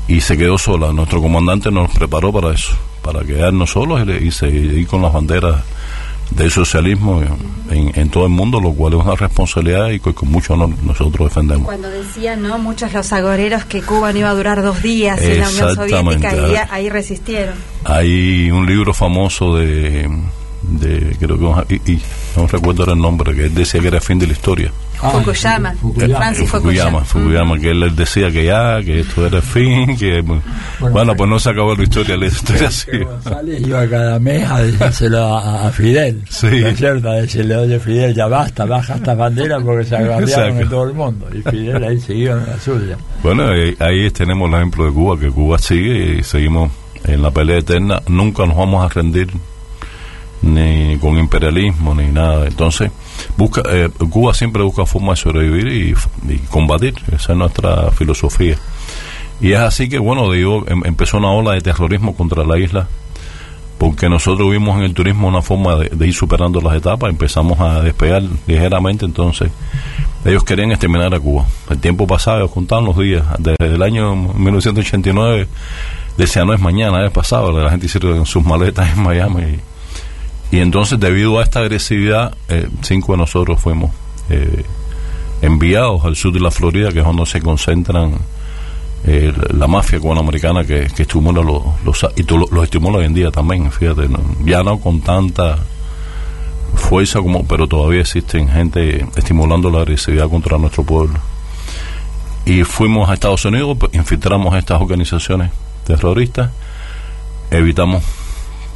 y 0.09 0.21
se 0.21 0.37
quedó 0.37 0.57
sola. 0.59 0.93
Nuestro 0.93 1.21
comandante 1.21 1.71
nos 1.71 1.91
preparó 1.93 2.33
para 2.33 2.53
eso, 2.55 2.73
para 3.03 3.21
quedarnos 3.25 3.71
solos 3.71 4.01
y, 4.09 4.27
y 4.27 4.31
seguir 4.31 4.87
con 4.87 5.03
las 5.03 5.13
banderas 5.13 5.63
del 6.31 6.51
socialismo 6.51 7.21
en, 7.71 7.93
en 7.95 8.09
todo 8.09 8.25
el 8.25 8.31
mundo, 8.31 8.61
lo 8.61 8.73
cual 8.73 8.95
es 8.95 9.01
una 9.05 9.17
responsabilidad 9.17 9.89
y 9.91 9.99
que 10.01 10.15
con 10.15 10.31
mucho 10.31 10.55
honor 10.55 10.71
nosotros 10.85 11.29
defendemos. 11.29 11.67
Cuando 11.67 11.91
decían, 11.91 12.41
¿no? 12.43 12.57
Muchos 12.59 12.93
los 12.93 13.13
agoreros 13.13 13.65
que 13.65 13.83
Cuba 13.83 14.13
no 14.13 14.21
iba 14.21 14.31
a 14.31 14.35
durar 14.35 14.63
dos 14.63 14.81
días 14.83 15.21
en 15.21 15.41
la 15.41 15.49
Unión. 15.49 15.75
Soviética 15.75 16.35
y 16.35 16.55
ahí, 16.55 16.67
ahí 16.71 16.89
resistieron. 16.89 17.55
Hay 17.85 18.51
un 18.51 18.65
libro 18.67 18.95
famoso 18.95 19.57
de, 19.57 20.09
de 20.63 21.17
creo 21.19 21.39
que 21.67 21.75
y, 21.87 21.93
y 21.93 22.03
no 22.37 22.47
recuerdo 22.47 22.83
ahora 22.83 22.93
el 22.95 23.01
nombre, 23.01 23.35
que 23.35 23.47
él 23.47 23.55
decía 23.55 23.81
que 23.81 23.89
era 23.89 23.97
el 23.99 24.03
fin 24.03 24.19
de 24.19 24.27
la 24.27 24.33
historia. 24.33 24.71
Fukuyama, 25.01 25.73
Eh, 25.73 26.09
Francis 26.15 26.51
Fukuyama, 26.51 27.01
Fukuyama. 27.01 27.05
Fukuyama, 27.05 27.59
que 27.59 27.71
él 27.71 27.97
decía 27.97 28.31
que 28.31 28.45
ya, 28.45 28.81
que 28.85 29.01
esto 29.01 29.25
era 29.27 29.39
el 29.39 29.43
fin, 29.43 29.97
que 29.97 30.21
bueno, 30.79 31.17
pues 31.17 31.31
no 31.31 31.39
se 31.41 31.49
acabó 31.49 31.75
la 31.75 31.83
historia, 31.85 32.19
la 32.19 32.27
historia. 32.27 32.69
González 33.07 33.67
iba 33.67 33.89
cada 33.89 34.19
mes 34.19 34.47
a 34.51 34.61
decírselo 34.63 35.39
a, 35.39 35.69
a 35.69 35.73
Fidel. 35.73 36.23
Sí. 36.29 36.49
¿No 36.61 36.69
es 36.69 36.77
cierto? 36.77 37.09
A 37.09 37.15
decirle, 37.15 37.57
oye 37.57 37.81
Fidel, 37.81 38.15
ya 38.15 38.27
basta, 38.27 38.67
baja 38.67 38.97
estas 38.97 39.17
banderas 39.17 39.63
porque 39.65 39.85
se 39.87 39.97
agarraron 39.97 40.59
en 40.61 40.69
todo 40.69 40.85
el 40.85 40.93
mundo. 40.93 41.27
Y 41.33 41.41
Fidel 41.49 41.83
ahí 41.83 41.99
siguió 41.99 42.37
en 42.37 42.47
la 42.47 42.61
suya. 42.61 42.99
Bueno, 43.23 43.49
ahí, 43.49 43.75
ahí 43.79 44.11
tenemos 44.11 44.51
el 44.51 44.57
ejemplo 44.57 44.85
de 44.85 44.93
Cuba, 44.93 45.19
que 45.19 45.31
Cuba 45.31 45.59
sigue 45.59 46.19
y 46.19 46.23
seguimos 46.23 46.71
en 47.05 47.23
la 47.23 47.31
pelea 47.31 47.57
eterna. 47.61 48.03
Nunca 48.07 48.45
nos 48.45 48.55
vamos 48.57 48.85
a 48.85 48.89
rendir 48.93 49.29
ni 50.43 50.97
con 50.99 51.19
imperialismo 51.19 51.95
ni 51.95 52.09
nada. 52.09 52.47
Entonces, 52.47 52.91
busca 53.37 53.63
eh, 53.69 53.91
Cuba 54.11 54.35
siempre 54.35 54.63
busca 54.63 54.87
formas 54.87 55.19
de 55.19 55.23
sobrevivir 55.23 55.97
y, 56.29 56.39
combatir. 56.51 56.95
Esa 57.13 57.33
es 57.33 57.39
nuestra 57.39 57.91
filosofía. 57.91 58.57
Y 59.41 59.53
es 59.53 59.61
así 59.61 59.89
que, 59.89 59.99
bueno, 59.99 60.31
digo, 60.31 60.65
em- 60.69 60.85
empezó 60.85 61.19
una 61.19 61.31
ola 61.31 61.53
de 61.53 61.61
terrorismo 61.61 62.15
contra 62.15 62.45
la 62.45 62.59
isla 62.59 62.89
porque 63.81 64.11
nosotros 64.11 64.51
vimos 64.51 64.77
en 64.77 64.83
el 64.85 64.93
turismo 64.93 65.27
una 65.27 65.41
forma 65.41 65.75
de, 65.77 66.07
ir 66.07 66.13
superando 66.13 66.61
las 66.61 66.77
etapas, 66.77 67.09
empezamos 67.09 67.59
a 67.61 67.81
despegar 67.81 68.23
ligeramente, 68.47 69.07
entonces 69.07 69.51
ellos 70.23 70.45
querían 70.45 70.71
exterminar 70.71 71.15
a 71.15 71.19
Cuba. 71.19 71.47
El 71.71 71.79
tiempo 71.79 72.07
pasado, 72.07 72.41
ellos 72.41 72.51
contaban 72.51 72.85
los 72.85 72.99
días, 72.99 73.25
desde 73.39 73.75
el 73.75 73.83
año 73.83 74.15
1989, 74.15 75.49
decían 76.19 76.47
no 76.47 76.53
es 76.53 76.61
mañana, 76.61 77.07
es 77.07 77.11
pasado, 77.11 77.59
la 77.59 77.71
gente 77.71 77.87
hicieron 77.87 78.27
sus 78.27 78.45
maletas 78.45 78.93
en 78.95 79.03
Miami. 79.03 79.61
Y, 80.53 80.59
entonces, 80.59 80.99
debido 80.99 81.39
a 81.39 81.43
esta 81.43 81.61
agresividad, 81.61 82.35
eh, 82.49 82.69
cinco 82.83 83.13
de 83.13 83.19
nosotros 83.19 83.61
fuimos 83.61 83.91
eh, 84.31 84.65
enviados 85.43 86.05
al 86.05 86.17
sur 86.17 86.33
de 86.33 86.41
la 86.41 86.51
Florida, 86.51 86.91
que 86.93 86.99
es 87.01 87.05
donde 87.05 87.25
se 87.27 87.41
concentran 87.41 88.15
eh, 89.05 89.33
la 89.57 89.67
mafia 89.67 89.99
cubanoamericana 90.01 90.65
que, 90.65 90.89
que 90.95 91.03
estimula 91.03 91.41
los, 91.43 91.63
y 92.17 92.25
tú 92.25 92.37
lo- 92.37 92.49
los 92.51 92.65
estimula 92.65 92.99
hoy 92.99 93.07
en 93.07 93.15
día 93.15 93.31
también 93.31 93.73
fíjate 93.73 94.07
ya 94.45 94.63
no 94.63 94.79
con 94.79 95.01
tanta 95.01 95.57
fuerza 96.75 97.21
como 97.21 97.47
pero 97.47 97.67
todavía 97.67 98.03
existen 98.03 98.49
gente 98.51 99.07
estimulando 99.17 99.71
la 99.71 99.79
agresividad 99.79 100.29
contra 100.29 100.59
nuestro 100.59 100.85
pueblo. 100.85 101.19
Y 102.45 102.65
fuimos 102.65 103.09
a 103.09 103.15
Estados 103.15 103.43
Unidos 103.47 103.77
pues, 103.81 103.95
infiltramos 103.95 104.55
estas 104.55 104.81
organizaciones 104.83 105.51
terroristas 105.87 106.51
evitamos 107.51 108.03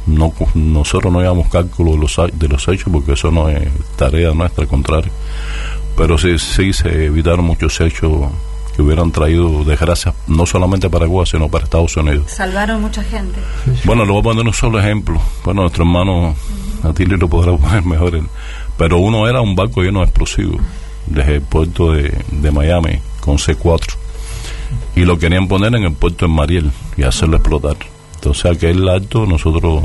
no 0.07 0.33
nosotros 0.53 1.11
no 1.11 1.19
llevamos 1.19 1.49
cálculo 1.49 1.91
de 1.91 1.97
los, 1.97 2.19
de 2.33 2.47
los 2.47 2.67
hechos 2.67 2.91
porque 2.91 3.13
eso 3.13 3.31
no 3.31 3.49
es 3.49 3.67
tarea 3.95 4.33
nuestra, 4.33 4.63
al 4.63 4.67
contrario. 4.67 5.11
Pero 5.97 6.17
sí, 6.17 6.37
sí 6.37 6.73
se 6.73 7.05
evitaron 7.05 7.45
muchos 7.45 7.79
hechos 7.81 8.29
que 8.75 8.81
hubieran 8.81 9.11
traído 9.11 9.63
desgracias 9.63 10.13
no 10.27 10.45
solamente 10.45 10.89
para 10.89 11.07
Cuba, 11.07 11.25
sino 11.25 11.47
para 11.47 11.63
Estados 11.63 11.95
Unidos. 11.95 12.29
Salvaron 12.31 12.81
mucha 12.81 13.03
gente. 13.03 13.39
Bueno, 13.85 14.05
le 14.05 14.11
voy 14.11 14.19
a 14.19 14.23
poner 14.23 14.45
un 14.45 14.53
solo 14.53 14.79
ejemplo. 14.79 15.19
Bueno, 15.45 15.61
nuestro 15.61 15.85
hermano 15.85 16.35
Atilio 16.83 17.17
lo 17.17 17.29
podrá 17.29 17.55
poner 17.57 17.83
mejor. 17.85 18.19
Pero 18.77 18.97
uno 18.97 19.27
era 19.27 19.41
un 19.41 19.55
barco 19.55 19.81
lleno 19.81 19.99
de 19.99 20.05
explosivos 20.05 20.59
desde 21.07 21.35
el 21.35 21.41
puerto 21.41 21.93
de, 21.93 22.13
de 22.31 22.51
Miami 22.51 22.99
con 23.21 23.37
C4 23.37 23.95
y 24.95 25.05
lo 25.05 25.17
querían 25.17 25.47
poner 25.47 25.73
en 25.75 25.83
el 25.83 25.93
puerto 25.93 26.25
de 26.25 26.33
Mariel 26.33 26.71
y 26.97 27.03
hacerlo 27.03 27.37
explotar. 27.37 27.77
Entonces 28.25 28.57
aquel 28.57 28.89
acto 28.89 29.27
nosotros 29.27 29.83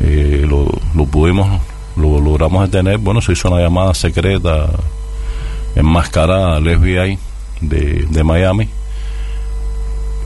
eh, 0.00 0.46
lo, 0.46 0.66
pudimos, 1.06 1.62
lo 1.96 2.20
logramos 2.20 2.70
detener. 2.70 2.98
Bueno, 2.98 3.22
se 3.22 3.32
hizo 3.32 3.48
una 3.48 3.62
llamada 3.62 3.94
secreta 3.94 4.68
enmascarada 5.74 6.56
al 6.56 6.64
FBI 6.64 7.18
de, 7.62 8.06
de 8.10 8.22
Miami, 8.22 8.68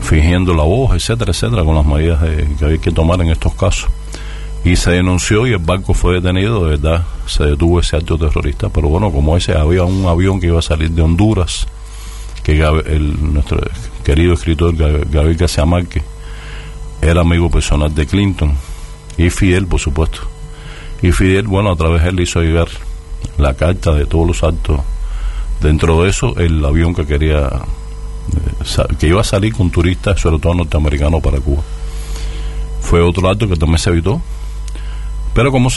fingiendo 0.01 0.53
la 0.53 0.63
voz, 0.63 0.95
etcétera, 0.95 1.31
etcétera, 1.31 1.63
con 1.63 1.75
las 1.75 1.85
medidas 1.85 2.21
que 2.59 2.65
hay 2.65 2.79
que 2.79 2.91
tomar 2.91 3.21
en 3.21 3.29
estos 3.29 3.53
casos. 3.53 3.89
Y 4.65 4.75
se 4.75 4.91
denunció 4.91 5.47
y 5.47 5.51
el 5.53 5.59
barco 5.59 5.93
fue 5.93 6.15
detenido, 6.15 6.65
de 6.65 6.71
verdad, 6.71 7.05
se 7.25 7.45
detuvo 7.45 7.79
ese 7.79 7.95
acto 7.95 8.17
terrorista. 8.17 8.67
Pero 8.67 8.89
bueno, 8.89 9.13
como 9.13 9.37
ese, 9.37 9.53
había 9.57 9.83
un 9.85 10.05
avión 10.07 10.41
que 10.41 10.47
iba 10.47 10.59
a 10.59 10.61
salir 10.61 10.91
de 10.91 11.01
Honduras, 11.03 11.67
que 12.43 12.59
el, 12.61 13.33
nuestro 13.33 13.61
querido 14.03 14.33
escritor 14.33 14.75
Gab- 14.75 15.09
Gabriel 15.09 15.37
García 15.37 15.65
Márquez 15.65 16.03
era 17.01 17.21
amigo 17.21 17.49
personal 17.49 17.93
de 17.93 18.05
Clinton 18.05 18.53
y 19.17 19.29
Fidel, 19.29 19.67
por 19.67 19.79
supuesto. 19.79 20.19
Y 21.01 21.11
Fidel, 21.11 21.47
bueno, 21.47 21.71
a 21.71 21.75
través 21.75 22.03
de 22.03 22.09
él 22.09 22.19
hizo 22.19 22.41
llegar 22.41 22.67
la 23.37 23.53
carta 23.53 23.93
de 23.93 24.05
todos 24.05 24.27
los 24.27 24.43
actos. 24.43 24.81
Dentro 25.61 26.03
de 26.03 26.09
eso, 26.09 26.35
el 26.37 26.63
avión 26.63 26.93
que 26.93 27.05
quería, 27.05 27.47
eh, 27.47 28.95
que 28.99 29.07
iba 29.07 29.21
a 29.21 29.23
salir 29.23 29.53
con 29.53 29.69
turistas, 29.69 30.19
sobre 30.19 30.39
todo 30.39 30.53
norteamericanos, 30.53 31.21
para 31.21 31.39
Cuba. 31.39 31.63
Fue 32.81 33.01
otro 33.01 33.29
acto 33.29 33.47
que 33.47 33.55
también 33.55 33.79
se 33.79 33.89
evitó. 33.89 34.21
Pero 35.33 35.51
como, 35.51 35.69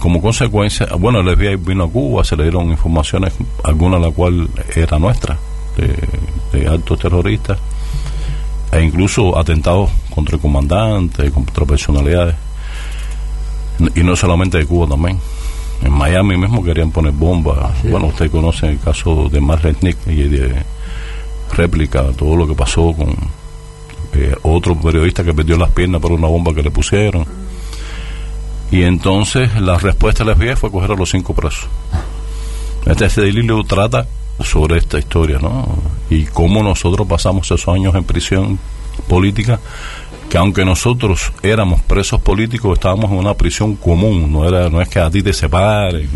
como 0.00 0.20
consecuencia, 0.20 0.88
bueno, 0.98 1.20
el 1.20 1.36
FBI 1.36 1.56
vino 1.56 1.84
a 1.84 1.88
Cuba, 1.88 2.24
se 2.24 2.36
le 2.36 2.44
dieron 2.44 2.70
informaciones, 2.70 3.32
alguna 3.62 3.98
de 3.98 4.06
la 4.06 4.10
cual 4.10 4.48
era 4.74 4.98
nuestra, 4.98 5.38
de, 5.76 6.58
de 6.58 6.68
actos 6.68 6.98
terroristas, 6.98 7.58
e 8.74 8.82
incluso 8.82 9.38
atentados 9.38 9.90
contra 10.12 10.34
el 10.34 10.42
comandante, 10.42 11.30
contra 11.30 11.64
personalidades, 11.64 12.34
y 13.94 14.02
no 14.02 14.16
solamente 14.16 14.58
de 14.58 14.66
Cuba 14.66 14.88
también. 14.88 15.18
En 15.82 15.92
Miami 15.92 16.36
mismo 16.36 16.62
querían 16.62 16.90
poner 16.90 17.12
bombas. 17.12 17.82
Bueno, 17.84 18.06
usted 18.06 18.30
conoce 18.30 18.68
el 18.68 18.80
caso 18.80 19.28
de 19.28 19.40
Marlene 19.40 19.94
y 20.06 20.22
de 20.22 20.62
réplica, 21.52 22.04
todo 22.16 22.36
lo 22.36 22.48
que 22.48 22.54
pasó 22.54 22.92
con 22.92 23.14
eh, 24.14 24.34
otro 24.42 24.74
periodista 24.76 25.22
que 25.22 25.34
perdió 25.34 25.56
las 25.56 25.70
piernas 25.70 26.00
por 26.00 26.12
una 26.12 26.26
bomba 26.26 26.52
que 26.54 26.62
le 26.62 26.70
pusieron. 26.70 27.24
Y 28.70 28.82
entonces 28.82 29.54
la 29.60 29.78
respuesta 29.78 30.24
del 30.24 30.34
FBI 30.34 30.56
fue 30.56 30.70
coger 30.70 30.92
a 30.92 30.96
los 30.96 31.10
cinco 31.10 31.32
presos. 31.32 31.68
Este, 32.86 33.06
este 33.06 33.32
libro 33.32 33.62
trata 33.62 34.06
sobre 34.42 34.78
esta 34.78 34.98
historia, 34.98 35.38
¿no? 35.38 35.66
Y 36.10 36.24
cómo 36.24 36.62
nosotros 36.62 37.06
pasamos 37.06 37.46
esos 37.46 37.68
años 37.68 37.94
en 37.94 38.04
prisión 38.04 38.58
política, 39.08 39.60
que 40.28 40.38
aunque 40.38 40.64
nosotros 40.64 41.32
éramos 41.42 41.82
presos 41.82 42.20
políticos, 42.20 42.74
estábamos 42.74 43.10
en 43.10 43.18
una 43.18 43.34
prisión 43.34 43.76
común, 43.76 44.32
no 44.32 44.48
era 44.48 44.68
no 44.68 44.80
es 44.80 44.88
que 44.88 44.98
a 44.98 45.10
ti 45.10 45.22
te 45.22 45.32
separen 45.32 46.08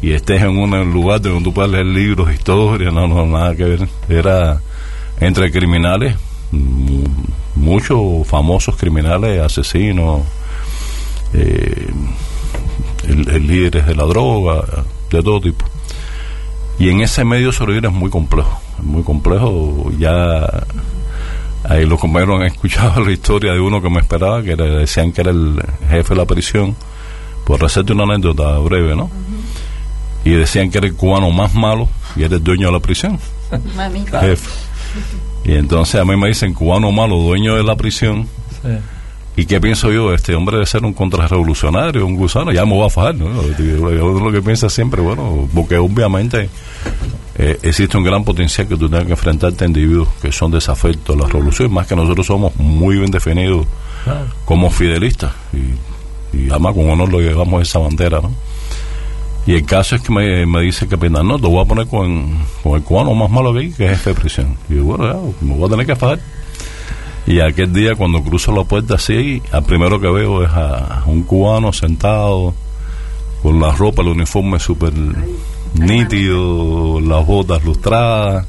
y 0.00 0.12
estés 0.12 0.42
en 0.42 0.56
un 0.56 0.92
lugar 0.92 1.20
donde 1.20 1.42
tú 1.42 1.52
puedas 1.52 1.70
leer 1.70 1.86
libros 1.86 2.32
historia, 2.32 2.90
no, 2.90 3.08
no, 3.08 3.26
nada 3.26 3.54
que 3.56 3.64
ver. 3.64 3.88
Era 4.08 4.60
entre 5.20 5.50
criminales, 5.50 6.14
mm, 6.52 7.04
muchos 7.56 8.26
famosos 8.26 8.76
criminales, 8.76 9.40
asesinos, 9.40 10.22
eh, 11.32 11.88
el 13.08 13.46
líderes 13.46 13.86
de 13.86 13.94
la 13.94 14.04
droga, 14.04 14.62
de 15.10 15.22
todo 15.22 15.40
tipo. 15.40 15.64
Y 16.78 16.90
en 16.90 17.00
ese 17.00 17.24
medio 17.24 17.50
sobrevivir 17.52 17.86
es 17.86 17.92
muy 17.92 18.10
complejo, 18.10 18.60
es 18.78 18.84
muy 18.84 19.02
complejo. 19.02 19.90
Ya 19.98 20.64
ahí 21.64 21.84
los 21.86 21.98
compañeros 21.98 22.40
han 22.40 22.46
escuchado 22.46 23.00
la 23.04 23.10
historia 23.12 23.52
de 23.52 23.60
uno 23.60 23.82
que 23.82 23.90
me 23.90 23.98
esperaba, 24.00 24.42
que 24.42 24.52
era- 24.52 24.64
decían 24.64 25.12
que 25.12 25.22
era 25.22 25.30
el 25.30 25.60
jefe 25.88 26.14
de 26.14 26.20
la 26.20 26.24
prisión, 26.26 26.76
por 27.44 27.64
hacerte 27.64 27.92
una 27.92 28.04
anécdota 28.04 28.58
breve, 28.58 28.94
¿no? 28.94 29.10
Y 30.24 30.30
decían 30.30 30.70
que 30.70 30.78
era 30.78 30.86
el 30.86 30.94
cubano 30.94 31.30
más 31.30 31.54
malo 31.54 31.88
y 32.14 32.22
era 32.22 32.36
el 32.36 32.44
dueño 32.44 32.66
de 32.66 32.72
la 32.72 32.80
prisión, 32.80 33.18
Mamita. 33.76 34.20
jefe. 34.20 34.48
Y 35.44 35.54
entonces 35.54 36.00
a 36.00 36.04
mí 36.04 36.16
me 36.16 36.28
dicen 36.28 36.52
cubano 36.54 36.92
malo, 36.92 37.16
dueño 37.16 37.56
de 37.56 37.62
la 37.64 37.74
prisión. 37.76 38.28
¿Y 39.38 39.46
qué 39.46 39.60
pienso 39.60 39.92
yo? 39.92 40.12
Este 40.12 40.34
hombre 40.34 40.56
debe 40.56 40.66
ser 40.66 40.84
un 40.84 40.92
contrarrevolucionario, 40.92 42.04
un 42.04 42.16
gusano, 42.16 42.50
ya 42.50 42.64
me 42.64 42.72
voy 42.72 42.84
a 42.84 42.90
fajar, 42.90 43.14
¿no? 43.14 43.28
Lo 43.30 44.32
que 44.32 44.42
piensa 44.42 44.68
siempre, 44.68 45.00
bueno, 45.00 45.48
porque 45.54 45.76
obviamente 45.78 46.50
eh, 47.36 47.56
existe 47.62 47.96
un 47.96 48.02
gran 48.02 48.24
potencial 48.24 48.66
que 48.66 48.76
tú 48.76 48.88
tengas 48.88 49.06
que 49.06 49.12
enfrentarte 49.12 49.62
a 49.62 49.68
individuos 49.68 50.08
que 50.20 50.32
son 50.32 50.50
desafectos 50.50 51.14
a 51.14 51.20
la 51.20 51.28
revolución, 51.28 51.72
más 51.72 51.86
que 51.86 51.94
nosotros 51.94 52.26
somos 52.26 52.56
muy 52.56 52.96
bien 52.96 53.12
definidos 53.12 53.64
como 54.44 54.70
fidelistas, 54.70 55.32
y, 55.52 56.36
y 56.36 56.50
además 56.50 56.74
con 56.74 56.90
honor 56.90 57.08
lo 57.08 57.20
llevamos 57.20 57.62
esa 57.62 57.78
bandera, 57.78 58.20
¿no? 58.20 58.34
Y 59.46 59.54
el 59.54 59.64
caso 59.64 59.94
es 59.94 60.02
que 60.02 60.12
me, 60.12 60.46
me 60.46 60.62
dice 60.62 60.88
que 60.88 60.98
pena, 60.98 61.22
no, 61.22 61.38
te 61.38 61.46
voy 61.46 61.62
a 61.62 61.64
poner 61.64 61.86
con, 61.86 62.38
con 62.64 62.74
el 62.74 62.82
cubano 62.82 63.14
más 63.14 63.30
malo 63.30 63.52
que 63.52 63.60
hay, 63.60 63.70
que 63.70 63.84
es 63.84 63.90
jefe 63.92 64.10
de 64.10 64.20
prisión. 64.20 64.56
Y 64.68 64.74
yo, 64.74 64.84
bueno, 64.84 65.06
ya, 65.06 65.46
me 65.46 65.54
voy 65.54 65.68
a 65.68 65.70
tener 65.70 65.86
que 65.86 65.94
fajar. 65.94 66.18
Y 67.30 67.40
aquel 67.40 67.72
día 67.74 67.94
cuando 67.94 68.22
cruzo 68.22 68.52
la 68.52 68.64
puerta 68.64 68.94
así, 68.94 69.42
al 69.52 69.62
primero 69.64 70.00
que 70.00 70.08
veo 70.08 70.42
es 70.44 70.50
a, 70.50 71.02
un 71.06 71.22
cubano 71.24 71.72
sentado 71.74 72.54
con 73.42 73.60
la 73.60 73.70
ropa, 73.72 74.00
el 74.02 74.08
uniforme 74.08 74.58
súper 74.58 74.94
nítido, 75.74 77.00
las 77.00 77.26
botas 77.26 77.62
lustradas. 77.64 78.46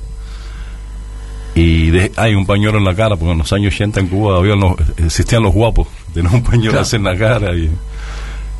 Y 1.55 1.89
de- 1.89 2.11
hay 2.15 2.35
un 2.35 2.45
pañuelo 2.45 2.77
en 2.77 2.85
la 2.85 2.95
cara, 2.95 3.17
porque 3.17 3.31
en 3.33 3.39
los 3.39 3.51
años 3.51 3.73
80 3.73 3.99
en 3.99 4.07
Cuba 4.07 4.37
había 4.37 4.55
los- 4.55 4.75
existían 4.97 5.43
los 5.43 5.53
guapos, 5.53 5.87
tenían 6.13 6.35
un 6.35 6.43
pañuelo 6.43 6.71
Claro. 6.71 6.81
así 6.83 6.95
en 6.95 7.03
la 7.03 7.17
cara. 7.17 7.53
Y, 7.55 7.69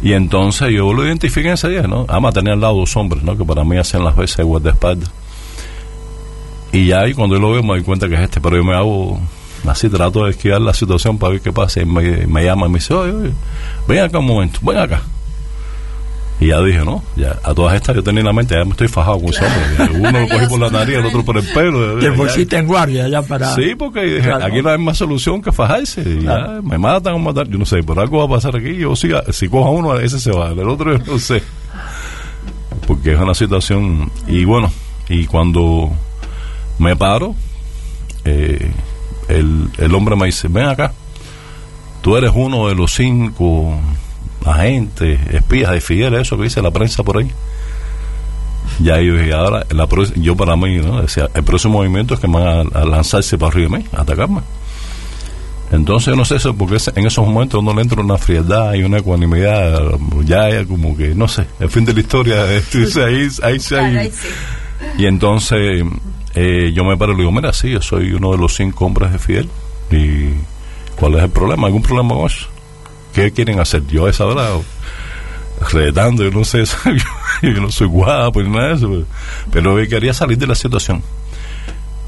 y 0.03 0.13
entonces 0.13 0.69
yo 0.73 0.91
lo 0.91 1.05
identifiqué 1.05 1.53
ese 1.53 1.69
día, 1.69 1.83
¿no? 1.83 2.05
Además 2.09 2.33
tenía 2.33 2.53
al 2.53 2.59
lado 2.61 2.75
dos 2.75 2.95
hombres, 2.97 3.23
¿no? 3.23 3.37
Que 3.37 3.45
para 3.45 3.63
mí 3.63 3.77
hacen 3.77 4.03
las 4.03 4.17
veces 4.17 4.35
de 4.37 4.43
guardaespaldas. 4.43 5.11
Y 6.73 6.87
ya 6.87 6.99
ahí 7.01 7.13
cuando 7.13 7.35
yo 7.35 7.41
lo 7.41 7.51
veo 7.51 7.63
me 7.63 7.69
doy 7.69 7.83
cuenta 7.83 8.09
que 8.09 8.15
es 8.15 8.21
este, 8.21 8.41
pero 8.41 8.57
yo 8.57 8.63
me 8.65 8.75
hago 8.75 9.19
así, 9.67 9.89
trato 9.89 10.25
de 10.25 10.31
esquivar 10.31 10.61
la 10.61 10.73
situación 10.73 11.17
para 11.17 11.33
ver 11.33 11.41
qué 11.41 11.51
pasa. 11.51 11.81
Y 11.81 11.85
me, 11.85 12.25
me 12.27 12.43
llama 12.43 12.67
y 12.67 12.69
me 12.69 12.79
dice, 12.79 12.93
oye, 12.93 13.11
oye, 13.13 13.31
ven 13.87 13.99
acá 14.03 14.19
un 14.19 14.25
momento, 14.25 14.59
ven 14.63 14.77
acá. 14.77 15.01
Y 16.41 16.47
ya 16.47 16.61
dije, 16.61 16.85
¿no? 16.85 17.03
Ya, 17.17 17.37
a 17.43 17.53
todas 17.53 17.75
estas 17.75 17.97
yo 17.97 18.01
tenía 18.01 18.21
en 18.21 18.27
la 18.27 18.31
mente, 18.33 18.55
ya 18.55 18.63
me 18.63 18.71
estoy 18.71 18.87
fajado 18.87 19.17
con 19.19 19.25
hombre. 19.25 19.75
Ya, 19.77 19.89
Uno 19.91 20.19
lo 20.21 20.27
cogí 20.29 20.45
por 20.47 20.59
la 20.61 20.69
nariz, 20.79 20.95
el 20.95 21.05
otro 21.05 21.25
por 21.25 21.37
el 21.37 21.43
pelo. 21.43 21.99
Te 21.99 22.05
ya- 22.05 22.13
pusiste 22.13 22.55
en 22.57 22.65
guardia 22.65 23.09
ya 23.09 23.21
para... 23.21 23.53
Sí, 23.55 23.75
porque 23.77 24.01
dije, 24.03 24.21
Claro. 24.21 24.45
aquí 24.45 24.61
no 24.61 24.69
hay 24.69 24.77
más 24.77 24.97
solución 24.97 25.41
que 25.41 25.51
fajarse. 25.51 25.99
Y 26.01 26.19
Claro. 26.19 26.55
ya, 26.55 26.61
me 26.61 26.77
matan 26.77 27.15
o 27.15 27.19
matar. 27.19 27.45
Yo 27.49 27.57
no 27.57 27.65
sé, 27.65 27.83
pero 27.83 27.99
algo 27.99 28.19
va 28.19 28.23
a 28.33 28.37
pasar 28.37 28.55
aquí. 28.55 28.77
Yo 28.77 28.95
sí, 28.95 29.09
si 29.31 29.49
cojo 29.49 29.67
a 29.67 29.71
uno, 29.71 29.99
ese 29.99 30.17
se 30.17 30.31
va. 30.31 30.51
El 30.51 30.69
otro 30.69 30.97
yo 30.97 31.03
no 31.11 31.19
sé. 31.19 31.43
Porque 32.87 33.11
es 33.13 33.19
una 33.19 33.33
situación. 33.33 34.09
Y 34.25 34.45
bueno, 34.45 34.71
y 35.09 35.25
cuando 35.25 35.91
me 36.77 36.95
paro, 36.95 37.35
eh, 38.23 38.71
el, 39.29 39.69
el 39.77 39.95
hombre 39.95 40.15
me 40.15 40.25
dice: 40.27 40.47
Ven 40.49 40.65
acá, 40.67 40.91
tú 42.01 42.17
eres 42.17 42.31
uno 42.35 42.67
de 42.67 42.75
los 42.75 42.93
cinco 42.93 43.77
agentes, 44.45 45.19
espías 45.31 45.71
de 45.71 45.81
Fidel, 45.81 46.15
eso 46.15 46.37
que 46.37 46.43
dice 46.43 46.61
la 46.61 46.71
prensa 46.71 47.03
por 47.03 47.17
ahí. 47.17 47.31
Ya 48.79 49.01
yo 49.01 49.15
dije, 49.15 49.33
ahora, 49.33 49.65
la 49.71 49.87
pro- 49.87 50.05
yo 50.15 50.35
para 50.37 50.55
mí, 50.55 50.77
¿no? 50.77 51.01
Decía, 51.01 51.27
el 51.33 51.43
próximo 51.43 51.75
movimiento 51.79 52.13
es 52.13 52.19
que 52.19 52.27
van 52.27 52.69
a, 52.73 52.79
a 52.79 52.85
lanzarse 52.85 53.37
para 53.37 53.51
arriba 53.51 53.69
de 53.71 53.83
mí, 53.83 53.85
a 53.93 54.01
atacarme. 54.01 54.41
Entonces, 55.71 56.07
yo 56.07 56.15
no 56.15 56.25
sé 56.25 56.37
eso, 56.37 56.55
porque 56.55 56.77
en 56.95 57.05
esos 57.05 57.27
momentos 57.27 57.59
uno 57.61 57.73
le 57.75 57.81
entra 57.81 58.01
una 58.01 58.17
frialdad 58.17 58.73
y 58.73 58.83
una 58.83 58.99
ecuanimidad, 58.99 59.81
ya, 60.25 60.65
como 60.65 60.95
que, 60.97 61.13
no 61.13 61.27
sé, 61.27 61.45
el 61.59 61.69
fin 61.69 61.85
de 61.85 61.93
la 61.93 61.99
historia, 61.99 62.43
ahí, 63.05 63.27
ahí, 63.43 63.59
sí 63.59 63.75
hay- 63.75 63.95
Y 64.97 65.05
entonces 65.07 65.83
eh, 66.35 66.71
yo 66.73 66.83
me 66.83 66.97
paro 66.97 67.13
y 67.13 67.15
le 67.15 67.21
digo, 67.21 67.31
mira, 67.31 67.53
sí, 67.53 67.71
yo 67.71 67.81
soy 67.81 68.13
uno 68.13 68.31
de 68.31 68.37
los 68.37 68.55
cinco 68.55 68.85
hombres 68.85 69.11
de 69.11 69.19
Fidel. 69.19 69.49
¿Y 69.91 70.33
cuál 70.95 71.15
es 71.15 71.23
el 71.23 71.29
problema? 71.29 71.67
¿Algún 71.67 71.81
problema 71.81 72.15
con 72.15 72.25
eso? 72.25 72.47
¿Qué 73.13 73.31
quieren 73.31 73.59
hacer? 73.59 73.85
Yo 73.87 74.07
esa 74.07 74.25
hora, 74.25 74.49
retando, 75.71 76.23
yo 76.23 76.31
no 76.31 76.43
sé, 76.43 76.63
yo, 77.41 77.49
no 77.61 77.71
soy 77.71 77.87
guapo 77.87 78.41
ni 78.41 78.49
nada 78.49 78.69
de 78.69 78.73
eso, 78.75 79.05
pero, 79.51 79.75
pero 79.75 79.89
quería 79.89 80.13
salir 80.13 80.37
de 80.37 80.47
la 80.47 80.55
situación. 80.55 81.01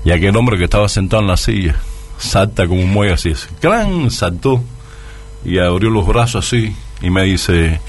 Y 0.04 0.12
aquel 0.12 0.36
hombre 0.36 0.58
que 0.58 0.66
estaba 0.66 0.88
sentado 0.90 1.22
en 1.22 1.28
la 1.28 1.38
silla, 1.38 1.76
salta 2.18 2.68
como 2.68 2.82
un 2.82 2.92
muelle 2.92 3.14
así, 3.14 3.34
¡clan! 3.60 4.10
saltó 4.12 4.64
y 5.44 5.58
abrió 5.58 5.90
los 5.90 6.06
brazos 6.06 6.46
así 6.46 6.76
y 7.02 7.10
me 7.10 7.24
dice, 7.24 7.80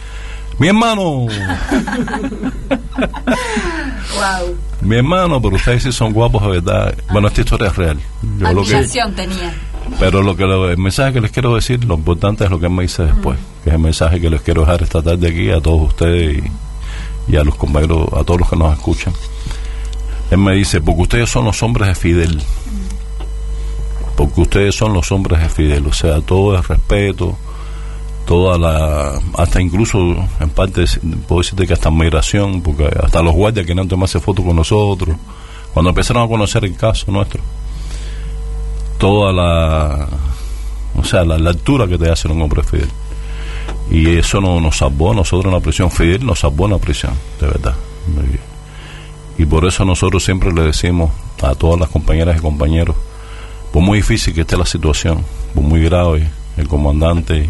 mi 0.58 0.68
hermano, 0.68 1.26
mi 4.80 4.96
hermano, 4.96 5.40
pero 5.40 5.56
ustedes 5.56 5.82
sí 5.84 5.92
son 5.92 6.12
guapos 6.12 6.42
de 6.42 6.48
verdad. 6.60 6.94
Bueno, 7.10 7.28
esta 7.28 7.40
historia 7.40 7.68
es 7.68 7.76
real. 7.76 7.98
Yo 8.38 8.52
lo 8.52 8.62
que, 8.62 8.74
Admiración 8.74 9.14
tenía. 9.14 9.54
pero 9.98 10.22
lo 10.22 10.36
que 10.36 10.44
lo- 10.44 10.70
el 10.70 10.78
mensaje 10.78 11.12
que 11.14 11.20
les 11.20 11.30
quiero 11.30 11.54
decir, 11.54 11.84
lo 11.84 11.94
importante 11.94 12.44
es 12.44 12.50
lo 12.50 12.58
que 12.60 12.66
él 12.66 12.72
me 12.72 12.82
dice 12.82 13.04
después, 13.04 13.38
que 13.64 13.70
es 13.70 13.74
el 13.76 13.80
mensaje 13.82 14.20
que 14.20 14.30
les 14.30 14.42
quiero 14.42 14.62
dejar 14.62 14.82
esta 14.82 15.02
tarde 15.02 15.28
aquí 15.28 15.50
a 15.50 15.60
todos 15.60 15.88
ustedes 15.88 16.42
y, 17.28 17.32
y 17.32 17.36
a 17.36 17.44
los 17.44 17.54
compañeros, 17.54 18.08
a 18.12 18.24
todos 18.24 18.40
los 18.40 18.50
que 18.50 18.56
nos 18.56 18.72
escuchan. 18.72 19.12
Él 20.30 20.38
me 20.38 20.54
dice, 20.54 20.80
porque 20.80 21.02
ustedes 21.02 21.30
son 21.30 21.44
los 21.44 21.62
hombres 21.62 21.88
de 21.88 21.94
Fidel. 21.94 22.42
Porque 24.16 24.40
ustedes 24.42 24.74
son 24.74 24.92
los 24.92 25.10
hombres 25.12 25.40
de 25.40 25.48
Fidel. 25.48 25.86
O 25.86 25.92
sea, 25.92 26.20
todo 26.20 26.56
el 26.56 26.62
respeto, 26.64 27.36
toda 28.26 28.58
la. 28.58 29.20
Hasta 29.36 29.60
incluso, 29.60 29.98
en 30.40 30.50
parte, 30.50 30.84
puedo 31.26 31.40
decirte 31.40 31.66
que 31.66 31.72
hasta 31.72 31.88
admiración, 31.88 32.62
porque 32.62 32.88
hasta 33.02 33.22
los 33.22 33.34
guardias 33.34 33.66
querían 33.66 33.88
tomarse 33.88 34.20
fotos 34.20 34.44
con 34.44 34.56
nosotros. 34.56 35.16
Cuando 35.72 35.90
empezaron 35.90 36.24
a 36.24 36.28
conocer 36.28 36.64
el 36.64 36.76
caso 36.76 37.10
nuestro, 37.10 37.40
toda 38.98 39.32
la. 39.32 40.08
O 40.96 41.04
sea, 41.04 41.24
la, 41.24 41.38
la 41.38 41.50
altura 41.50 41.86
que 41.86 41.96
te 41.96 42.10
hace 42.10 42.28
un 42.28 42.42
hombre 42.42 42.62
Fidel. 42.62 42.90
Y 43.90 44.16
eso 44.16 44.40
no, 44.40 44.60
nos 44.60 44.78
salvó 44.78 45.12
a 45.12 45.14
nosotros 45.14 45.46
en 45.46 45.58
la 45.58 45.60
prisión. 45.60 45.90
Fidel 45.90 46.24
nos 46.24 46.40
salvó 46.40 46.66
en 46.66 46.72
la 46.72 46.78
prisión, 46.78 47.12
de 47.40 47.46
verdad. 47.46 47.74
Y 49.38 49.46
por 49.46 49.64
eso 49.64 49.84
nosotros 49.84 50.24
siempre 50.24 50.52
le 50.52 50.62
decimos 50.62 51.10
a 51.42 51.54
todas 51.54 51.80
las 51.80 51.88
compañeras 51.88 52.36
y 52.36 52.40
compañeros, 52.40 52.96
por 53.72 53.82
muy 53.82 53.98
difícil 53.98 54.34
que 54.34 54.42
esté 54.42 54.56
la 54.56 54.66
situación, 54.66 55.24
por 55.54 55.64
muy 55.64 55.82
grave, 55.82 56.30
el 56.56 56.68
comandante 56.68 57.48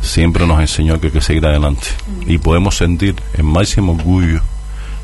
siempre 0.00 0.46
nos 0.46 0.60
enseñó 0.60 1.00
que 1.00 1.08
hay 1.08 1.12
que 1.12 1.20
seguir 1.20 1.46
adelante. 1.46 1.86
Y 2.26 2.38
podemos 2.38 2.76
sentir 2.76 3.16
el 3.34 3.44
máximo 3.44 3.92
orgullo 3.92 4.40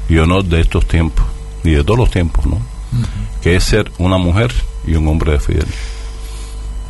y 0.08 0.18
honor 0.18 0.44
de 0.44 0.60
estos 0.60 0.86
tiempos, 0.86 1.24
y 1.64 1.70
de 1.70 1.84
todos 1.84 1.98
los 1.98 2.10
tiempos, 2.10 2.46
¿no? 2.46 2.58
Que 3.42 3.56
es 3.56 3.64
ser 3.64 3.90
una 3.98 4.18
mujer 4.18 4.52
y 4.86 4.94
un 4.94 5.08
hombre 5.08 5.32
de 5.32 5.40
Fidel. 5.40 5.66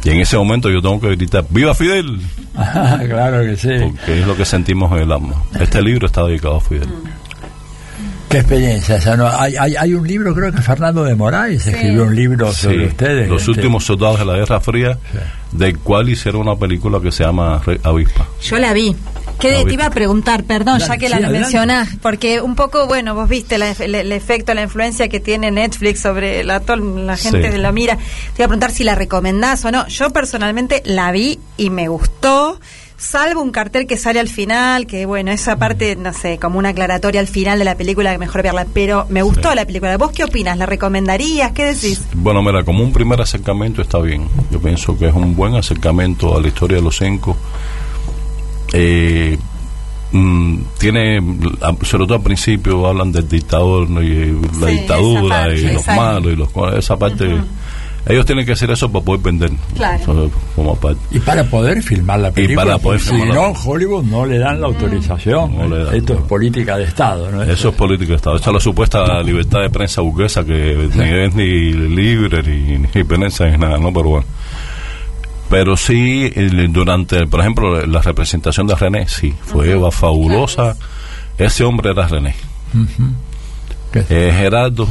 Y 0.05 0.11
en 0.11 0.20
ese 0.20 0.36
momento 0.36 0.68
yo 0.68 0.82
tengo 0.82 1.00
que 1.00 1.14
gritar, 1.14 1.46
¡Viva 1.48 1.74
Fidel! 1.74 2.20
claro 2.55 3.44
que 3.44 3.57
sí. 3.57 3.68
Porque 3.80 4.20
es 4.20 4.26
lo 4.26 4.36
que 4.36 4.44
sentimos 4.44 4.90
en 4.92 4.98
el 4.98 5.12
alma. 5.12 5.44
Este 5.61 5.80
libro 5.80 6.07
está 6.07 6.24
dedicado 6.24 6.57
a 6.57 6.61
Fidel. 6.61 6.88
Qué 8.32 8.38
experiencia 8.38 8.96
esa, 8.96 9.16
¿no? 9.16 9.28
Hay, 9.28 9.54
hay, 9.56 9.76
hay 9.76 9.94
un 9.94 10.06
libro, 10.08 10.34
creo 10.34 10.50
que 10.52 10.60
Fernando 10.62 11.04
de 11.04 11.14
Moraes 11.14 11.66
escribió 11.66 12.04
un 12.04 12.14
libro 12.16 12.52
sobre 12.52 12.78
Sí, 12.78 12.84
ustedes. 12.86 13.28
Los 13.28 13.42
este, 13.42 13.50
últimos 13.52 13.84
soldados 13.84 14.18
de 14.18 14.24
la 14.24 14.34
Guerra 14.34 14.60
Fría, 14.60 14.98
del 15.52 15.78
cual 15.78 16.08
hicieron 16.08 16.40
una 16.42 16.56
película 16.56 16.98
que 17.00 17.12
se 17.12 17.24
llama 17.24 17.60
Re- 17.64 17.80
Avispa. 17.84 18.26
Yo 18.42 18.58
la 18.58 18.72
vi. 18.72 18.96
¿Qué 19.38 19.50
La 19.52 19.64
te 19.64 19.74
iba 19.74 19.86
a 19.86 19.90
preguntar? 19.90 20.44
Perdón, 20.44 20.78
ya 20.78 20.96
que 20.96 21.06
sí, 21.06 21.10
la 21.10 21.16
adelante. 21.16 21.40
mencionás, 21.40 21.88
porque 22.00 22.40
un 22.40 22.54
poco, 22.54 22.86
bueno, 22.86 23.14
vos 23.14 23.28
viste 23.28 23.58
la- 23.58 23.72
el, 23.72 23.94
el 23.94 24.12
efecto, 24.12 24.54
la 24.54 24.62
influencia 24.62 25.08
que 25.08 25.18
tiene 25.20 25.50
Netflix 25.50 26.00
sobre 26.00 26.44
la, 26.44 26.60
gente 26.60 27.16
Sí. 27.16 27.48
de 27.50 27.58
la 27.58 27.72
mira. 27.72 27.96
Te 27.96 28.02
iba 28.42 28.44
a 28.44 28.48
preguntar 28.48 28.70
si 28.70 28.84
la 28.84 28.94
recomendás 28.94 29.64
o 29.64 29.72
no. 29.72 29.86
Yo 29.88 30.10
personalmente 30.10 30.80
la 30.86 31.10
vi 31.10 31.40
y 31.56 31.70
me 31.70 31.88
gustó. 31.88 32.51
Salvo 33.03 33.42
un 33.42 33.50
cartel 33.50 33.88
que 33.88 33.96
sale 33.96 34.20
al 34.20 34.28
final, 34.28 34.86
que 34.86 35.07
bueno, 35.07 35.32
esa 35.32 35.57
parte, 35.57 35.96
no 35.96 36.12
sé, 36.12 36.38
como 36.38 36.61
una 36.61 36.68
aclaratoria 36.68 37.20
al 37.20 37.26
final 37.26 37.59
de 37.59 37.64
la 37.64 37.74
película, 37.74 38.12
que 38.12 38.18
mejor 38.18 38.44
verla. 38.44 38.64
Pero 38.72 39.07
me 39.09 39.22
gustó 39.22 39.53
la 39.57 39.64
película. 39.66 39.96
¿Vos 39.98 40.12
qué 40.12 40.22
opinas? 40.22 40.57
¿La 40.57 40.66
recomendarías? 40.66 41.50
¿Qué 41.50 41.64
decís? 41.64 42.00
Bueno, 42.14 42.42
mira, 42.44 42.62
como 42.64 42.84
un 42.84 42.92
primer 42.92 43.20
acercamiento 43.20 43.82
está 43.82 43.98
bien. 43.98 44.28
Yo 44.53 44.61
pienso 44.61 44.96
que 44.96 45.09
es 45.09 45.14
un 45.14 45.34
buen 45.34 45.57
acercamiento 45.57 46.36
a 46.36 46.40
la 46.40 46.46
historia 46.46 46.76
de 46.76 46.82
los 46.84 46.96
cinco. 46.96 47.36
Eh, 48.72 49.36
mm, 50.12 50.57
tiene, 50.78 51.20
sobre 51.82 52.05
todo 52.07 52.14
al 52.14 52.22
principio, 52.22 52.86
hablan 52.86 53.11
del 53.11 53.28
dictador 53.28 53.90
¿no? 53.90 54.00
y 54.00 54.30
la 54.61 54.68
Sí, 54.68 54.74
dictadura 54.74 55.36
parte, 55.42 55.61
y 55.61 55.72
los 55.72 55.86
malos 55.88 56.32
y 56.32 56.36
los 56.36 56.48
esa 56.78 56.96
parte. 56.96 57.36
Ellos 58.05 58.26
tienen 58.26 58.44
que 58.44 58.53
hacer 58.53 58.68
eso 58.70 58.90
para 58.90 59.05
poder 59.05 59.20
vender. 59.22 59.50
Claro. 59.76 60.03
Eso, 60.03 60.30
como 60.57 60.74
parte. 60.74 61.00
Y 61.12 61.20
para 61.20 61.44
poder 61.44 61.80
filmar 61.82 62.18
la 62.18 62.32
película. 62.32 62.64
para 62.64 62.78
poder 62.78 62.98
filmar 63.00 63.22
Si 63.22 63.28
la- 63.28 63.34
no, 63.34 63.53
Hollywood 63.53 64.03
no 64.05 64.26
le 64.26 64.38
dan 64.38 64.61
la 64.61 64.66
autorización. 64.66 65.72
Esto 65.94 66.14
es 66.14 66.20
política 66.22 66.76
de 66.76 66.84
Estado, 66.84 67.30
¿no? 67.30 67.42
Eso 67.44 67.68
es 67.68 67.74
política 67.76 68.11
de 68.11 68.16
Estado. 68.16 68.36
Esa 68.36 68.50
es 68.50 68.55
la 68.55 68.61
supuesta 68.61 69.22
libertad 69.22 69.61
de 69.61 69.70
prensa 69.70 70.00
burguesa 70.00 70.44
que 70.44 70.88
ni 70.94 71.09
es 71.11 71.34
ni 71.34 71.72
libre 71.72 72.42
ni, 72.42 72.78
ni 72.92 73.05
prensa 73.05 73.46
ni 73.46 73.57
nada, 73.57 73.78
¿no? 73.78 73.92
Pero 73.92 74.09
bueno. 74.09 74.26
Pero 75.48 75.76
sí, 75.76 76.30
durante, 76.70 77.26
por 77.26 77.40
ejemplo, 77.40 77.86
la 77.86 78.00
representación 78.00 78.66
de 78.66 78.74
René, 78.74 79.07
sí, 79.07 79.34
fue 79.42 79.78
fabulosa. 79.92 80.74
Ese 81.38 81.62
hombre 81.62 81.90
era 81.92 82.09
René. 82.09 82.34
Eh, 83.94 84.32
Gerardo, 84.36 84.88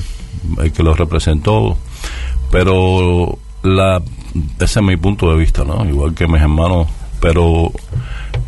el 0.62 0.72
que 0.72 0.84
lo 0.84 0.94
representó. 0.94 1.78
Pero 2.52 3.38
la, 3.64 4.02
ese 4.60 4.80
es 4.80 4.86
mi 4.86 4.98
punto 4.98 5.32
de 5.32 5.38
vista, 5.38 5.64
¿no? 5.64 5.86
Igual 5.86 6.14
que 6.14 6.28
mis 6.28 6.42
hermanos. 6.42 6.88
Pero 7.20 7.72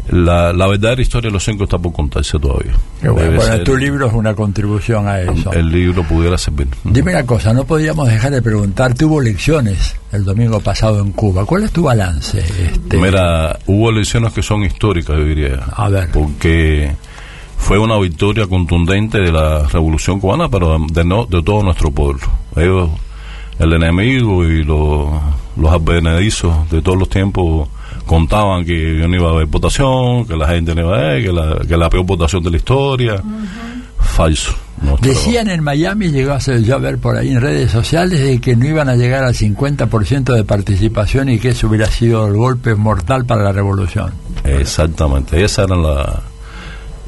la, 0.10 0.51
la 0.51 0.68
verdadera 0.68 1.01
historia 1.01 1.30
de 1.30 1.34
los 1.34 1.43
cinco 1.43 1.64
está 1.64 1.78
por 1.78 1.93
contarse 1.93 2.38
todavía. 2.39 2.74
Bueno, 3.01 3.38
bueno, 3.38 3.64
tu 3.64 3.78
libro 3.78 4.08
es 4.08 4.14
una 4.14 4.34
contribución 4.34 5.08
a 5.08 5.22
eso. 5.22 5.54
el 5.54 5.70
libro 5.70 6.04
pudiera 6.04 6.38
servir. 6.38 6.68
Dime 6.84 7.12
una 7.12 7.26
cosa, 7.26 7.54
no 7.54 7.66
podíamos 7.66 8.08
dejar 8.08 8.32
de 8.32 8.41
preguntar, 8.41 8.93
tuvo 8.95 9.22
elecciones 9.22 9.95
el 10.12 10.26
domingo 10.26 10.60
pasado 10.60 10.99
en 10.99 11.12
Cuba. 11.12 11.45
¿Cuál 11.45 11.64
es 11.64 11.72
tu 11.72 11.84
balance? 11.84 12.39
Este, 12.39 12.97
Mira, 12.97 13.60
hubo 13.68 13.89
elecciones 13.91 14.34
que 14.34 14.41
son 14.41 14.64
históricas, 14.64 15.16
yo 15.18 15.24
diría. 15.24 15.60
A 15.76 15.88
ver. 15.89 16.10
Porque 16.12 16.91
fue 17.58 17.80
una 17.80 17.97
victoria 17.97 18.45
contundente 18.47 19.20
de 19.20 19.32
la 19.32 19.68
revolución 19.68 20.20
cubana, 20.20 20.49
pero 20.49 20.78
de, 20.91 21.06
no, 21.06 21.26
de 21.26 21.41
todo 21.41 21.64
nuestro 21.64 21.91
pueblo. 21.91 22.28
Ellos, 22.56 22.89
el 23.60 23.74
enemigo 23.74 24.45
y 24.45 24.64
los, 24.64 25.10
los 25.58 25.72
advenedizos 25.72 26.70
de 26.70 26.82
todos 26.82 26.97
los 26.97 27.10
tiempos 27.10 27.68
contaban 28.06 28.64
que 28.66 28.97
yo 28.97 29.08
no 29.08 29.16
iba 29.16 29.30
a 29.30 29.34
haber 29.34 29.45
votación, 29.47 30.26
que 30.26 30.36
la 30.36 30.47
gente 30.47 30.74
no 30.76 30.82
iba 30.82 30.97
a 30.97 31.01
ver, 31.01 31.24
que 31.24 31.32
la, 31.32 31.60
que 31.68 31.78
la 31.78 31.89
peor 31.89 32.06
votación 32.06 32.43
de 32.43 32.51
la 32.51 32.58
historia. 32.58 33.24
Falso. 33.99 34.54
Decían 35.01 35.49
en 35.49 35.64
Miami, 35.64 36.10
llegó 36.10 36.34
a 36.34 36.41
ser 36.41 36.62
yo 36.64 36.76
a 36.76 36.78
ver 36.78 36.97
por 36.97 37.16
ahí 37.16 37.30
en 37.30 37.39
redes 37.39 37.72
sociales, 37.72 38.20
de 38.20 38.41
que 38.41 38.58
no 38.58 38.66
iban 38.66 38.89
a 38.89 38.95
llegar 38.95 39.24
al 39.24 39.34
50% 39.34 40.34
de 40.34 40.43
participación 40.43 41.30
y 41.30 41.39
que 41.39 41.49
eso 41.49 41.68
hubiera 41.68 41.86
sido 41.88 42.28
el 42.28 42.34
golpe 42.34 42.76
mortal 42.76 43.26
para 43.26 43.43
la 43.43 43.54
revolución. 43.54 44.12
Exactamente, 44.43 45.41
esa 45.43 45.64
era 45.64 45.76
la... 45.78 46.22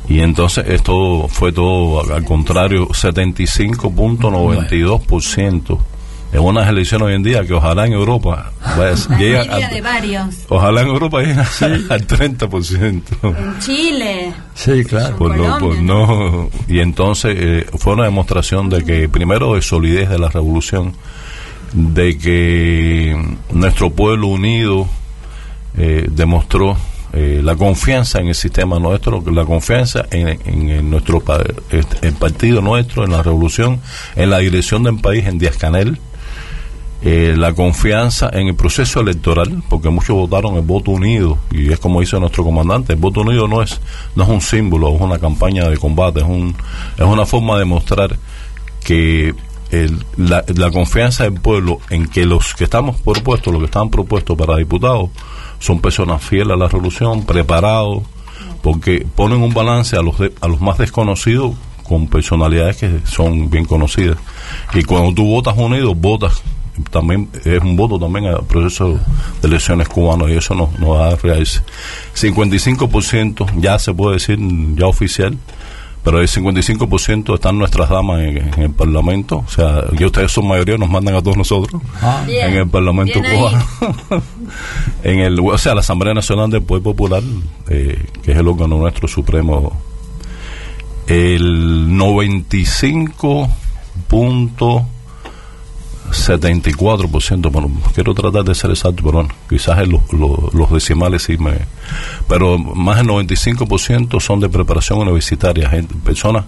Y 0.07 0.19
entonces 0.19 0.65
esto 0.69 1.27
fue 1.27 1.51
todo 1.51 2.13
al 2.13 2.23
contrario, 2.23 2.87
75.92% 2.89 5.79
en 6.35 6.43
unas 6.43 6.67
elecciones 6.67 7.07
hoy 7.07 7.13
en 7.15 7.23
día 7.23 7.45
que 7.45 7.53
ojalá 7.53 7.85
en 7.85 7.93
Europa 7.93 8.51
vaya- 8.77 8.95
llegue 9.17 9.39
al- 9.39 9.69
de 9.69 9.81
varios. 9.81 10.25
ojalá 10.49 10.81
en 10.81 10.87
Europa 10.87 11.21
llegue 11.21 11.33
al 11.89 12.07
30%. 12.07 13.01
En 13.23 13.59
Chile. 13.59 14.33
Sí, 14.53 14.83
claro. 14.85 15.15
Por 15.17 15.35
no, 15.37 15.57
por 15.59 15.77
no- 15.81 16.49
y 16.67 16.79
entonces 16.79 17.35
eh, 17.37 17.65
fue 17.77 17.93
una 17.93 18.03
demostración 18.05 18.69
de 18.69 18.83
que 18.83 19.09
primero 19.09 19.55
de 19.55 19.61
solidez 19.61 20.09
de 20.09 20.19
la 20.19 20.29
revolución, 20.29 20.93
de 21.73 22.17
que 22.17 23.35
nuestro 23.51 23.89
pueblo 23.91 24.27
unido 24.27 24.87
eh, 25.77 26.05
demostró 26.09 26.77
eh, 27.13 27.41
la 27.43 27.55
confianza 27.55 28.19
en 28.19 28.27
el 28.27 28.35
sistema 28.35 28.77
nuestro, 28.79 29.23
la 29.31 29.45
confianza 29.45 30.05
en, 30.11 30.27
en- 30.45 30.69
en 30.69 30.89
nuestro 30.89 31.19
pa- 31.21 31.43
este, 31.69 32.07
el 32.07 32.13
partido 32.13 32.61
nuestro, 32.61 33.03
en 33.05 33.11
la 33.11 33.23
revolución, 33.23 33.79
en 34.15 34.29
la 34.29 34.39
dirección 34.39 34.83
del 34.83 34.99
país, 34.99 35.25
en 35.25 35.37
Díaz 35.37 35.57
Canel, 35.57 35.97
eh, 37.05 37.35
la 37.37 37.53
confianza 37.53 38.29
en 38.33 38.47
el 38.47 38.55
proceso 38.55 38.99
electoral, 38.99 39.61
porque 39.69 39.89
muchos 39.89 40.15
votaron 40.15 40.55
el 40.55 40.63
voto 40.63 40.89
unido, 40.91 41.37
y 41.51 41.71
es 41.71 41.79
como 41.79 42.01
dice 42.01 42.19
nuestro 42.19 42.43
comandante, 42.43 42.93
el 42.93 42.99
voto 42.99 43.21
unido 43.21 43.47
no 43.47 43.61
es, 43.61 43.79
no 44.15 44.23
es 44.23 44.29
un 44.29 44.41
símbolo, 44.41 44.93
es 44.93 44.99
una 44.99 45.19
campaña 45.19 45.69
de 45.69 45.77
combate, 45.77 46.19
es, 46.21 46.25
un, 46.25 46.55
es 46.97 47.05
una 47.05 47.25
forma 47.27 47.53
de 47.53 47.59
demostrar 47.59 48.17
que 48.83 49.33
el- 49.71 50.03
la, 50.17 50.43
la 50.55 50.71
confianza 50.71 51.23
del 51.25 51.33
pueblo 51.39 51.79
en 51.89 52.07
que 52.07 52.25
los 52.25 52.53
que 52.55 52.63
estamos 52.65 52.99
propuestos, 53.01 53.51
los 53.53 53.61
que 53.61 53.65
están 53.67 53.89
propuestos 53.89 54.35
para 54.37 54.57
diputados, 54.57 55.09
son 55.59 55.79
personas 55.81 56.23
fieles 56.23 56.53
a 56.53 56.57
la 56.57 56.67
revolución, 56.67 57.25
preparados, 57.25 58.03
porque 58.61 59.05
ponen 59.15 59.41
un 59.43 59.53
balance 59.53 59.95
a 59.95 60.01
los, 60.01 60.17
de- 60.17 60.33
a 60.41 60.47
los 60.47 60.59
más 60.59 60.77
desconocidos 60.79 61.53
con 61.83 62.07
personalidades 62.07 62.77
que 62.77 62.99
son 63.05 63.49
bien 63.51 63.65
conocidas. 63.65 64.17
Y 64.73 64.81
cuando 64.83 65.13
tú 65.13 65.23
votas 65.27 65.55
unido, 65.55 65.93
votas 65.93 66.41
también 66.91 67.29
es 67.43 67.61
un 67.61 67.75
voto 67.75 67.99
también 67.99 68.25
al 68.25 68.45
proceso 68.45 68.99
de 69.41 69.47
elecciones 69.47 69.87
cubanos 69.87 70.29
y 70.29 70.33
eso 70.33 70.55
nos, 70.55 70.77
nos 70.79 70.97
da 70.97 71.15
reales 71.15 71.63
55% 72.15 73.59
ya 73.59 73.79
se 73.79 73.93
puede 73.93 74.15
decir 74.15 74.37
ya 74.75 74.87
oficial 74.87 75.37
pero 76.05 76.21
el 76.21 76.27
55% 76.27 77.33
están 77.33 77.57
nuestras 77.57 77.89
damas 77.89 78.21
en, 78.21 78.37
en 78.37 78.61
el 78.61 78.69
Parlamento, 78.69 79.37
o 79.37 79.49
sea, 79.49 79.85
que 79.97 80.05
ustedes 80.05 80.31
son 80.31 80.47
mayoría, 80.47 80.77
nos 80.77 80.87
mandan 80.87 81.15
a 81.15 81.21
todos 81.23 81.35
nosotros 81.35 81.81
Bien, 82.27 82.51
en 82.51 82.57
el 82.57 82.69
Parlamento 82.69 83.19
cubano. 83.19 83.65
en 85.03 85.19
el, 85.19 85.39
o 85.39 85.57
sea, 85.57 85.73
la 85.73 85.79
Asamblea 85.79 86.13
Nacional 86.13 86.51
del 86.51 86.61
Poder 86.61 86.83
Popular, 86.83 87.23
eh, 87.69 88.05
que 88.21 88.33
es 88.33 88.37
el 88.37 88.47
órgano 88.47 88.77
nuestro 88.77 89.07
supremo, 89.07 89.75
el 91.07 91.97
95.74%, 96.11 97.51
bueno, 97.51 97.71
quiero 97.93 98.13
tratar 98.13 98.43
de 98.43 98.55
ser 98.55 98.69
exacto, 98.71 98.97
pero 99.03 99.11
bueno, 99.19 99.29
quizás 99.49 99.79
en 99.79 99.91
los, 99.91 100.01
los- 100.53 100.71
decimales 100.71 101.23
sí 101.23 101.37
me... 101.37 101.53
Pero 102.27 102.57
más 102.57 102.97
del 102.97 103.07
95% 103.07 104.19
son 104.19 104.39
de 104.39 104.49
preparación 104.49 104.99
universitaria, 104.99 105.69
gente, 105.69 105.93
personas 106.03 106.45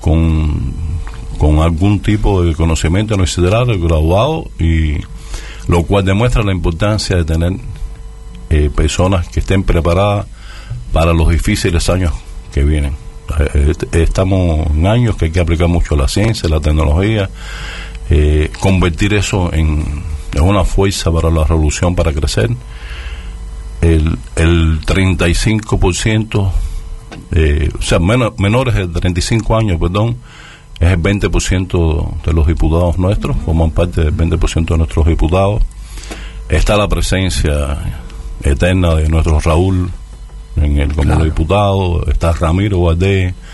con, 0.00 0.72
con 1.38 1.58
algún 1.60 2.00
tipo 2.00 2.42
de 2.42 2.54
conocimiento 2.54 3.14
universitario, 3.14 3.80
graduado, 3.80 4.50
y 4.58 4.98
lo 5.66 5.82
cual 5.84 6.04
demuestra 6.04 6.42
la 6.42 6.52
importancia 6.52 7.16
de 7.16 7.24
tener 7.24 7.52
eh, 8.50 8.70
personas 8.74 9.28
que 9.28 9.40
estén 9.40 9.62
preparadas 9.64 10.26
para 10.92 11.12
los 11.12 11.28
difíciles 11.28 11.88
años 11.90 12.12
que 12.52 12.64
vienen. 12.64 12.94
Eh, 13.38 13.70
est- 13.72 13.94
estamos 13.94 14.66
en 14.70 14.86
años 14.86 15.16
que 15.16 15.26
hay 15.26 15.30
que 15.30 15.40
aplicar 15.40 15.68
mucho 15.68 15.96
la 15.96 16.08
ciencia, 16.08 16.48
la 16.48 16.60
tecnología, 16.60 17.28
eh, 18.10 18.50
convertir 18.60 19.14
eso 19.14 19.52
en, 19.52 20.02
en 20.32 20.42
una 20.42 20.64
fuerza 20.64 21.10
para 21.12 21.30
la 21.30 21.44
revolución, 21.44 21.94
para 21.94 22.12
crecer. 22.12 22.50
El, 23.80 24.18
el 24.36 24.80
35%, 24.84 26.50
eh, 27.32 27.70
o 27.78 27.82
sea, 27.82 27.98
menos- 27.98 28.32
menores 28.38 28.74
de 28.74 28.88
35 28.88 29.56
años, 29.56 29.78
perdón, 29.80 30.16
es 30.80 30.92
el 30.92 31.02
20% 31.02 32.22
de 32.24 32.32
los 32.32 32.46
diputados 32.46 32.98
nuestros, 32.98 33.36
forman 33.44 33.70
parte 33.70 34.02
del 34.04 34.16
20% 34.16 34.64
de 34.66 34.78
nuestros 34.78 35.06
diputados. 35.06 35.62
Está 36.48 36.76
la 36.76 36.88
presencia 36.88 37.78
eterna 38.42 38.94
de 38.94 39.08
nuestro 39.08 39.38
Raúl 39.40 39.90
en 40.56 40.78
el 40.78 40.94
Congreso 40.94 41.18
de 41.20 41.24
Diputados, 41.26 42.08
está 42.08 42.32
Ramiro 42.32 42.78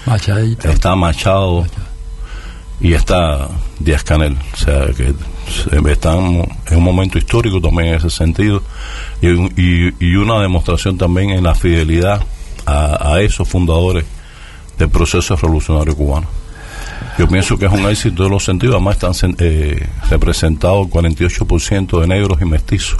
Machadito. 0.06 0.68
está 0.70 0.94
Machado 0.96 1.66
y 2.80 2.92
está 2.92 3.48
Díaz 3.78 4.04
Canel. 4.04 4.36
O 4.52 4.56
sea 4.56 4.86
que 4.96 5.14
estamos 5.90 6.46
en 6.70 6.78
un 6.78 6.84
momento 6.84 7.18
histórico 7.18 7.60
también 7.60 7.88
en 7.90 7.94
ese 7.94 8.10
sentido 8.10 8.62
y, 9.20 9.28
un- 9.28 9.52
y- 9.56 10.04
y 10.04 10.16
una 10.16 10.40
demostración 10.40 10.96
también 10.98 11.30
en 11.30 11.44
la 11.44 11.54
fidelidad 11.54 12.22
a, 12.66 13.12
a 13.14 13.20
esos 13.20 13.48
fundadores 13.48 14.04
del 14.78 14.88
proceso 14.88 15.36
revolucionario 15.36 15.94
cubano. 15.96 16.26
Yo 17.18 17.28
pienso 17.28 17.56
que 17.56 17.66
es 17.66 17.72
un 17.72 17.86
éxito 17.88 18.24
en 18.24 18.30
los 18.32 18.44
sentidos, 18.44 18.74
además 18.76 18.96
están 19.02 19.36
eh, 19.38 19.86
representados 20.10 20.86
el 20.86 20.92
48% 20.92 22.00
de 22.00 22.06
negros 22.08 22.38
y 22.40 22.44
mestizos, 22.44 22.98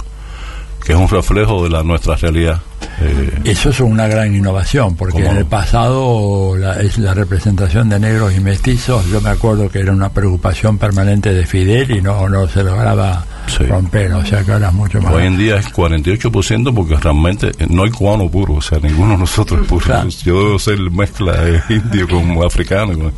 que 0.85 0.93
es 0.93 0.97
un 0.99 1.09
reflejo 1.09 1.63
de 1.63 1.69
la 1.71 1.83
nuestra 1.83 2.15
realidad. 2.15 2.61
Eh, 3.01 3.39
Eso 3.43 3.69
es 3.71 3.79
una 3.81 4.07
gran 4.07 4.33
innovación, 4.33 4.95
porque 4.95 5.13
¿Cómo 5.13 5.25
en 5.25 5.33
no? 5.33 5.39
el 5.39 5.45
pasado 5.47 6.55
la, 6.57 6.79
es 6.79 6.97
la 6.97 7.13
representación 7.13 7.89
de 7.89 7.99
negros 7.99 8.33
y 8.35 8.39
mestizos, 8.39 9.05
yo 9.07 9.19
me 9.19 9.29
acuerdo 9.29 9.67
que 9.69 9.79
era 9.79 9.91
una 9.91 10.09
preocupación 10.09 10.77
permanente 10.77 11.33
de 11.33 11.45
Fidel 11.45 11.91
y 11.91 12.01
no, 12.01 12.29
no 12.29 12.47
se 12.47 12.63
lograba 12.63 13.25
romper, 13.67 14.13
o 14.13 14.25
sea 14.25 14.43
que 14.43 14.51
ahora 14.53 14.67
es 14.69 14.73
mucho 14.73 15.01
más. 15.01 15.11
Hoy 15.13 15.25
en 15.25 15.37
día 15.37 15.57
es 15.57 15.67
48% 15.73 16.73
porque 16.73 16.95
realmente 16.95 17.51
eh, 17.59 17.67
no 17.69 17.83
hay 17.83 17.89
cubano 17.91 18.29
puro, 18.29 18.53
o 18.55 18.61
sea, 18.61 18.79
ninguno 18.79 19.13
de 19.13 19.17
nosotros 19.17 19.61
es 19.61 19.67
puro. 19.67 19.85
Yo 20.23 20.43
debo 20.45 20.59
ser 20.59 20.79
mezcla 20.91 21.33
de 21.41 21.61
indio 21.69 22.07
con 22.07 22.43
africano, 22.45 22.93
con- 22.93 23.13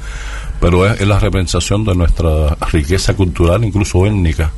pero 0.59 0.87
es, 0.87 0.99
es 1.01 1.07
la 1.07 1.19
representación 1.19 1.83
de 1.83 1.93
nuestra 1.93 2.55
riqueza 2.71 3.13
cultural, 3.13 3.63
incluso 3.63 4.05
étnica, 4.07 4.49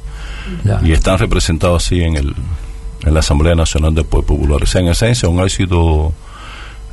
Ya. 0.64 0.80
y 0.84 0.94
están 0.94 1.18
representados 1.18 1.86
así 1.86 2.00
en, 2.02 2.16
el, 2.16 2.34
en 3.06 3.14
la 3.14 3.20
Asamblea 3.22 3.56
Nacional 3.56 3.94
del 3.96 4.06
Pueblo 4.06 4.28
Popular. 4.28 4.64
O 4.64 4.66
sea, 4.66 4.82
en 4.82 4.90
esencia, 4.90 5.30
un 5.30 5.40
éxito 5.40 6.12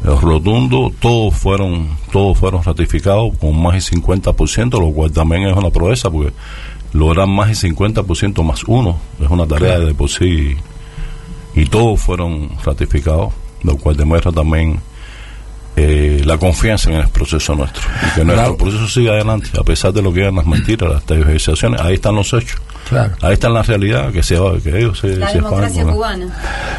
eh, 0.05 0.09
rotundo, 0.21 0.93
todos 1.01 1.35
fueron 1.35 1.89
todos 2.13 2.39
fueron 2.39 2.63
ratificados 2.63 3.37
con 3.39 3.61
más 3.61 3.73
del 3.75 4.01
50%, 4.03 4.81
lo 4.81 4.93
cual 4.93 5.11
también 5.13 5.43
es 5.49 5.57
una 5.57 5.71
proeza 5.71 6.11
porque 6.11 6.33
lograr 6.93 7.27
más 7.27 7.49
del 7.61 7.73
50% 7.75 8.43
más 8.45 8.63
uno 8.65 8.99
es 9.21 9.29
una 9.29 9.47
tarea 9.47 9.79
de 9.79 9.93
por 9.95 10.09
sí 10.09 10.57
y 11.55 11.65
todos 11.67 12.01
fueron 12.01 12.51
ratificados, 12.65 13.33
lo 13.63 13.77
cual 13.77 13.97
demuestra 13.97 14.31
también 14.33 14.79
eh, 15.77 16.23
la 16.25 16.39
confianza 16.39 16.91
en 16.91 16.97
el 16.97 17.09
proceso 17.09 17.55
nuestro 17.55 17.83
y 17.83 18.15
que 18.15 18.25
nuestro 18.25 18.35
Claro. 18.35 18.57
proceso 18.57 18.89
siga 18.89 19.13
adelante 19.13 19.51
a 19.59 19.63
pesar 19.65 19.93
de 19.93 20.01
lo 20.03 20.13
que 20.13 20.21
eran 20.21 20.37
las 20.37 20.47
mentiras, 20.47 20.91
las 20.91 21.05
tergiversaciones, 21.05 21.81
ahí 21.81 21.95
están 21.95 22.15
los 22.15 22.33
hechos. 22.33 22.61
Claro. 22.89 23.15
Ahí 23.21 23.33
está 23.35 23.49
la 23.49 23.63
realidad 23.63 24.13
que 24.13 24.23
se 24.23 24.39
va, 24.39 24.59
que 24.61 24.79
ellos 24.79 24.99
se, 24.99 25.17
La 25.17 25.29
se 25.29 25.37
democracia 25.39 25.83
juegan 25.83 25.95
cubana. 26.21 26.27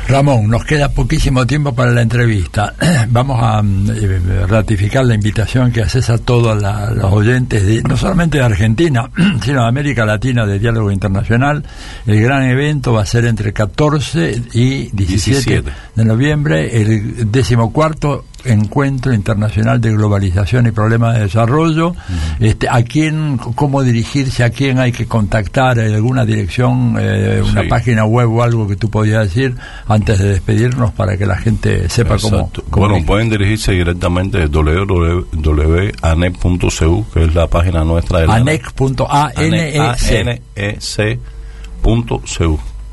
Ramón, 0.07 0.49
nos 0.49 0.63
queda 0.63 0.89
poquísimo 0.89 1.45
tiempo 1.45 1.73
para 1.75 1.91
la 1.91 2.01
entrevista. 2.01 2.73
Vamos 3.09 3.39
a 3.41 3.61
mm, 3.61 3.89
eh, 3.91 4.45
ratificar 4.47 5.05
la 5.05 5.15
invitación 5.15 5.71
que 5.71 5.81
haces 5.81 6.09
a 6.09 6.17
todos 6.17 6.61
la- 6.61 6.91
los 6.91 7.11
oyentes, 7.11 7.65
de, 7.65 7.81
no 7.83 7.97
solamente 7.97 8.37
de 8.37 8.43
Argentina, 8.45 9.09
sino 9.43 9.63
de 9.63 9.67
América 9.67 10.05
Latina 10.05 10.45
de 10.45 10.59
Diálogo 10.59 10.91
Internacional. 10.91 11.63
El 12.05 12.21
gran 12.21 12.43
evento 12.43 12.93
va 12.93 13.01
a 13.01 13.05
ser 13.05 13.25
entre 13.25 13.51
14 13.51 14.41
y 14.53 14.89
17, 14.91 14.93
17. 14.95 15.71
de 15.95 16.05
noviembre, 16.05 16.81
el 16.81 17.31
decimocuarto 17.31 18.25
Encuentro 18.47 19.13
Internacional 19.13 19.79
de 19.81 19.91
Globalización 19.93 20.67
y 20.67 20.71
Problemas 20.71 21.15
de 21.15 21.21
Desarrollo. 21.21 21.95
este, 22.39 22.67
¿A 22.69 22.83
quién, 22.83 23.37
cómo 23.37 23.83
dirigirse, 23.83 24.43
a 24.43 24.49
quién 24.49 24.79
hay 24.79 24.91
que 24.91 25.05
contactar, 25.05 25.79
¿Hay 25.79 25.93
alguna 25.93 26.25
dirección, 26.25 26.95
eh, 26.99 27.41
una 27.43 27.61
Sí. 27.63 27.67
página 27.67 28.05
web 28.05 28.31
o 28.31 28.43
algo 28.43 28.67
que 28.67 28.75
tú 28.75 28.89
podías 28.89 29.23
decir 29.23 29.55
antes 29.87 30.19
de 30.19 30.29
despedirnos 30.29 30.91
para 30.91 31.17
que 31.17 31.25
la 31.25 31.37
gente 31.37 31.89
sepa 31.89 32.17
cómo, 32.17 32.37
Exacto. 32.37 32.63
cómo 32.69 32.87
Bueno, 32.89 33.05
pueden 33.05 33.29
dirigirse 33.29 33.71
directamente 33.73 34.43
a 34.43 34.47
www.anec.cu, 34.47 37.05
que 37.13 37.23
es 37.25 37.35
la 37.35 37.47
página 37.47 37.83
nuestra 37.83 38.19
de 38.19 38.27
la 38.27 38.35
ANEC.ANEC. 38.35 40.41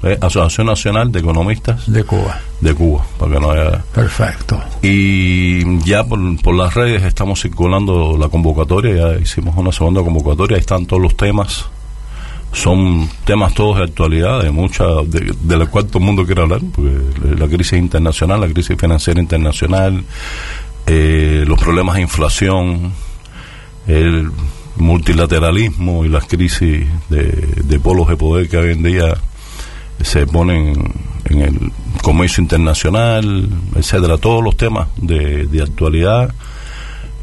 Eh, 0.04 0.18
Asociación 0.20 0.66
Nacional 0.66 1.10
de 1.10 1.20
Economistas 1.20 1.90
de 1.90 2.04
Cuba. 2.04 2.38
De 2.60 2.74
Cuba, 2.74 3.06
para 3.18 3.32
que 3.32 3.40
no 3.40 3.50
haya. 3.50 3.82
Perfecto. 3.94 4.62
Y 4.82 5.78
ya 5.80 6.04
por, 6.04 6.18
por 6.42 6.54
las 6.54 6.74
redes 6.74 7.02
estamos 7.04 7.40
circulando 7.40 8.18
la 8.18 8.28
convocatoria, 8.28 8.94
ya 8.94 9.18
hicimos 9.18 9.56
una 9.56 9.72
segunda 9.72 10.02
convocatoria, 10.02 10.56
ahí 10.56 10.60
están 10.60 10.84
todos 10.84 11.00
los 11.00 11.16
temas. 11.16 11.64
Son 12.52 13.08
temas 13.24 13.54
todos 13.54 13.78
de 13.78 13.84
actualidad, 13.84 14.42
de 14.42 14.50
mucha, 14.50 14.84
de, 15.06 15.34
de 15.40 15.56
la 15.56 15.66
cual 15.66 15.86
todo 15.86 16.00
el 16.00 16.04
mundo 16.04 16.26
quiere 16.26 16.42
hablar, 16.42 16.60
porque 16.74 17.00
la 17.38 17.48
crisis 17.48 17.78
internacional, 17.78 18.42
la 18.42 18.48
crisis 18.48 18.76
financiera 18.78 19.18
internacional, 19.20 20.04
eh, 20.86 21.44
los 21.46 21.58
problemas 21.58 21.96
de 21.96 22.02
inflación, 22.02 22.92
el 23.86 24.30
multilateralismo 24.76 26.04
y 26.04 26.08
las 26.10 26.26
crisis 26.26 26.86
de, 27.08 27.22
de 27.64 27.80
polos 27.80 28.06
de 28.06 28.16
poder 28.16 28.48
que 28.50 28.58
hoy 28.58 28.72
en 28.72 28.82
día 28.82 29.14
se 30.02 30.26
ponen 30.26 30.92
en 31.26 31.40
el 31.40 31.72
comercio 32.02 32.42
internacional, 32.42 33.48
etcétera, 33.76 34.18
todos 34.18 34.42
los 34.44 34.56
temas 34.56 34.88
de, 34.96 35.46
de 35.46 35.62
actualidad 35.62 36.34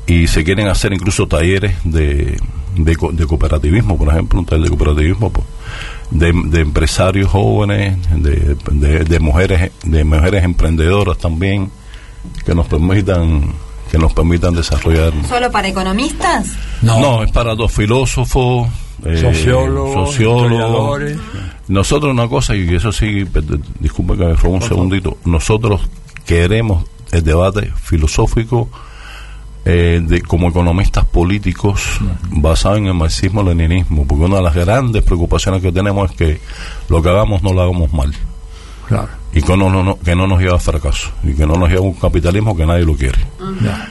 y 0.08 0.28
se 0.28 0.44
quieren 0.44 0.68
hacer 0.68 0.94
incluso 0.94 1.28
talleres 1.28 1.76
de, 1.84 2.40
de, 2.76 2.96
co- 2.96 3.12
de 3.12 3.26
cooperativismo, 3.28 3.98
por 3.98 4.10
ejemplo, 4.10 4.40
un 4.40 4.46
taller 4.46 4.64
de 4.64 4.70
cooperativismo 4.70 5.30
pues, 5.32 5.46
de, 6.10 6.34
de 6.46 6.62
empresarios 6.62 7.30
jóvenes, 7.30 7.98
de, 8.22 8.58
de, 8.72 9.04
de 9.04 9.20
mujeres, 9.20 9.72
de 9.84 10.04
mujeres 10.04 10.44
emprendedoras 10.44 11.18
también 11.18 11.70
que 12.46 12.54
nos 12.56 12.68
permitan 12.68 13.54
que 13.92 13.98
nos 13.98 14.14
permitan 14.14 14.54
desarrollar 14.56 15.12
¿Solo 15.28 15.52
para 15.52 15.68
economistas? 15.68 16.48
no, 16.82 17.24
es 17.24 17.32
para 17.32 17.56
dos 17.56 17.72
filósofos, 17.74 18.70
eh, 19.06 19.18
Sociólogos, 19.18 20.10
sociólogos. 20.10 20.52
historiadores. 20.52 21.18
Nosotros 21.68 22.12
una 22.12 22.28
cosa, 22.28 22.56
y 22.56 22.74
eso 22.76 22.92
sí, 22.92 23.26
disculpe 23.80 24.18
que 24.18 24.26
me 24.26 24.34
robe 24.34 24.56
un 24.56 24.62
segundito, 24.62 25.18
nosotros 25.26 25.82
queremos 26.26 26.86
el 27.12 27.24
debate 27.24 27.72
filosófico 27.82 28.70
eh, 29.64 30.02
de 30.04 30.22
como 30.22 30.50
economistas 30.50 31.06
políticos 31.06 32.00
basado 32.32 32.78
en 32.78 32.88
el 32.88 32.94
marxismo-leninismo, 32.96 34.06
porque 34.08 34.26
una 34.26 34.38
de 34.38 34.44
las 34.44 34.56
grandes 34.56 35.04
preocupaciones 35.04 35.62
que 35.62 35.72
tenemos 35.72 36.10
es 36.12 36.18
que 36.18 36.42
lo 36.90 37.02
que 37.02 37.10
hagamos 37.10 37.44
no 37.44 37.54
lo 37.54 37.62
hagamos 37.62 37.94
mal 37.94 38.14
Claro. 38.88 39.21
Y 39.34 39.42
que 39.42 39.56
no, 39.56 39.70
no, 39.70 39.84
no- 39.84 39.98
que 40.00 40.16
no 40.16 40.28
nos 40.28 40.40
lleve 40.40 40.54
a 40.56 40.60
fracaso 40.60 41.10
y 41.24 41.34
que 41.34 41.46
no 41.48 41.56
nos 41.56 41.70
lleve 41.70 41.80
a 41.80 41.84
un 41.84 41.94
capitalismo 41.94 42.56
que 42.56 42.66
nadie 42.66 42.84
lo 42.86 42.96
quiere. 42.96 43.20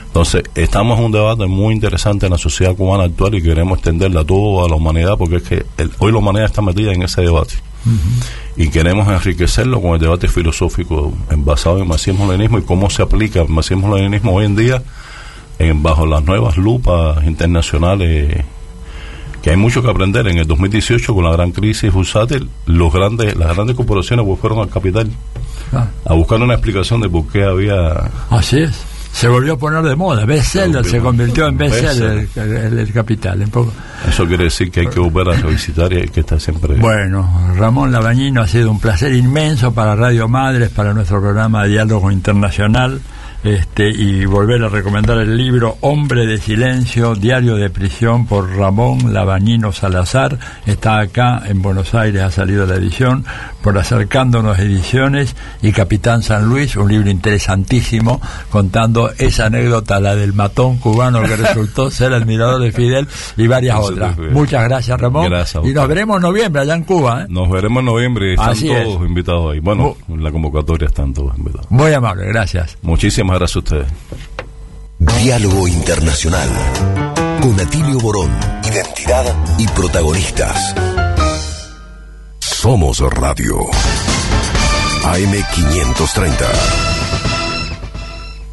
Entonces, 0.05 0.43
estamos 0.55 0.99
en 0.99 1.05
un 1.05 1.11
debate 1.11 1.45
muy 1.47 1.73
interesante 1.73 2.27
en 2.27 2.31
la 2.33 2.37
sociedad 2.37 2.75
cubana 2.75 3.05
actual 3.05 3.35
y 3.35 3.41
queremos 3.41 3.77
extenderla 3.79 4.21
a 4.21 4.23
toda 4.25 4.67
la 4.69 4.75
humanidad 4.75 5.17
porque 5.17 5.37
es 5.37 5.43
que 5.43 5.65
el- 5.77 5.91
hoy 5.99 6.11
la 6.11 6.19
humanidad 6.19 6.45
está 6.45 6.61
metida 6.61 6.93
en 6.93 7.01
ese 7.03 7.21
debate. 7.21 7.55
Y 8.55 8.69
queremos 8.69 9.07
enriquecerlo 9.07 9.81
con 9.81 9.93
el 9.95 9.99
debate 9.99 10.27
filosófico 10.27 11.11
basado 11.37 11.77
en 11.77 11.83
el 11.83 11.87
marxismo-leninismo 11.87 12.59
y 12.59 12.61
cómo 12.61 12.91
se 12.91 13.01
aplica 13.01 13.41
el 13.41 13.49
marxismo-leninismo 13.49 14.33
hoy 14.33 14.45
en 14.45 14.55
día 14.55 14.83
en, 15.57 15.81
bajo 15.81 16.05
las 16.05 16.23
nuevas 16.23 16.57
lupas 16.57 17.23
internacionales 17.25 18.45
que 19.41 19.49
hay 19.51 19.57
mucho 19.57 19.81
que 19.81 19.89
aprender. 19.89 20.27
En 20.27 20.37
el 20.37 20.47
2018, 20.47 21.13
con 21.13 21.23
la 21.25 21.31
gran 21.31 21.51
crisis 21.51 21.91
bursátil, 21.91 22.49
los 22.65 22.93
grandes, 22.93 23.35
las 23.35 23.55
grandes 23.55 23.75
corporaciones 23.75 24.25
fueron 24.39 24.59
al 24.59 24.69
capital 24.69 25.09
Ah. 25.73 25.87
a 26.05 26.13
buscar 26.13 26.41
una 26.41 26.53
explicación 26.55 26.99
de 27.01 27.07
por 27.09 27.25
qué 27.31 27.43
había... 27.45 28.09
Así 28.29 28.59
es. 28.59 28.83
Se 29.13 29.27
volvió 29.27 29.53
a 29.53 29.57
poner 29.57 29.83
de 29.83 29.95
moda. 29.95 30.25
Bestseller 30.25 30.83
se 30.85 30.99
convirtió 30.99 31.47
en 31.47 31.57
bestseller 31.57 32.27
el, 32.35 32.51
el- 32.57 32.79
el 32.79 32.93
capital. 32.93 33.41
En 33.41 33.49
poco. 33.49 33.71
Eso 34.07 34.25
quiere 34.25 34.45
decir 34.45 34.69
que 34.71 34.81
hay 34.81 34.87
que 34.87 34.99
volver 34.99 35.29
a 35.33 35.37
revisitar 35.41 35.91
y 35.93 35.97
hay 35.97 36.07
que 36.07 36.21
estar 36.21 36.39
siempre... 36.39 36.75
Bueno, 36.75 37.53
Ramón 37.57 37.91
Labañino 37.91 38.41
ha 38.41 38.47
sido 38.47 38.69
un 38.71 38.79
placer 38.79 39.13
inmenso 39.13 39.73
para 39.73 39.95
Radio 39.95 40.27
Madres, 40.27 40.69
para 40.69 40.93
nuestro 40.93 41.21
programa 41.21 41.63
de 41.63 41.69
Diálogo 41.71 42.09
Internacional, 42.11 43.01
este, 43.43 43.89
y 43.89 44.25
volver 44.25 44.63
a 44.63 44.69
recomendar 44.69 45.17
el 45.17 45.35
libro 45.35 45.77
Hombre 45.81 46.25
de 46.25 46.37
Silencio, 46.37 47.15
Diario 47.15 47.55
de 47.55 47.69
Prisión 47.69 48.27
por 48.27 48.55
Ramón 48.55 49.13
Labañino 49.13 49.71
Salazar. 49.71 50.37
Está 50.65 50.99
acá 50.99 51.41
en 51.45 51.61
Buenos 51.61 51.95
Aires, 51.95 52.21
ha 52.21 52.31
salido 52.31 52.67
la 52.67 52.75
edición, 52.75 53.25
por 53.63 53.77
Acercándonos 53.77 54.59
Ediciones 54.59 55.35
y 55.61 55.71
Capitán 55.71 56.21
San 56.21 56.45
Luis, 56.45 56.75
un 56.75 56.89
libro 56.89 57.09
interesantísimo 57.09 58.21
contando 58.49 59.09
esa 59.17 59.47
anécdota, 59.47 59.99
la 59.99 60.15
del 60.15 60.33
matón 60.33 60.77
cubano 60.77 61.21
que 61.23 61.35
resultó 61.35 61.89
ser 61.89 62.13
admirador 62.13 62.61
de 62.61 62.71
Fidel 62.71 63.07
y 63.37 63.47
varias 63.47 63.77
otras. 63.79 64.17
Muchas 64.17 64.63
gracias, 64.65 64.99
Ramón. 64.99 65.29
Gracias, 65.29 65.63
y 65.65 65.73
nos 65.73 65.87
veremos 65.87 66.17
en 66.17 66.21
noviembre 66.23 66.61
allá 66.61 66.75
en 66.75 66.83
Cuba. 66.83 67.23
¿eh? 67.23 67.25
Nos 67.29 67.49
veremos 67.49 67.79
en 67.81 67.85
noviembre 67.85 68.33
están 68.33 68.49
Así 68.49 68.67
todos 68.67 69.07
invitados 69.07 69.53
ahí. 69.53 69.59
Bueno, 69.59 69.95
en 70.07 70.23
la 70.23 70.31
convocatoria 70.31 70.87
están 70.87 71.13
todos 71.13 71.37
invitados. 71.37 71.69
Muy 71.71 71.93
amable, 71.93 72.27
gracias. 72.27 72.77
Muchísimas 72.81 73.30
gracias 73.39 73.55
a 73.55 73.59
ustedes. 73.59 73.87
Diálogo 74.99 75.67
Internacional 75.67 76.49
con 77.41 77.59
Atilio 77.59 77.99
Borón. 77.99 78.31
Identidad 78.63 79.25
y 79.57 79.67
protagonistas. 79.67 80.75
Somos 82.39 82.99
Radio. 82.99 83.57
AM530. 85.03 86.90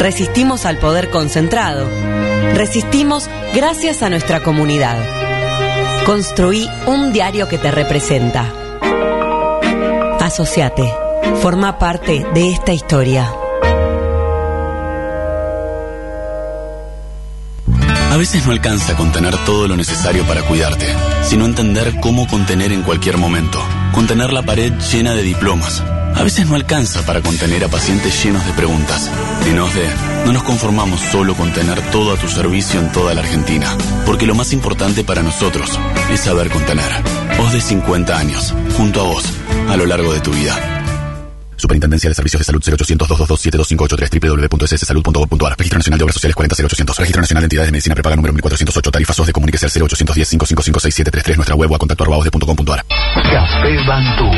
Resistimos 0.00 0.64
al 0.64 0.78
poder 0.78 1.10
concentrado. 1.10 1.86
Resistimos 2.54 3.28
gracias 3.54 4.02
a 4.02 4.08
nuestra 4.08 4.42
comunidad. 4.42 4.96
Construí 6.06 6.66
un 6.86 7.12
diario 7.12 7.48
que 7.48 7.58
te 7.58 7.70
representa. 7.70 8.50
Asociate. 10.18 10.90
Forma 11.42 11.78
parte 11.78 12.26
de 12.32 12.50
esta 12.50 12.72
historia. 12.72 13.30
A 18.10 18.16
veces 18.16 18.46
no 18.46 18.52
alcanza 18.52 18.96
contener 18.96 19.36
todo 19.44 19.68
lo 19.68 19.76
necesario 19.76 20.24
para 20.24 20.40
cuidarte, 20.40 20.86
sino 21.24 21.44
entender 21.44 22.00
cómo 22.00 22.26
contener 22.26 22.72
en 22.72 22.82
cualquier 22.82 23.18
momento. 23.18 23.62
Contener 23.92 24.32
la 24.32 24.40
pared 24.40 24.72
llena 24.90 25.12
de 25.12 25.22
diplomas. 25.22 25.82
A 26.14 26.22
veces 26.22 26.46
no 26.46 26.54
alcanza 26.54 27.02
para 27.02 27.22
contener 27.22 27.64
a 27.64 27.68
pacientes 27.68 28.22
llenos 28.22 28.44
de 28.46 28.52
preguntas. 28.52 29.10
En 29.46 29.58
OSDE, 29.58 29.88
no 30.26 30.32
nos 30.32 30.42
conformamos 30.42 31.00
solo 31.00 31.34
con 31.34 31.52
tener 31.52 31.80
todo 31.90 32.12
a 32.12 32.16
tu 32.16 32.28
servicio 32.28 32.80
en 32.80 32.92
toda 32.92 33.14
la 33.14 33.22
Argentina, 33.22 33.76
porque 34.04 34.26
lo 34.26 34.34
más 34.34 34.52
importante 34.52 35.04
para 35.04 35.22
nosotros 35.22 35.78
es 36.12 36.20
saber 36.20 36.50
contener. 36.50 36.90
OSDE 37.38 37.60
50 37.60 38.18
años, 38.18 38.54
junto 38.76 39.00
a 39.00 39.04
vos, 39.04 39.24
a 39.68 39.76
lo 39.76 39.86
largo 39.86 40.12
de 40.12 40.20
tu 40.20 40.32
vida. 40.32 40.79
Superintendencia 41.60 42.08
de 42.08 42.14
Servicios 42.14 42.40
de 42.40 42.44
Salud 42.44 42.62
0800 42.64 43.08
222 43.08 43.68
www.sssalud.gov.ar 43.70 45.54
Registro 45.58 45.78
Nacional 45.78 45.98
de 45.98 46.04
Obras 46.04 46.14
Sociales 46.14 46.34
40800 46.34 46.98
Registro 46.98 47.20
Nacional 47.20 47.42
de 47.42 47.46
Entidades 47.46 47.68
de 47.68 47.72
Medicina 47.72 47.94
Prepaga 47.94 48.16
número 48.16 48.32
1408 48.34 48.90
Tarifa 48.90 49.12
SOS 49.12 49.26
de 49.26 49.32
Comuníquese 49.32 49.66
al 49.66 49.72
0810 49.72 50.30
555 50.30 50.80
6733 50.80 51.36
Nuestra 51.36 51.54
web 51.54 51.70
o 51.70 51.74
a 51.74 51.78
contacto 51.78 52.04
arroba 52.04 52.18
osde.com.ar 52.18 52.84
Café 53.14 53.78
Bantú. 53.86 54.28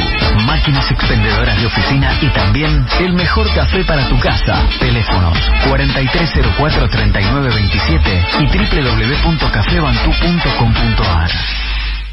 Máquinas 0.46 0.88
expendedoras 0.90 1.60
de 1.60 1.66
oficina 1.66 2.18
y 2.20 2.28
también 2.32 2.84
el 3.00 3.12
mejor 3.14 3.46
café 3.54 3.84
para 3.84 4.08
tu 4.08 4.18
casa. 4.20 4.68
Teléfonos 4.78 5.36
4304-3927 5.68 8.40
y 8.40 8.46
www.cafebantú.com.ar. 8.46 11.30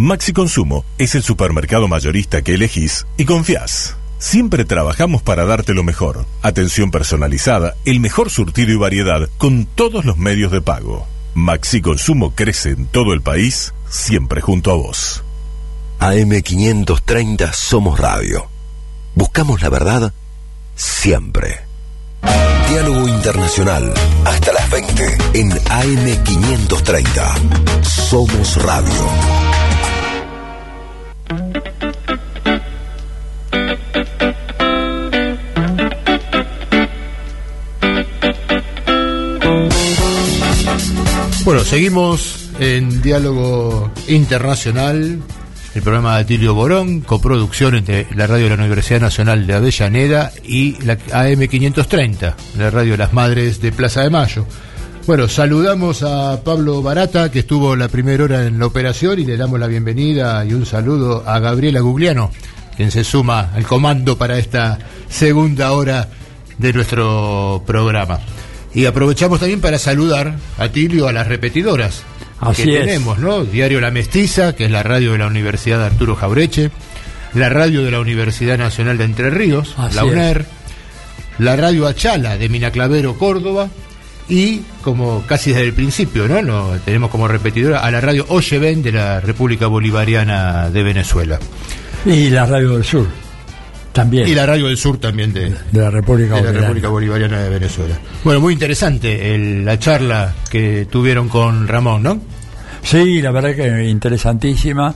Maxi 0.00 0.32
Consumo 0.32 0.84
es 0.96 1.14
el 1.14 1.22
supermercado 1.22 1.86
mayorista 1.86 2.40
que 2.40 2.54
elegís 2.54 3.06
y 3.18 3.26
confías. 3.26 3.96
Siempre 4.18 4.64
trabajamos 4.64 5.20
para 5.20 5.44
darte 5.44 5.74
lo 5.74 5.84
mejor. 5.84 6.24
Atención 6.40 6.90
personalizada, 6.90 7.74
el 7.84 8.00
mejor 8.00 8.30
surtido 8.30 8.72
y 8.72 8.76
variedad 8.76 9.28
con 9.36 9.66
todos 9.66 10.06
los 10.06 10.16
medios 10.16 10.52
de 10.52 10.62
pago. 10.62 11.06
Maxi 11.34 11.82
Consumo 11.82 12.34
crece 12.34 12.70
en 12.70 12.86
todo 12.86 13.12
el 13.12 13.20
país, 13.20 13.74
siempre 13.90 14.40
junto 14.40 14.70
a 14.70 14.74
vos. 14.76 15.22
AM530 15.98 17.52
Somos 17.52 18.00
Radio. 18.00 18.48
Buscamos 19.14 19.60
la 19.60 19.68
verdad 19.68 20.14
siempre. 20.76 21.60
Diálogo 22.70 23.06
Internacional. 23.06 23.92
Hasta 24.24 24.50
las 24.54 24.70
20 24.70 25.18
en 25.34 25.50
AM530. 25.50 27.82
Somos 27.82 28.56
Radio. 28.62 29.39
Bueno, 41.44 41.64
seguimos 41.64 42.50
en 42.58 43.00
Diálogo 43.02 43.92
Internacional, 44.08 45.20
el 45.74 45.82
programa 45.82 46.16
de 46.16 46.22
Atilio 46.22 46.54
Borón, 46.54 47.00
coproducción 47.00 47.76
entre 47.76 48.08
la 48.14 48.26
radio 48.26 48.44
de 48.44 48.50
la 48.50 48.62
Universidad 48.62 49.00
Nacional 49.00 49.46
de 49.46 49.54
Avellaneda 49.54 50.32
y 50.42 50.80
la 50.84 50.98
AM530, 50.98 52.34
la 52.58 52.70
radio 52.70 52.92
de 52.92 52.98
las 52.98 53.12
Madres 53.12 53.60
de 53.60 53.70
Plaza 53.70 54.02
de 54.02 54.10
Mayo. 54.10 54.46
Bueno, 55.06 55.28
saludamos 55.28 56.02
a 56.02 56.42
Pablo 56.44 56.82
Barata, 56.82 57.30
que 57.30 57.40
estuvo 57.40 57.74
la 57.74 57.88
primera 57.88 58.24
hora 58.24 58.46
en 58.46 58.58
la 58.58 58.66
operación, 58.66 59.18
y 59.18 59.24
le 59.24 59.36
damos 59.36 59.58
la 59.58 59.66
bienvenida 59.66 60.44
y 60.44 60.52
un 60.52 60.66
saludo 60.66 61.24
a 61.26 61.40
Gabriela 61.40 61.80
Gugliano, 61.80 62.30
quien 62.76 62.90
se 62.90 63.02
suma 63.02 63.50
al 63.54 63.64
comando 63.66 64.16
para 64.16 64.38
esta 64.38 64.78
segunda 65.08 65.72
hora 65.72 66.08
de 66.58 66.72
nuestro 66.72 67.62
programa. 67.66 68.20
Y 68.72 68.84
aprovechamos 68.84 69.40
también 69.40 69.60
para 69.60 69.78
saludar 69.78 70.36
a 70.58 70.68
Tilio 70.68 71.08
a 71.08 71.12
las 71.12 71.26
repetidoras 71.26 72.02
Así 72.38 72.64
que 72.64 72.78
es. 72.78 72.86
tenemos, 72.86 73.18
¿no? 73.18 73.44
Diario 73.44 73.80
La 73.80 73.90
Mestiza, 73.90 74.54
que 74.54 74.66
es 74.66 74.70
la 74.70 74.82
radio 74.82 75.12
de 75.12 75.18
la 75.18 75.26
Universidad 75.26 75.84
Arturo 75.84 76.14
Jaureche, 76.14 76.70
la 77.34 77.48
radio 77.48 77.82
de 77.82 77.90
la 77.90 78.00
Universidad 78.00 78.58
Nacional 78.58 78.96
de 78.96 79.04
Entre 79.04 79.30
Ríos, 79.30 79.74
Así 79.76 79.96
la 79.96 80.04
UNER, 80.04 80.46
la 81.38 81.56
radio 81.56 81.86
Achala 81.88 82.38
de 82.38 82.48
Minaclavero, 82.48 83.18
Córdoba, 83.18 83.68
y 84.30 84.62
como 84.82 85.22
casi 85.26 85.50
desde 85.50 85.64
el 85.66 85.72
principio, 85.74 86.26
¿no? 86.28 86.70
Tenemos 86.84 87.10
como 87.10 87.28
repetidora 87.28 87.80
a 87.80 87.90
la 87.90 88.00
radio 88.00 88.24
Oyeven 88.28 88.82
de 88.82 88.92
la 88.92 89.20
República 89.20 89.66
Bolivariana 89.66 90.70
de 90.70 90.82
Venezuela. 90.82 91.38
Y 92.06 92.30
la 92.30 92.46
Radio 92.46 92.74
del 92.74 92.84
Sur, 92.84 93.06
también. 93.92 94.26
Y 94.28 94.34
la 94.34 94.46
radio 94.46 94.68
del 94.68 94.76
sur 94.76 94.98
también 94.98 95.32
de, 95.32 95.50
de 95.50 95.80
la 95.80 95.90
República 95.90 96.36
de 96.36 96.42
la 96.42 96.46
Bolivariana. 96.46 96.60
República 96.60 96.88
Bolivariana 96.88 97.40
de 97.42 97.50
Venezuela. 97.50 97.98
Bueno, 98.24 98.40
muy 98.40 98.52
interesante 98.54 99.34
el- 99.34 99.64
la 99.64 99.78
charla 99.78 100.32
que 100.48 100.86
tuvieron 100.90 101.28
con 101.28 101.66
Ramón, 101.68 102.02
¿no? 102.02 102.20
Sí, 102.82 103.20
la 103.22 103.30
verdad 103.30 103.54
que 103.54 103.88
interesantísima. 103.88 104.94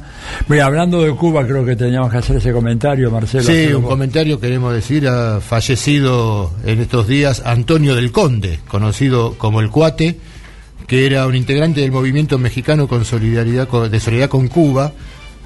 Mira, 0.48 0.66
hablando 0.66 1.02
de 1.02 1.10
Cuba, 1.14 1.46
creo 1.46 1.64
que 1.64 1.76
teníamos 1.76 2.10
que 2.10 2.18
hacer 2.18 2.36
ese 2.36 2.52
comentario, 2.52 3.10
Marcelo. 3.10 3.44
Sí, 3.44 3.72
un 3.72 3.82
vos. 3.82 3.90
comentario 3.90 4.40
queremos 4.40 4.72
decir, 4.72 5.06
ha 5.08 5.40
fallecido 5.40 6.50
en 6.64 6.80
estos 6.80 7.06
días 7.06 7.42
Antonio 7.44 7.94
del 7.94 8.10
Conde, 8.10 8.60
conocido 8.68 9.34
como 9.38 9.60
el 9.60 9.70
Cuate, 9.70 10.18
que 10.86 11.06
era 11.06 11.26
un 11.26 11.34
integrante 11.34 11.80
del 11.82 11.92
movimiento 11.92 12.38
mexicano 12.38 12.88
con 12.88 13.04
solidaridad 13.04 13.68
con- 13.68 13.90
de 13.90 14.00
solidaridad 14.00 14.30
con 14.30 14.48
Cuba, 14.48 14.92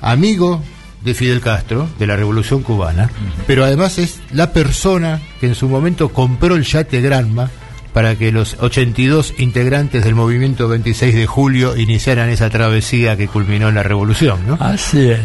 amigo 0.01 0.63
de 1.05 1.15
Fidel 1.15 1.41
Castro, 1.41 1.89
de 1.99 2.07
la 2.07 2.17
Revolución 2.17 2.63
Cubana, 2.63 3.09
pero 3.47 3.65
además 3.65 3.99
es 3.99 4.19
la 4.33 4.53
persona 4.53 5.21
que 5.41 5.47
en 5.47 5.55
su 5.55 5.69
momento 5.69 6.09
compró 6.09 6.57
el 6.57 6.65
yate 6.65 7.01
Granma 7.01 7.51
para 7.99 8.15
que 8.15 8.31
los 8.31 8.57
82 8.61 9.35
integrantes 9.39 10.05
del 10.05 10.15
movimiento 10.15 10.69
26 10.69 11.17
de 11.17 11.27
julio 11.27 11.77
iniciaran 11.77 12.29
esa 12.31 12.49
travesía 12.49 13.17
que 13.17 13.27
culminó 13.27 13.71
en 13.71 13.75
la 13.75 13.83
revolución, 13.83 14.39
¿no? 14.47 14.57
Así 14.61 15.11
es. 15.11 15.19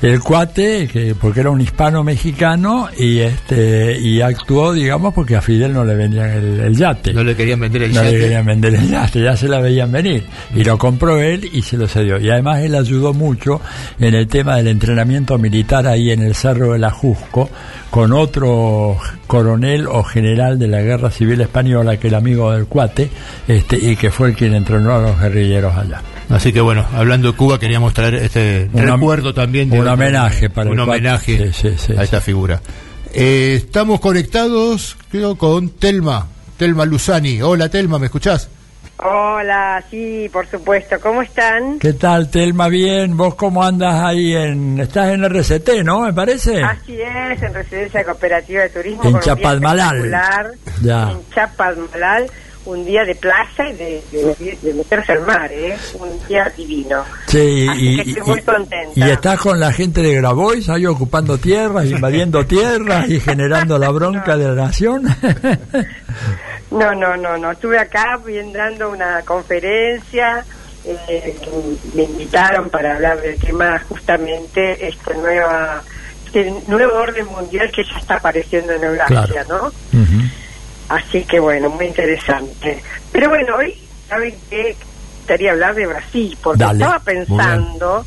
El 0.00 0.20
cuate, 0.20 0.86
que 0.86 1.16
porque 1.20 1.40
era 1.40 1.50
un 1.50 1.60
hispano 1.60 2.04
mexicano 2.04 2.88
y 2.96 3.18
este 3.18 3.98
y 3.98 4.20
actuó, 4.20 4.72
digamos, 4.72 5.12
porque 5.12 5.34
a 5.34 5.42
Fidel 5.42 5.72
no 5.72 5.84
le 5.84 5.96
vendían 5.96 6.30
el, 6.30 6.60
el 6.60 6.76
yate. 6.76 7.12
No 7.12 7.24
le 7.24 7.34
querían 7.34 7.58
vender 7.58 7.82
el 7.82 7.94
No 7.94 7.96
yate. 8.04 8.12
le 8.12 8.20
querían 8.20 8.46
vender 8.46 8.74
el 8.76 8.88
yate, 8.88 9.22
ya 9.24 9.36
se 9.36 9.48
la 9.48 9.60
veían 9.60 9.90
venir. 9.90 10.22
Y 10.54 10.62
lo 10.62 10.78
compró 10.78 11.18
él 11.20 11.50
y 11.52 11.62
se 11.62 11.76
lo 11.76 11.88
cedió. 11.88 12.20
Y 12.20 12.30
además 12.30 12.60
él 12.60 12.76
ayudó 12.76 13.12
mucho 13.12 13.60
en 13.98 14.14
el 14.14 14.28
tema 14.28 14.54
del 14.54 14.68
entrenamiento 14.68 15.36
militar 15.36 15.88
ahí 15.88 16.12
en 16.12 16.22
el 16.22 16.36
Cerro 16.36 16.74
de 16.74 16.78
la 16.78 16.92
Jusco 16.92 17.50
con 17.90 18.12
otro 18.12 18.96
coronel 19.26 19.86
o 19.88 20.04
general 20.04 20.58
de 20.58 20.68
la 20.68 20.80
Guerra 20.80 21.10
Civil 21.10 21.40
Española 21.40 21.96
que 21.98 22.08
era 22.08 22.18
amigo 22.18 22.52
del 22.52 22.66
cuate 22.66 23.10
este 23.48 23.76
y 23.76 23.96
que 23.96 24.10
fue 24.10 24.28
el 24.28 24.36
quien 24.36 24.54
entrenó 24.54 24.94
a 24.94 25.00
los 25.00 25.20
guerrilleros 25.20 25.74
allá. 25.74 26.02
Así 26.28 26.52
que 26.52 26.60
bueno, 26.60 26.86
hablando 26.94 27.32
de 27.32 27.36
Cuba 27.36 27.58
queríamos 27.58 27.92
traer 27.92 28.14
este 28.14 28.70
Un 28.72 28.82
recuerdo 28.82 29.34
también 29.34 29.70
de 29.70 29.80
un 29.80 29.88
homenaje 29.88 30.48
para 30.50 30.70
un 30.70 30.78
el 30.78 30.84
cuate. 30.84 31.00
homenaje 31.00 31.52
Sí, 31.52 31.68
sí, 31.70 31.74
sí, 31.76 31.92
a 31.98 32.04
esta 32.04 32.20
figura. 32.20 32.60
Eh, 33.12 33.54
estamos 33.56 33.98
conectados 33.98 34.96
creo 35.10 35.34
con 35.36 35.70
Telma, 35.70 36.28
Telma 36.56 36.84
Luzani. 36.84 37.42
Hola 37.42 37.68
Telma, 37.68 37.98
¿me 37.98 38.06
escuchás? 38.06 38.48
Hola, 39.02 39.82
sí, 39.90 40.28
por 40.30 40.46
supuesto. 40.46 41.00
¿Cómo 41.00 41.22
están? 41.22 41.78
¿Qué 41.78 41.94
tal, 41.94 42.30
Telma? 42.30 42.68
Bien, 42.68 43.16
¿vos 43.16 43.34
cómo 43.34 43.62
andas 43.64 43.94
ahí 43.94 44.34
en... 44.34 44.78
Estás 44.78 45.08
en 45.12 45.24
RCT, 45.24 45.82
¿no? 45.84 46.02
Me 46.02 46.12
parece. 46.12 46.62
Así 46.62 47.00
es, 47.00 47.42
en 47.42 47.54
Residencia 47.54 48.04
Cooperativa 48.04 48.62
de 48.62 48.68
Turismo. 48.68 49.04
En 49.04 49.16
espectacular, 49.16 50.50
Ya. 50.82 51.12
En 51.12 51.30
Chapadmalal, 51.30 52.30
un 52.66 52.84
día 52.84 53.04
de 53.04 53.14
playa 53.14 53.68
y 53.70 53.72
de, 53.74 54.02
de- 54.12 54.58
de 54.60 54.74
meterse 54.74 55.12
al 55.12 55.22
mar, 55.26 55.50
¿eh? 55.52 55.76
Un 55.94 56.10
día 56.28 56.52
divino. 56.56 57.02
Sí, 57.26 57.66
Así 57.68 57.88
y, 57.88 57.96
que 57.96 58.10
estoy 58.10 58.22
y- 58.26 58.30
muy 58.30 58.42
contenta. 58.42 58.92
y 58.94 59.10
estás 59.10 59.38
con 59.40 59.58
la 59.58 59.72
gente 59.72 60.02
de 60.02 60.14
Grabois 60.16 60.68
ahí 60.68 60.84
ocupando 60.86 61.38
tierras, 61.38 61.86
invadiendo 61.86 62.44
tierras 62.46 63.08
y 63.08 63.18
generando 63.20 63.78
la 63.78 63.90
bronca 63.90 64.36
de 64.36 64.48
la 64.48 64.54
nación. 64.66 65.04
No, 66.70 66.94
no, 66.94 67.16
no, 67.16 67.36
no. 67.36 67.50
Estuve 67.50 67.78
acá 67.80 68.20
dando 68.54 68.90
una 68.90 69.22
conferencia. 69.22 70.44
eh, 70.84 71.36
me 71.94 72.04
invitaron 72.04 72.70
para 72.70 72.94
hablar 72.94 73.20
del 73.20 73.36
tema 73.40 73.76
justamente 73.88 74.86
este 74.86 75.14
nueva 75.16 75.82
este 76.26 76.54
nuevo 76.68 76.94
orden 76.96 77.26
mundial 77.26 77.68
que 77.72 77.82
ya 77.82 77.98
está 77.98 78.14
apareciendo 78.14 78.72
en 78.72 78.84
Eurasia, 78.84 79.44
¿no? 79.48 79.72
Así 80.90 81.22
que 81.22 81.38
bueno, 81.38 81.70
muy 81.70 81.86
interesante. 81.86 82.82
Pero 83.12 83.28
bueno, 83.28 83.56
hoy 83.56 83.74
saben 84.08 84.34
que 84.50 84.74
quería 85.26 85.52
hablar 85.52 85.76
de 85.76 85.86
Brasil, 85.86 86.36
porque 86.42 86.64
Dale, 86.64 86.80
estaba 86.82 86.98
pensando 86.98 88.04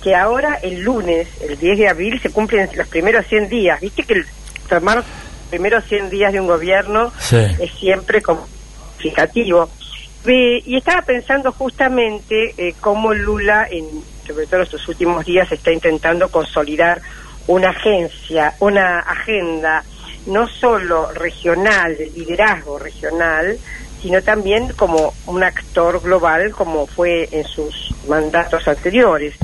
que 0.00 0.14
ahora 0.14 0.54
el 0.62 0.80
lunes, 0.80 1.28
el 1.42 1.58
10 1.58 1.78
de 1.78 1.88
abril, 1.88 2.20
se 2.22 2.30
cumplen 2.30 2.70
los 2.76 2.86
primeros 2.86 3.26
100 3.26 3.48
días. 3.48 3.80
Viste 3.80 4.04
que 4.04 4.14
el 4.14 4.26
tomar 4.68 4.98
los 4.98 5.06
primeros 5.50 5.84
100 5.86 6.08
días 6.08 6.32
de 6.32 6.38
un 6.40 6.46
gobierno 6.46 7.12
Sí. 7.18 7.36
es 7.58 7.72
siempre 7.72 8.22
como 8.22 8.46
significativo. 8.98 9.68
Eh, 10.24 10.62
y 10.64 10.76
estaba 10.76 11.02
pensando 11.02 11.50
justamente 11.50 12.54
eh, 12.56 12.74
cómo 12.80 13.12
Lula, 13.12 13.66
en, 13.68 13.86
sobre 14.24 14.46
todo 14.46 14.56
en 14.58 14.62
estos 14.62 14.86
últimos 14.86 15.24
días, 15.24 15.50
está 15.50 15.72
intentando 15.72 16.28
consolidar 16.30 17.00
una 17.48 17.70
agencia, 17.70 18.54
una 18.60 19.00
agenda 19.00 19.82
no 20.26 20.48
solo 20.48 21.10
regional, 21.12 21.96
de 21.96 22.10
liderazgo 22.10 22.78
regional, 22.78 23.56
sino 24.02 24.22
también 24.22 24.72
como 24.76 25.12
un 25.26 25.42
actor 25.42 26.00
global, 26.02 26.52
como 26.52 26.86
fue 26.86 27.28
en 27.32 27.44
sus 27.44 27.94
mandatos 28.08 28.66
anteriores. 28.66 29.34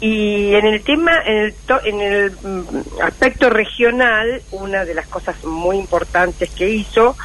Y 0.00 0.54
en 0.54 0.66
el 0.66 0.82
tema, 0.82 1.12
en 1.26 1.36
el, 1.36 1.54
to- 1.66 1.84
en 1.84 2.00
el 2.00 2.30
mm, 2.30 3.00
aspecto 3.02 3.50
regional, 3.50 4.40
una 4.52 4.84
de 4.84 4.94
las 4.94 5.06
cosas 5.08 5.42
muy 5.44 5.78
importantes 5.78 6.50
que 6.50 6.68
hizo 6.68 7.16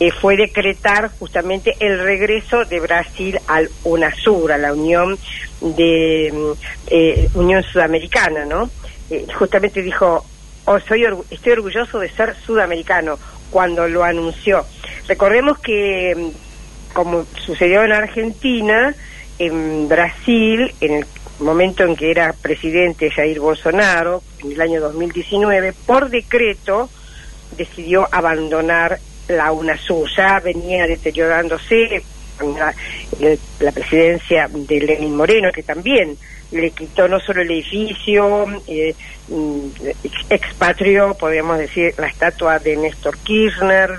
eh, 0.00 0.10
fue 0.10 0.36
decretar 0.36 1.10
justamente 1.18 1.76
el 1.80 1.98
regreso 2.00 2.64
de 2.64 2.80
Brasil 2.80 3.38
al 3.46 3.70
UNASUR, 3.84 4.52
a 4.52 4.58
la 4.58 4.72
Unión 4.72 5.16
de 5.60 6.30
mm, 6.32 6.52
eh, 6.88 7.28
Unión 7.34 7.62
Sudamericana, 7.62 8.44
¿no? 8.44 8.68
Eh, 9.10 9.26
justamente 9.38 9.80
dijo, 9.82 10.24
"Oh, 10.64 10.78
soy 10.80 11.02
orgu- 11.02 11.24
estoy 11.30 11.52
orgulloso 11.52 11.98
de 11.98 12.08
ser 12.10 12.34
sudamericano 12.46 13.18
cuando 13.50 13.88
lo 13.88 14.04
anunció. 14.04 14.64
Recordemos 15.08 15.58
que 15.58 16.14
mm, 16.16 16.92
como 16.94 17.24
sucedió 17.44 17.82
en 17.84 17.92
Argentina, 17.92 18.94
en 19.38 19.88
Brasil, 19.88 20.72
en 20.80 20.94
el 20.98 21.06
momento 21.40 21.84
en 21.84 21.96
que 21.96 22.10
era 22.10 22.32
presidente 22.32 23.10
Jair 23.10 23.40
Bolsonaro, 23.40 24.22
en 24.44 24.52
el 24.52 24.60
año 24.60 24.80
2019, 24.80 25.72
por 25.86 26.10
decreto 26.10 26.88
decidió 27.56 28.06
abandonar 28.12 28.98
la 29.28 29.52
UNASUR. 29.52 30.08
Ya 30.16 30.38
venía 30.40 30.86
deteriorándose 30.86 32.02
la, 32.56 32.74
la 33.60 33.72
presidencia 33.72 34.48
de 34.50 34.80
Lenin 34.80 35.16
Moreno, 35.16 35.50
que 35.52 35.62
también 35.62 36.16
le 36.52 36.70
quitó 36.70 37.08
no 37.08 37.18
solo 37.20 37.42
el 37.42 37.50
edificio, 37.50 38.46
eh, 38.68 38.94
mm, 39.28 39.66
ex- 40.04 40.26
expatrió, 40.30 41.14
podríamos 41.14 41.58
decir, 41.58 41.94
la 41.98 42.06
estatua 42.06 42.58
de 42.58 42.76
Néstor 42.76 43.16
Kirchner, 43.18 43.90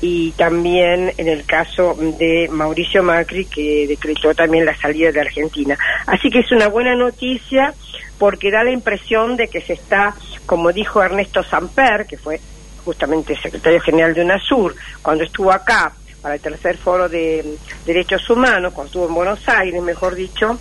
y 0.00 0.32
también 0.32 1.12
en 1.16 1.28
el 1.28 1.44
caso 1.44 1.96
de 2.18 2.48
Mauricio 2.50 3.04
Macri 3.04 3.44
que 3.44 3.86
decretó 3.86 4.34
también 4.34 4.66
la 4.66 4.76
salida 4.76 5.12
de 5.12 5.20
Argentina. 5.20 5.78
Así 6.06 6.28
que 6.28 6.40
es 6.40 6.50
una 6.50 6.66
buena 6.66 6.96
noticia 6.96 7.72
porque 8.18 8.50
da 8.50 8.64
la 8.64 8.72
impresión 8.72 9.36
de 9.36 9.46
que 9.46 9.60
se 9.60 9.74
está, 9.74 10.14
como 10.44 10.72
dijo 10.72 11.00
Ernesto 11.02 11.44
Samper, 11.44 12.06
que 12.06 12.16
fue 12.18 12.40
justamente 12.84 13.36
secretario 13.40 13.80
general 13.80 14.12
de 14.12 14.22
UNASUR, 14.22 14.74
cuando 15.02 15.22
estuvo 15.22 15.52
acá 15.52 15.92
para 16.20 16.34
el 16.34 16.40
tercer 16.40 16.76
foro 16.78 17.08
de 17.08 17.44
derechos 17.86 18.28
humanos, 18.28 18.72
cuando 18.72 18.88
estuvo 18.88 19.06
en 19.08 19.14
Buenos 19.14 19.48
Aires, 19.48 19.80
mejor 19.82 20.16
dicho, 20.16 20.58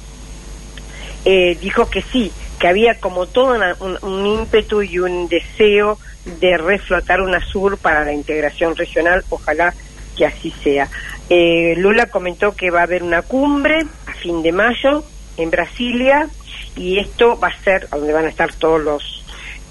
eh, 1.25 1.57
dijo 1.61 1.89
que 1.89 2.01
sí, 2.01 2.31
que 2.59 2.67
había 2.67 2.99
como 2.99 3.25
todo 3.27 3.55
una- 3.55 3.75
un, 3.79 3.97
un 4.01 4.25
ímpetu 4.25 4.81
y 4.81 4.99
un 4.99 5.27
deseo 5.27 5.97
de 6.39 6.57
reflotar 6.57 7.21
UNASUR 7.21 7.77
para 7.77 8.05
la 8.05 8.13
integración 8.13 8.75
regional, 8.75 9.23
ojalá 9.29 9.73
que 10.17 10.25
así 10.25 10.53
sea. 10.63 10.87
Eh, 11.29 11.75
Lula 11.77 12.07
comentó 12.07 12.55
que 12.55 12.69
va 12.71 12.81
a 12.81 12.83
haber 12.83 13.03
una 13.03 13.21
cumbre 13.21 13.85
a 14.05 14.13
fin 14.13 14.43
de 14.43 14.51
mayo 14.51 15.03
en 15.37 15.49
Brasilia 15.49 16.27
y 16.75 16.99
esto 16.99 17.39
va 17.39 17.47
a 17.47 17.63
ser 17.63 17.87
donde 17.89 18.13
van 18.13 18.25
a 18.25 18.29
estar 18.29 18.53
todos 18.53 18.81
los 18.81 19.17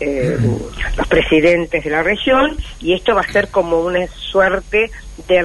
eh, 0.00 0.38
los 0.96 1.06
presidentes 1.08 1.84
de 1.84 1.90
la 1.90 2.02
región 2.02 2.56
y 2.80 2.94
esto 2.94 3.14
va 3.14 3.20
a 3.20 3.30
ser 3.32 3.48
como 3.48 3.80
una 3.82 4.06
suerte 4.08 4.90
de 5.28 5.42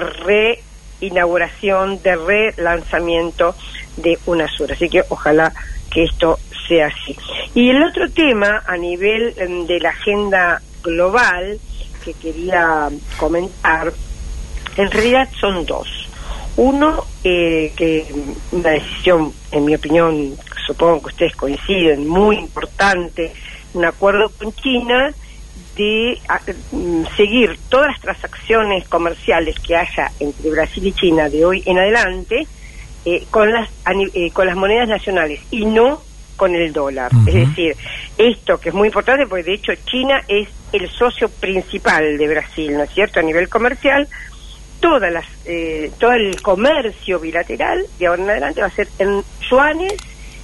reinauguración, 1.01 2.01
de 2.01 2.15
relanzamiento 2.15 3.53
de 3.97 4.17
UNASUR. 4.25 4.71
Así 4.73 4.89
que 4.89 5.03
ojalá 5.09 5.53
que 5.91 6.03
esto 6.03 6.39
sea 6.67 6.87
así. 6.87 7.15
Y 7.53 7.69
el 7.69 7.83
otro 7.83 8.09
tema 8.09 8.63
a 8.65 8.75
nivel 8.77 9.33
em, 9.37 9.65
de 9.67 9.79
la 9.79 9.89
agenda 9.89 10.61
global 10.83 11.59
que 12.03 12.13
quería 12.13 12.89
comentar 13.17 13.91
En 14.77 14.91
realidad 14.91 15.29
son 15.39 15.65
dos. 15.65 15.87
Uno, 16.57 17.03
eh, 17.23 17.71
que 17.77 18.05
una 18.51 18.71
decisión, 18.71 19.31
en 19.51 19.63
mi 19.65 19.73
opinión, 19.75 20.35
supongo 20.67 20.99
que 21.01 21.07
ustedes 21.07 21.35
coinciden, 21.35 22.05
muy 22.07 22.37
importante, 22.37 23.31
un 23.73 23.85
acuerdo 23.85 24.29
con 24.37 24.51
China 24.53 25.13
de 25.77 26.17
a- 26.27 26.41
mm, 26.71 27.03
seguir 27.17 27.57
todas 27.69 27.87
las 27.91 28.01
transacciones 28.01 28.85
comerciales 28.89 29.57
que 29.59 29.75
haya 29.77 30.11
entre 30.19 30.49
Brasil 30.51 30.85
y 30.87 30.91
China 30.93 31.29
de 31.29 31.45
hoy 31.45 31.63
en 31.65 31.77
adelante 31.79 32.47
eh, 33.05 33.25
con 33.29 33.51
las 33.51 33.69
eh, 34.13 34.31
con 34.31 34.47
las 34.47 34.55
monedas 34.55 34.89
nacionales 34.89 35.41
y 35.51 35.65
no 35.65 36.01
con 36.35 36.53
el 36.53 36.73
dólar. 36.73 37.11
Es 37.27 37.33
decir, 37.33 37.75
esto 38.17 38.59
que 38.59 38.69
es 38.69 38.75
muy 38.75 38.87
importante 38.87 39.25
porque 39.25 39.43
de 39.43 39.53
hecho 39.53 39.73
China 39.85 40.21
es 40.27 40.49
el 40.73 40.89
socio 40.89 41.29
principal 41.29 42.17
de 42.17 42.27
Brasil, 42.27 42.73
¿no 42.75 42.83
es 42.83 42.89
cierto? 42.91 43.19
A 43.19 43.23
nivel 43.23 43.47
comercial, 43.47 44.07
todas 44.79 45.11
las 45.11 45.25
eh, 45.45 45.91
todo 45.99 46.11
el 46.11 46.41
comercio 46.41 47.19
bilateral 47.19 47.85
de 47.97 48.07
ahora 48.07 48.23
en 48.23 48.29
adelante 48.29 48.61
va 48.61 48.67
a 48.67 48.71
ser 48.71 48.87
en 48.99 49.23
yuanes 49.49 49.93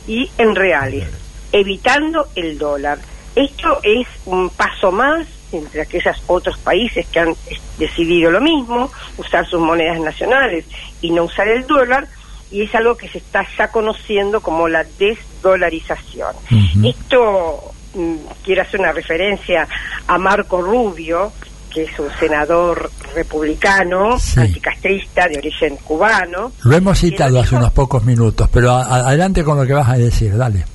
y 0.07 0.29
en 0.37 0.55
reales, 0.55 1.07
evitando 1.51 2.27
el 2.35 2.57
dólar. 2.57 2.99
Esto 3.35 3.79
es 3.83 4.07
un 4.25 4.49
paso 4.49 4.91
más 4.91 5.27
entre 5.51 5.81
aquellos 5.81 6.15
otros 6.27 6.57
países 6.59 7.05
que 7.07 7.19
han 7.19 7.35
decidido 7.77 8.31
lo 8.31 8.41
mismo, 8.41 8.91
usar 9.17 9.45
sus 9.45 9.59
monedas 9.59 9.99
nacionales 9.99 10.65
y 11.01 11.11
no 11.11 11.25
usar 11.25 11.47
el 11.47 11.65
dólar, 11.67 12.07
y 12.51 12.63
es 12.63 12.75
algo 12.75 12.95
que 12.97 13.07
se 13.07 13.19
está 13.19 13.45
ya 13.57 13.69
conociendo 13.69 14.41
como 14.41 14.67
la 14.67 14.83
desdolarización. 14.99 16.35
Esto, 16.83 17.71
mm, 17.95 18.15
quiero 18.43 18.61
hacer 18.61 18.79
una 18.79 18.91
referencia 18.91 19.67
a 20.07 20.17
Marco 20.17 20.61
Rubio, 20.61 21.31
que 21.73 21.83
es 21.83 21.99
un 21.99 22.09
senador 22.19 22.91
republicano, 23.15 24.17
anticastrista, 24.37 25.27
de 25.29 25.37
origen 25.37 25.77
cubano. 25.77 26.51
Lo 26.63 26.75
hemos 26.75 26.99
citado 26.99 27.39
hace 27.39 27.55
unos 27.55 27.71
pocos 27.71 28.03
minutos, 28.03 28.49
pero 28.51 28.71
adelante 28.71 29.43
con 29.43 29.57
lo 29.57 29.65
que 29.65 29.73
vas 29.73 29.89
a 29.89 29.97
decir, 29.97 30.35
dale. 30.35 30.65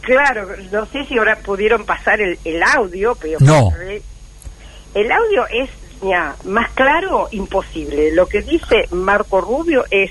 Claro, 0.00 0.48
no 0.72 0.86
sé 0.86 1.04
si 1.04 1.16
ahora 1.18 1.36
pudieron 1.36 1.84
pasar 1.84 2.20
el, 2.20 2.38
el 2.44 2.62
audio, 2.62 3.14
pero 3.20 3.38
No. 3.40 3.70
el 4.94 5.12
audio 5.12 5.46
es 5.48 5.70
ya, 6.02 6.34
más 6.46 6.70
claro, 6.72 7.28
imposible. 7.30 8.12
Lo 8.12 8.26
que 8.26 8.42
dice 8.42 8.88
Marco 8.90 9.40
Rubio 9.40 9.84
es 9.90 10.10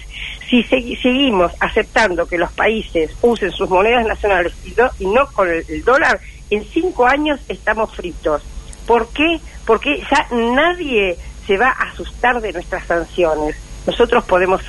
si 0.51 0.63
segui- 0.65 1.01
seguimos 1.01 1.53
aceptando 1.61 2.27
que 2.27 2.37
los 2.37 2.51
países 2.51 3.09
usen 3.21 3.51
sus 3.51 3.69
monedas 3.69 4.05
nacionales 4.05 4.53
y, 4.65 4.71
do- 4.71 4.91
y 4.99 5.05
no 5.07 5.25
con 5.27 5.49
el, 5.49 5.65
dólar, 5.83 6.19
en 6.49 6.63
cinco 6.65 7.07
años 7.07 7.39
estamos 7.47 7.95
fritos. 7.95 8.43
¿Por 8.85 9.07
qué? 9.13 9.39
Porque 9.65 9.99
ya 10.11 10.27
nadie 10.35 11.15
se 11.47 11.57
va 11.57 11.69
a 11.69 11.89
asustar 11.91 12.41
de 12.41 12.51
nuestras 12.51 12.85
sanciones. 12.85 13.55
Nosotros 13.87 14.25
podemos 14.25 14.61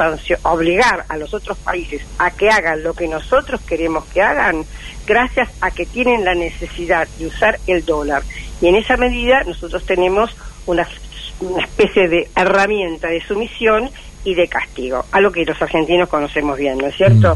obligar 0.45 1.05
a 1.09 1.17
los 1.17 1.35
otros 1.35 1.59
países 1.59 2.01
a 2.19 2.31
que 2.31 2.49
hagan 2.49 2.83
lo 2.85 2.95
que 2.95 3.09
nosotros 3.09 3.61
queremos 3.63 4.05
que 4.07 4.23
hagan 4.23 4.65
gracias 5.07 5.51
a 5.61 5.71
que 5.73 5.85
tienen 5.85 6.25
la 6.25 6.35
necesidad 6.35 7.09
de 7.19 7.27
usar 7.27 7.59
el 7.67 7.85
dólar. 7.85 8.23
Y 8.61 8.69
en 8.69 8.77
esa 8.77 8.97
medida 8.97 9.43
nosotros 9.45 9.85
tenemos 9.85 10.35
una, 10.67 10.89
una 11.41 11.65
especie 11.65 12.09
de 12.09 12.31
herramienta 12.37 13.09
de 13.09 13.21
sumisión 13.21 13.91
y 14.25 14.35
de 14.35 14.49
castigo, 14.49 15.05
algo 15.13 15.33
que 15.33 15.45
los 15.45 15.61
argentinos 15.61 16.09
conocemos 16.09 16.57
bien, 16.57 16.79
¿no 16.79 16.89
es 16.89 16.97
cierto? 16.97 17.35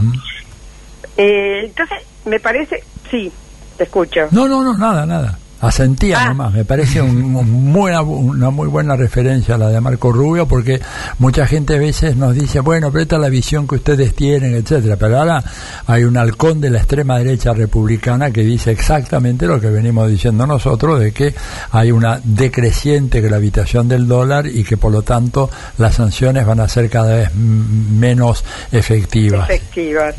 Eh, 1.17 1.67
entonces, 1.67 1.99
me 2.25 2.41
parece, 2.41 2.77
sí, 3.11 3.33
te 3.77 3.85
escucho. 3.85 4.21
No, 4.33 4.47
no, 4.47 4.63
no, 4.63 4.77
nada, 4.79 5.07
nada. 5.07 5.39
Asentía 5.61 6.21
Ah. 6.21 6.29
nomás. 6.29 6.53
Me 6.53 6.65
parece 6.65 7.01
un- 7.03 7.35
un 7.37 7.73
buena- 7.73 8.03
una 8.03 8.51
muy 8.51 8.69
buena 8.69 8.95
referencia 8.97 9.57
la 9.57 9.69
de 9.69 9.81
Marco 9.81 10.13
Rubio, 10.13 10.47
porque 10.47 10.81
mucha 11.19 11.47
gente 11.47 11.75
a 11.77 11.79
veces 11.79 12.17
nos 12.17 12.35
dice, 12.35 12.61
bueno, 12.61 12.91
pero 12.93 13.03
esta 13.03 13.17
es 13.17 13.23
la 13.23 13.29
visión 13.29 13.67
que 13.67 13.77
ustedes 13.77 14.15
tienen, 14.15 14.55
etcétera. 14.55 14.97
Pero 14.97 15.19
ahora 15.19 15.43
hay 15.87 16.05
un 16.05 16.17
halcón 16.17 16.61
de 16.61 16.71
la 16.71 16.79
extrema 16.79 17.19
derecha 17.19 17.53
republicana 17.53 18.31
que 18.31 18.43
dice 18.43 18.71
exactamente 18.71 19.47
lo 19.47 19.61
que 19.61 19.69
venimos 19.69 20.11
diciendo 20.11 20.47
nosotros, 20.47 21.01
de 21.01 21.13
que 21.13 21.35
hay 21.71 21.91
una 21.91 22.21
decreciente 22.23 23.21
gravitación 23.21 23.89
del 23.89 24.07
dólar 24.07 24.47
y 24.47 24.63
que 24.65 24.77
por 24.77 24.93
lo 24.93 25.03
tanto 25.03 25.51
las 25.79 25.95
sanciones 25.95 26.45
van 26.47 26.61
a 26.61 26.69
ser 26.69 26.89
cada 26.91 27.17
vez 27.17 27.31
mm, 27.35 27.99
menos 27.99 28.45
efectivas. 28.73 29.49
Efectivas. 29.49 30.15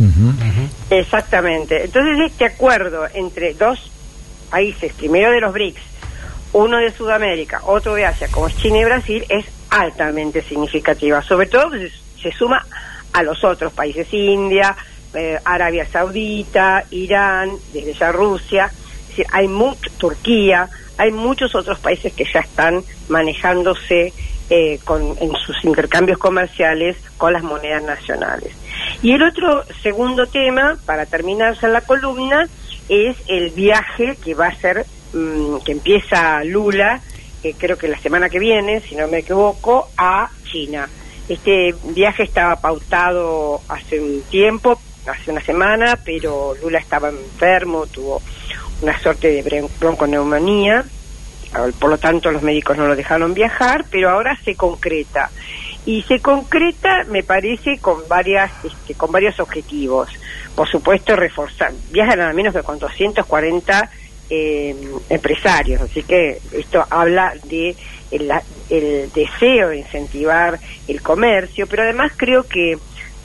Exactamente. 0.90 1.86
Entonces, 1.86 2.20
este 2.32 2.46
acuerdo 2.46 3.04
entre 3.14 3.54
dos 3.54 3.92
países, 4.48 4.94
primero 4.94 5.32
de 5.32 5.42
los 5.42 5.54
BRICS, 5.54 5.82
uno 6.54 6.78
de 6.78 6.92
Sudamérica, 6.92 7.62
otro 7.66 7.96
de 7.96 8.06
Asia, 8.06 8.28
como 8.32 8.50
China 8.50 8.80
y 8.80 8.86
Brasil, 8.86 9.26
es 9.30 9.46
altamente 9.70 10.42
significativa. 10.42 11.22
Sobre 11.22 11.48
todo 11.48 11.72
se, 12.22 12.32
suma 12.32 12.66
a 13.14 13.24
los 13.24 13.44
otros 13.44 13.74
países, 13.74 14.08
India, 14.12 14.76
eh, 15.14 15.38
Arabia 15.44 15.86
Saudita, 15.86 16.86
Irán, 16.92 17.52
desde 17.74 17.94
ya 17.94 18.12
Rusia, 18.12 18.72
hay 19.32 19.48
mucho, 19.48 19.90
Turquía, 19.98 20.70
hay 20.98 21.12
muchos 21.12 21.56
otros 21.56 21.80
países 21.80 22.14
que 22.14 22.26
ya 22.32 22.40
están 22.40 22.84
manejándose 23.08 24.14
eh, 24.50 24.80
con, 24.84 25.16
en 25.20 25.32
sus 25.46 25.64
intercambios 25.64 26.18
comerciales 26.18 26.98
con 27.18 27.34
las 27.34 27.44
monedas 27.44 27.84
nacionales. 27.84 28.54
Y 29.02 29.14
el 29.14 29.24
otro 29.24 29.64
segundo 29.82 30.28
tema, 30.28 30.78
para 30.86 31.06
terminarse 31.06 31.66
en 31.66 31.74
la 31.74 31.82
columna, 31.82 32.48
es 32.90 33.18
el 33.28 33.52
viaje 33.52 34.18
que 34.24 34.34
va 34.34 34.48
a 34.48 34.56
ser, 34.56 34.86
mm, 35.14 35.58
que 35.66 35.72
empieza 35.74 36.44
Lula, 36.44 37.02
eh, 37.44 37.54
creo 37.58 37.78
que 37.78 37.88
la 37.88 38.00
semana 38.00 38.30
que 38.30 38.40
viene, 38.40 38.82
si 38.82 38.96
no 38.96 39.08
me 39.08 39.20
equivoco, 39.20 39.90
a 39.98 40.30
China. 40.52 40.88
Este 41.30 41.74
viaje 41.94 42.24
estaba 42.24 42.56
pautado 42.56 43.62
hace 43.68 44.00
un 44.00 44.22
tiempo, 44.30 44.80
hace 45.06 45.32
una 45.32 45.42
semana, 45.42 46.00
pero 46.04 46.54
Lula 46.62 46.80
estaba 46.80 47.10
enfermo, 47.10 47.86
tuvo 47.88 48.22
una 48.82 48.98
suerte 49.00 49.30
de 49.30 49.44
bron- 49.44 49.70
bronconeumonía, 49.80 50.86
ah, 51.54 51.68
por 51.80 51.90
lo 51.90 51.98
tanto 51.98 52.32
los 52.32 52.44
médicos 52.44 52.78
no 52.78 52.88
lo 52.88 52.96
dejaron 52.96 53.34
viajar, 53.34 53.86
pero 53.90 54.10
ahora 54.10 54.38
se 54.44 54.56
concreta. 54.56 55.30
Y 55.86 56.02
se 56.04 56.20
concreta, 56.20 57.06
me 57.10 57.24
parece, 57.24 57.78
con 57.80 58.08
varias, 58.10 58.52
este, 58.64 58.94
con 58.96 59.12
varios 59.12 59.40
objetivos. 59.40 60.10
Por 60.58 60.68
supuesto, 60.68 61.16
reforzar. 61.16 61.72
Viajan 61.92 62.18
nada 62.18 62.34
menos 62.34 62.52
que 62.52 62.64
con 62.64 62.80
240 62.80 63.90
eh, 64.32 64.76
empresarios, 65.08 65.80
así 65.84 66.02
que 66.02 66.40
esto 66.52 66.84
habla 66.90 67.32
de 67.44 67.76
el, 68.10 68.28
la- 68.28 68.42
el 68.72 69.12
deseo 69.14 69.70
de 69.70 69.78
incentivar 69.78 70.60
el 70.88 71.02
comercio, 71.04 71.68
pero 71.68 71.84
además 71.84 72.12
creo 72.18 72.42
que 72.42 72.76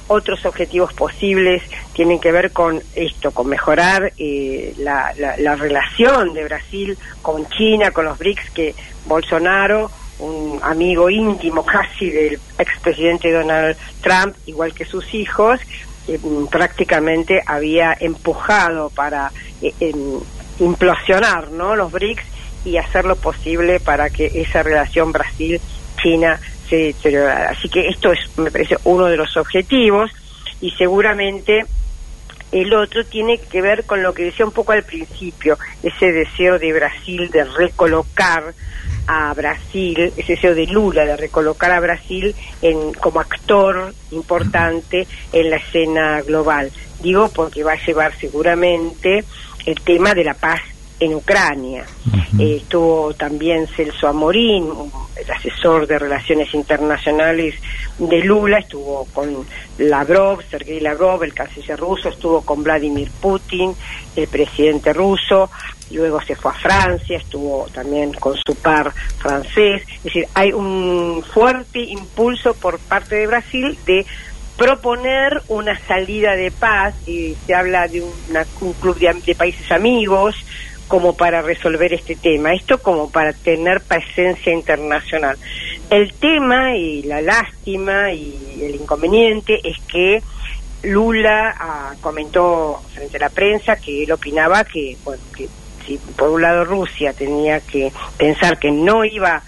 otros 0.08 0.44
objetivos 0.44 0.92
posibles 0.92 1.62
tienen 1.94 2.20
que 2.20 2.32
ver 2.32 2.52
con 2.52 2.82
esto, 2.94 3.30
con 3.30 3.48
mejorar 3.48 4.12
eh, 4.18 4.74
la, 4.76 5.14
la- 5.18 5.38
la 5.38 5.56
relación 5.56 6.34
de 6.34 6.44
Brasil 6.44 6.98
con 7.22 7.48
China, 7.48 7.92
con 7.92 8.04
los 8.04 8.18
BRICS, 8.18 8.50
que 8.50 8.74
Bolsonaro, 9.06 9.90
un 10.18 10.60
amigo 10.62 11.08
íntimo 11.08 11.64
casi 11.64 12.10
del 12.10 12.38
expresidente 12.58 13.32
Donald 13.32 13.74
Trump, 14.02 14.36
igual 14.44 14.74
que 14.74 14.84
sus 14.84 15.14
hijos, 15.14 15.58
eh, 16.08 16.18
mm, 16.22 16.46
prácticamente 16.46 17.42
había 17.46 17.96
empujado 17.98 18.90
para 18.90 19.30
eh, 19.60 19.94
implosionar 20.58 21.50
¿no? 21.50 21.76
los 21.76 21.92
BRICS 21.92 22.24
y 22.64 22.76
hacer 22.76 23.04
lo 23.04 23.16
posible 23.16 23.80
para 23.80 24.10
que 24.10 24.26
esa 24.34 24.62
relación 24.62 25.12
Brasil-China 25.12 26.40
se 26.68 26.76
deteriorara. 26.76 27.50
Así 27.50 27.68
que 27.68 27.88
esto 27.88 28.12
es, 28.12 28.20
me 28.38 28.50
parece, 28.50 28.76
uno 28.84 29.06
de 29.06 29.16
los 29.16 29.36
objetivos 29.36 30.10
y 30.60 30.70
seguramente 30.72 31.64
el 32.52 32.72
otro 32.74 33.04
tiene 33.04 33.38
que 33.38 33.62
ver 33.62 33.84
con 33.84 34.02
lo 34.02 34.12
que 34.12 34.24
decía 34.24 34.44
un 34.44 34.52
poco 34.52 34.72
al 34.72 34.82
principio, 34.82 35.58
ese 35.82 36.12
deseo 36.12 36.58
de 36.58 36.72
Brasil 36.72 37.30
de 37.30 37.44
recolocar 37.44 38.54
a 39.06 39.32
Brasil, 39.34 40.12
ese 40.16 40.34
deseo 40.34 40.54
de 40.54 40.66
Lula 40.66 41.04
de 41.04 41.16
recolocar 41.16 41.70
a 41.72 41.80
Brasil 41.80 42.34
en, 42.60 42.92
como 42.94 43.20
actor 43.20 43.92
importante 44.10 45.06
en 45.32 45.50
la 45.50 45.56
escena 45.56 46.22
global. 46.22 46.70
Digo 47.02 47.30
porque 47.34 47.64
va 47.64 47.72
a 47.72 47.84
llevar 47.84 48.16
seguramente 48.18 49.24
el 49.66 49.80
tema 49.80 50.14
de 50.14 50.24
la 50.24 50.34
paz 50.34 50.60
en 51.00 51.14
Ucrania. 51.14 51.84
Eh, 52.38 52.58
estuvo 52.62 53.12
también 53.14 53.66
Celso 53.66 54.06
Amorín, 54.06 54.68
el 55.16 55.30
asesor 55.30 55.86
de 55.86 55.98
Relaciones 55.98 56.54
Internacionales 56.54 57.56
de 57.98 58.20
Lula, 58.20 58.58
estuvo 58.58 59.04
con 59.12 59.44
Lavrov, 59.78 60.42
Sergei 60.48 60.80
Lavrov, 60.80 61.24
el 61.24 61.34
canciller 61.34 61.78
ruso, 61.78 62.08
estuvo 62.08 62.42
con 62.42 62.62
Vladimir 62.62 63.10
Putin, 63.20 63.74
el 64.14 64.28
presidente 64.28 64.92
ruso, 64.92 65.50
luego 65.90 66.20
se 66.22 66.34
fue 66.36 66.52
a 66.52 66.54
Francia, 66.54 67.18
estuvo 67.18 67.66
también 67.72 68.12
con 68.14 68.36
su 68.36 68.54
par 68.54 68.92
francés. 69.18 69.82
Es 69.98 70.02
decir, 70.04 70.26
hay 70.34 70.52
un 70.52 71.22
fuerte 71.32 71.80
impulso 71.80 72.54
por 72.54 72.78
parte 72.78 73.16
de 73.16 73.26
Brasil 73.26 73.78
de 73.86 74.06
proponer 74.56 75.42
una 75.48 75.78
salida 75.86 76.36
de 76.36 76.50
paz 76.50 76.94
y 77.06 77.36
se 77.46 77.54
habla 77.54 77.88
de 77.88 78.02
un 78.02 78.72
club 78.80 78.98
de, 78.98 79.12
de 79.24 79.34
países 79.34 79.70
amigos 79.72 80.36
como 80.88 81.16
para 81.16 81.40
resolver 81.40 81.92
este 81.94 82.16
tema, 82.16 82.52
esto 82.52 82.78
como 82.82 83.10
para 83.10 83.32
tener 83.32 83.80
presencia 83.80 84.52
internacional. 84.52 85.38
El 85.88 86.12
tema 86.12 86.76
y 86.76 87.02
la 87.02 87.22
lástima 87.22 88.12
y 88.12 88.58
el 88.60 88.74
inconveniente 88.74 89.58
es 89.64 89.76
que 89.88 90.22
Lula 90.82 91.54
ah, 91.58 91.94
comentó 92.00 92.82
frente 92.92 93.16
a 93.16 93.20
la 93.20 93.28
prensa 93.30 93.76
que 93.76 94.04
él 94.04 94.12
opinaba 94.12 94.64
que, 94.64 94.96
bueno, 95.04 95.22
que 95.36 95.48
si 95.86 95.98
por 96.16 96.30
un 96.30 96.42
lado 96.42 96.64
Rusia 96.64 97.12
tenía 97.12 97.60
que 97.60 97.92
pensar 98.16 98.58
que 98.58 98.70
no 98.70 99.04
iba 99.04 99.42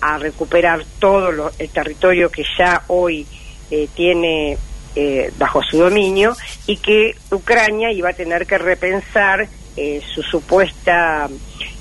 a 0.00 0.18
recuperar 0.18 0.84
todo 0.98 1.30
lo- 1.32 1.52
el 1.58 1.68
territorio 1.70 2.30
que 2.30 2.44
ya 2.58 2.82
hoy 2.88 3.26
eh, 3.70 3.88
tiene 3.94 4.58
eh, 4.94 5.32
bajo 5.38 5.62
su 5.62 5.78
dominio 5.78 6.36
y 6.66 6.76
que 6.76 7.16
Ucrania 7.30 7.90
iba 7.92 8.10
a 8.10 8.12
tener 8.12 8.46
que 8.46 8.58
repensar 8.58 9.48
eh, 9.76 10.02
su 10.14 10.22
supuesta 10.22 11.28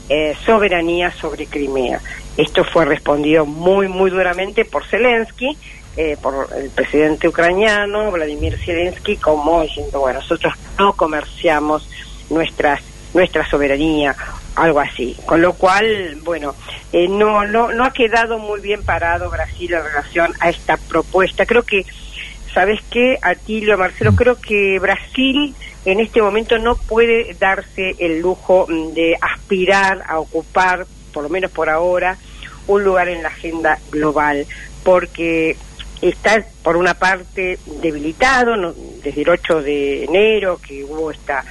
eh, 0.07 0.33
soberanía 0.45 1.11
sobre 1.11 1.45
Crimea. 1.47 1.99
Esto 2.37 2.63
fue 2.63 2.85
respondido 2.85 3.45
muy, 3.45 3.89
muy 3.89 4.09
duramente 4.09 4.63
por 4.63 4.85
Zelensky, 4.85 5.57
eh, 5.97 6.15
por 6.21 6.47
el 6.57 6.69
presidente 6.69 7.27
ucraniano, 7.27 8.09
Vladimir 8.11 8.57
Zelensky, 8.57 9.17
como 9.17 9.63
diciendo, 9.63 9.99
bueno, 9.99 10.19
nosotros 10.19 10.53
no 10.79 10.93
comerciamos 10.93 11.89
nuestras 12.29 12.81
nuestra 13.13 13.47
soberanía, 13.49 14.15
algo 14.55 14.79
así. 14.79 15.15
Con 15.25 15.41
lo 15.41 15.53
cual, 15.53 16.17
bueno, 16.23 16.55
eh, 16.91 17.07
no, 17.07 17.45
no, 17.45 17.71
no 17.71 17.85
ha 17.85 17.93
quedado 17.93 18.39
muy 18.39 18.59
bien 18.61 18.83
parado 18.83 19.29
Brasil 19.29 19.73
en 19.73 19.83
relación 19.83 20.33
a 20.39 20.49
esta 20.49 20.77
propuesta. 20.77 21.45
Creo 21.45 21.63
que, 21.63 21.85
¿sabes 22.53 22.79
qué, 22.89 23.17
Atilio, 23.21 23.77
Marcelo? 23.77 24.15
Creo 24.15 24.39
que 24.39 24.79
Brasil 24.79 25.55
en 25.85 25.99
este 25.99 26.21
momento 26.21 26.57
no 26.57 26.75
puede 26.75 27.35
darse 27.39 27.95
el 27.99 28.19
lujo 28.19 28.67
mm, 28.69 28.93
de 28.93 29.17
aspirar 29.19 30.03
a 30.07 30.19
ocupar, 30.19 30.85
por 31.13 31.23
lo 31.23 31.29
menos 31.29 31.51
por 31.51 31.69
ahora, 31.69 32.17
un 32.67 32.83
lugar 32.83 33.09
en 33.09 33.23
la 33.23 33.29
agenda 33.29 33.79
global, 33.89 34.45
porque 34.83 35.57
está 36.01 36.43
por 36.63 36.77
una 36.77 36.93
parte 36.93 37.59
debilitado 37.81 38.55
¿no? 38.55 38.73
desde 39.03 39.21
el 39.21 39.29
8 39.29 39.61
de 39.61 40.03
enero 40.05 40.59
que 40.65 40.83
hubo 40.83 41.11
esta 41.11 41.43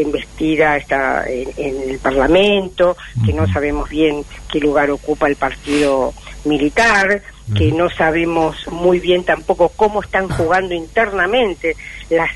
investida 0.00 0.76
está 0.76 1.24
en, 1.28 1.50
en 1.56 1.90
el 1.90 1.98
Parlamento, 1.98 2.96
que 3.24 3.32
no 3.32 3.46
sabemos 3.46 3.88
bien 3.88 4.24
qué 4.50 4.60
lugar 4.60 4.90
ocupa 4.90 5.28
el 5.28 5.36
partido 5.36 6.12
militar, 6.44 7.22
que 7.56 7.70
no 7.72 7.88
sabemos 7.88 8.66
muy 8.72 8.98
bien 8.98 9.24
tampoco 9.24 9.68
cómo 9.68 10.02
están 10.02 10.28
jugando 10.28 10.74
internamente 10.74 11.76
las 12.10 12.30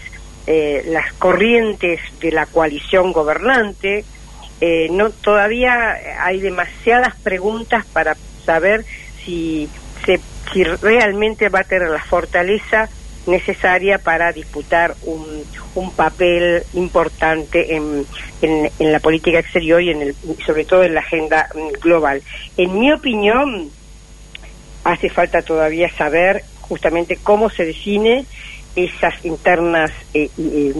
eh, 0.46 0.82
las 0.86 1.12
corrientes 1.12 2.00
de 2.20 2.32
la 2.32 2.46
coalición 2.46 3.12
gobernante. 3.12 4.04
Eh, 4.60 4.88
no 4.90 5.10
todavía 5.10 5.96
hay 6.20 6.40
demasiadas 6.40 7.14
preguntas 7.22 7.86
para 7.92 8.16
saber 8.44 8.84
si 9.24 9.68
se 10.04 10.20
si 10.52 10.64
realmente 10.64 11.50
va 11.50 11.60
a 11.60 11.64
tener 11.64 11.88
la 11.88 12.02
fortaleza 12.02 12.88
necesaria 13.30 13.98
para 13.98 14.32
disputar 14.32 14.94
un, 15.04 15.44
un 15.74 15.92
papel 15.92 16.62
importante 16.74 17.76
en, 17.76 18.06
en, 18.42 18.92
la 18.92 19.00
política 19.00 19.38
exterior 19.38 19.82
y 19.82 19.90
en 19.90 20.02
el, 20.02 20.14
sobre 20.44 20.64
todo 20.64 20.82
en 20.82 20.94
la 20.94 21.00
agenda 21.00 21.48
mm, 21.54 21.80
global. 21.80 22.22
En 22.56 22.78
mi 22.78 22.92
opinión, 22.92 23.70
hace 24.84 25.10
falta 25.10 25.42
todavía 25.42 25.90
saber 25.90 26.44
justamente 26.60 27.16
cómo 27.16 27.50
se 27.50 27.64
define 27.64 28.24
esas 28.76 29.24
internas 29.24 29.90
eh, 30.14 30.30
eh, 30.38 30.74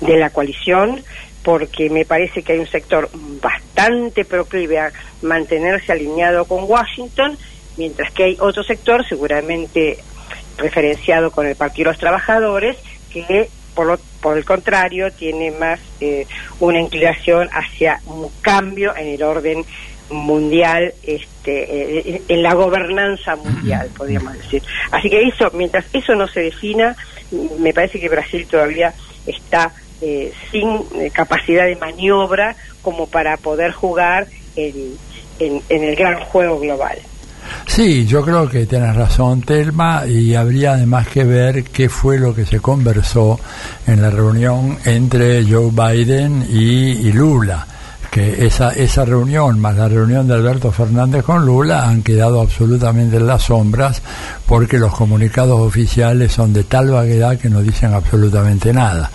de 0.00 0.16
la 0.16 0.30
coalición, 0.30 1.02
porque 1.42 1.90
me 1.90 2.04
parece 2.04 2.42
que 2.42 2.52
hay 2.52 2.58
un 2.58 2.66
sector 2.66 3.10
bastante 3.40 4.24
proclive 4.24 4.78
a 4.78 4.92
mantenerse 5.22 5.92
alineado 5.92 6.44
con 6.44 6.64
Washington, 6.64 7.36
mientras 7.76 8.12
que 8.12 8.24
hay 8.24 8.36
otro 8.40 8.62
sector, 8.62 9.06
seguramente 9.06 9.98
referenciado 10.60 11.30
con 11.30 11.46
el 11.46 11.56
Partido 11.56 11.86
de 11.88 11.94
los 11.94 12.00
Trabajadores, 12.00 12.76
que 13.12 13.48
por, 13.74 13.86
lo, 13.86 13.98
por 14.20 14.36
el 14.36 14.44
contrario 14.44 15.10
tiene 15.10 15.50
más 15.50 15.80
eh, 16.00 16.26
una 16.60 16.80
inclinación 16.80 17.48
hacia 17.52 18.00
un 18.06 18.30
cambio 18.42 18.94
en 18.96 19.08
el 19.08 19.22
orden 19.22 19.64
mundial, 20.10 20.92
este, 21.02 22.08
eh, 22.16 22.22
en 22.28 22.42
la 22.42 22.54
gobernanza 22.54 23.36
mundial, 23.36 23.90
podríamos 23.96 24.34
decir. 24.34 24.62
Así 24.90 25.08
que 25.08 25.22
eso, 25.22 25.50
mientras 25.54 25.84
eso 25.92 26.14
no 26.14 26.26
se 26.28 26.40
defina, 26.40 26.96
me 27.58 27.72
parece 27.72 28.00
que 28.00 28.08
Brasil 28.08 28.46
todavía 28.48 28.92
está 29.26 29.72
eh, 30.00 30.32
sin 30.50 30.68
eh, 30.96 31.10
capacidad 31.12 31.64
de 31.64 31.76
maniobra 31.76 32.56
como 32.82 33.06
para 33.06 33.36
poder 33.36 33.72
jugar 33.72 34.26
en, 34.56 34.96
en, 35.38 35.62
en 35.68 35.84
el 35.84 35.96
gran 35.96 36.20
juego 36.20 36.58
global. 36.58 36.98
Sí, 37.66 38.06
yo 38.06 38.22
creo 38.22 38.48
que 38.48 38.66
tienes 38.66 38.94
razón, 38.94 39.42
Telma, 39.42 40.06
y 40.06 40.34
habría 40.34 40.72
además 40.72 41.08
que 41.08 41.24
ver 41.24 41.64
qué 41.64 41.88
fue 41.88 42.18
lo 42.18 42.34
que 42.34 42.44
se 42.44 42.60
conversó 42.60 43.38
en 43.86 44.02
la 44.02 44.10
reunión 44.10 44.78
entre 44.84 45.44
Joe 45.44 45.70
Biden 45.70 46.46
y, 46.50 47.08
y 47.08 47.12
Lula 47.12 47.66
que 48.10 48.44
esa, 48.44 48.70
esa 48.72 49.04
reunión 49.04 49.60
más 49.60 49.76
la 49.76 49.88
reunión 49.88 50.26
de 50.26 50.34
Alberto 50.34 50.72
Fernández 50.72 51.24
con 51.24 51.46
Lula 51.46 51.88
han 51.88 52.02
quedado 52.02 52.40
absolutamente 52.40 53.18
en 53.18 53.26
las 53.26 53.44
sombras 53.44 54.02
porque 54.46 54.78
los 54.78 54.92
comunicados 54.92 55.60
oficiales 55.60 56.32
son 56.32 56.52
de 56.52 56.64
tal 56.64 56.90
vaguedad 56.90 57.38
que 57.38 57.48
no 57.48 57.62
dicen 57.62 57.94
absolutamente 57.94 58.72
nada. 58.72 59.10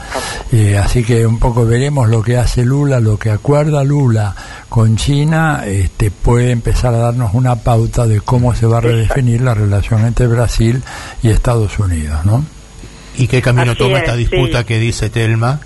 Eh, 0.52 0.78
así 0.78 1.04
que 1.04 1.28
un 1.28 1.40
poco 1.40 1.66
veremos 1.66 2.08
lo 2.10 2.22
que 2.22 2.38
hace 2.38 2.64
Lula, 2.64 3.02
lo 3.02 3.20
que 3.20 3.32
acuerda 3.32 3.84
Lula 3.84 4.34
con 4.70 4.96
China, 4.96 5.64
este, 5.66 6.10
puede 6.10 6.52
empezar 6.52 6.94
a 6.94 7.00
darnos 7.00 7.34
una 7.34 7.56
pauta 7.58 8.08
de 8.08 8.22
cómo 8.22 8.56
se 8.56 8.66
va 8.66 8.78
a 8.78 8.82
redefinir 8.82 9.42
la 9.42 9.54
relación 9.54 10.06
entre 10.06 10.28
Brasil 10.28 10.82
y 11.22 11.30
Estados 11.30 11.78
Unidos, 11.80 12.26
¿no? 12.26 12.46
¿Y 13.18 13.28
qué 13.28 13.42
camino 13.42 13.72
Así 13.72 13.80
toma 13.80 13.98
es, 13.98 14.04
esta 14.04 14.16
disputa 14.16 14.60
sí. 14.60 14.66
que 14.66 14.80
dice 14.80 15.10
Telma 15.10 15.60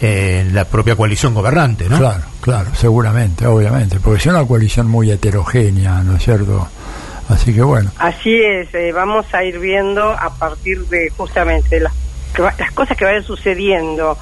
en 0.00 0.54
la 0.54 0.64
propia 0.66 0.94
coalición 0.96 1.34
gobernante, 1.34 1.88
¿no? 1.88 1.98
Claro, 1.98 2.24
claro, 2.40 2.74
seguramente, 2.74 3.46
obviamente, 3.46 3.98
porque 4.00 4.18
es 4.20 4.26
una 4.26 4.44
coalición 4.44 4.88
muy 4.88 5.10
heterogénea, 5.10 6.02
¿no 6.02 6.16
es 6.16 6.22
cierto? 6.24 6.68
Así 7.28 7.52
que 7.54 7.62
bueno. 7.62 7.90
Así 7.98 8.40
es, 8.42 8.72
eh, 8.74 8.92
vamos 8.92 9.26
a 9.34 9.42
ir 9.42 9.58
viendo 9.58 10.10
a 10.10 10.34
partir 10.38 10.86
de 10.86 11.10
justamente 11.16 11.80
las, 11.80 11.92
que 12.34 12.42
va- 12.42 12.54
las 12.58 12.72
cosas 12.72 12.96
que 12.96 13.04
vayan 13.04 13.24
sucediendo 13.24 14.16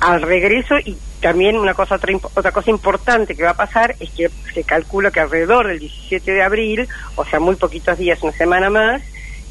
al 0.00 0.22
regreso 0.22 0.76
y 0.84 0.96
también 1.20 1.56
una 1.58 1.74
cosa 1.74 1.94
otra, 1.96 2.12
otra 2.34 2.50
cosa 2.52 2.70
importante 2.70 3.34
que 3.36 3.44
va 3.44 3.50
a 3.50 3.54
pasar 3.56 3.94
es 4.00 4.10
que 4.10 4.30
se 4.52 4.64
calcula 4.64 5.10
que 5.10 5.20
alrededor 5.20 5.68
del 5.68 5.78
17 5.78 6.32
de 6.32 6.42
abril, 6.42 6.88
o 7.16 7.24
sea, 7.24 7.38
muy 7.40 7.56
poquitos 7.56 7.98
días, 7.98 8.22
una 8.22 8.32
semana 8.32 8.68
más, 8.70 9.02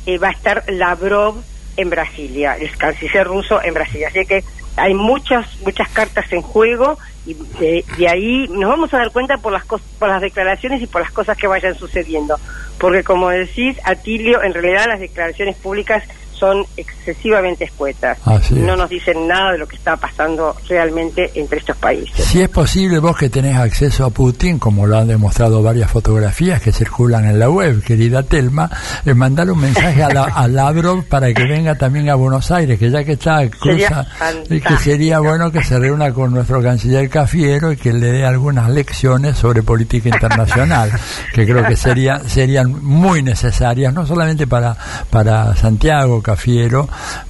eh, 0.06 0.18
va 0.18 0.28
a 0.30 0.32
estar 0.32 0.64
Lavrov 0.68 1.36
en 1.78 1.90
Brasilia, 1.90 2.56
el 2.58 2.76
canciller 2.78 3.26
ruso 3.28 3.62
en 3.64 3.74
Brasilia. 3.74 4.10
Así 4.10 4.26
que 4.26 4.44
hay 4.76 4.94
muchas 4.94 5.48
muchas 5.62 5.90
cartas 5.90 6.32
en 6.32 6.42
juego 6.42 6.98
y 7.26 7.36
de, 7.60 7.86
de 7.98 8.10
ahí 8.10 8.48
nos 8.50 8.70
vamos 8.70 8.94
a 8.94 8.98
dar 8.98 9.12
cuenta 9.12 9.38
por 9.38 9.54
las 9.54 9.66
por 9.66 10.10
las 10.10 10.22
declaraciones 10.22 10.82
y 10.82 10.88
por 10.88 11.02
las 11.02 11.12
cosas 11.12 11.38
que 11.38 11.48
vayan 11.48 11.76
sucediendo, 11.76 12.38
porque 12.80 13.04
como 13.04 13.30
decís, 13.30 13.78
Atilio, 13.84 14.44
en 14.44 14.54
realidad 14.54 14.88
las 14.88 15.00
declaraciones 15.00 15.56
públicas 15.56 16.04
son 16.44 16.66
excesivamente 16.76 17.64
escuetas. 17.64 18.18
Así 18.26 18.56
no 18.56 18.74
es. 18.74 18.80
nos 18.80 18.90
dicen 18.90 19.30
nada 19.30 19.54
de 19.54 19.60
lo 19.60 19.66
que 19.66 19.78
está 19.78 19.96
pasando 19.96 20.54
realmente 20.68 21.32
entre 21.36 21.60
estos 21.60 21.78
países. 21.78 22.26
Si 22.26 22.42
es 22.42 22.50
posible, 22.50 23.00
vos 23.00 23.16
que 23.16 23.30
tenés 23.30 23.56
acceso 23.56 24.04
a 24.04 24.10
Putin, 24.10 24.60
como 24.60 24.86
lo 24.86 24.98
han 24.98 25.08
demostrado 25.08 25.64
varias 25.64 25.90
fotografías 25.90 26.62
que 26.62 26.74
circulan 26.74 27.24
en 27.24 27.40
la 27.40 27.50
web, 27.50 27.82
querida 27.82 28.24
Telma, 28.24 28.70
eh, 29.06 29.14
mandar 29.14 29.50
un 29.52 29.62
mensaje 29.62 30.04
a, 30.04 30.10
la, 30.10 30.24
a 30.36 30.50
Lavrov 30.50 31.06
para 31.06 31.34
que 31.34 31.46
venga 31.46 31.76
también 31.76 32.10
a 32.10 32.16
Buenos 32.16 32.52
Aires, 32.52 32.78
que 32.78 32.92
ya 32.92 33.06
que 33.06 33.14
está 33.14 33.50
cruza, 33.50 34.06
Sería 34.20 34.58
y 34.58 34.60
que 34.60 34.78
sería 34.80 35.20
bueno 35.20 35.50
que 35.50 35.64
se 35.64 35.80
reúna 35.80 36.12
con 36.12 36.34
nuestro 36.34 36.62
canciller 36.62 37.10
Cafiero 37.10 37.72
y 37.72 37.78
que 37.78 37.94
le 37.94 38.12
dé 38.12 38.26
algunas 38.26 38.70
lecciones 38.70 39.38
sobre 39.38 39.64
política 39.64 40.10
internacional, 40.10 40.92
que 41.34 41.46
creo 41.46 41.66
que 41.66 41.78
sería, 41.78 42.20
serían 42.28 42.84
muy 42.84 43.24
necesarias, 43.24 43.94
no 43.94 44.06
solamente 44.06 44.46
para, 44.46 44.76
para 45.10 45.56
Santiago 45.56 46.22
Cafiero, 46.22 46.33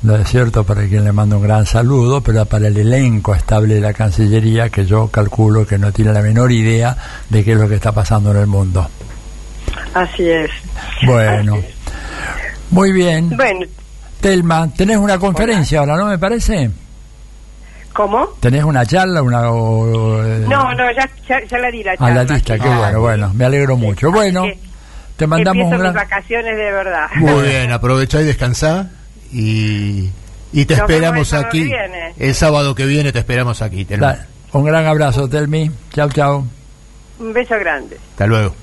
¿no 0.02 0.16
es 0.16 0.28
cierto? 0.30 0.64
Para 0.64 0.86
quien 0.88 1.04
le 1.04 1.12
mando 1.12 1.38
un 1.38 1.44
gran 1.44 1.66
saludo, 1.66 2.22
pero 2.22 2.46
para 2.46 2.68
el 2.68 2.78
elenco 2.78 3.34
estable 3.36 3.76
de 3.76 3.82
la 3.82 3.94
Cancillería, 3.94 4.70
que 4.70 4.86
yo 4.86 5.08
calculo 5.08 5.66
que 5.66 5.78
no 5.78 5.92
tiene 5.92 6.14
la 6.14 6.22
menor 6.22 6.52
idea 6.52 6.96
de 7.30 7.44
qué 7.44 7.54
es 7.54 7.58
lo 7.58 7.68
que 7.70 7.76
está 7.76 7.92
pasando 7.92 8.32
en 8.32 8.38
el 8.38 8.48
mundo. 8.48 8.88
Así 9.94 10.28
es. 10.30 10.50
Bueno, 11.06 11.60
muy 12.72 12.92
bien. 12.92 13.30
Bueno, 13.36 13.66
Telma, 14.22 14.68
tenés 14.76 14.98
una 14.98 15.18
conferencia 15.20 15.80
ahora, 15.80 15.96
¿no 15.98 16.06
me 16.06 16.18
parece? 16.18 16.72
¿cómo? 17.94 18.26
¿Tenés 18.40 18.64
una 18.64 18.86
charla? 18.86 19.22
Una, 19.22 19.52
o- 19.52 20.24
eh, 20.24 20.46
No, 20.48 20.74
no, 20.74 20.92
ya, 20.98 21.08
ya, 21.30 21.40
ya 21.48 21.58
la 21.60 21.70
di 21.70 21.84
la 21.84 21.92
a 21.92 21.98
charla. 21.98 22.24
la 22.24 22.34
lista, 22.34 22.58
qué 22.58 22.68
Ah, 22.68 22.78
bueno, 22.80 23.00
bueno, 23.02 23.32
me 23.36 23.46
alegro 23.46 23.78
mucho. 23.78 24.12
Bueno, 24.12 24.46
te 25.24 25.28
mandamos 25.28 25.64
Empiezo 25.64 25.76
un 25.76 25.82
gran... 25.82 25.94
mis 25.94 26.04
vacaciones 26.04 26.58
de 26.58 26.72
verdad. 26.72 27.08
Muy 27.16 27.44
bien, 27.48 27.72
aprovechá 27.72 28.22
y 28.22 28.26
descansá 28.26 28.90
y, 29.32 30.10
y 30.52 30.66
te 30.66 30.76
Nos 30.76 30.90
esperamos 30.90 31.34
el 31.34 31.46
aquí. 31.46 31.72
El 32.20 32.36
sábado 32.36 32.76
que 32.76 32.86
viene 32.86 33.12
te 33.12 33.20
esperamos 33.20 33.62
aquí. 33.62 33.86
Da- 33.86 34.28
Un 34.52 34.66
gran 34.66 34.86
abrazo, 34.86 35.28
Telmi. 35.30 35.72
Chao, 35.94 36.10
chao. 36.10 36.46
Un 37.20 37.34
beso 37.34 37.56
grande. 37.58 37.98
Hasta 38.12 38.28
luego. 38.28 38.54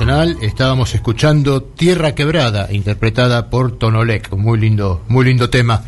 Estábamos 0.00 0.94
escuchando 0.94 1.62
Tierra 1.62 2.14
Quebrada, 2.14 2.68
interpretada 2.72 3.50
por 3.50 3.76
Tonolek. 3.76 4.32
Muy 4.34 4.58
lindo, 4.58 5.02
muy 5.08 5.26
lindo 5.26 5.50
tema 5.50 5.82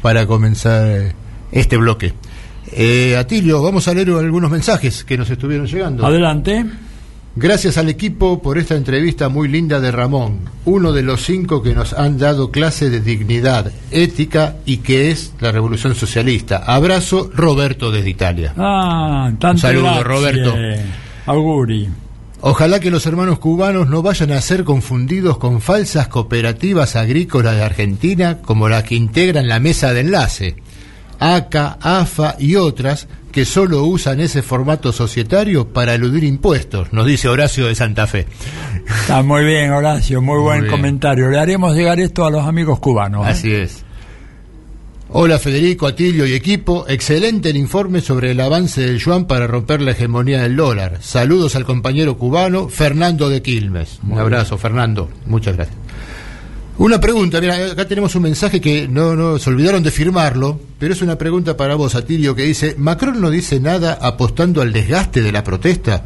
para 0.00 0.24
comenzar 0.24 0.86
eh, 0.86 1.12
este 1.50 1.76
bloque. 1.76 2.14
Eh, 2.70 3.16
Atilio, 3.16 3.60
vamos 3.60 3.88
a 3.88 3.94
leer 3.94 4.10
algunos 4.10 4.52
mensajes 4.52 5.02
que 5.02 5.18
nos 5.18 5.28
estuvieron 5.30 5.66
llegando. 5.66 6.06
Adelante. 6.06 6.64
Gracias 7.34 7.76
al 7.76 7.88
equipo 7.88 8.40
por 8.40 8.56
esta 8.56 8.76
entrevista 8.76 9.28
muy 9.28 9.48
linda 9.48 9.80
de 9.80 9.90
Ramón, 9.90 10.42
uno 10.64 10.92
de 10.92 11.02
los 11.02 11.22
cinco 11.22 11.60
que 11.60 11.74
nos 11.74 11.92
han 11.92 12.18
dado 12.18 12.52
clase 12.52 12.88
de 12.88 13.00
dignidad, 13.00 13.72
ética 13.90 14.58
y 14.64 14.76
que 14.76 15.10
es 15.10 15.34
la 15.40 15.50
revolución 15.50 15.96
socialista. 15.96 16.58
Abrazo, 16.58 17.28
Roberto 17.34 17.90
desde 17.90 18.10
Italia. 18.10 18.54
Ah, 18.56 19.26
Un 19.28 19.38
tanto 19.38 19.62
saludo, 19.62 19.82
grazie. 19.86 20.04
Roberto. 20.04 20.54
Auguri. 21.26 21.88
Ojalá 22.42 22.80
que 22.80 22.90
los 22.90 23.04
hermanos 23.06 23.38
cubanos 23.38 23.88
no 23.88 24.02
vayan 24.02 24.32
a 24.32 24.40
ser 24.40 24.64
confundidos 24.64 25.36
con 25.36 25.60
falsas 25.60 26.08
cooperativas 26.08 26.96
agrícolas 26.96 27.56
de 27.56 27.62
Argentina 27.62 28.38
como 28.42 28.68
las 28.68 28.84
que 28.84 28.94
integran 28.94 29.46
la 29.46 29.60
mesa 29.60 29.92
de 29.92 30.00
enlace, 30.00 30.56
ACA, 31.18 31.76
AFA 31.82 32.36
y 32.38 32.56
otras 32.56 33.08
que 33.30 33.44
solo 33.44 33.84
usan 33.84 34.20
ese 34.20 34.42
formato 34.42 34.90
societario 34.90 35.68
para 35.68 35.94
eludir 35.94 36.24
impuestos, 36.24 36.92
nos 36.92 37.06
dice 37.06 37.28
Horacio 37.28 37.66
de 37.66 37.74
Santa 37.74 38.06
Fe. 38.06 38.26
Está 39.02 39.22
muy 39.22 39.44
bien, 39.44 39.70
Horacio, 39.70 40.20
muy, 40.22 40.40
buen 40.40 40.62
bien. 40.62 40.70
comentario. 40.70 41.28
Le 41.28 41.38
haremos 41.38 41.76
llegar 41.76 42.00
esto 42.00 42.24
a 42.24 42.30
los 42.30 42.44
amigos 42.44 42.80
cubanos. 42.80 43.26
¿eh? 43.26 43.30
Así 43.30 43.52
es. 43.52 43.84
Hola 45.12 45.40
Federico, 45.40 45.88
Atilio 45.88 46.24
y 46.24 46.34
equipo. 46.34 46.84
Excelente 46.86 47.50
el 47.50 47.56
informe 47.56 48.00
sobre 48.00 48.30
el 48.30 48.38
avance 48.38 48.80
del 48.82 49.00
yuan 49.00 49.24
para 49.24 49.48
romper 49.48 49.82
la 49.82 49.90
hegemonía 49.90 50.40
del 50.42 50.54
dólar. 50.54 50.98
Saludos 51.00 51.56
al 51.56 51.64
compañero 51.64 52.16
cubano 52.16 52.68
Fernando 52.68 53.28
de 53.28 53.42
Quilmes. 53.42 53.98
Un 54.08 54.20
abrazo, 54.20 54.56
Fernando. 54.56 55.10
Muchas 55.26 55.56
gracias. 55.56 55.76
Una 56.78 57.00
pregunta, 57.00 57.40
mira, 57.40 57.72
acá 57.72 57.88
tenemos 57.88 58.14
un 58.14 58.22
mensaje 58.22 58.60
que 58.60 58.86
no, 58.86 59.16
no 59.16 59.40
se 59.40 59.50
olvidaron 59.50 59.82
de 59.82 59.90
firmarlo, 59.90 60.60
pero 60.78 60.94
es 60.94 61.02
una 61.02 61.18
pregunta 61.18 61.56
para 61.56 61.74
vos, 61.74 61.96
Atilio, 61.96 62.36
que 62.36 62.44
dice, 62.44 62.76
Macron 62.78 63.20
no 63.20 63.30
dice 63.30 63.58
nada 63.58 63.98
apostando 64.00 64.62
al 64.62 64.72
desgaste 64.72 65.22
de 65.22 65.32
la 65.32 65.42
protesta. 65.42 66.04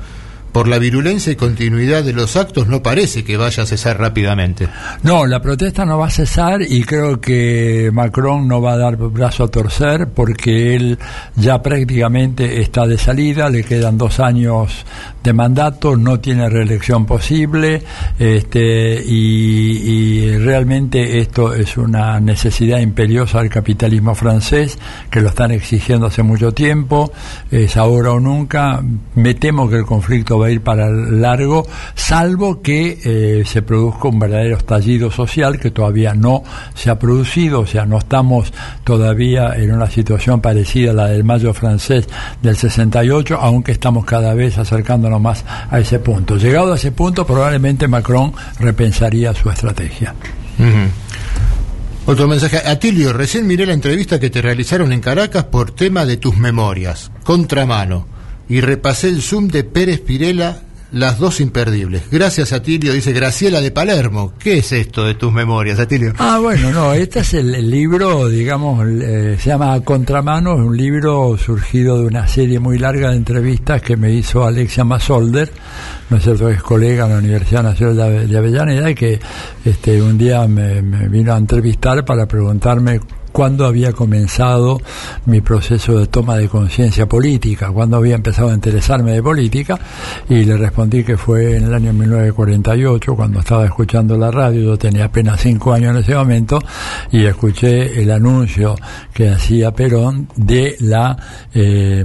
Por 0.54 0.68
la 0.68 0.78
virulencia 0.78 1.32
y 1.32 1.34
continuidad 1.36 2.04
de 2.04 2.12
los 2.12 2.36
actos 2.36 2.68
no 2.68 2.80
parece 2.80 3.24
que 3.24 3.36
vaya 3.36 3.64
a 3.64 3.66
cesar 3.66 3.98
rápidamente. 3.98 4.68
No, 5.02 5.26
la 5.26 5.42
protesta 5.42 5.84
no 5.84 5.98
va 5.98 6.06
a 6.06 6.10
cesar 6.10 6.62
y 6.62 6.84
creo 6.84 7.20
que 7.20 7.90
Macron 7.92 8.46
no 8.46 8.62
va 8.62 8.74
a 8.74 8.78
dar 8.78 8.96
brazo 8.96 9.42
a 9.42 9.48
torcer 9.48 10.10
porque 10.14 10.76
él 10.76 10.96
ya 11.34 11.60
prácticamente 11.60 12.60
está 12.60 12.86
de 12.86 12.98
salida, 12.98 13.50
le 13.50 13.64
quedan 13.64 13.98
dos 13.98 14.20
años 14.20 14.86
de 15.24 15.32
mandato, 15.32 15.96
no 15.96 16.20
tiene 16.20 16.48
reelección 16.48 17.04
posible 17.04 17.82
este, 18.18 19.02
y, 19.04 20.36
realmente 20.36 21.18
esto 21.18 21.54
es 21.54 21.76
una 21.78 22.20
necesidad 22.20 22.78
imperiosa 22.78 23.38
del 23.38 23.48
capitalismo 23.48 24.14
francés 24.14 24.78
que 25.10 25.20
lo 25.20 25.30
están 25.30 25.50
exigiendo 25.50 26.06
hace 26.06 26.22
mucho 26.22 26.52
tiempo, 26.52 27.10
es 27.50 27.76
ahora 27.76 28.12
o 28.12 28.20
nunca. 28.20 28.82
Me 29.14 29.34
temo 29.34 29.68
que 29.68 29.76
el 29.76 29.86
conflicto 29.86 30.38
va 30.38 30.43
a 30.46 30.50
ir 30.50 30.60
para 30.60 30.88
largo, 30.90 31.66
salvo 31.94 32.62
que 32.62 32.98
eh, 33.04 33.44
se 33.46 33.62
produzca 33.62 34.08
un 34.08 34.18
verdadero 34.18 34.56
estallido 34.56 35.10
social 35.10 35.58
que 35.58 35.70
todavía 35.70 36.14
no 36.14 36.42
se 36.74 36.90
ha 36.90 36.98
producido, 36.98 37.60
o 37.60 37.66
sea, 37.66 37.86
no 37.86 37.98
estamos 37.98 38.52
todavía 38.84 39.54
en 39.56 39.72
una 39.72 39.90
situación 39.90 40.40
parecida 40.40 40.90
a 40.90 40.94
la 40.94 41.06
del 41.06 41.24
mayo 41.24 41.52
francés 41.54 42.08
del 42.42 42.56
68, 42.56 43.38
aunque 43.40 43.72
estamos 43.72 44.04
cada 44.04 44.34
vez 44.34 44.58
acercándonos 44.58 45.20
más 45.20 45.44
a 45.70 45.78
ese 45.78 45.98
punto. 45.98 46.36
Llegado 46.36 46.72
a 46.72 46.76
ese 46.76 46.92
punto, 46.92 47.26
probablemente 47.26 47.88
Macron 47.88 48.32
repensaría 48.58 49.34
su 49.34 49.50
estrategia. 49.50 50.14
Otro 52.06 52.28
mensaje. 52.28 52.58
Atilio, 52.58 53.14
recién 53.14 53.46
miré 53.46 53.64
la 53.64 53.72
entrevista 53.72 54.20
que 54.20 54.28
te 54.28 54.42
realizaron 54.42 54.92
en 54.92 55.00
Caracas 55.00 55.44
por 55.44 55.70
tema 55.70 56.04
de 56.04 56.18
tus 56.18 56.36
memorias, 56.36 57.10
contramano, 57.22 58.06
y 58.48 58.60
repasé 58.60 59.08
el 59.08 59.22
Zoom 59.22 59.48
de 59.48 59.64
Pérez 59.64 60.00
Pirela, 60.00 60.60
las 60.92 61.18
dos 61.18 61.40
imperdibles. 61.40 62.02
Gracias, 62.12 62.52
Atilio, 62.52 62.92
dice 62.92 63.12
Graciela 63.12 63.60
de 63.60 63.72
Palermo. 63.72 64.34
¿Qué 64.38 64.58
es 64.58 64.70
esto 64.70 65.04
de 65.04 65.14
tus 65.14 65.32
memorias, 65.32 65.80
Atilio? 65.80 66.12
Ah, 66.18 66.38
bueno, 66.40 66.70
no, 66.70 66.92
este 66.92 67.18
es 67.20 67.34
el, 67.34 67.68
libro, 67.68 68.28
digamos, 68.28 68.86
eh, 68.88 69.36
se 69.40 69.48
llama 69.48 69.80
Contramano, 69.80 70.54
un 70.54 70.76
libro 70.76 71.36
surgido 71.36 71.98
de 71.98 72.04
una 72.06 72.28
serie 72.28 72.60
muy 72.60 72.78
larga 72.78 73.10
de 73.10 73.16
entrevistas 73.16 73.82
que 73.82 73.96
me 73.96 74.12
hizo 74.12 74.44
Alexia 74.46 74.84
Masolder, 74.84 75.50
¿no 76.10 76.18
es 76.18 76.22
cierto?, 76.22 76.48
es 76.48 76.62
colega 76.62 77.06
en 77.06 77.12
la 77.12 77.18
Universidad 77.18 77.64
Nacional 77.64 77.96
de 77.96 78.02
Ave- 78.04 78.26
de 78.28 78.38
Avellaneda 78.38 78.90
y 78.90 78.94
que 78.94 79.18
este, 79.64 80.00
un 80.00 80.16
día 80.16 80.46
me 80.46 80.80
vino 81.08 81.34
a 81.34 81.38
entrevistar 81.38 82.04
para 82.04 82.26
preguntarme 82.26 83.00
cuándo 83.34 83.66
había 83.66 83.92
comenzado 83.92 84.80
mi 85.26 85.40
proceso 85.40 85.98
de 85.98 86.06
toma 86.06 86.36
de 86.36 86.48
conciencia 86.48 87.06
política, 87.06 87.72
cuándo 87.72 87.96
había 87.96 88.14
empezado 88.14 88.50
a 88.50 88.54
interesarme 88.54 89.10
de 89.10 89.24
política, 89.24 89.76
y 90.28 90.44
le 90.44 90.56
respondí 90.56 91.02
que 91.02 91.16
fue 91.16 91.56
en 91.56 91.64
el 91.64 91.74
año 91.74 91.92
1948, 91.92 93.16
cuando 93.16 93.40
estaba 93.40 93.64
escuchando 93.64 94.16
la 94.16 94.30
radio, 94.30 94.60
yo 94.62 94.78
tenía 94.78 95.06
apenas 95.06 95.40
cinco 95.40 95.72
años 95.72 95.96
en 95.96 96.02
ese 96.02 96.14
momento, 96.14 96.60
y 97.10 97.24
escuché 97.24 98.00
el 98.00 98.12
anuncio 98.12 98.76
que 99.12 99.30
hacía 99.30 99.72
Perón 99.72 100.28
de 100.36 100.76
la 100.78 101.16
eh, 101.52 102.04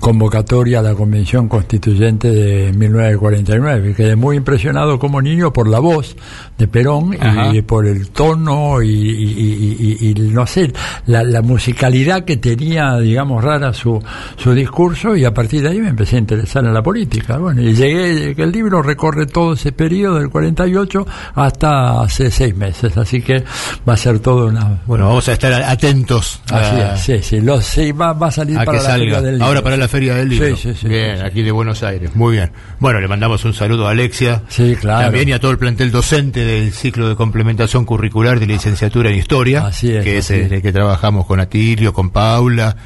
convocatoria 0.00 0.78
a 0.78 0.82
la 0.82 0.94
Convención 0.94 1.48
Constituyente 1.48 2.30
de 2.30 2.72
1949, 2.72 3.90
y 3.90 3.94
quedé 3.94 4.16
muy 4.16 4.38
impresionado 4.38 4.98
como 4.98 5.20
niño 5.20 5.52
por 5.52 5.68
la 5.68 5.80
voz 5.80 6.16
de 6.56 6.66
Perón 6.66 7.14
Ajá. 7.20 7.54
y 7.54 7.60
por 7.60 7.84
el 7.86 8.08
tono 8.08 8.80
y, 8.80 8.88
y- 8.88 9.76
y- 9.78 9.98
y- 10.00 10.13
y, 10.18 10.28
no 10.28 10.46
sé, 10.46 10.72
la, 11.06 11.22
la 11.22 11.42
musicalidad 11.42 12.24
que 12.24 12.36
tenía, 12.36 12.96
digamos, 12.98 13.42
rara 13.42 13.72
su, 13.72 14.02
su 14.36 14.52
discurso 14.52 15.16
y 15.16 15.24
a 15.24 15.32
partir 15.32 15.62
de 15.62 15.70
ahí 15.70 15.78
me 15.80 15.88
empecé 15.88 16.16
a 16.16 16.18
interesar 16.20 16.64
en 16.64 16.74
la 16.74 16.82
política. 16.82 17.38
Bueno, 17.38 17.62
y 17.62 17.74
llegué, 17.74 18.34
que 18.34 18.42
el 18.42 18.52
libro 18.52 18.82
recorre 18.82 19.26
todo 19.26 19.54
ese 19.54 19.72
periodo 19.72 20.18
del 20.18 20.30
48 20.30 21.06
hasta 21.34 22.02
hace 22.02 22.30
seis 22.30 22.54
meses, 22.56 22.96
así 22.96 23.22
que 23.22 23.44
va 23.88 23.94
a 23.94 23.96
ser 23.96 24.18
todo 24.20 24.46
una... 24.46 24.82
Bueno, 24.86 25.08
vamos 25.08 25.28
a 25.28 25.32
estar 25.32 25.52
atentos 25.52 26.40
Así 26.50 26.76
a, 26.76 26.94
es, 26.94 27.00
sí, 27.00 27.18
sí, 27.22 27.40
lo, 27.40 27.60
sí, 27.60 27.92
va, 27.92 28.12
va 28.12 28.28
a 28.28 28.30
salir 28.30 28.58
a 28.58 28.64
para 28.64 28.78
que 28.78 28.82
la 28.84 28.90
salga. 28.90 29.04
feria 29.04 29.20
del 29.20 29.32
libro. 29.34 29.46
Ahora 29.46 29.62
para 29.62 29.76
la 29.76 29.88
Feria 29.88 30.14
del 30.14 30.28
Libro. 30.28 30.56
Sí, 30.56 30.72
sí, 30.72 30.78
sí, 30.80 30.88
bien, 30.88 31.22
aquí 31.22 31.42
de 31.42 31.50
Buenos 31.52 31.82
Aires. 31.82 32.14
Muy 32.14 32.32
bien. 32.34 32.50
Bueno, 32.78 33.00
le 33.00 33.08
mandamos 33.08 33.44
un 33.44 33.54
saludo 33.54 33.86
a 33.86 33.90
Alexia. 33.90 34.42
Sí, 34.48 34.76
claro. 34.80 35.04
También 35.04 35.28
y 35.28 35.32
a 35.32 35.40
todo 35.40 35.50
el 35.50 35.58
plantel 35.58 35.90
docente 35.90 36.44
del 36.44 36.72
ciclo 36.72 37.08
de 37.08 37.16
complementación 37.16 37.84
curricular 37.84 38.40
de 38.40 38.46
licenciatura 38.46 39.10
en 39.10 39.16
Historia. 39.16 39.66
Así 39.66 39.94
es, 39.94 40.03
Que 40.04 40.18
es 40.18 40.30
el 40.30 40.62
que 40.62 40.72
trabajamos 40.72 41.26
con 41.26 41.40
Atilio, 41.40 41.92
con 41.92 42.10
Paula, 42.10 42.76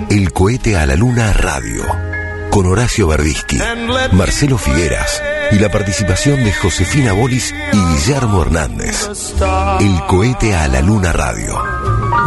El 0.09 0.33
cohete 0.33 0.77
a 0.77 0.87
la 0.87 0.97
luna 0.97 1.33
radio. 1.35 2.16
Con 2.57 2.65
Horacio 2.65 3.07
Bardisky, 3.07 3.59
Marcelo 4.13 4.57
Figueras 4.57 5.23
y 5.53 5.57
la 5.57 5.71
participación 5.71 6.43
de 6.43 6.55
Josefina 6.55 7.13
Bolis 7.13 7.55
y 7.71 7.77
Guillermo 7.77 8.41
Hernández. 8.41 9.11
El 9.79 10.01
cohete 10.07 10.55
a 10.55 10.67
la 10.67 10.81
luna 10.81 11.13
radio. 11.13 11.55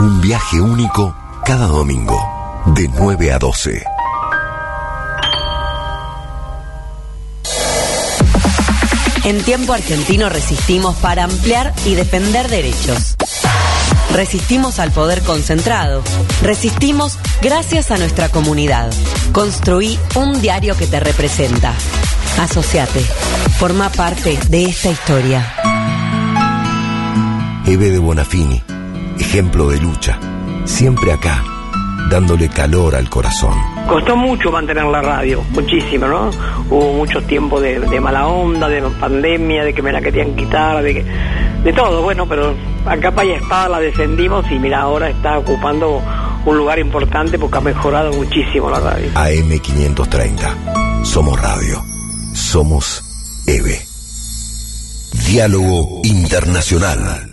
Un 0.01 0.21
viaje 0.21 0.61
único 0.61 1.15
cada 1.43 1.65
domingo, 1.65 2.63
de 2.67 2.87
9 2.89 3.33
a 3.33 3.39
12. 3.39 3.83
En 9.23 9.41
tiempo 9.41 9.73
argentino 9.73 10.29
resistimos 10.29 10.95
para 10.97 11.23
ampliar 11.23 11.73
y 11.87 11.95
defender 11.95 12.49
derechos. 12.49 13.15
Resistimos 14.13 14.79
al 14.79 14.91
poder 14.91 15.21
concentrado. 15.21 16.03
Resistimos 16.41 17.17
gracias 17.41 17.91
a 17.91 17.97
nuestra 17.97 18.29
comunidad. 18.29 18.91
Construí 19.31 19.99
un 20.15 20.41
diario 20.41 20.75
que 20.75 20.87
te 20.87 20.99
representa. 20.99 21.73
Asociate. 22.39 23.01
Forma 23.59 23.89
parte 23.89 24.37
de 24.49 24.65
esta 24.65 24.89
historia. 24.89 25.53
Eve 27.65 27.91
de 27.91 27.99
Bonafini, 27.99 28.63
ejemplo 29.19 29.69
de 29.69 29.79
lucha, 29.79 30.19
siempre 30.65 31.13
acá, 31.13 31.43
dándole 32.09 32.49
calor 32.49 32.95
al 32.95 33.09
corazón. 33.09 33.53
Costó 33.87 34.15
mucho 34.15 34.51
mantener 34.51 34.85
la 34.85 35.01
radio, 35.01 35.43
muchísimo, 35.51 36.07
¿no? 36.07 36.29
Hubo 36.69 36.93
mucho 36.93 37.21
tiempo 37.23 37.59
de, 37.59 37.79
de 37.79 37.99
mala 37.99 38.27
onda, 38.27 38.69
de 38.69 38.81
pandemia, 38.81 39.63
de 39.63 39.73
que 39.73 39.81
me 39.81 39.91
la 39.91 40.01
querían 40.01 40.35
quitar, 40.35 40.81
de 40.83 40.93
que, 40.93 41.05
de 41.63 41.73
todo, 41.73 42.01
bueno, 42.01 42.27
pero 42.27 42.53
a 42.85 42.97
capa 42.97 43.25
y 43.25 43.31
espada 43.31 43.69
la 43.69 43.79
defendimos 43.79 44.45
y 44.51 44.59
mira, 44.59 44.81
ahora 44.81 45.09
está 45.09 45.37
ocupando 45.37 46.01
un 46.45 46.57
lugar 46.57 46.79
importante 46.79 47.37
porque 47.37 47.57
ha 47.57 47.61
mejorado 47.61 48.13
muchísimo 48.13 48.69
la 48.69 48.79
radio. 48.79 49.11
AM530. 49.13 51.03
Somos 51.03 51.39
radio. 51.41 51.83
Somos 52.33 53.03
EVE. 53.47 53.79
Diálogo 55.27 56.01
Internacional. 56.03 57.28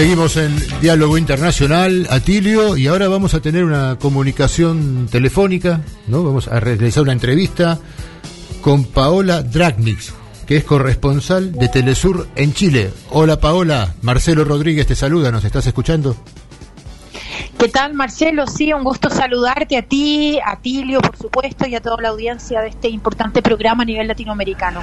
Seguimos 0.00 0.38
en 0.38 0.56
Diálogo 0.80 1.18
Internacional, 1.18 2.06
Atilio, 2.08 2.74
y 2.74 2.86
ahora 2.86 3.06
vamos 3.08 3.34
a 3.34 3.40
tener 3.40 3.64
una 3.64 3.98
comunicación 4.00 5.06
telefónica, 5.10 5.82
¿no? 6.06 6.24
Vamos 6.24 6.48
a 6.48 6.58
realizar 6.58 7.02
una 7.02 7.12
entrevista 7.12 7.78
con 8.62 8.84
Paola 8.84 9.42
Dragnix, 9.42 10.14
que 10.46 10.56
es 10.56 10.64
corresponsal 10.64 11.52
de 11.52 11.68
Telesur 11.68 12.28
en 12.34 12.54
Chile. 12.54 12.90
Hola 13.10 13.40
Paola, 13.40 13.94
Marcelo 14.00 14.42
Rodríguez 14.46 14.86
te 14.86 14.94
saluda, 14.94 15.30
¿nos 15.30 15.44
estás 15.44 15.66
escuchando? 15.66 16.16
¿Qué 17.60 17.68
tal, 17.68 17.92
Marcelo? 17.92 18.46
Sí, 18.46 18.72
un 18.72 18.82
gusto 18.82 19.10
saludarte 19.10 19.76
a 19.76 19.82
ti, 19.82 20.38
a 20.42 20.56
Tilio, 20.56 21.02
por 21.02 21.14
supuesto, 21.14 21.66
y 21.68 21.74
a 21.74 21.82
toda 21.82 22.00
la 22.00 22.08
audiencia 22.08 22.62
de 22.62 22.68
este 22.68 22.88
importante 22.88 23.42
programa 23.42 23.82
a 23.82 23.84
nivel 23.84 24.08
latinoamericano. 24.08 24.80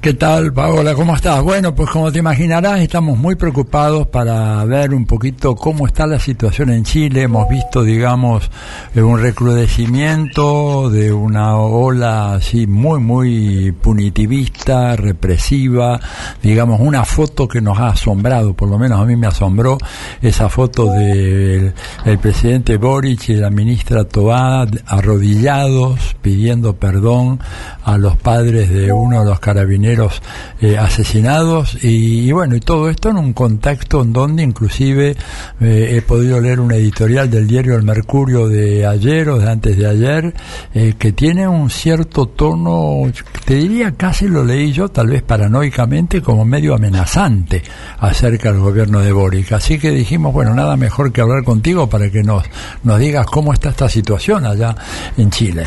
¿Qué 0.00 0.14
tal, 0.14 0.52
Paola? 0.52 0.96
¿Cómo 0.96 1.14
estás? 1.14 1.40
Bueno, 1.44 1.76
pues 1.76 1.88
como 1.90 2.10
te 2.10 2.18
imaginarás, 2.18 2.80
estamos 2.80 3.16
muy 3.16 3.36
preocupados 3.36 4.08
para 4.08 4.64
ver 4.64 4.92
un 4.92 5.06
poquito 5.06 5.54
cómo 5.54 5.86
está 5.86 6.08
la 6.08 6.18
situación 6.18 6.70
en 6.70 6.82
Chile. 6.82 7.22
Hemos 7.22 7.48
visto, 7.48 7.84
digamos, 7.84 8.50
eh, 8.96 9.00
un 9.00 9.20
recrudecimiento 9.20 10.90
de 10.90 11.12
una 11.12 11.56
ola 11.56 12.34
así 12.34 12.66
muy, 12.66 12.98
muy 12.98 13.70
punitivista, 13.80 14.96
represiva, 14.96 16.00
digamos, 16.42 16.80
una 16.80 17.04
foto 17.04 17.46
que 17.46 17.60
nos 17.60 17.78
ha 17.78 17.90
asombrado, 17.90 18.54
por 18.54 18.68
lo 18.68 18.76
menos 18.76 19.00
a 19.00 19.04
mí 19.04 19.14
me 19.14 19.28
asombró, 19.28 19.78
esa 20.20 20.48
foto 20.48 20.86
del 20.86 21.74
el 22.04 22.18
presidente 22.18 22.76
Boric 22.76 23.28
y 23.28 23.34
la 23.34 23.50
ministra 23.50 24.04
Toá 24.04 24.66
arrodillados 24.86 26.16
pidiendo 26.20 26.76
perdón 26.76 27.40
a 27.84 27.98
los 27.98 28.16
padres 28.16 28.70
de 28.70 28.92
uno 28.92 29.20
de 29.20 29.26
los 29.26 29.40
carabineros 29.40 30.22
eh, 30.60 30.78
asesinados. 30.78 31.82
Y, 31.82 32.28
y, 32.28 32.32
bueno 32.32 32.56
y 32.56 32.60
todo 32.60 32.88
esto 32.88 33.10
en 33.10 33.18
un 33.18 33.32
contexto 33.32 34.02
en 34.02 34.12
donde 34.12 34.42
inclusive 34.42 35.16
eh, 35.60 35.94
he 35.96 36.02
podido 36.02 36.40
leer 36.40 36.60
un 36.60 36.72
editorial 36.72 37.30
del 37.30 37.46
diario 37.46 37.76
El 37.76 37.82
Mercurio 37.82 38.48
de 38.48 38.86
ayer 38.86 39.28
o 39.28 39.38
de 39.38 39.50
antes 39.50 39.76
de 39.76 39.86
ayer 39.86 40.34
eh, 40.74 40.94
que 40.98 41.12
tiene 41.12 41.48
un 41.48 41.70
cierto 41.70 42.26
tono 42.26 43.02
te 43.44 43.54
diría 43.54 43.92
casi 43.92 44.28
lo 44.28 44.44
leí 44.44 44.72
yo 44.72 44.88
tal 44.88 45.08
vez 45.08 45.22
paranoicamente 45.22 46.20
como 46.22 46.44
medio 46.44 46.74
amenazante 46.74 47.62
acerca 47.98 48.52
del 48.52 48.60
gobierno 48.60 49.00
de 49.00 49.12
Boric. 49.12 49.52
Así 49.52 49.78
que 49.78 49.90
dijimos 49.90 50.32
bueno 50.32 50.54
nada 50.54 50.76
mejor 50.76 51.12
que 51.12 51.20
hablar 51.20 51.44
contigo 51.44 51.81
para 51.88 52.10
que 52.10 52.22
nos, 52.22 52.44
nos 52.82 52.98
digas 52.98 53.26
cómo 53.26 53.52
está 53.52 53.70
esta 53.70 53.88
situación 53.88 54.46
allá 54.46 54.74
en 55.16 55.30
Chile. 55.30 55.66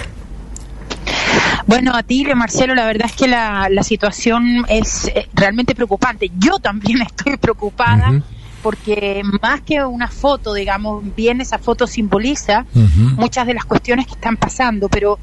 Bueno, 1.67 1.95
Atilio, 1.95 2.35
Marcelo, 2.35 2.75
la 2.75 2.85
verdad 2.85 3.07
es 3.07 3.15
que 3.15 3.27
la, 3.27 3.67
la 3.69 3.83
situación 3.83 4.65
es 4.69 5.07
eh, 5.07 5.27
realmente 5.33 5.73
preocupante. 5.73 6.31
Yo 6.37 6.59
también 6.59 7.01
estoy 7.09 7.37
preocupada. 7.37 8.11
Uh 8.11 8.13
-huh. 8.15 8.23
Porque 8.61 9.21
más 9.43 9.61
que 9.61 9.83
una 9.83 10.07
foto, 10.07 10.51
digamos, 10.55 11.03
bien 11.15 11.39
esa 11.39 11.59
foto 11.59 11.85
simboliza 11.85 12.65
uh 12.73 12.79
-huh. 12.79 13.15
muchas 13.15 13.45
de 13.45 13.53
las 13.53 13.65
cuestiones 13.65 14.07
que 14.07 14.13
están 14.13 14.37
pasando, 14.37 14.89
pero 14.89 15.19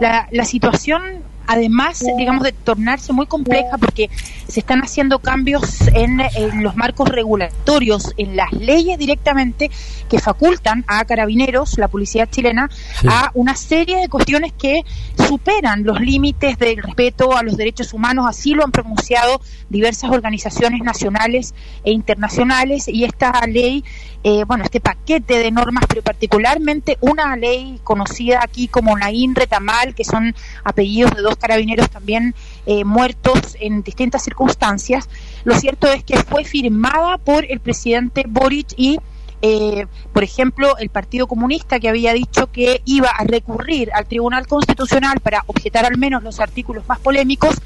la, 0.00 0.28
la 0.30 0.44
situación 0.44 1.02
además, 1.46 2.04
digamos, 2.16 2.42
de 2.42 2.52
tornarse 2.52 3.12
muy 3.12 3.26
compleja 3.26 3.78
porque 3.78 4.10
se 4.48 4.60
están 4.60 4.80
haciendo 4.80 5.18
cambios 5.18 5.80
en, 5.94 6.20
en, 6.20 6.62
los 6.62 6.76
marcos 6.76 7.08
regulatorios, 7.08 8.12
en 8.16 8.36
las 8.36 8.52
leyes 8.52 8.98
directamente 8.98 9.70
que 10.08 10.18
facultan 10.18 10.84
a 10.86 11.04
carabineros, 11.04 11.78
la 11.78 11.88
policía 11.88 12.26
chilena, 12.26 12.68
sí. 12.70 13.06
a 13.10 13.30
una 13.34 13.54
serie 13.56 13.98
de 13.98 14.08
cuestiones 14.08 14.52
que 14.52 14.82
superan 15.28 15.84
los 15.84 16.00
límites 16.00 16.58
del 16.58 16.76
respeto 16.78 17.36
a 17.36 17.42
los 17.42 17.56
derechos 17.56 17.92
humanos. 17.92 18.26
Así 18.28 18.54
lo 18.54 18.64
han 18.64 18.72
pronunciado 18.72 19.40
diversas 19.68 20.10
organizaciones 20.10 20.82
nacionales 20.82 21.54
e 21.84 21.92
internacionales 21.92 22.88
y 22.88 23.04
esta 23.04 23.32
ley 23.46 23.84
eh, 24.26 24.44
bueno, 24.46 24.64
este 24.64 24.80
paquete 24.80 25.38
de 25.38 25.50
normas, 25.50 25.84
pero 25.86 26.00
particularmente 26.00 26.96
una 27.02 27.36
ley 27.36 27.78
conocida 27.84 28.40
aquí 28.42 28.68
como 28.68 28.96
la 28.96 29.12
INRE-TAMAL, 29.12 29.94
que 29.94 30.02
son 30.02 30.34
apellidos 30.64 31.14
de 31.14 31.20
dos 31.20 31.33
carabineros 31.36 31.90
también 31.90 32.34
eh, 32.66 32.84
muertos 32.84 33.56
en 33.60 33.82
distintas 33.82 34.22
circunstancias. 34.22 35.08
Lo 35.44 35.54
cierto 35.58 35.88
es 35.88 36.04
que 36.04 36.16
fue 36.18 36.44
firmada 36.44 37.18
por 37.18 37.44
el 37.44 37.60
presidente 37.60 38.24
Boric 38.26 38.74
y 38.76 38.98
eh, 39.46 39.86
por 40.14 40.24
ejemplo, 40.24 40.78
el 40.78 40.88
Partido 40.88 41.26
Comunista 41.26 41.78
que 41.78 41.90
había 41.90 42.14
dicho 42.14 42.50
que 42.50 42.80
iba 42.86 43.08
a 43.08 43.24
recurrir 43.24 43.90
al 43.92 44.06
Tribunal 44.06 44.46
Constitucional 44.46 45.20
para 45.20 45.44
objetar 45.46 45.84
al 45.84 45.98
menos 45.98 46.22
los 46.22 46.40
artículos 46.40 46.88
más 46.88 46.98
polémicos, 46.98 47.56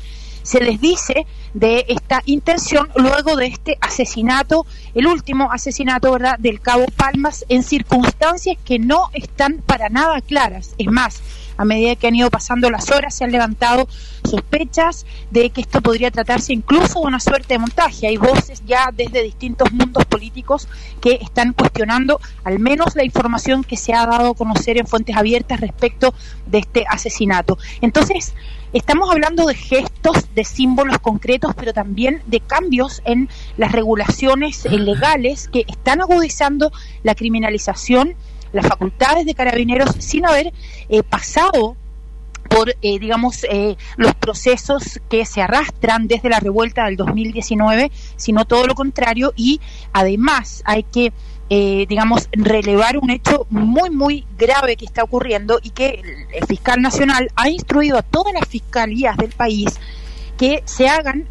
se 0.42 0.60
les 0.60 0.80
dice 0.80 1.26
de 1.54 1.84
esta 1.88 2.22
intención 2.24 2.88
luego 2.96 3.36
de 3.36 3.46
este 3.46 3.78
asesinato, 3.80 4.66
el 4.94 5.06
último 5.06 5.52
asesinato, 5.52 6.10
¿verdad?, 6.10 6.38
del 6.38 6.60
cabo 6.60 6.86
Palmas 6.96 7.44
en 7.48 7.62
circunstancias 7.62 8.56
que 8.64 8.78
no 8.78 9.10
están 9.12 9.62
para 9.64 9.88
nada 9.88 10.20
claras. 10.20 10.74
Es 10.78 10.88
más, 10.88 11.22
a 11.58 11.64
medida 11.64 11.96
que 11.96 12.06
han 12.06 12.14
ido 12.14 12.30
pasando 12.30 12.70
las 12.70 12.90
horas 12.90 13.14
se 13.14 13.24
han 13.24 13.32
levantado 13.32 13.88
sospechas 14.24 15.04
de 15.30 15.50
que 15.50 15.60
esto 15.60 15.82
podría 15.82 16.10
tratarse 16.10 16.52
incluso 16.52 17.00
de 17.00 17.06
una 17.06 17.20
suerte 17.20 17.54
de 17.54 17.58
montaje. 17.58 18.06
Hay 18.06 18.16
voces 18.16 18.62
ya 18.64 18.90
desde 18.94 19.22
distintos 19.22 19.72
mundos 19.72 20.04
políticos 20.06 20.68
que 21.00 21.18
están 21.20 21.52
cuestionando 21.52 22.20
al 22.44 22.60
menos 22.60 22.94
la 22.94 23.04
información 23.04 23.64
que 23.64 23.76
se 23.76 23.92
ha 23.92 24.06
dado 24.06 24.30
a 24.30 24.34
conocer 24.34 24.78
en 24.78 24.86
fuentes 24.86 25.16
abiertas 25.16 25.60
respecto 25.60 26.14
de 26.46 26.58
este 26.58 26.84
asesinato. 26.88 27.58
Entonces, 27.80 28.34
estamos 28.72 29.10
hablando 29.10 29.46
de 29.46 29.54
gestos, 29.54 30.32
de 30.34 30.44
símbolos 30.44 30.98
concretos, 31.00 31.54
pero 31.56 31.72
también 31.72 32.22
de 32.26 32.40
cambios 32.40 33.02
en 33.04 33.28
las 33.56 33.72
regulaciones 33.72 34.64
legales 34.64 35.48
que 35.48 35.64
están 35.66 36.00
agudizando 36.00 36.70
la 37.02 37.16
criminalización 37.16 38.14
las 38.52 38.66
facultades 38.66 39.26
de 39.26 39.34
carabineros 39.34 39.90
sin 39.98 40.26
haber 40.26 40.52
eh, 40.88 41.02
pasado 41.02 41.76
por, 42.48 42.70
eh, 42.82 42.98
digamos, 42.98 43.44
eh, 43.44 43.76
los 43.96 44.14
procesos 44.14 45.00
que 45.08 45.24
se 45.24 45.42
arrastran 45.42 46.08
desde 46.08 46.28
la 46.28 46.40
revuelta 46.40 46.86
del 46.86 46.96
2019, 46.96 47.90
sino 48.16 48.44
todo 48.46 48.66
lo 48.66 48.74
contrario, 48.74 49.32
y 49.36 49.60
además 49.92 50.62
hay 50.64 50.82
que, 50.82 51.12
eh, 51.50 51.86
digamos, 51.88 52.28
relevar 52.32 52.98
un 52.98 53.10
hecho 53.10 53.46
muy, 53.50 53.90
muy 53.90 54.26
grave 54.36 54.76
que 54.76 54.86
está 54.86 55.02
ocurriendo 55.02 55.60
y 55.62 55.70
que 55.70 56.02
el 56.32 56.46
fiscal 56.46 56.80
nacional 56.80 57.30
ha 57.36 57.48
instruido 57.48 57.98
a 57.98 58.02
todas 58.02 58.32
las 58.32 58.48
fiscalías 58.48 59.16
del 59.16 59.30
país 59.30 59.78
que 60.36 60.62
se 60.66 60.88
hagan 60.88 61.26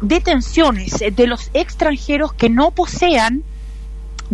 detenciones 0.00 0.96
de 1.12 1.26
los 1.28 1.50
extranjeros 1.54 2.32
que 2.32 2.50
no 2.50 2.72
posean 2.72 3.44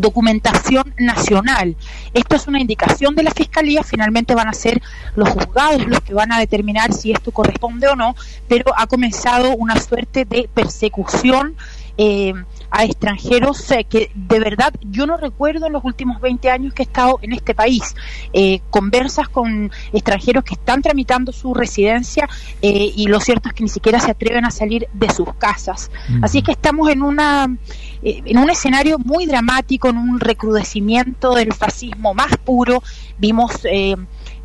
documentación 0.01 0.95
nacional. 0.99 1.77
Esto 2.15 2.37
es 2.37 2.47
una 2.47 2.61
indicación 2.61 3.15
de 3.15 3.23
la 3.23 3.31
Fiscalía, 3.31 3.83
finalmente 3.83 4.35
van 4.35 4.49
a 4.49 4.53
ser 4.53 4.83
los 5.17 5.29
juzgados 5.29 5.87
los 5.87 6.01
que 6.01 6.15
van 6.15 6.33
a 6.33 6.39
determinar 6.39 6.93
si 6.93 7.13
esto 7.13 7.31
corresponde 7.33 7.89
o 7.89 7.97
no, 7.97 8.15
pero 8.49 8.73
ha 8.77 8.87
comenzado 8.87 9.55
una 9.57 9.79
suerte 9.81 10.25
de 10.25 10.49
persecución. 10.53 11.55
Eh, 11.99 12.33
a 12.71 12.85
extranjeros 12.85 13.71
eh, 13.71 13.85
que 13.85 14.11
de 14.15 14.39
verdad 14.39 14.73
yo 14.83 15.07
no 15.07 15.17
recuerdo 15.17 15.67
en 15.67 15.73
los 15.73 15.85
últimos 15.85 16.21
20 16.21 16.51
años 16.51 16.73
que 16.73 16.83
he 16.83 16.87
estado 16.87 17.19
en 17.23 17.33
este 17.33 17.55
país. 17.55 17.95
Eh, 18.33 18.61
conversas 18.71 19.29
con 19.29 19.71
extranjeros 19.93 20.45
que 20.45 20.55
están 20.55 20.83
tramitando 20.83 21.33
su 21.33 21.53
residencia 21.53 22.29
eh, 22.63 22.93
y 22.95 23.07
lo 23.09 23.21
cierto 23.21 23.49
es 23.49 23.55
que 23.55 23.65
ni 23.65 23.69
siquiera 23.69 23.99
se 23.99 24.11
atreven 24.11 24.45
a 24.45 24.51
salir 24.51 24.89
de 24.93 25.11
sus 25.11 25.35
casas. 25.35 25.91
Así 26.23 26.43
que 26.43 26.53
estamos 26.53 26.89
en 26.91 27.03
una 27.03 27.57
en 28.03 28.39
un 28.39 28.49
escenario 28.49 28.99
muy 28.99 29.27
dramático, 29.27 29.89
en 29.89 29.99
un 29.99 30.21
recrudecimiento 30.21 31.35
del 31.35 31.53
fascismo 31.53 32.15
más 32.15 32.37
puro. 32.39 32.83
Vimos 33.19 33.61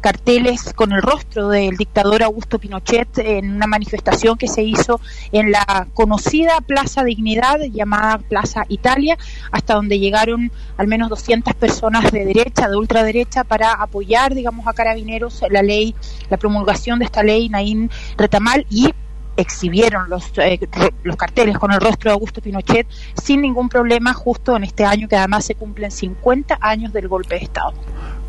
carteles 0.05 0.71
con 0.75 0.91
el 0.91 1.01
rostro 1.01 1.49
del 1.49 1.77
dictador 1.77 2.21
Augusto 2.21 2.59
Pinochet 2.59 3.17
en 3.17 3.55
una 3.55 3.65
manifestación 3.65 4.37
que 4.37 4.47
se 4.47 4.61
hizo 4.61 5.01
en 5.31 5.51
la 5.51 5.87
conocida 5.95 6.61
Plaza 6.61 7.03
Dignidad 7.03 7.59
llamada 7.71 8.19
Plaza 8.19 8.65
Italia, 8.69 9.17
hasta 9.51 9.73
donde 9.73 9.97
llegaron 9.97 10.51
al 10.77 10.85
menos 10.85 11.09
200 11.09 11.55
personas 11.55 12.11
de 12.11 12.23
derecha, 12.23 12.69
de 12.69 12.77
ultraderecha, 12.77 13.45
para 13.45 13.71
apoyar, 13.73 14.35
digamos, 14.35 14.67
a 14.67 14.73
carabineros 14.73 15.41
la 15.49 15.63
ley, 15.63 15.95
la 16.29 16.37
promulgación 16.37 16.99
de 16.99 17.05
esta 17.05 17.23
ley 17.23 17.49
Naín 17.49 17.89
Retamal 18.15 18.67
y 18.69 18.93
exhibieron 19.37 20.07
los, 20.07 20.31
eh, 20.37 20.59
los 21.01 21.15
carteles 21.15 21.57
con 21.57 21.71
el 21.71 21.81
rostro 21.81 22.11
de 22.11 22.13
Augusto 22.13 22.41
Pinochet 22.41 22.87
sin 23.19 23.41
ningún 23.41 23.69
problema 23.69 24.13
justo 24.13 24.55
en 24.55 24.65
este 24.65 24.85
año 24.85 25.07
que 25.07 25.15
además 25.15 25.45
se 25.45 25.55
cumplen 25.55 25.89
50 25.89 26.59
años 26.61 26.93
del 26.93 27.07
golpe 27.07 27.35
de 27.39 27.41
Estado. 27.41 27.73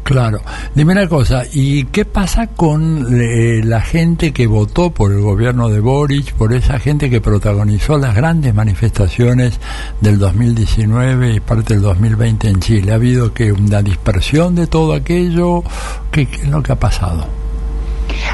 Claro. 0.07 0.41
Dime 0.73 0.93
una 0.93 1.09
cosa, 1.09 1.43
¿y 1.53 1.87
qué 1.87 2.05
pasa 2.05 2.47
con 2.47 3.09
eh, 3.21 3.61
la 3.65 3.81
gente 3.81 4.33
que 4.33 4.47
votó 4.47 4.91
por 4.91 5.11
el 5.11 5.21
gobierno 5.21 5.69
de 5.69 5.81
Boric, 5.81 6.33
por 6.35 6.53
esa 6.53 6.79
gente 6.79 7.11
que 7.11 7.21
protagonizó 7.21 7.99
las 7.99 8.15
grandes 8.15 8.55
manifestaciones 8.55 9.59
del 10.01 10.21
2019 10.21 11.35
y 11.35 11.41
parte 11.41 11.75
del 11.75 11.83
2020 11.83 12.49
en 12.49 12.61
Chile? 12.61 12.93
¿Ha 12.93 12.95
habido 12.95 13.35
que 13.35 13.51
una 13.51 13.83
dispersión 13.83 14.55
de 14.55 14.69
todo 14.69 14.95
aquello? 14.95 15.65
¿Qué, 16.13 16.27
qué 16.27 16.43
es 16.43 16.49
lo 16.49 16.63
que 16.63 16.71
ha 16.71 16.79
pasado? 16.79 17.46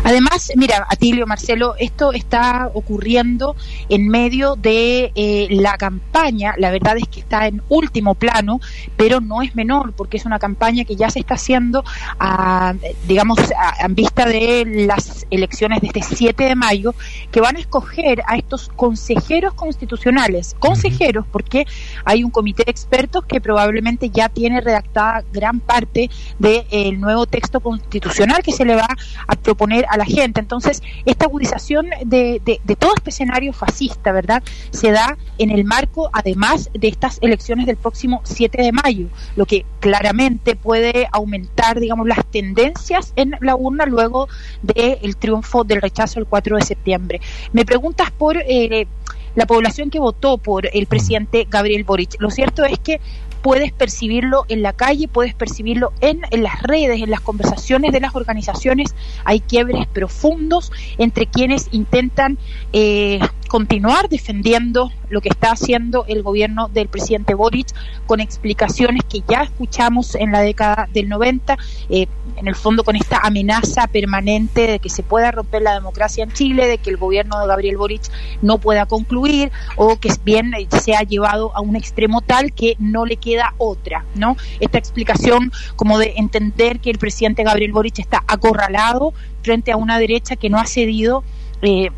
Además, 0.05 0.51
mira, 0.57 0.85
Atilio, 0.91 1.29
Marcelo, 1.29 1.77
esto 1.79 2.13
está 2.13 2.71
ocurriendo 2.75 3.55
en 3.89 4.09
medio 4.09 4.57
de 4.57 5.13
eh, 5.15 5.47
la 5.51 5.77
campaña, 5.77 6.55
la 6.59 6.73
verdad 6.73 6.97
es 6.97 7.07
que 7.07 7.21
está 7.21 7.47
en 7.47 7.63
último 7.69 8.17
plano, 8.17 8.61
pero 8.97 9.21
no 9.21 9.43
es 9.43 9.55
menor, 9.55 9.93
porque 9.93 10.17
es 10.17 10.27
una 10.27 10.41
campaña 10.41 10.85
que 10.85 10.97
ya 10.97 11.09
se 11.09 11.21
está 11.21 11.35
haciendo, 11.35 11.85
a, 12.19 12.75
digamos, 13.07 13.39
a, 13.57 13.87
en 13.87 13.95
vista 13.95 14.27
de 14.27 14.65
las 14.89 15.25
elecciones 15.31 15.81
de 15.81 15.87
este 15.87 16.03
7 16.03 16.45
de 16.45 16.57
mayo, 16.57 16.97
que 17.31 17.41
van 17.41 17.57
a 17.57 17.61
escoger 17.61 18.23
a 18.27 18.37
estos 18.37 18.71
consejeros 18.75 19.55
constitucionales, 19.55 20.57
consejeros, 20.59 21.27
porque 21.31 21.65
hay 22.05 22.25
un 22.25 22.31
comité 22.31 22.65
de 22.65 22.73
expertos 22.73 23.25
que 23.25 23.41
probablemente 23.41 24.11
ya 24.11 24.29
tiene 24.29 24.61
redactada 24.61 25.23
gran 25.33 25.61
parte 25.61 26.11
del 26.41 27.01
nuevo 27.01 27.27
texto 27.27 27.61
constitucional 27.61 28.43
que 28.43 28.51
se 28.51 28.65
le 28.65 28.75
va 28.75 28.89
a 29.29 29.37
proponer 29.37 29.87
a 29.93 29.99
la 29.99 30.07
gente. 30.07 30.41
Entonces, 30.41 30.83
esta 31.05 31.27
agudización 31.27 31.91
de, 32.07 32.41
de, 32.45 32.77
todo 32.77 32.93
este 32.97 33.11
escenario 33.11 33.53
fascista, 33.53 34.11
¿verdad?, 34.11 34.43
se 34.71 34.91
da 34.91 35.19
en 35.37 35.51
el 35.51 35.65
marco, 35.65 36.09
además 36.15 36.71
de 36.73 36.89
estas 36.89 37.19
elecciones 37.21 37.67
del 37.67 37.77
próximo 37.77 38.23
7 38.25 38.63
de 38.63 38.73
mayo, 38.73 39.09
lo 39.37 39.45
que 39.45 39.67
claramente 39.81 40.57
puede 40.57 41.09
aumentar, 41.13 41.79
digamos, 41.79 42.09
las 42.09 42.25
tendencias 42.25 43.13
en 43.17 43.37
la 43.41 43.55
urna 43.55 43.85
luego 43.85 44.29
del 44.63 45.15
triunfo 45.17 45.63
del 45.63 45.83
rechazo 45.83 46.21
el 46.21 46.27
4 46.27 46.57
de 46.57 46.63
septiembre. 46.63 47.21
Me 47.53 47.67
preguntas 47.67 48.11
por... 48.11 48.39
Eh, 48.39 48.87
la 49.35 49.47
población 49.47 49.89
que 49.89 49.99
votó 49.99 50.37
por 50.37 50.69
el 50.71 50.87
presidente 50.87 51.47
Gabriel 51.49 51.85
Boric. 51.85 52.17
Lo 52.21 52.31
cierto 52.31 52.67
es 52.67 52.79
que 52.79 53.01
puedes 53.43 53.73
percibirlo 53.73 54.45
en 54.49 54.63
la 54.63 54.73
calle, 54.73 55.09
puedes 55.09 55.35
percibirlo 55.35 55.93
en, 56.01 56.21
en, 56.31 56.43
las 56.43 56.63
redes, 56.63 57.03
en 57.03 57.11
las 57.11 57.21
conversaciones 57.21 57.93
de 57.93 58.01
las 58.01 58.15
organizaciones. 58.15 58.95
Hay 59.25 59.41
quiebres 59.41 59.87
profundos 59.89 60.73
entre 60.99 61.27
quienes 61.27 61.69
intentan 61.73 62.39
eh, 62.73 63.21
continuar 63.49 64.09
defendiendo 64.09 64.91
lo 65.13 65.21
que 65.21 65.29
está 65.29 65.53
haciendo 65.53 66.07
el 66.09 66.23
gobierno 66.23 66.69
del 66.69 66.89
presidente 66.89 67.35
Boric 67.35 67.69
con 68.07 68.21
explicaciones 68.21 69.03
que 69.05 69.23
ya 69.29 69.43
escuchamos 69.43 70.15
en 70.15 70.33
la 70.33 70.41
década 70.41 70.89
del 70.93 71.11
90, 71.11 71.59
eh, 71.91 72.07
en 72.37 72.49
el 72.49 72.55
fondo 72.55 72.83
con 72.83 72.97
esta 72.97 73.19
amenaza 73.23 73.87
permanente 73.89 74.67
de 74.67 74.79
que 74.79 74.89
se 74.89 75.03
pueda 75.03 75.31
romper 75.31 75.61
la 75.61 75.75
democracia 75.75 76.25
en 76.25 76.33
Chile, 76.33 76.67
de 76.67 76.79
que 76.79 76.89
el 76.89 76.97
gobierno 76.97 77.39
de 77.39 77.47
Gabriel 77.47 77.77
Boric 77.77 78.03
no 78.41 78.57
pueda 78.57 78.87
concluir 78.87 79.53
o 79.77 79.97
que 79.97 80.11
bien 80.25 80.53
se 80.83 80.97
ha 80.97 81.03
llevado 81.03 81.55
a 81.55 81.61
un 81.61 81.77
extremo 81.77 82.23
tal 82.23 82.55
que 82.55 82.77
no 82.79 83.05
le 83.05 83.19
queda 83.19 83.55
otra, 83.59 84.07
¿no? 84.15 84.37
Esta 84.61 84.79
explicación 84.79 85.53
como 85.77 85.99
de 85.99 86.15
entender 86.17 86.81
que 86.81 86.89
el 86.89 86.99
presidente 86.99 87.45
Gabriel 87.45 87.73
Boric 87.73 87.99
está 87.99 88.25
acorralado 88.27 89.13
frente 89.43 89.73
a 89.73 89.77
una 89.77 89.99
derecha 89.99 90.37
que 90.37 90.49
no 90.49 90.59
ha 90.59 90.67
cedido 90.67 91.23
eh, 91.61 91.91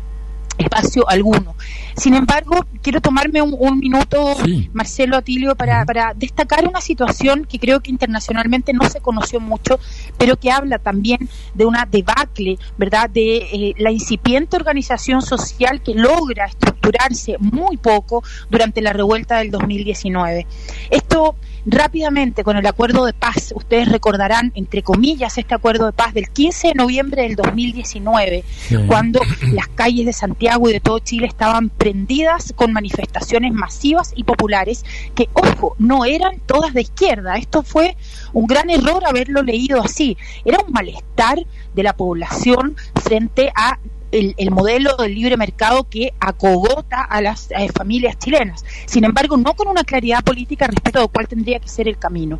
espacio 0.57 1.07
alguno. 1.09 1.55
Sin 1.95 2.13
embargo, 2.13 2.65
quiero 2.81 2.99
tomarme 2.99 3.41
un, 3.41 3.79
minuto, 3.79 4.35
Marcelo 4.73 5.15
Atilio, 5.15 5.55
para, 5.55 5.85
para, 5.85 6.13
destacar 6.13 6.67
una 6.67 6.81
situación 6.81 7.45
que 7.45 7.57
creo 7.57 7.79
que 7.79 7.89
internacionalmente 7.89 8.73
no 8.73 8.89
se 8.89 8.99
conoció 8.99 9.39
mucho, 9.39 9.79
pero 10.17 10.35
que 10.37 10.51
habla 10.51 10.77
también 10.77 11.29
de 11.53 11.65
una 11.65 11.85
debacle, 11.85 12.57
¿verdad?, 12.77 13.09
de 13.09 13.37
eh, 13.37 13.73
la 13.77 13.91
incipiente 13.91 14.57
organización 14.57 15.21
social 15.21 15.81
que 15.81 15.93
logra 15.93 16.45
estructurarse 16.45 17.37
muy 17.39 17.77
poco 17.77 18.23
durante 18.49 18.81
la 18.81 18.91
revuelta 18.91 19.37
del 19.37 19.51
2019. 19.51 20.45
Esto 20.89 21.35
rápidamente 21.65 22.43
con 22.43 22.57
el 22.57 22.65
acuerdo 22.65 23.05
de 23.05 23.13
paz, 23.13 23.53
ustedes 23.55 23.89
recordarán, 23.89 24.51
entre 24.55 24.83
comillas, 24.83 25.37
este 25.37 25.55
acuerdo 25.55 25.87
de 25.87 25.93
paz 25.93 26.13
del 26.13 26.29
15 26.29 26.69
de 26.69 26.73
noviembre 26.75 27.23
del 27.23 27.35
2019, 27.35 28.43
cuando 28.87 29.19
las 29.51 29.67
calles 29.69 30.05
de 30.05 30.13
Santiago 30.13 30.69
y 30.69 30.73
de 30.73 30.79
todo 30.79 30.99
Chile 30.99 31.27
estaban 31.27 31.69
prendidas 31.69 32.53
con 32.55 32.71
manifestaciones 32.71 33.53
masivas 33.53 34.13
y 34.15 34.23
populares 34.23 34.85
que, 35.15 35.29
ojo, 35.33 35.75
no 35.79 36.05
eran 36.05 36.39
todas 36.45 36.73
de 36.73 36.81
izquierda. 36.81 37.35
Esto 37.35 37.63
fue 37.63 37.97
un 38.33 38.45
gran 38.45 38.69
error 38.69 39.03
haberlo 39.05 39.41
leído 39.41 39.81
así. 39.81 40.17
Era 40.43 40.59
un 40.59 40.71
malestar 40.71 41.39
de 41.73 41.83
la 41.83 41.95
población 41.95 42.75
frente 43.03 43.51
a 43.55 43.79
el, 44.15 44.51
modelo 44.51 44.95
del 44.95 45.13
libre 45.13 45.37
mercado 45.37 45.87
que 45.89 46.13
acogota 46.19 47.01
a 47.01 47.21
las 47.21 47.51
eh, 47.51 47.69
familias 47.73 48.17
chilenas. 48.17 48.63
Sin 48.85 49.03
embargo, 49.03 49.37
no 49.37 49.53
con 49.53 49.67
una 49.67 49.83
claridad 49.83 50.23
política 50.23 50.67
respecto 50.67 51.01
a 51.01 51.07
cuál 51.07 51.27
tendría 51.27 51.59
que 51.59 51.67
ser 51.67 51.87
el 51.87 51.97
camino. 51.97 52.39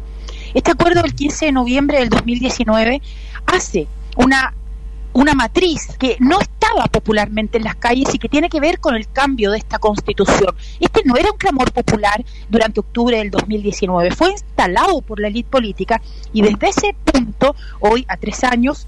Este 0.54 0.72
acuerdo 0.72 1.02
del 1.02 1.14
15 1.14 1.48
de 1.48 1.52
noviembre 1.52 2.00
del 2.00 2.10
2019 2.10 3.02
hace 3.46 3.88
una 4.16 4.54
una 5.16 5.34
matriz 5.34 5.88
que 5.98 6.18
no 6.20 6.42
estaba 6.42 6.88
popularmente 6.88 7.58
en 7.58 7.64
las 7.64 7.78
calles 7.78 8.14
y 8.14 8.20
que 8.20 8.28
tiene 8.28 8.50
que 8.50 8.60
ver 8.60 8.82
con 8.82 8.96
el 8.96 9.08
cambio 9.08 9.52
de 9.52 9.58
esta 9.58 9.80
constitución. 9.80 10.54
Este 10.82 11.04
no 11.06 11.16
era 11.16 11.32
un 11.32 11.38
clamor 11.38 11.72
popular 11.72 12.24
durante 12.50 12.82
octubre 12.82 13.18
del 13.18 13.32
2019, 13.32 14.12
fue 14.12 14.32
instalado 14.32 15.02
por 15.02 15.22
la 15.22 15.30
élite 15.30 15.50
política 15.50 16.02
y 16.34 16.42
desde 16.42 16.68
ese 16.68 16.96
punto, 17.06 17.56
hoy 17.80 18.06
a 18.10 18.18
tres 18.18 18.44
años, 18.44 18.88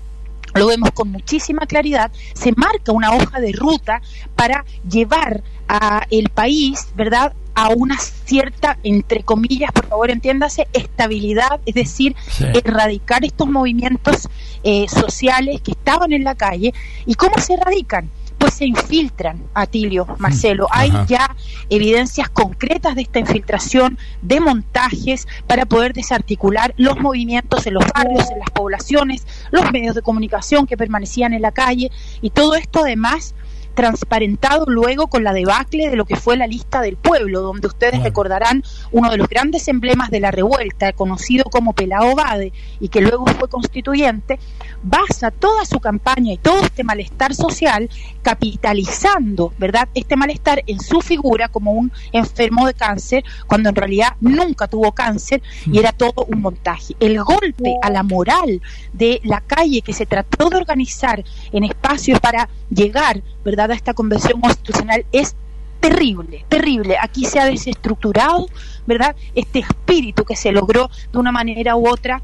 lo 0.58 0.68
vemos 0.68 0.92
con 0.92 1.12
muchísima 1.12 1.66
claridad, 1.66 2.12
se 2.34 2.52
marca 2.56 2.92
una 2.92 3.14
hoja 3.14 3.40
de 3.40 3.52
ruta 3.52 4.02
para 4.36 4.66
llevar 4.90 5.44
a 5.68 6.06
el 6.10 6.30
país, 6.30 6.88
¿verdad?, 6.96 7.34
a 7.58 7.70
una 7.70 7.98
cierta, 7.98 8.78
entre 8.84 9.24
comillas, 9.24 9.72
por 9.72 9.88
favor 9.88 10.12
entiéndase, 10.12 10.68
estabilidad, 10.74 11.60
es 11.66 11.74
decir, 11.74 12.16
erradicar 12.54 13.26
estos 13.26 13.48
movimientos 13.48 14.30
eh, 14.64 14.88
sociales 14.88 15.62
que 15.62 15.72
estaban 15.72 16.14
en 16.14 16.24
la 16.24 16.36
calle. 16.36 16.72
¿Y 17.08 17.16
cómo 17.16 17.36
se 17.40 17.56
erradican? 17.56 18.12
Pues 18.38 18.54
se 18.56 18.66
infiltran, 18.66 19.44
Atilio, 19.54 20.08
Marcelo. 20.20 20.68
Hay 20.72 20.92
ya 21.08 21.36
evidencias 21.70 22.30
concretas 22.30 22.96
de 22.96 23.02
esta 23.02 23.20
infiltración, 23.20 23.98
de 24.22 24.40
montajes 24.40 25.28
para 25.48 25.66
poder 25.66 25.94
desarticular 25.94 26.74
los 26.78 27.00
movimientos 27.00 27.66
en 27.68 27.76
los 27.76 27.86
barrios, 27.94 28.30
en 28.32 28.40
las 28.40 28.50
poblaciones, 28.52 29.26
los 29.52 29.72
medios 29.72 29.96
de 29.96 30.02
comunicación 30.02 30.68
que 30.68 30.78
permanecían 30.78 31.34
en 31.34 31.42
la 31.42 31.52
calle 31.52 31.92
y 32.22 32.30
todo 32.30 32.56
esto 32.56 32.82
además 32.84 33.34
transparentado 33.78 34.66
luego 34.66 35.06
con 35.06 35.24
la 35.24 35.34
debacle 35.34 35.92
de 35.92 35.96
lo 35.96 36.06
que 36.06 36.16
fue 36.16 36.36
la 36.36 36.48
lista 36.48 36.82
del 36.82 36.98
pueblo, 36.98 37.42
donde 37.42 37.68
ustedes 37.68 38.02
recordarán 38.02 38.64
uno 38.92 39.12
de 39.12 39.18
los 39.18 39.30
grandes 39.30 39.68
emblemas 39.68 40.10
de 40.10 40.20
la 40.20 40.32
revuelta, 40.32 40.94
conocido 40.94 41.44
como 41.44 41.74
Pelao 41.74 42.16
Bade, 42.16 42.52
y 42.80 42.90
que 42.90 43.02
luego 43.02 43.28
fue 43.28 43.48
constituyente, 43.48 44.40
basa 44.82 45.30
toda 45.30 45.64
su 45.64 45.80
campaña 45.80 46.34
y 46.34 46.38
todo 46.38 46.60
este 46.62 46.84
malestar 46.84 47.36
social 47.36 47.88
capitalizando, 48.24 49.54
¿verdad?, 49.60 49.88
este 49.94 50.16
malestar 50.16 50.64
en 50.66 50.80
su 50.80 51.02
figura 51.02 51.48
como 51.48 51.74
un 51.74 51.92
enfermo 52.14 52.66
de 52.66 52.74
cáncer, 52.74 53.24
cuando 53.46 53.70
en 53.70 53.76
realidad 53.76 54.14
nunca 54.20 54.68
tuvo 54.68 54.92
cáncer 54.92 55.44
y 55.68 55.78
era 55.78 55.92
todo 55.92 56.26
un 56.28 56.42
montaje. 56.42 56.96
El 57.00 57.22
golpe 57.24 57.76
a 57.84 57.92
la 57.92 58.02
moral 58.02 58.60
de 58.94 59.22
la 59.24 59.42
calle 59.42 59.84
que 59.84 59.94
se 59.94 60.08
trató 60.08 60.50
de 60.50 60.58
organizar 60.58 61.24
en 61.52 61.64
espacios 61.64 62.20
para 62.20 62.50
llegar, 62.72 63.22
¿verdad?, 63.48 63.72
a 63.72 63.76
esta 63.76 63.94
convención 63.94 64.42
constitucional 64.42 65.06
es 65.14 65.34
terrible, 65.80 66.44
terrible. 66.50 66.98
Aquí 67.02 67.24
se 67.24 67.40
ha 67.40 67.46
desestructurado, 67.46 68.48
¿verdad?, 68.86 69.16
este 69.36 69.60
espíritu 69.60 70.26
que 70.26 70.36
se 70.36 70.52
logró 70.52 70.90
de 71.14 71.18
una 71.18 71.32
manera 71.32 71.78
u 71.78 71.88
otra 71.88 72.22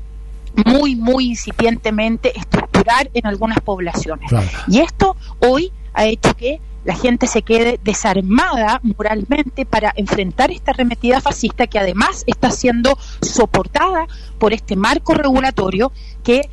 muy, 0.66 0.98
muy 0.98 1.30
incipientemente 1.30 2.38
estructurar 2.38 3.10
en 3.14 3.26
algunas 3.26 3.62
poblaciones. 3.62 4.30
Y 4.68 4.80
esto 4.80 5.16
hoy 5.40 5.72
ha 5.94 6.06
hecho 6.06 6.36
que 6.36 6.60
la 6.84 6.95
gente 6.95 7.28
se 7.28 7.41
quede 7.41 7.80
desarmada 7.86 8.82
moralmente 8.84 9.66
para 9.66 9.94
enfrentar 9.95 10.52
esta 10.52 10.72
arremetida 10.72 11.22
fascista 11.22 11.68
que 11.68 11.80
además 11.80 12.26
está 12.28 12.52
siendo 12.52 12.98
soportada 13.22 14.08
por 14.38 14.52
este 14.52 14.76
marco 14.76 15.14
regulatorio 15.14 15.94
que 16.22 16.50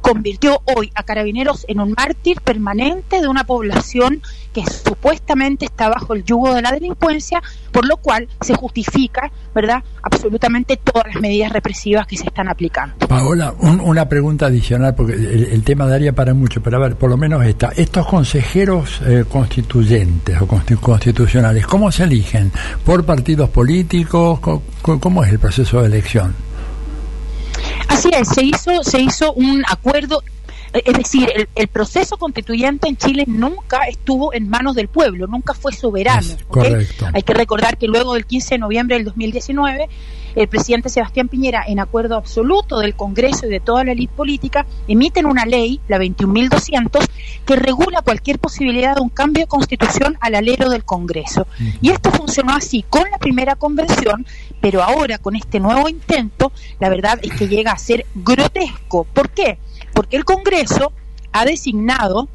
convirtió 0.00 0.62
hoy 0.76 0.90
a 0.94 1.02
Carabineros 1.02 1.64
en 1.68 1.80
un 1.80 1.94
mártir 1.96 2.40
permanente 2.40 3.20
de 3.20 3.28
una 3.28 3.44
población 3.44 4.22
que 4.52 4.64
supuestamente 4.66 5.66
está 5.66 5.88
bajo 5.88 6.14
el 6.14 6.24
yugo 6.24 6.54
de 6.54 6.62
la 6.62 6.72
delincuencia, 6.72 7.40
por 7.70 7.86
lo 7.86 7.96
cual 7.96 8.28
se 8.40 8.54
justifica, 8.54 9.30
¿verdad?, 9.54 9.82
absolutamente 10.02 10.76
todas 10.76 11.06
las 11.14 11.22
medidas 11.22 11.52
represivas 11.52 12.06
que 12.06 12.16
se 12.16 12.24
están 12.24 12.48
aplicando. 12.48 13.06
Paola, 13.06 13.54
una 13.60 14.08
pregunta 14.08 14.46
adicional, 14.46 14.94
porque 14.94 15.14
el, 15.14 15.62
tema 15.62 15.86
daría 15.86 16.12
para 16.12 16.34
mucho, 16.34 16.60
pero 16.62 16.78
a 16.78 16.80
ver, 16.80 16.96
por 16.96 17.10
lo 17.10 17.16
menos 17.16 17.44
esta. 17.44 17.68
Estos 17.76 18.06
consejeros 18.06 19.00
eh, 19.06 19.24
constituyentes 19.28 20.40
o 20.40 20.46
constitucionales, 20.46 21.66
¿cómo 21.66 21.92
se 21.92 22.04
eligen? 22.04 22.50
¿Por 22.84 23.04
partidos 23.04 23.50
políticos? 23.50 24.40
¿Cómo 24.40 25.24
es 25.24 25.30
el 25.30 25.38
proceso 25.38 25.80
de 25.80 25.86
elección? 25.86 26.49
Así 27.88 28.10
es, 28.12 28.28
se 28.28 28.42
hizo, 28.42 28.82
se 28.82 29.00
hizo 29.00 29.32
un 29.32 29.64
acuerdo 29.68 30.22
es 30.72 30.96
decir, 30.96 31.28
el, 31.54 31.68
proceso 31.68 32.16
constituyente 32.16 32.88
en 32.88 32.96
Chile 32.96 33.24
nunca 33.26 33.84
estuvo 33.88 34.32
en 34.32 34.48
manos 34.48 34.76
del 34.76 34.88
pueblo, 34.88 35.26
nunca 35.26 35.52
fue 35.54 35.72
soberano. 35.72 36.28
Hay 37.12 37.22
que 37.22 37.34
recordar 37.34 37.76
que 37.76 37.88
luego 37.88 38.14
del 38.14 38.24
15 38.24 38.54
de 38.54 38.58
noviembre 38.58 38.96
del 38.96 39.04
2019, 39.06 39.88
el 40.34 40.48
presidente 40.48 40.88
Sebastián 40.88 41.28
Piñera, 41.28 41.64
en 41.66 41.80
acuerdo 41.80 42.16
absoluto 42.16 42.78
del 42.78 42.94
Congreso 42.94 43.46
y 43.46 43.50
de 43.50 43.60
toda 43.60 43.84
la 43.84 43.92
élite 43.92 44.12
política, 44.14 44.66
emiten 44.88 45.26
una 45.26 45.44
ley, 45.44 45.80
la 45.88 45.98
21.200, 45.98 47.08
que 47.44 47.56
regula 47.56 48.02
cualquier 48.02 48.38
posibilidad 48.38 48.96
de 48.96 49.02
un 49.02 49.08
cambio 49.08 49.44
de 49.44 49.48
constitución 49.48 50.16
al 50.20 50.34
alero 50.34 50.68
del 50.68 50.84
Congreso. 50.84 51.46
Y 51.80 51.90
esto 51.90 52.10
funcionó 52.10 52.54
así 52.54 52.84
con 52.88 53.04
la 53.10 53.18
primera 53.18 53.56
convención, 53.56 54.26
pero 54.60 54.82
ahora 54.82 55.18
con 55.18 55.36
este 55.36 55.60
nuevo 55.60 55.88
intento, 55.88 56.52
la 56.78 56.88
verdad 56.88 57.18
es 57.22 57.32
que 57.32 57.48
llega 57.48 57.72
a 57.72 57.78
ser 57.78 58.06
grotesco. 58.14 59.04
¿Por 59.04 59.30
qué? 59.30 59.58
porque 60.00 60.16
el 60.16 60.24
Congreso 60.24 60.92
ha 61.32 61.44
designado, 61.44 62.28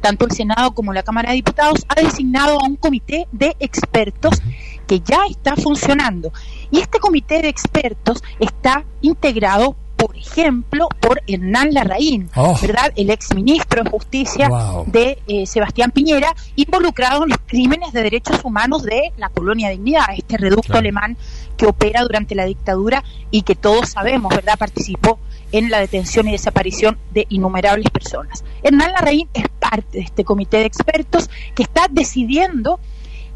tanto 0.00 0.26
el 0.26 0.32
Senado 0.32 0.72
como 0.72 0.92
la 0.92 1.02
Cámara 1.02 1.30
de 1.30 1.36
Diputados, 1.36 1.86
ha 1.88 2.00
designado 2.00 2.60
a 2.60 2.64
un 2.64 2.76
comité 2.76 3.26
de 3.32 3.56
expertos 3.60 4.42
que 4.88 5.00
ya 5.00 5.20
está 5.30 5.54
funcionando. 5.54 6.32
Y 6.72 6.80
este 6.80 6.98
comité 6.98 7.42
de 7.42 7.48
expertos 7.48 8.22
está 8.40 8.84
integrado 9.02 9.76
por 9.98 10.16
ejemplo, 10.16 10.88
por 11.00 11.20
Hernán 11.26 11.74
Larraín, 11.74 12.30
oh. 12.36 12.56
¿verdad? 12.62 12.92
El 12.94 13.10
exministro 13.10 13.82
de 13.82 13.90
Justicia 13.90 14.48
de 14.86 15.18
eh, 15.26 15.44
Sebastián 15.44 15.90
Piñera, 15.90 16.32
involucrado 16.54 17.24
en 17.24 17.30
los 17.30 17.38
crímenes 17.44 17.92
de 17.92 18.04
derechos 18.04 18.44
humanos 18.44 18.84
de 18.84 19.12
la 19.16 19.28
colonia 19.28 19.70
Dignidad, 19.70 20.04
este 20.16 20.36
reducto 20.36 20.78
alemán 20.78 21.16
que 21.56 21.66
opera 21.66 22.02
durante 22.02 22.36
la 22.36 22.44
dictadura 22.44 23.02
y 23.32 23.42
que 23.42 23.56
todos 23.56 23.90
sabemos, 23.90 24.32
¿verdad? 24.32 24.56
Participó 24.56 25.18
en 25.50 25.68
la 25.68 25.80
detención 25.80 26.28
y 26.28 26.32
desaparición 26.32 26.96
de 27.10 27.26
innumerables 27.28 27.90
personas. 27.90 28.44
Hernán 28.62 28.92
Larraín 28.92 29.28
es 29.34 29.46
parte 29.58 29.98
de 29.98 30.04
este 30.04 30.22
comité 30.22 30.58
de 30.58 30.66
expertos 30.66 31.28
que 31.56 31.64
está 31.64 31.88
decidiendo 31.90 32.78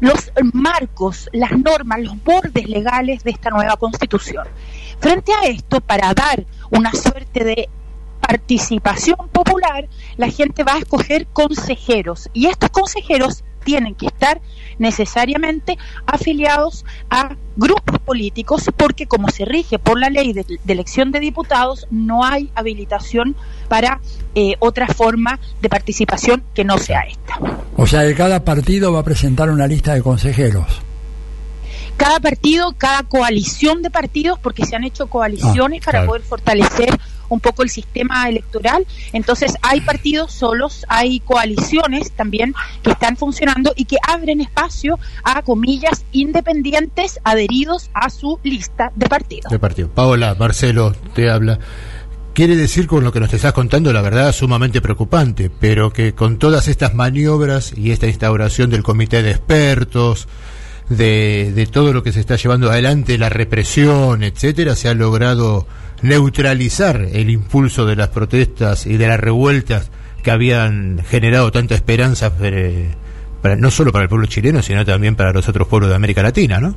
los 0.03 0.33
marcos, 0.51 1.29
las 1.31 1.57
normas, 1.57 2.01
los 2.01 2.21
bordes 2.21 2.67
legales 2.67 3.23
de 3.23 3.31
esta 3.31 3.49
nueva 3.49 3.77
constitución. 3.77 4.45
Frente 4.99 5.31
a 5.33 5.47
esto, 5.47 5.79
para 5.79 6.13
dar 6.13 6.45
una 6.71 6.91
suerte 6.91 7.45
de 7.45 7.69
participación 8.19 9.29
popular, 9.31 9.87
la 10.17 10.29
gente 10.29 10.65
va 10.65 10.73
a 10.73 10.79
escoger 10.79 11.27
consejeros 11.27 12.29
y 12.33 12.47
estos 12.47 12.69
consejeros 12.69 13.45
tienen 13.63 13.95
que 13.95 14.07
estar 14.07 14.41
necesariamente 14.79 15.77
afiliados 16.05 16.85
a 17.09 17.35
grupos 17.55 17.99
políticos 17.99 18.69
porque 18.75 19.05
como 19.05 19.29
se 19.29 19.45
rige 19.45 19.77
por 19.79 19.99
la 19.99 20.09
ley 20.09 20.33
de, 20.33 20.45
elección 20.67 21.11
de 21.11 21.19
diputados 21.19 21.87
no 21.91 22.23
hay 22.23 22.49
habilitación 22.55 23.35
para 23.67 23.99
eh, 24.35 24.55
otra 24.59 24.87
forma 24.87 25.39
de 25.61 25.69
participación 25.69 26.43
que 26.53 26.63
no 26.63 26.77
sea 26.77 27.01
esta. 27.01 27.39
O 27.77 27.85
sea, 27.85 28.01
que 28.01 28.15
cada 28.15 28.43
partido 28.43 28.91
va 28.91 28.99
a 28.99 29.03
presentar 29.03 29.49
una 29.49 29.67
lista 29.67 29.93
de 29.93 30.01
consejeros 30.01 30.81
cada 31.97 32.19
partido, 32.19 32.73
cada 32.77 33.03
coalición 33.03 33.81
de 33.81 33.89
partidos, 33.89 34.39
porque 34.39 34.65
se 34.65 34.75
han 34.75 34.83
hecho 34.83 35.07
coaliciones 35.07 35.81
ah, 35.81 35.85
para 35.85 36.05
poder 36.05 36.21
fortalecer 36.21 36.97
un 37.29 37.39
poco 37.39 37.63
el 37.63 37.69
sistema 37.69 38.27
electoral. 38.29 38.85
Entonces 39.11 39.55
hay 39.61 39.81
partidos 39.81 40.31
solos, 40.31 40.85
hay 40.87 41.19
coaliciones 41.19 42.11
también 42.11 42.53
que 42.81 42.91
están 42.91 43.17
funcionando 43.17 43.73
y 43.75 43.85
que 43.85 43.97
abren 44.07 44.41
espacio 44.41 44.99
a 45.23 45.41
comillas 45.41 46.05
independientes 46.11 47.19
adheridos 47.23 47.89
a 47.93 48.09
su 48.09 48.39
lista 48.43 48.91
de 48.95 49.07
partidos. 49.07 49.51
De 49.51 49.59
partido. 49.59 49.89
Paola, 49.89 50.35
Marcelo 50.37 50.93
te 51.13 51.29
habla. 51.29 51.59
Quiere 52.33 52.55
decir 52.55 52.87
con 52.87 53.03
lo 53.03 53.11
que 53.11 53.19
nos 53.19 53.31
estás 53.31 53.53
contando, 53.53 53.93
la 53.93 54.01
verdad, 54.01 54.31
sumamente 54.31 54.81
preocupante, 54.81 55.51
pero 55.51 55.93
que 55.93 56.15
con 56.15 56.39
todas 56.39 56.67
estas 56.67 56.95
maniobras 56.95 57.73
y 57.77 57.91
esta 57.91 58.07
instauración 58.07 58.71
del 58.71 58.81
comité 58.81 59.21
de 59.21 59.29
expertos, 59.29 60.27
de, 60.89 61.51
de 61.53 61.65
todo 61.65 61.93
lo 61.93 62.03
que 62.03 62.11
se 62.11 62.19
está 62.19 62.35
llevando 62.35 62.69
adelante, 62.69 63.17
la 63.17 63.29
represión, 63.29 64.23
etcétera, 64.23 64.75
se 64.75 64.89
ha 64.89 64.93
logrado 64.93 65.67
neutralizar 66.01 67.07
el 67.13 67.29
impulso 67.29 67.85
de 67.85 67.95
las 67.95 68.09
protestas 68.09 68.85
y 68.85 68.97
de 68.97 69.07
las 69.07 69.19
revueltas 69.19 69.89
que 70.21 70.31
habían 70.31 71.01
generado 71.05 71.51
tanta 71.51 71.75
esperanza 71.75 72.31
eh, 72.41 72.93
no 73.57 73.71
solo 73.71 73.91
para 73.91 74.03
el 74.03 74.09
pueblo 74.09 74.27
chileno, 74.27 74.61
sino 74.61 74.85
también 74.85 75.15
para 75.15 75.33
los 75.33 75.47
otros 75.49 75.67
pueblos 75.67 75.89
de 75.89 75.95
América 75.95 76.23
Latina, 76.23 76.59
¿no? 76.59 76.75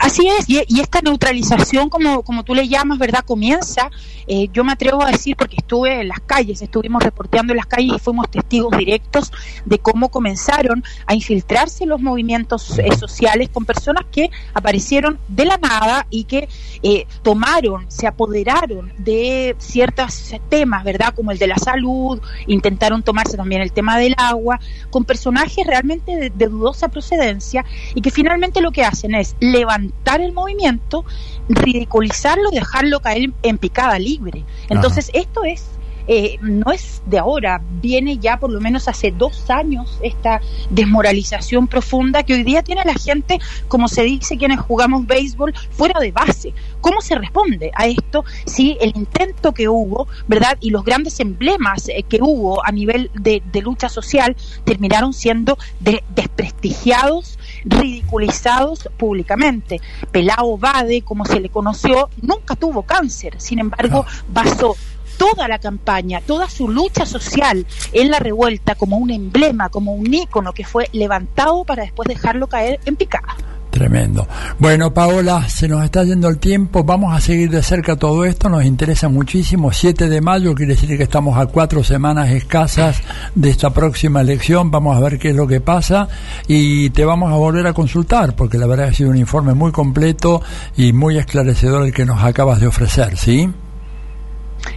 Así 0.00 0.28
es, 0.28 0.48
y, 0.48 0.80
esta 0.80 1.00
neutralización, 1.00 1.88
como, 1.88 2.22
como 2.22 2.44
tú 2.44 2.54
le 2.54 2.68
llamas, 2.68 2.98
¿verdad? 2.98 3.24
Comienza, 3.24 3.90
eh, 4.26 4.48
yo 4.52 4.64
me 4.64 4.72
atrevo 4.72 5.02
a 5.02 5.10
decir, 5.10 5.36
porque 5.36 5.56
estuve 5.56 6.00
en 6.00 6.08
las 6.08 6.20
calles, 6.20 6.60
estuvimos 6.62 7.02
reporteando 7.02 7.52
en 7.52 7.58
las 7.58 7.66
calles 7.66 7.96
y 7.96 7.98
fuimos 7.98 8.30
testigos 8.30 8.76
directos 8.76 9.32
de 9.64 9.78
cómo 9.78 10.10
comenzaron 10.10 10.84
a 11.06 11.14
infiltrarse 11.14 11.86
los 11.86 12.00
movimientos 12.00 12.78
eh, 12.78 12.94
sociales 12.96 13.48
con 13.48 13.64
personas 13.64 14.04
que 14.10 14.30
aparecieron 14.54 15.18
de 15.28 15.44
la 15.46 15.56
nada 15.56 16.06
y 16.10 16.24
que 16.24 16.48
eh, 16.82 17.06
tomaron, 17.22 17.90
se 17.90 18.06
apoderaron 18.06 18.92
de 18.98 19.56
ciertos 19.58 20.34
temas, 20.48 20.84
¿verdad? 20.84 21.14
Como 21.14 21.32
el 21.32 21.38
de 21.38 21.46
la 21.46 21.56
salud, 21.56 22.20
intentaron 22.46 23.02
tomarse 23.02 23.36
también 23.36 23.62
el 23.62 23.72
tema 23.72 23.98
del 23.98 24.14
agua, 24.18 24.60
con 24.90 25.04
personajes 25.04 25.66
realmente 25.66 26.16
de, 26.16 26.30
de 26.30 26.46
dudosa 26.46 26.88
procedencia 26.88 27.64
y 27.94 28.00
que 28.00 28.10
finalmente 28.10 28.60
lo 28.60 28.70
que 28.72 28.84
hacen 28.84 29.14
es 29.14 29.36
levantar 29.52 30.20
el 30.20 30.32
movimiento, 30.32 31.04
ridiculizarlo, 31.48 32.50
dejarlo 32.50 33.00
caer 33.00 33.30
en 33.42 33.58
picada 33.58 33.98
libre. 33.98 34.44
Entonces, 34.68 35.10
esto 35.12 35.44
es 35.44 35.78
eh, 36.10 36.38
no 36.40 36.72
es 36.72 37.02
de 37.04 37.18
ahora, 37.18 37.60
viene 37.82 38.16
ya 38.16 38.38
por 38.38 38.50
lo 38.50 38.62
menos 38.62 38.88
hace 38.88 39.12
dos 39.12 39.50
años 39.50 39.98
esta 40.02 40.40
desmoralización 40.70 41.66
profunda 41.66 42.22
que 42.22 42.32
hoy 42.32 42.44
día 42.44 42.62
tiene 42.62 42.82
la 42.86 42.94
gente, 42.94 43.38
como 43.68 43.88
se 43.88 44.04
dice 44.04 44.38
quienes 44.38 44.58
jugamos 44.58 45.06
béisbol, 45.06 45.52
fuera 45.70 46.00
de 46.00 46.10
base. 46.10 46.54
¿Cómo 46.80 47.02
se 47.02 47.14
responde 47.14 47.72
a 47.74 47.88
esto 47.88 48.24
si 48.46 48.78
el 48.80 48.96
intento 48.96 49.52
que 49.52 49.68
hubo, 49.68 50.08
verdad, 50.26 50.56
y 50.60 50.70
los 50.70 50.82
grandes 50.82 51.20
emblemas 51.20 51.90
eh, 51.90 52.02
que 52.08 52.20
hubo 52.22 52.64
a 52.64 52.72
nivel 52.72 53.10
de, 53.12 53.42
lucha 53.60 53.90
social 53.90 54.34
terminaron 54.64 55.12
siendo 55.12 55.58
desprestigiados, 55.80 57.37
ridiculizados 57.68 58.88
públicamente? 58.96 59.80
Pelao 60.10 60.58
Bade, 60.58 61.02
como 61.02 61.24
se 61.24 61.40
le 61.40 61.48
conoció, 61.48 62.08
nunca 62.22 62.56
tuvo 62.56 62.82
cáncer, 62.82 63.40
sin 63.40 63.58
embargo, 63.58 64.04
basó 64.32 64.74
toda 65.18 65.48
la 65.48 65.58
campaña, 65.58 66.20
toda 66.20 66.48
su 66.48 66.68
lucha 66.68 67.04
social 67.04 67.66
en 67.92 68.10
la 68.10 68.20
revuelta 68.20 68.76
como 68.76 68.96
un 68.96 69.10
emblema, 69.10 69.68
como 69.68 69.94
un 69.94 70.14
ícono 70.14 70.52
que 70.52 70.64
fue 70.64 70.88
levantado 70.92 71.64
para 71.64 71.82
después 71.82 72.08
dejarlo 72.08 72.46
caer 72.46 72.80
en 72.86 72.96
picada. 72.96 73.36
Tremendo. 73.78 74.26
Bueno, 74.58 74.92
Paola, 74.92 75.48
se 75.48 75.68
nos 75.68 75.84
está 75.84 76.02
yendo 76.02 76.26
el 76.26 76.38
tiempo. 76.38 76.82
Vamos 76.82 77.16
a 77.16 77.20
seguir 77.20 77.48
de 77.48 77.62
cerca 77.62 77.94
todo 77.94 78.24
esto. 78.24 78.48
Nos 78.48 78.64
interesa 78.64 79.08
muchísimo. 79.08 79.70
7 79.70 80.08
de 80.08 80.20
mayo 80.20 80.52
quiere 80.56 80.74
decir 80.74 80.96
que 80.96 81.04
estamos 81.04 81.38
a 81.38 81.46
cuatro 81.46 81.84
semanas 81.84 82.28
escasas 82.30 83.00
de 83.36 83.50
esta 83.50 83.70
próxima 83.70 84.20
elección. 84.20 84.72
Vamos 84.72 84.96
a 84.96 85.00
ver 85.00 85.16
qué 85.20 85.28
es 85.28 85.36
lo 85.36 85.46
que 85.46 85.60
pasa 85.60 86.08
y 86.48 86.90
te 86.90 87.04
vamos 87.04 87.32
a 87.32 87.36
volver 87.36 87.68
a 87.68 87.72
consultar 87.72 88.34
porque 88.34 88.58
la 88.58 88.66
verdad 88.66 88.88
ha 88.88 88.92
sido 88.92 89.10
un 89.10 89.16
informe 89.16 89.54
muy 89.54 89.70
completo 89.70 90.42
y 90.76 90.92
muy 90.92 91.16
esclarecedor 91.16 91.86
el 91.86 91.92
que 91.92 92.04
nos 92.04 92.24
acabas 92.24 92.58
de 92.58 92.66
ofrecer, 92.66 93.16
¿sí? 93.16 93.48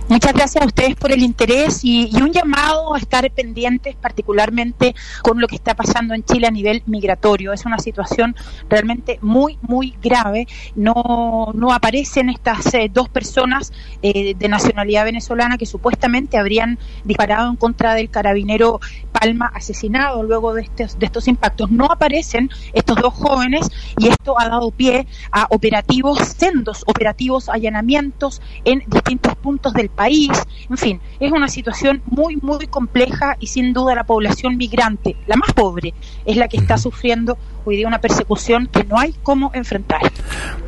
Muchas 0.07 0.33
gracias 0.33 0.63
a 0.63 0.65
ustedes 0.65 0.95
por 0.95 1.11
el 1.11 1.21
interés 1.21 1.83
y, 1.83 2.09
un 2.21 2.31
llamado 2.31 2.93
a 2.93 2.99
estar 2.99 3.29
pendientes 3.31 3.95
particularmente 3.95 4.93
con 5.23 5.39
lo 5.39 5.47
que 5.47 5.55
está 5.55 5.73
pasando 5.73 6.13
en 6.13 6.23
Chile 6.23 6.47
a 6.47 6.51
nivel 6.51 6.83
migratorio. 6.85 7.53
Es 7.53 7.65
una 7.65 7.79
situación 7.79 8.35
realmente 8.69 9.19
muy, 9.21 9.57
muy 9.61 9.95
grave. 10.01 10.47
No, 10.75 11.51
no 11.53 11.73
aparecen 11.73 12.29
estas 12.29 12.73
eh, 12.73 12.91
dos 12.93 13.09
personas 13.09 13.73
eh, 14.01 14.35
de 14.35 14.49
nacionalidad 14.49 15.05
venezolana 15.05 15.57
que 15.57 15.65
supuestamente 15.65 16.37
habrían 16.37 16.77
disparado 17.03 17.49
en 17.49 17.55
contra 17.55 17.95
del 17.95 18.09
carabinero 18.09 18.79
Palma 19.11 19.51
asesinado 19.53 20.23
luego 20.23 20.53
de 20.53 20.63
estos, 20.63 20.99
de 20.99 21.05
estos 21.05 21.27
impactos. 21.27 21.71
No 21.71 21.85
aparecen 21.85 22.49
estos 22.73 22.97
dos 22.97 23.13
jóvenes 23.13 23.69
y 23.97 24.07
esto 24.07 24.39
ha 24.39 24.49
dado 24.49 24.71
pie 24.71 25.07
a 25.31 25.47
operativos, 25.49 26.19
sendos 26.19 26.83
operativos, 26.85 27.49
allanamientos 27.49 28.41
en 28.65 28.83
distintos 28.87 29.35
puntos 29.35 29.73
del 29.81 29.89
país. 29.89 30.31
En 30.69 30.77
fin, 30.77 31.01
es 31.19 31.31
una 31.31 31.47
situación 31.47 32.01
muy, 32.05 32.37
muy 32.37 32.67
compleja 32.67 33.35
y 33.39 33.47
sin 33.47 33.73
duda 33.73 33.95
la 33.95 34.03
población 34.03 34.57
migrante, 34.57 35.15
la 35.27 35.35
más 35.35 35.51
pobre, 35.53 35.93
es 36.25 36.37
la 36.37 36.47
que 36.47 36.57
está 36.57 36.77
sufriendo 36.77 37.37
hoy 37.65 37.77
día 37.77 37.87
una 37.87 37.99
persecución 37.99 38.67
que 38.67 38.83
no 38.83 38.97
hay 38.97 39.13
cómo 39.23 39.51
enfrentar. 39.53 40.01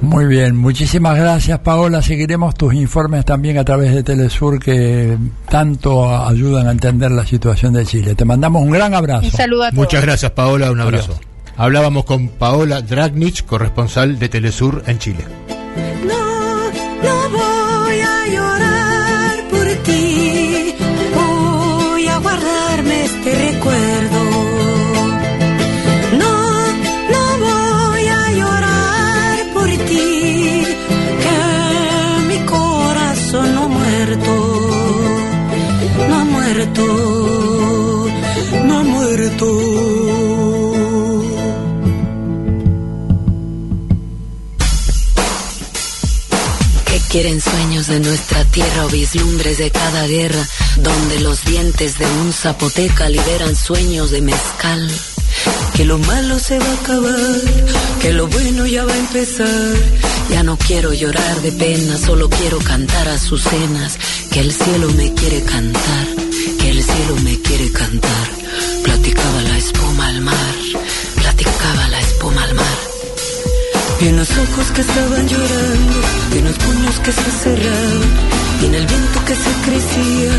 Muy 0.02 0.26
bien, 0.26 0.56
muchísimas 0.56 1.18
gracias 1.18 1.60
Paola. 1.60 2.02
Seguiremos 2.02 2.56
tus 2.56 2.74
informes 2.74 3.26
también 3.26 3.58
a 3.58 3.64
través 3.64 3.94
de 3.94 4.04
Telesur 4.04 4.60
que 4.60 5.18
tanto 5.50 6.16
ayudan 6.26 6.68
a 6.68 6.72
entender 6.72 7.12
la 7.12 7.26
situación 7.26 7.74
de 7.74 7.86
Chile. 7.86 8.16
Te 8.16 8.26
mandamos 8.26 8.62
un 8.62 8.72
gran 8.72 8.94
abrazo. 8.94 9.26
Un 9.26 9.32
saludo 9.32 9.64
a 9.64 9.70
todos. 9.70 9.78
Muchas 9.86 10.04
gracias 10.04 10.32
Paola, 10.32 10.72
un 10.72 10.82
abrazo. 10.82 11.20
Hablábamos 11.56 12.06
con 12.06 12.30
Paola 12.30 12.82
Dragnich, 12.82 13.46
corresponsal 13.46 14.18
de 14.18 14.30
Telesur 14.30 14.84
en 14.88 14.98
Chile. 14.98 15.26
Quieren 47.14 47.40
sueños 47.40 47.86
de 47.86 48.00
nuestra 48.00 48.44
tierra 48.46 48.88
o 48.88 48.90
vislumbres 48.90 49.60
de 49.60 49.70
cada 49.70 50.08
guerra, 50.08 50.44
donde 50.78 51.20
los 51.20 51.46
dientes 51.46 52.00
de 52.00 52.08
un 52.08 52.34
zapoteca 52.34 53.08
liberan 53.08 53.56
sueños 53.56 54.10
de 54.10 54.22
mezcal. 54.22 54.92
Que 55.76 55.86
lo 55.86 56.00
malo 56.00 56.40
se 56.40 56.58
va 56.58 56.66
a 56.66 56.74
acabar, 56.74 57.42
que 58.02 58.14
lo 58.14 58.26
bueno 58.26 58.66
ya 58.66 58.84
va 58.84 58.94
a 58.94 58.98
empezar. 58.98 59.76
Ya 60.32 60.42
no 60.42 60.58
quiero 60.58 60.92
llorar 60.92 61.40
de 61.44 61.52
pena, 61.52 62.00
solo 62.00 62.28
quiero 62.32 62.58
cantar 62.58 63.08
a 63.08 63.20
sus 63.20 63.44
cenas. 63.44 64.00
Que 64.32 64.40
el 64.40 64.52
cielo 64.52 64.90
me 64.94 65.14
quiere 65.14 65.44
cantar, 65.44 66.08
que 66.60 66.70
el 66.72 66.82
cielo 66.82 67.16
me 67.24 67.40
quiere 67.42 67.72
cantar. 67.74 68.28
Platicaba 68.84 69.42
la 69.44 69.53
Y 74.04 74.08
unos 74.10 74.30
ojos 74.32 74.72
que 74.76 74.82
estaban 74.82 75.28
llorando, 75.30 75.98
y 76.36 76.38
unos 76.40 76.58
puños 76.58 77.00
que 77.00 77.12
se 77.14 77.32
cerraban, 77.42 78.12
en 78.66 78.76
el 78.76 78.86
viento 78.86 79.26
que 79.26 79.34
se 79.34 79.52
crecía, 79.64 80.32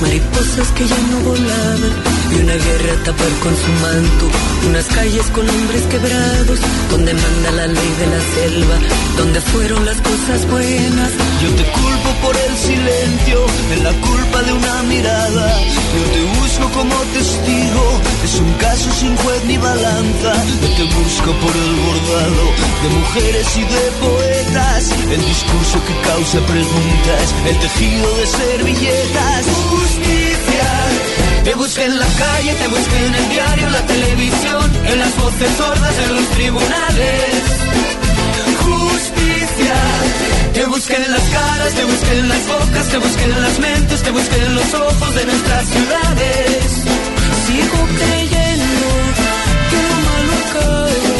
mariposas 0.00 0.68
que 0.72 0.86
ya 0.88 0.98
no 1.10 1.18
volaban, 1.28 1.92
y 2.32 2.34
una 2.40 2.54
guerra 2.54 2.92
a 2.94 3.04
tapar 3.04 3.32
con 3.42 3.54
su 3.54 3.70
manto, 3.84 4.24
unas 4.68 4.86
calles 4.86 5.26
con 5.34 5.46
hombres 5.46 5.82
quebrados, 5.90 6.60
donde 6.90 7.12
manda 7.12 7.50
la 7.50 7.66
ley 7.66 7.92
de 8.00 8.06
la 8.06 8.20
selva, 8.34 8.76
donde 9.18 9.40
fueron 9.52 9.84
las 9.84 10.00
cosas 10.00 10.48
buenas. 10.50 11.10
Yo 11.42 11.48
te 11.60 11.64
culpo 11.76 12.10
por 12.24 12.36
el 12.36 12.56
silencio, 12.56 13.38
en 13.74 13.84
la 13.84 13.92
culpa 14.00 14.42
de 14.44 14.52
una 14.52 14.82
mirada, 14.84 15.60
yo 15.92 16.02
te 16.14 16.22
busco 16.40 16.68
como 16.72 16.94
testigo, 17.12 17.84
es 18.24 18.34
un 18.40 18.52
caso 18.54 18.88
sin 18.98 19.14
juez 19.16 19.44
ni 19.44 19.58
balanza, 19.58 20.32
yo 20.62 20.68
te 20.78 20.84
busco 20.84 21.30
por 21.42 21.52
el 21.52 21.74
bordado 21.84 22.44
de 22.82 22.88
mujeres 23.12 23.56
y 23.56 23.62
de 23.62 23.90
poetas, 23.98 24.90
el 25.10 25.24
discurso 25.24 25.78
que 25.84 26.08
causa 26.08 26.38
preguntas, 26.46 27.34
el 27.48 27.58
tejido 27.58 28.16
de 28.16 28.26
servilletas. 28.26 29.46
Justicia, 29.70 30.68
te 31.44 31.54
busqué 31.54 31.84
en 31.86 31.98
la 31.98 32.06
calle, 32.06 32.54
te 32.54 32.68
busqué 32.68 33.06
en 33.06 33.14
el 33.14 33.28
diario, 33.30 33.70
la 33.70 33.86
televisión, 33.86 34.70
en 34.86 34.98
las 35.00 35.16
voces 35.16 35.50
sordas, 35.56 35.94
en 36.04 36.14
los 36.14 36.28
tribunales. 36.36 37.34
Justicia, 38.62 39.76
te 40.54 40.64
busqué 40.66 40.94
en 40.94 41.10
las 41.10 41.22
caras, 41.30 41.72
te 41.74 41.84
busqué 41.84 42.12
en 42.18 42.28
las 42.28 42.46
bocas, 42.46 42.88
te 42.90 42.98
busqué 42.98 43.24
en 43.24 43.42
las 43.42 43.58
mentes, 43.58 44.02
te 44.02 44.10
busqué 44.10 44.36
en 44.36 44.54
los 44.54 44.74
ojos 44.74 45.14
de 45.16 45.24
nuestras 45.24 45.66
ciudades. 45.66 46.64
Sigo 47.46 47.80
creyendo 47.98 48.88
que 49.70 49.80
lo 49.88 49.96
malo 50.06 50.32
acaba, 50.46 51.19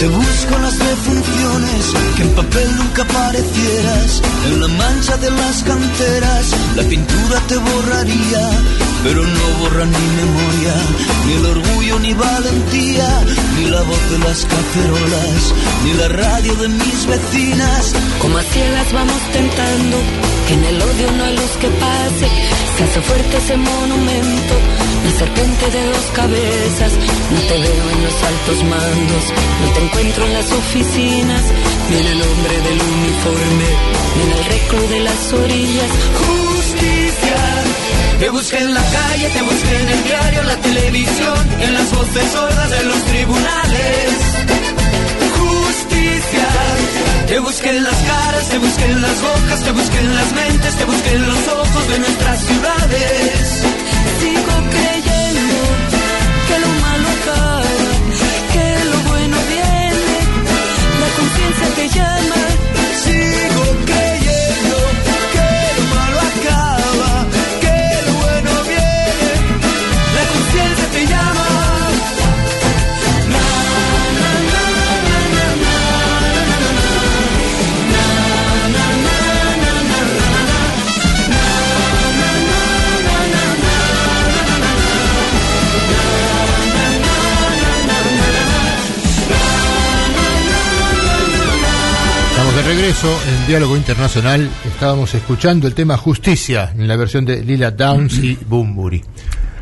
te 0.00 0.08
busco 0.08 0.58
las 0.58 0.78
defunciones, 0.78 1.92
que 2.16 2.22
en 2.22 2.30
papel 2.30 2.76
nunca 2.76 3.02
aparecieras, 3.02 4.22
en 4.46 4.60
la 4.62 4.68
mancha 4.68 5.16
de 5.18 5.30
las 5.30 5.62
canteras, 5.62 6.54
la 6.74 6.82
pintura 6.84 7.38
te 7.46 7.56
borraría, 7.58 8.50
pero 9.02 9.22
no 9.22 9.46
borra 9.60 9.84
ni 9.86 10.06
memoria, 10.20 10.74
ni 11.26 11.32
el 11.34 11.46
orgullo 11.46 11.98
ni 12.00 12.12
valentía, 12.12 13.24
ni 13.56 13.64
la 13.70 13.82
voz 13.82 14.10
de 14.10 14.18
las 14.18 14.44
cacerolas, 14.44 15.54
ni 15.84 15.92
la 15.94 16.08
radio 16.08 16.54
de 16.56 16.68
mis 16.68 17.06
vecinas. 17.06 17.94
Como 18.20 18.38
a 18.38 18.42
ciegas 18.42 18.92
vamos 18.92 19.22
tentando, 19.32 19.96
que 20.46 20.54
en 20.54 20.64
el 20.64 20.82
odio 20.82 21.12
no 21.16 21.24
hay 21.24 21.36
luz 21.36 21.52
que 21.60 21.68
pase, 21.68 22.26
se 22.76 22.84
hace 22.84 23.00
fuerte 23.00 23.36
ese 23.36 23.56
monumento, 23.56 24.54
la 25.04 25.12
serpiente 25.18 25.70
de 25.70 25.86
dos 25.86 26.06
cabezas, 26.14 26.92
no 27.32 27.40
te 27.48 27.54
veo 27.54 27.84
en 27.94 28.04
los 28.04 28.16
altos 28.30 28.64
mandos, 28.64 29.24
no 29.62 29.72
te 29.72 29.84
encuentro 29.84 30.26
en 30.26 30.32
las 30.34 30.52
oficinas, 30.52 31.44
ni 31.90 31.96
en 31.96 32.06
el 32.06 32.22
hombre 32.22 32.54
del 32.68 32.80
uniforme, 32.98 33.68
ni 34.16 34.22
en 34.22 34.32
el 34.38 34.44
reclo 34.44 34.88
de 34.88 35.00
las 35.00 35.32
orillas. 35.32 35.90
Justicia, 36.20 37.36
te 38.20 38.28
busqué 38.28 38.58
en 38.58 38.74
la 38.74 38.82
calle, 38.82 39.30
te 39.30 39.42
busqué 39.42 39.80
en 39.80 39.88
el 39.88 40.04
diario, 40.04 40.42
la 40.42 40.56
televisión, 40.56 41.38
en 41.62 41.74
las 41.74 41.90
voces 41.90 42.30
sordas 42.30 42.70
de 42.70 42.84
los 42.84 43.02
tribunales. 43.04 44.10
Justicia, 45.38 46.48
te 47.28 47.38
busqué 47.38 47.70
en 47.70 47.82
las 47.82 47.96
caras, 47.96 48.48
te 48.50 48.58
busqué 48.58 48.84
en 48.84 49.00
las 49.00 49.22
bocas, 49.22 49.60
te 49.64 49.72
busqué 49.72 49.98
en 49.98 50.14
las 50.14 50.32
mentes, 50.34 50.74
te 50.76 50.84
busqué 50.84 51.12
en 51.14 51.26
los 51.26 51.48
ojos 51.48 51.88
de 51.88 51.98
nuestras 51.98 52.38
ciudades. 52.44 53.32
Sigo 54.20 54.54
creyendo 54.74 55.56
que 56.48 56.58
lo 56.64 56.68
malo 56.84 57.08
acaba, 57.16 57.62
que 58.52 58.84
lo 58.90 58.98
bueno 59.10 59.36
viene, 59.48 60.16
la 61.00 61.08
conciencia 61.16 61.68
te 61.74 61.88
llama. 61.88 62.49
Regreso 92.76 93.08
en 93.26 93.48
Diálogo 93.48 93.76
Internacional. 93.76 94.48
Estábamos 94.64 95.12
escuchando 95.16 95.66
el 95.66 95.74
tema 95.74 95.96
Justicia 95.96 96.72
en 96.72 96.86
la 96.86 96.94
versión 96.94 97.24
de 97.24 97.42
Lila 97.42 97.72
Downs 97.72 98.18
y 98.18 98.38
Bumburi. 98.46 99.02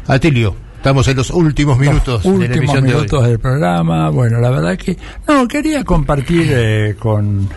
Atilio, 0.09 0.55
estamos 0.77 1.09
en 1.09 1.17
los 1.17 1.31
últimos 1.31 1.79
minutos 1.79 2.23
de 2.23 2.29
la 2.29 2.35
últimos 2.35 2.57
emisión 2.59 2.85
de 2.85 2.91
hoy. 2.91 2.97
minutos 2.97 3.27
del 3.27 3.39
programa. 3.39 4.11
Bueno, 4.11 4.41
la 4.41 4.51
verdad 4.51 4.77
que 4.77 4.99
no 5.27 5.49
quería 5.49 5.85
compartir 5.85 6.51
eh, 6.51 6.97
con 6.99 7.49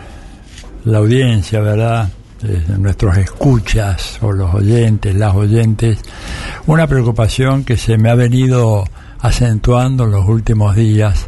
la 0.86 0.98
audiencia, 0.98 1.60
¿verdad? 1.60 2.08
Eh, 2.42 2.62
nuestros 2.78 3.18
escuchas 3.18 4.20
o 4.22 4.32
los 4.32 4.54
oyentes, 4.54 5.14
las 5.14 5.34
oyentes, 5.34 5.98
una 6.66 6.86
preocupación 6.86 7.64
que 7.64 7.76
se 7.76 7.98
me 7.98 8.08
ha 8.08 8.14
venido 8.14 8.84
acentuando 9.20 10.04
en 10.04 10.12
los 10.12 10.26
últimos 10.26 10.74
días 10.74 11.26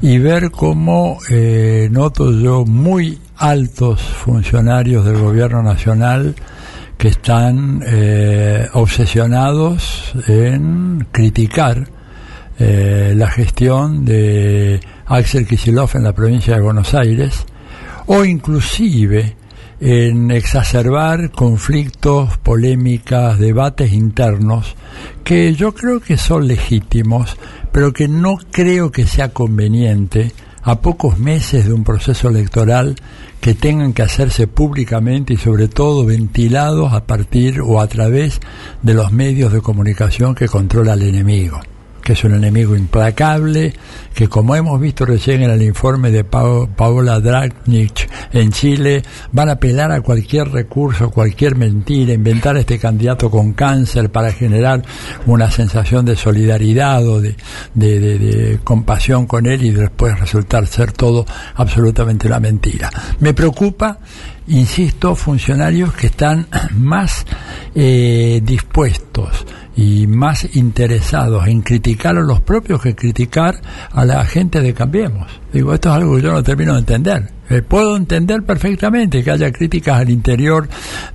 y 0.00 0.18
ver 0.18 0.50
cómo 0.50 1.18
eh, 1.30 1.88
noto 1.90 2.32
yo 2.32 2.64
muy 2.64 3.18
altos 3.36 4.00
funcionarios 4.00 5.04
del 5.04 5.18
gobierno 5.18 5.62
nacional 5.62 6.34
que 6.96 7.08
están 7.08 7.82
eh, 7.86 8.66
obsesionados 8.72 10.12
en 10.26 11.06
criticar 11.12 11.88
eh, 12.58 13.12
la 13.14 13.30
gestión 13.30 14.04
de 14.04 14.80
Axel 15.06 15.46
Kicillof 15.46 15.94
en 15.94 16.04
la 16.04 16.14
provincia 16.14 16.54
de 16.54 16.62
Buenos 16.62 16.94
Aires 16.94 17.44
o 18.06 18.24
inclusive 18.24 19.36
en 19.78 20.30
exacerbar 20.30 21.30
conflictos, 21.32 22.38
polémicas, 22.38 23.38
debates 23.38 23.92
internos 23.92 24.74
que 25.22 25.54
yo 25.54 25.74
creo 25.74 26.00
que 26.00 26.16
son 26.16 26.48
legítimos, 26.48 27.36
pero 27.76 27.92
que 27.92 28.08
no 28.08 28.38
creo 28.50 28.90
que 28.90 29.06
sea 29.06 29.34
conveniente 29.34 30.32
a 30.62 30.80
pocos 30.80 31.18
meses 31.18 31.66
de 31.66 31.74
un 31.74 31.84
proceso 31.84 32.30
electoral 32.30 32.96
que 33.38 33.52
tengan 33.52 33.92
que 33.92 34.00
hacerse 34.00 34.46
públicamente 34.46 35.34
y 35.34 35.36
sobre 35.36 35.68
todo 35.68 36.06
ventilados 36.06 36.94
a 36.94 37.04
partir 37.04 37.60
o 37.60 37.78
a 37.78 37.86
través 37.86 38.40
de 38.80 38.94
los 38.94 39.12
medios 39.12 39.52
de 39.52 39.60
comunicación 39.60 40.34
que 40.34 40.48
controla 40.48 40.94
el 40.94 41.02
enemigo 41.02 41.60
que 42.06 42.12
es 42.12 42.22
un 42.22 42.34
enemigo 42.34 42.76
implacable, 42.76 43.74
que 44.14 44.28
como 44.28 44.54
hemos 44.54 44.80
visto 44.80 45.04
recién 45.04 45.42
en 45.42 45.50
el 45.50 45.60
informe 45.62 46.12
de 46.12 46.22
Pa- 46.22 46.68
Paola 46.76 47.18
Dragnich 47.18 48.08
en 48.32 48.52
Chile, 48.52 49.02
van 49.32 49.48
a 49.48 49.52
apelar 49.54 49.90
a 49.90 50.00
cualquier 50.02 50.48
recurso, 50.52 51.10
cualquier 51.10 51.56
mentira, 51.56 52.12
inventar 52.12 52.56
este 52.58 52.78
candidato 52.78 53.28
con 53.28 53.54
cáncer 53.54 54.10
para 54.12 54.30
generar 54.32 54.82
una 55.26 55.50
sensación 55.50 56.04
de 56.04 56.14
solidaridad 56.14 57.04
o 57.08 57.20
de- 57.20 57.34
de 57.74 58.60
compasión 58.62 59.26
con 59.26 59.46
él 59.46 59.64
y 59.64 59.70
después 59.72 60.16
resultar 60.20 60.68
ser 60.68 60.92
todo 60.92 61.26
absolutamente 61.56 62.28
una 62.28 62.38
mentira. 62.38 62.88
Me 63.18 63.34
preocupa 63.34 63.98
insisto, 64.48 65.14
funcionarios 65.14 65.92
que 65.94 66.06
están 66.08 66.46
más 66.78 67.24
eh, 67.74 68.40
dispuestos 68.42 69.44
y 69.78 70.06
más 70.06 70.56
interesados 70.56 71.46
en 71.48 71.60
criticar 71.60 72.16
a 72.16 72.22
los 72.22 72.40
propios 72.40 72.80
que 72.80 72.94
criticar 72.94 73.60
a 73.92 74.04
la 74.06 74.24
gente 74.24 74.62
de 74.62 74.72
Cambiemos. 74.72 75.26
Digo, 75.52 75.74
esto 75.74 75.90
es 75.90 75.96
algo 75.96 76.16
que 76.16 76.22
yo 76.22 76.32
no 76.32 76.42
termino 76.42 76.72
de 76.72 76.78
entender. 76.78 77.30
Eh, 77.50 77.60
puedo 77.60 77.94
entender 77.94 78.42
perfectamente 78.42 79.22
que 79.22 79.30
haya 79.30 79.52
críticas 79.52 80.00
al 80.00 80.08
interior 80.10 80.66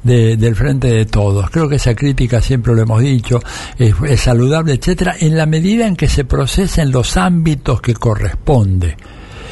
de- 0.04 0.38
del 0.38 0.56
frente 0.56 0.90
de 0.90 1.06
todos. 1.06 1.50
Creo 1.50 1.68
que 1.68 1.78
esa 1.78 1.96
crítica, 1.96 2.40
siempre 2.40 2.76
lo 2.76 2.84
hemos 2.84 3.02
dicho, 3.02 3.40
es, 3.80 3.96
es 4.08 4.22
saludable, 4.22 4.74
etcétera, 4.74 5.16
en 5.20 5.36
la 5.38 5.48
medida 5.48 5.88
en 5.88 5.96
que 5.96 6.08
se 6.08 6.24
procesa 6.24 6.84
en 6.84 6.92
los 6.92 7.18
ámbitos 7.18 7.82
que 7.82 7.96
corresponde 7.96 8.96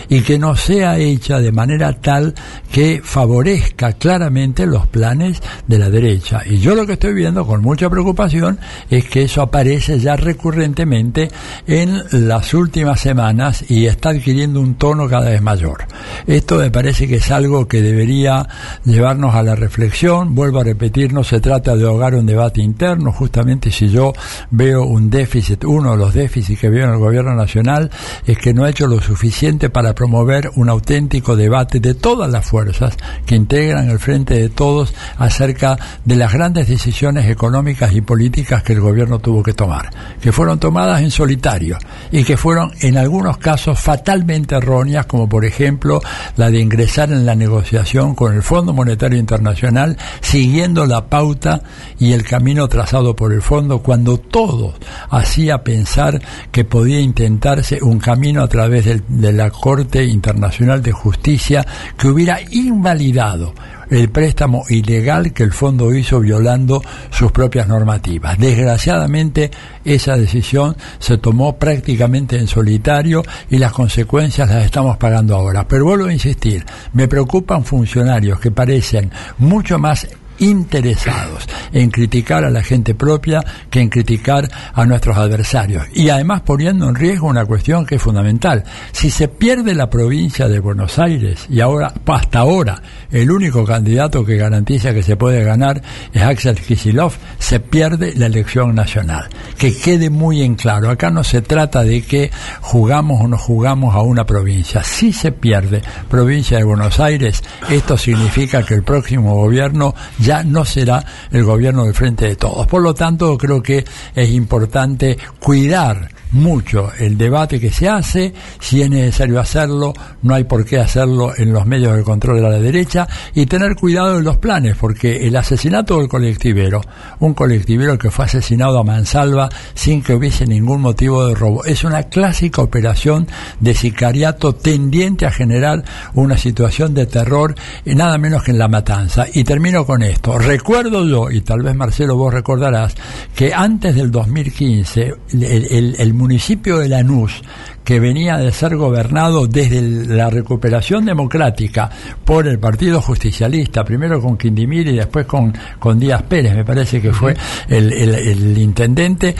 y 0.09 0.21
que 0.21 0.39
no 0.39 0.55
sea 0.55 0.97
hecha 0.97 1.39
de 1.39 1.51
manera 1.51 1.93
tal 1.93 2.33
que 2.71 3.01
favorezca 3.03 3.93
claramente 3.93 4.65
los 4.65 4.87
planes 4.87 5.41
de 5.67 5.77
la 5.77 5.89
derecha. 5.89 6.41
Y 6.45 6.57
yo 6.57 6.75
lo 6.75 6.85
que 6.85 6.93
estoy 6.93 7.13
viendo 7.13 7.45
con 7.45 7.61
mucha 7.61 7.89
preocupación 7.89 8.59
es 8.89 9.05
que 9.05 9.23
eso 9.23 9.41
aparece 9.41 9.99
ya 9.99 10.15
recurrentemente 10.15 11.29
en 11.67 12.01
las 12.11 12.53
últimas 12.53 12.99
semanas 12.99 13.69
y 13.69 13.85
está 13.85 14.09
adquiriendo 14.09 14.59
un 14.59 14.75
tono 14.75 15.07
cada 15.07 15.29
vez 15.29 15.41
mayor. 15.41 15.85
Esto 16.25 16.57
me 16.57 16.71
parece 16.71 17.07
que 17.07 17.17
es 17.17 17.31
algo 17.31 17.67
que 17.67 17.81
debería 17.81 18.47
llevarnos 18.85 19.35
a 19.35 19.43
la 19.43 19.55
reflexión. 19.55 20.33
Vuelvo 20.33 20.59
a 20.59 20.63
repetir, 20.63 21.13
no 21.13 21.23
se 21.23 21.39
trata 21.39 21.75
de 21.75 21.85
ahogar 21.85 22.15
un 22.15 22.25
debate 22.25 22.61
interno, 22.61 23.11
justamente 23.11 23.71
si 23.71 23.89
yo 23.89 24.13
veo 24.49 24.83
un 24.85 25.09
déficit, 25.09 25.63
uno 25.65 25.91
de 25.91 25.97
los 25.97 26.13
déficits 26.13 26.59
que 26.59 26.69
veo 26.69 26.85
en 26.85 26.93
el 26.93 26.99
gobierno 26.99 27.35
nacional 27.35 27.91
es 28.25 28.37
que 28.37 28.53
no 28.53 28.63
ha 28.63 28.69
hecho 28.69 28.87
lo 28.87 28.99
suficiente 29.01 29.69
para 29.69 29.93
promover 30.03 30.49
un 30.55 30.69
auténtico 30.69 31.35
debate 31.35 31.81
de 31.81 31.93
todas 31.93 32.31
las 32.31 32.45
fuerzas 32.45 32.95
que 33.25 33.35
integran 33.35 33.89
el 33.89 33.99
frente 33.99 34.33
de 34.35 34.47
todos 34.47 34.93
acerca 35.17 35.77
de 36.05 36.15
las 36.15 36.31
grandes 36.31 36.69
decisiones 36.69 37.29
económicas 37.29 37.91
y 37.91 37.99
políticas 37.99 38.63
que 38.63 38.71
el 38.71 38.79
gobierno 38.79 39.19
tuvo 39.19 39.43
que 39.43 39.51
tomar, 39.53 39.89
que 40.21 40.31
fueron 40.31 40.57
tomadas 40.57 41.01
en 41.01 41.11
solitario 41.11 41.77
y 42.13 42.23
que 42.23 42.37
fueron 42.37 42.71
en 42.79 42.97
algunos 42.97 43.39
casos 43.39 43.77
fatalmente 43.77 44.55
erróneas, 44.55 45.05
como 45.05 45.27
por 45.27 45.43
ejemplo 45.43 45.99
la 46.37 46.49
de 46.49 46.61
ingresar 46.61 47.11
en 47.11 47.25
la 47.25 47.35
negociación 47.35 48.15
con 48.15 48.33
el 48.33 48.41
Fondo 48.41 48.71
Monetario 48.71 49.19
Internacional 49.19 49.97
siguiendo 50.21 50.85
la 50.85 51.07
pauta 51.07 51.61
y 51.99 52.13
el 52.13 52.23
camino 52.23 52.69
trazado 52.69 53.17
por 53.17 53.33
el 53.33 53.41
fondo 53.41 53.79
cuando 53.79 54.17
todo 54.17 54.75
hacía 55.09 55.61
pensar 55.61 56.21
que 56.53 56.63
podía 56.63 57.01
intentarse 57.01 57.79
un 57.81 57.99
camino 57.99 58.41
a 58.41 58.47
través 58.47 58.85
del- 58.85 59.03
de 59.09 59.33
la 59.33 59.49
Corte 59.49 59.88
Internacional 59.97 60.81
de 60.81 60.91
Justicia 60.91 61.65
que 61.97 62.07
hubiera 62.07 62.39
invalidado 62.51 63.53
el 63.89 64.09
préstamo 64.09 64.63
ilegal 64.69 65.33
que 65.33 65.43
el 65.43 65.51
fondo 65.51 65.93
hizo 65.93 66.19
violando 66.19 66.81
sus 67.09 67.31
propias 67.31 67.67
normativas. 67.67 68.37
Desgraciadamente, 68.37 69.49
esa 69.83 70.15
decisión 70.15 70.75
se 70.99 71.17
tomó 71.17 71.57
prácticamente 71.57 72.37
en 72.37 72.47
solitario 72.47 73.23
y 73.49 73.57
las 73.57 73.71
consecuencias 73.71 74.49
las 74.49 74.65
estamos 74.65 74.97
pagando 74.97 75.35
ahora. 75.35 75.67
Pero 75.67 75.85
vuelvo 75.85 76.05
a 76.05 76.13
insistir, 76.13 76.65
me 76.93 77.07
preocupan 77.07 77.63
funcionarios 77.63 78.39
que 78.39 78.51
parecen 78.51 79.11
mucho 79.39 79.79
más 79.79 80.07
interesados 80.39 81.47
en 81.71 81.89
criticar 81.89 82.43
a 82.43 82.49
la 82.49 82.63
gente 82.63 82.95
propia 82.95 83.43
que 83.69 83.81
en 83.81 83.89
criticar 83.89 84.49
a 84.73 84.85
nuestros 84.85 85.17
adversarios 85.17 85.85
y 85.93 86.09
además 86.09 86.41
poniendo 86.41 86.89
en 86.89 86.95
riesgo 86.95 87.27
una 87.27 87.45
cuestión 87.45 87.85
que 87.85 87.95
es 87.95 88.01
fundamental. 88.01 88.63
Si 88.91 89.09
se 89.09 89.27
pierde 89.27 89.73
la 89.75 89.89
provincia 89.89 90.47
de 90.47 90.59
Buenos 90.59 90.99
Aires 90.99 91.45
y 91.49 91.61
ahora 91.61 91.93
hasta 92.05 92.39
ahora 92.39 92.81
el 93.11 93.31
único 93.31 93.65
candidato 93.65 94.25
que 94.25 94.37
garantiza 94.37 94.93
que 94.93 95.03
se 95.03 95.15
puede 95.15 95.43
ganar 95.43 95.81
es 96.13 96.21
Axel 96.21 96.59
Kicillof, 96.59 97.17
se 97.37 97.59
pierde 97.59 98.13
la 98.15 98.27
elección 98.27 98.75
nacional. 98.75 99.29
Que 99.57 99.75
quede 99.75 100.09
muy 100.09 100.41
en 100.41 100.55
claro, 100.55 100.89
acá 100.89 101.09
no 101.09 101.23
se 101.23 101.41
trata 101.41 101.83
de 101.83 102.01
que 102.01 102.31
jugamos 102.61 103.21
o 103.21 103.27
no 103.27 103.37
jugamos 103.37 103.95
a 103.95 104.01
una 104.01 104.25
provincia. 104.25 104.83
Si 104.83 105.13
se 105.13 105.31
pierde 105.31 105.81
provincia 106.09 106.57
de 106.57 106.63
Buenos 106.63 106.99
Aires, 106.99 107.43
esto 107.69 107.97
significa 107.97 108.63
que 108.63 108.73
el 108.73 108.83
próximo 108.83 109.35
gobierno 109.35 109.95
no 110.43 110.65
será 110.65 111.03
el 111.31 111.43
gobierno 111.43 111.85
del 111.85 111.93
frente 111.93 112.25
de 112.25 112.35
todos. 112.35 112.67
Por 112.67 112.81
lo 112.81 112.93
tanto, 112.93 113.37
creo 113.37 113.61
que 113.61 113.83
es 114.15 114.29
importante 114.29 115.17
cuidar 115.39 116.09
mucho 116.31 116.91
el 116.99 117.17
debate 117.17 117.59
que 117.59 117.71
se 117.71 117.89
hace, 117.89 118.33
si 118.59 118.81
es 118.81 118.89
necesario 118.89 119.39
hacerlo, 119.39 119.93
no 120.21 120.35
hay 120.35 120.43
por 120.43 120.65
qué 120.65 120.79
hacerlo 120.79 121.33
en 121.37 121.51
los 121.53 121.65
medios 121.65 121.95
de 121.95 122.03
control 122.03 122.37
de 122.37 122.43
la 122.43 122.59
derecha, 122.59 123.07
y 123.33 123.45
tener 123.45 123.75
cuidado 123.75 124.17
de 124.17 124.23
los 124.23 124.37
planes, 124.37 124.75
porque 124.79 125.27
el 125.27 125.35
asesinato 125.35 125.97
del 125.99 126.07
colectivero, 126.07 126.81
un 127.19 127.33
colectivero 127.33 127.97
que 127.97 128.11
fue 128.11 128.25
asesinado 128.25 128.79
a 128.79 128.83
mansalva 128.83 129.49
sin 129.73 130.01
que 130.01 130.13
hubiese 130.13 130.45
ningún 130.45 130.81
motivo 130.81 131.25
de 131.27 131.35
robo, 131.35 131.65
es 131.65 131.83
una 131.83 132.03
clásica 132.03 132.61
operación 132.61 133.27
de 133.59 133.73
sicariato 133.73 134.53
tendiente 134.53 135.25
a 135.25 135.31
generar 135.31 135.83
una 136.13 136.37
situación 136.37 136.93
de 136.93 137.05
terror 137.05 137.55
nada 137.85 138.17
menos 138.17 138.43
que 138.43 138.51
en 138.51 138.59
la 138.59 138.67
matanza. 138.67 139.25
Y 139.33 139.43
termino 139.43 139.85
con 139.85 140.03
esto. 140.03 140.37
Recuerdo 140.37 141.05
yo, 141.05 141.29
y 141.31 141.41
tal 141.41 141.63
vez 141.63 141.75
Marcelo 141.75 142.15
vos 142.15 142.33
recordarás, 142.33 142.95
que 143.35 143.53
antes 143.53 143.95
del 143.95 144.11
2015 144.11 145.13
el, 145.33 145.43
el- 145.43 145.95
el 145.99 146.13
municipio 146.19 146.77
de 146.77 146.89
Lanús, 146.89 147.41
que 147.83 147.99
venía 147.99 148.37
de 148.37 148.51
ser 148.51 148.75
gobernado 148.75 149.47
desde 149.47 149.81
la 149.81 150.29
recuperación 150.29 151.05
democrática 151.05 151.89
por 152.23 152.47
el 152.47 152.59
Partido 152.59 153.01
Justicialista, 153.01 153.83
primero 153.83 154.21
con 154.21 154.37
Quindimir 154.37 154.87
y 154.89 154.95
después 154.97 155.25
con, 155.25 155.51
con 155.79 155.97
Díaz 155.97 156.21
Pérez, 156.23 156.53
me 156.55 156.63
parece 156.63 157.01
que 157.01 157.11
fue 157.11 157.35
el, 157.67 157.91
el- 157.91 158.13
el 158.15 158.57
intendente, 158.59 159.33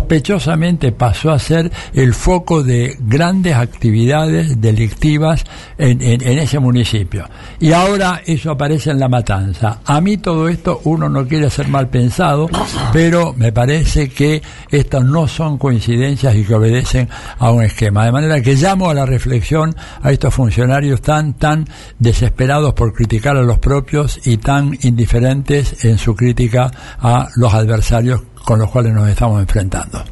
sospechosamente 0.00 0.92
pasó 0.92 1.30
a 1.30 1.38
ser 1.38 1.70
el 1.92 2.14
foco 2.14 2.62
de 2.62 2.96
grandes 3.00 3.54
actividades 3.54 4.60
delictivas 4.60 5.44
en, 5.76 6.00
en- 6.00 6.22
en 6.26 6.38
ese 6.38 6.58
municipio. 6.58 7.28
Y 7.58 7.72
ahora 7.72 8.22
eso 8.24 8.50
aparece 8.52 8.90
en 8.92 8.98
la 9.00 9.08
matanza. 9.08 9.80
A 9.84 10.00
mí 10.00 10.16
todo 10.16 10.48
esto 10.48 10.80
uno 10.84 11.08
no 11.08 11.26
quiere 11.26 11.50
ser 11.50 11.68
mal 11.68 11.88
pensado, 11.88 12.48
pero 12.92 13.34
me 13.36 13.52
parece 13.52 14.08
que 14.08 14.40
estas 14.70 15.04
no 15.04 15.28
son 15.28 15.58
coincidencias 15.58 16.19
y 16.34 16.44
que 16.44 16.54
obedecen 16.54 17.08
a 17.38 17.50
un 17.50 17.62
esquema. 17.64 18.04
De 18.04 18.12
manera 18.12 18.40
que 18.42 18.54
llamo 18.54 18.90
a 18.90 18.94
la 18.94 19.06
reflexión 19.06 19.74
a 20.02 20.12
estos 20.12 20.34
funcionarios 20.34 21.00
tan, 21.00 21.34
tan 21.34 21.66
desesperados 21.98 22.74
por 22.74 22.92
criticar 22.92 23.36
a 23.36 23.42
los 23.42 23.58
propios 23.58 24.20
y 24.26 24.36
tan 24.36 24.76
indiferentes 24.82 25.84
en 25.84 25.98
su 25.98 26.14
crítica 26.14 26.70
a 27.00 27.28
los 27.36 27.52
adversarios 27.54 28.22
con 28.44 28.58
los 28.58 28.70
cuales 28.70 28.92
nos 28.92 29.08
estamos 29.08 29.40
enfrentando. 29.40 30.04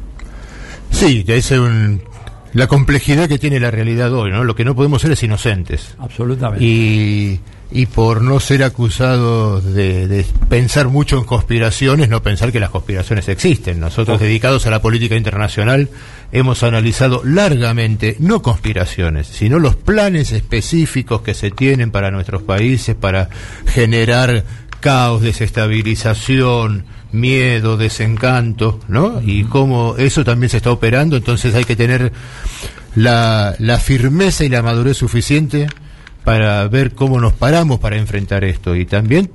Sí, 0.91 1.23
que 1.23 1.37
es 1.37 1.51
un- 1.51 2.01
la 2.53 2.65
complejidad 2.67 3.27
que 3.27 3.37
tiene 3.37 3.59
la 3.59 3.69
realidad 3.69 4.11
hoy, 4.13 4.31
¿no? 4.31 4.43
Lo 4.43 4.55
que 4.55 4.65
no 4.65 4.75
podemos 4.75 5.01
ser 5.01 5.11
es 5.11 5.21
inocentes. 5.23 5.95
Absolutamente. 5.99 6.65
Y, 6.65 7.39
y 7.71 7.85
por 7.85 8.21
no 8.21 8.39
ser 8.39 8.63
acusados 8.63 9.63
de, 9.63 10.07
de 10.07 10.25
pensar 10.49 10.87
mucho 10.87 11.17
en 11.19 11.23
conspiraciones, 11.23 12.09
no 12.09 12.23
pensar 12.23 12.51
que 12.51 12.59
las 12.59 12.71
conspiraciones 12.71 13.27
existen. 13.29 13.79
Nosotros, 13.79 14.19
dedicados 14.19 14.65
a 14.65 14.71
la 14.71 14.81
política 14.81 15.15
internacional, 15.15 15.89
hemos 16.31 16.63
analizado 16.63 17.21
largamente, 17.23 18.15
no 18.19 18.41
conspiraciones, 18.41 19.27
sino 19.27 19.59
los 19.59 19.75
planes 19.75 20.31
específicos 20.31 21.21
que 21.21 21.35
se 21.35 21.51
tienen 21.51 21.91
para 21.91 22.09
nuestros 22.09 22.41
países 22.41 22.95
para 22.95 23.29
generar 23.67 24.43
caos, 24.79 25.21
desestabilización, 25.21 26.85
miedo, 27.11 27.77
desencanto, 27.77 28.79
¿no? 28.87 29.21
Y 29.21 29.43
cómo 29.43 29.95
eso 29.97 30.23
también 30.23 30.49
se 30.49 30.57
está 30.57 30.71
operando, 30.71 31.17
entonces 31.17 31.53
hay 31.53 31.65
que 31.65 31.75
tener 31.75 32.11
la, 32.95 33.55
la 33.59 33.77
firmeza 33.77 34.43
y 34.43 34.49
la 34.49 34.63
madurez 34.63 34.97
suficiente 34.97 35.67
para 36.23 36.67
ver 36.67 36.93
cómo 36.93 37.19
nos 37.19 37.33
paramos 37.33 37.79
para 37.79 37.97
enfrentar 37.97 38.43
esto 38.43 38.75
y 38.75 38.85
también 38.85 39.29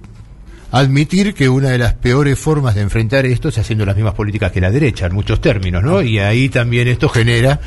admitir 0.70 1.34
que 1.34 1.48
una 1.48 1.70
de 1.70 1.78
las 1.78 1.94
peores 1.94 2.38
formas 2.38 2.74
de 2.74 2.80
enfrentar 2.80 3.26
esto 3.26 3.48
es 3.48 3.58
haciendo 3.58 3.86
las 3.86 3.94
mismas 3.94 4.14
políticas 4.14 4.50
que 4.50 4.60
la 4.60 4.70
derecha, 4.70 5.06
en 5.06 5.14
muchos 5.14 5.40
términos, 5.40 5.84
¿no? 5.84 6.02
Y 6.02 6.18
ahí 6.18 6.48
también 6.48 6.88
esto 6.88 7.08
genera 7.08 7.60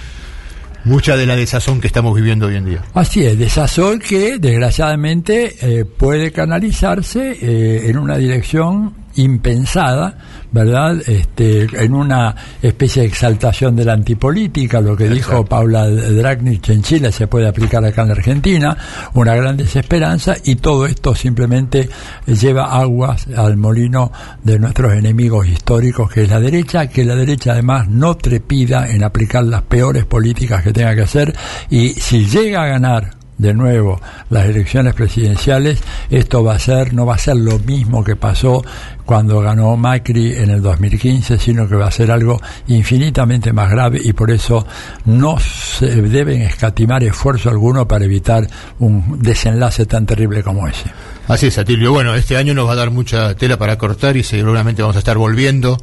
mucha 0.84 1.16
de 1.16 1.26
la 1.26 1.36
desazón 1.36 1.80
que 1.80 1.88
estamos 1.88 2.16
viviendo 2.16 2.48
hoy 2.48 2.56
en 2.56 2.66
día. 2.66 2.84
Así 2.94 3.26
es, 3.26 3.38
desazón 3.38 4.00
que 4.00 4.40
desgraciadamente 4.40 5.56
eh, 5.62 5.86
puede 5.86 6.32
canalizarse 6.32 7.38
eh, 7.42 7.90
en 7.90 7.98
una 7.98 8.18
dirección 8.18 8.94
impensada, 9.16 10.18
¿verdad? 10.58 10.98
Este, 11.06 11.68
en 11.72 11.94
una 11.94 12.36
especie 12.62 13.04
de 13.04 13.08
exaltación 13.08 13.76
de 13.76 13.86
la 13.86 13.94
antipolítica, 13.94 14.82
lo 14.82 14.98
que 14.98 15.08
dijo 15.08 15.46
Paula 15.46 15.88
Dragnich 15.88 16.70
en 16.70 16.82
Chile 16.82 17.12
se 17.12 17.28
puede 17.28 17.48
aplicar 17.48 17.86
acá 17.86 18.02
en 18.02 18.08
la 18.08 18.14
Argentina, 18.16 18.78
una 19.14 19.36
gran 19.36 19.56
desesperanza 19.56 20.36
y 20.44 20.56
todo 20.56 20.88
esto 20.88 21.14
simplemente 21.14 21.90
lleva 22.26 22.76
aguas 22.76 23.28
al 23.36 23.56
molino 23.56 24.12
de 24.44 24.58
nuestros 24.58 24.94
enemigos 24.94 25.48
históricos, 25.48 26.10
que 26.10 26.24
es 26.24 26.30
la 26.30 26.40
derecha, 26.40 26.88
que 26.88 27.06
la 27.06 27.16
derecha 27.16 27.52
además 27.52 27.88
no 27.88 28.18
trepida 28.18 28.90
en 28.90 29.04
aplicar 29.04 29.44
las 29.44 29.62
peores 29.62 30.06
políticas 30.06 30.64
que 30.64 30.74
tenga 30.74 30.96
que 30.96 31.04
hacer 31.04 31.36
y 31.70 31.90
si 31.90 32.26
llega 32.26 32.64
a 32.64 32.68
ganar 32.68 33.17
de 33.38 33.54
nuevo 33.54 34.02
las 34.30 34.46
elecciones 34.48 34.94
presidenciales, 34.94 35.80
esto 36.10 36.44
va 36.44 36.56
a 36.56 36.60
ser, 36.60 36.94
no 36.94 37.06
va 37.06 37.16
a 37.16 37.18
ser 37.18 37.36
lo 37.36 37.60
mismo 37.60 38.04
que 38.04 38.16
pasó 38.16 38.64
cuando 39.06 39.40
ganó 39.40 39.78
Macri 39.78 40.34
en 40.34 40.50
el 40.50 40.62
2015, 40.62 41.38
sino 41.38 41.68
que 41.68 41.76
va 41.76 41.88
a 41.88 41.92
ser 41.92 42.12
algo 42.12 42.42
infinitamente 42.68 43.54
más 43.54 43.70
grave 43.70 44.00
y 44.04 44.14
por 44.14 44.32
eso 44.32 44.66
no 45.06 45.40
se 45.40 46.02
deben 46.02 46.42
escatimar 46.42 47.04
esfuerzo 47.04 47.50
alguno 47.50 47.88
para 47.88 48.06
evitar 48.06 48.48
un 48.80 49.20
desenlace 49.22 49.86
tan 49.86 50.06
terrible 50.06 50.44
como 50.44 50.68
ese. 50.68 50.92
Así 51.28 51.48
es, 51.48 51.58
Atilio. 51.58 51.92
Bueno, 51.92 52.16
este 52.16 52.38
año 52.38 52.54
nos 52.54 52.68
va 52.68 52.74
a 52.74 52.76
dar 52.76 52.92
mucha 52.92 53.36
tela 53.36 53.58
para 53.58 53.78
cortar 53.78 54.18
y 54.18 54.24
seguramente 54.24 54.82
vamos 54.82 54.96
a 54.96 55.00
estar 55.00 55.18
volviendo 55.18 55.78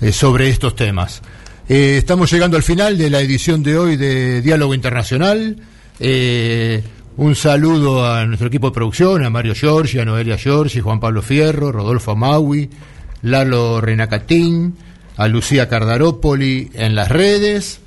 eh, 0.00 0.12
sobre 0.12 0.48
estos 0.48 0.74
temas. 0.74 1.22
Eh, 1.68 1.96
estamos 1.98 2.30
llegando 2.30 2.56
al 2.56 2.62
final 2.62 2.96
de 2.96 3.10
la 3.10 3.20
edición 3.20 3.62
de 3.62 3.76
hoy 3.78 3.96
de 3.96 4.40
Diálogo 4.42 4.74
Internacional. 4.74 5.56
Eh, 5.98 6.82
un 7.16 7.34
saludo 7.34 8.06
a 8.06 8.26
nuestro 8.26 8.48
equipo 8.48 8.68
de 8.68 8.74
producción, 8.74 9.24
a 9.24 9.30
Mario 9.30 9.54
Giorgi, 9.54 9.98
a 9.98 10.04
Noelia 10.04 10.36
Giorgi, 10.36 10.80
Juan 10.80 11.00
Pablo 11.00 11.22
Fierro, 11.22 11.72
Rodolfo 11.72 12.14
Maui, 12.14 12.68
Lalo 13.22 13.80
Renacatín, 13.80 14.76
a 15.16 15.28
Lucía 15.28 15.68
Cardarópoli 15.68 16.70
en 16.74 16.94
las 16.94 17.08
redes. 17.08 17.80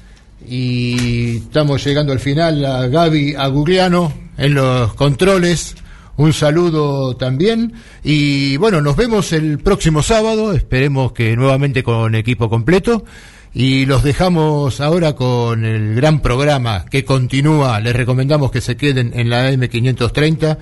Y 0.47 1.37
estamos 1.37 1.83
llegando 1.83 2.11
al 2.11 2.19
final 2.19 2.65
a 2.65 2.87
Gaby 2.87 3.35
Agugliano 3.35 4.11
en 4.37 4.55
los 4.55 4.93
controles. 4.95 5.75
Un 6.17 6.33
saludo 6.33 7.15
también. 7.15 7.73
Y 8.03 8.57
bueno, 8.57 8.81
nos 8.81 8.95
vemos 8.95 9.31
el 9.31 9.59
próximo 9.59 10.01
sábado. 10.01 10.53
Esperemos 10.53 11.11
que 11.11 11.35
nuevamente 11.35 11.83
con 11.83 12.15
equipo 12.15 12.49
completo. 12.49 13.05
Y 13.53 13.85
los 13.85 14.03
dejamos 14.03 14.79
ahora 14.79 15.13
con 15.13 15.65
el 15.65 15.95
gran 15.95 16.19
programa 16.21 16.85
que 16.85 17.03
continúa. 17.03 17.79
Les 17.79 17.95
recomendamos 17.95 18.51
que 18.51 18.61
se 18.61 18.77
queden 18.77 19.11
en 19.15 19.29
la 19.29 19.51
M530 19.51 20.57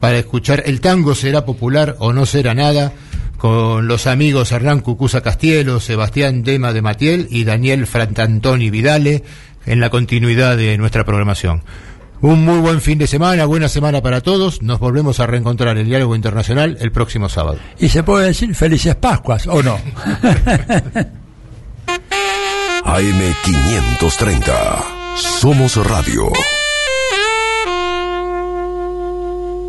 para 0.00 0.18
escuchar 0.18 0.62
El 0.66 0.80
tango 0.80 1.14
será 1.14 1.44
popular 1.44 1.96
o 1.98 2.12
no 2.12 2.26
será 2.26 2.54
nada 2.54 2.92
con 3.36 3.86
los 3.86 4.06
amigos 4.06 4.50
Hernán 4.52 4.80
Cucuza 4.80 5.20
Castielo, 5.20 5.78
Sebastián 5.80 6.42
Dema 6.42 6.72
de 6.72 6.82
Matiel 6.82 7.26
y 7.30 7.44
Daniel 7.44 7.86
Frantantoni 7.86 8.70
Vidale 8.70 9.24
en 9.66 9.80
la 9.80 9.90
continuidad 9.90 10.56
de 10.56 10.78
nuestra 10.78 11.04
programación. 11.04 11.62
Un 12.20 12.44
muy 12.44 12.60
buen 12.60 12.80
fin 12.80 12.98
de 12.98 13.08
semana, 13.08 13.44
buena 13.46 13.68
semana 13.68 14.00
para 14.00 14.20
todos. 14.20 14.62
Nos 14.62 14.78
volvemos 14.78 15.18
a 15.18 15.26
reencontrar 15.26 15.76
en 15.76 15.82
el 15.82 15.88
Diálogo 15.88 16.14
Internacional 16.14 16.78
el 16.80 16.92
próximo 16.92 17.28
sábado. 17.28 17.58
Y 17.80 17.88
se 17.88 18.04
puede 18.04 18.28
decir 18.28 18.54
felices 18.54 18.94
Pascuas, 18.94 19.48
¿o 19.48 19.62
no? 19.62 19.76
AM530. 22.92 25.16
Somos 25.16 25.76
Radio. 25.76 26.30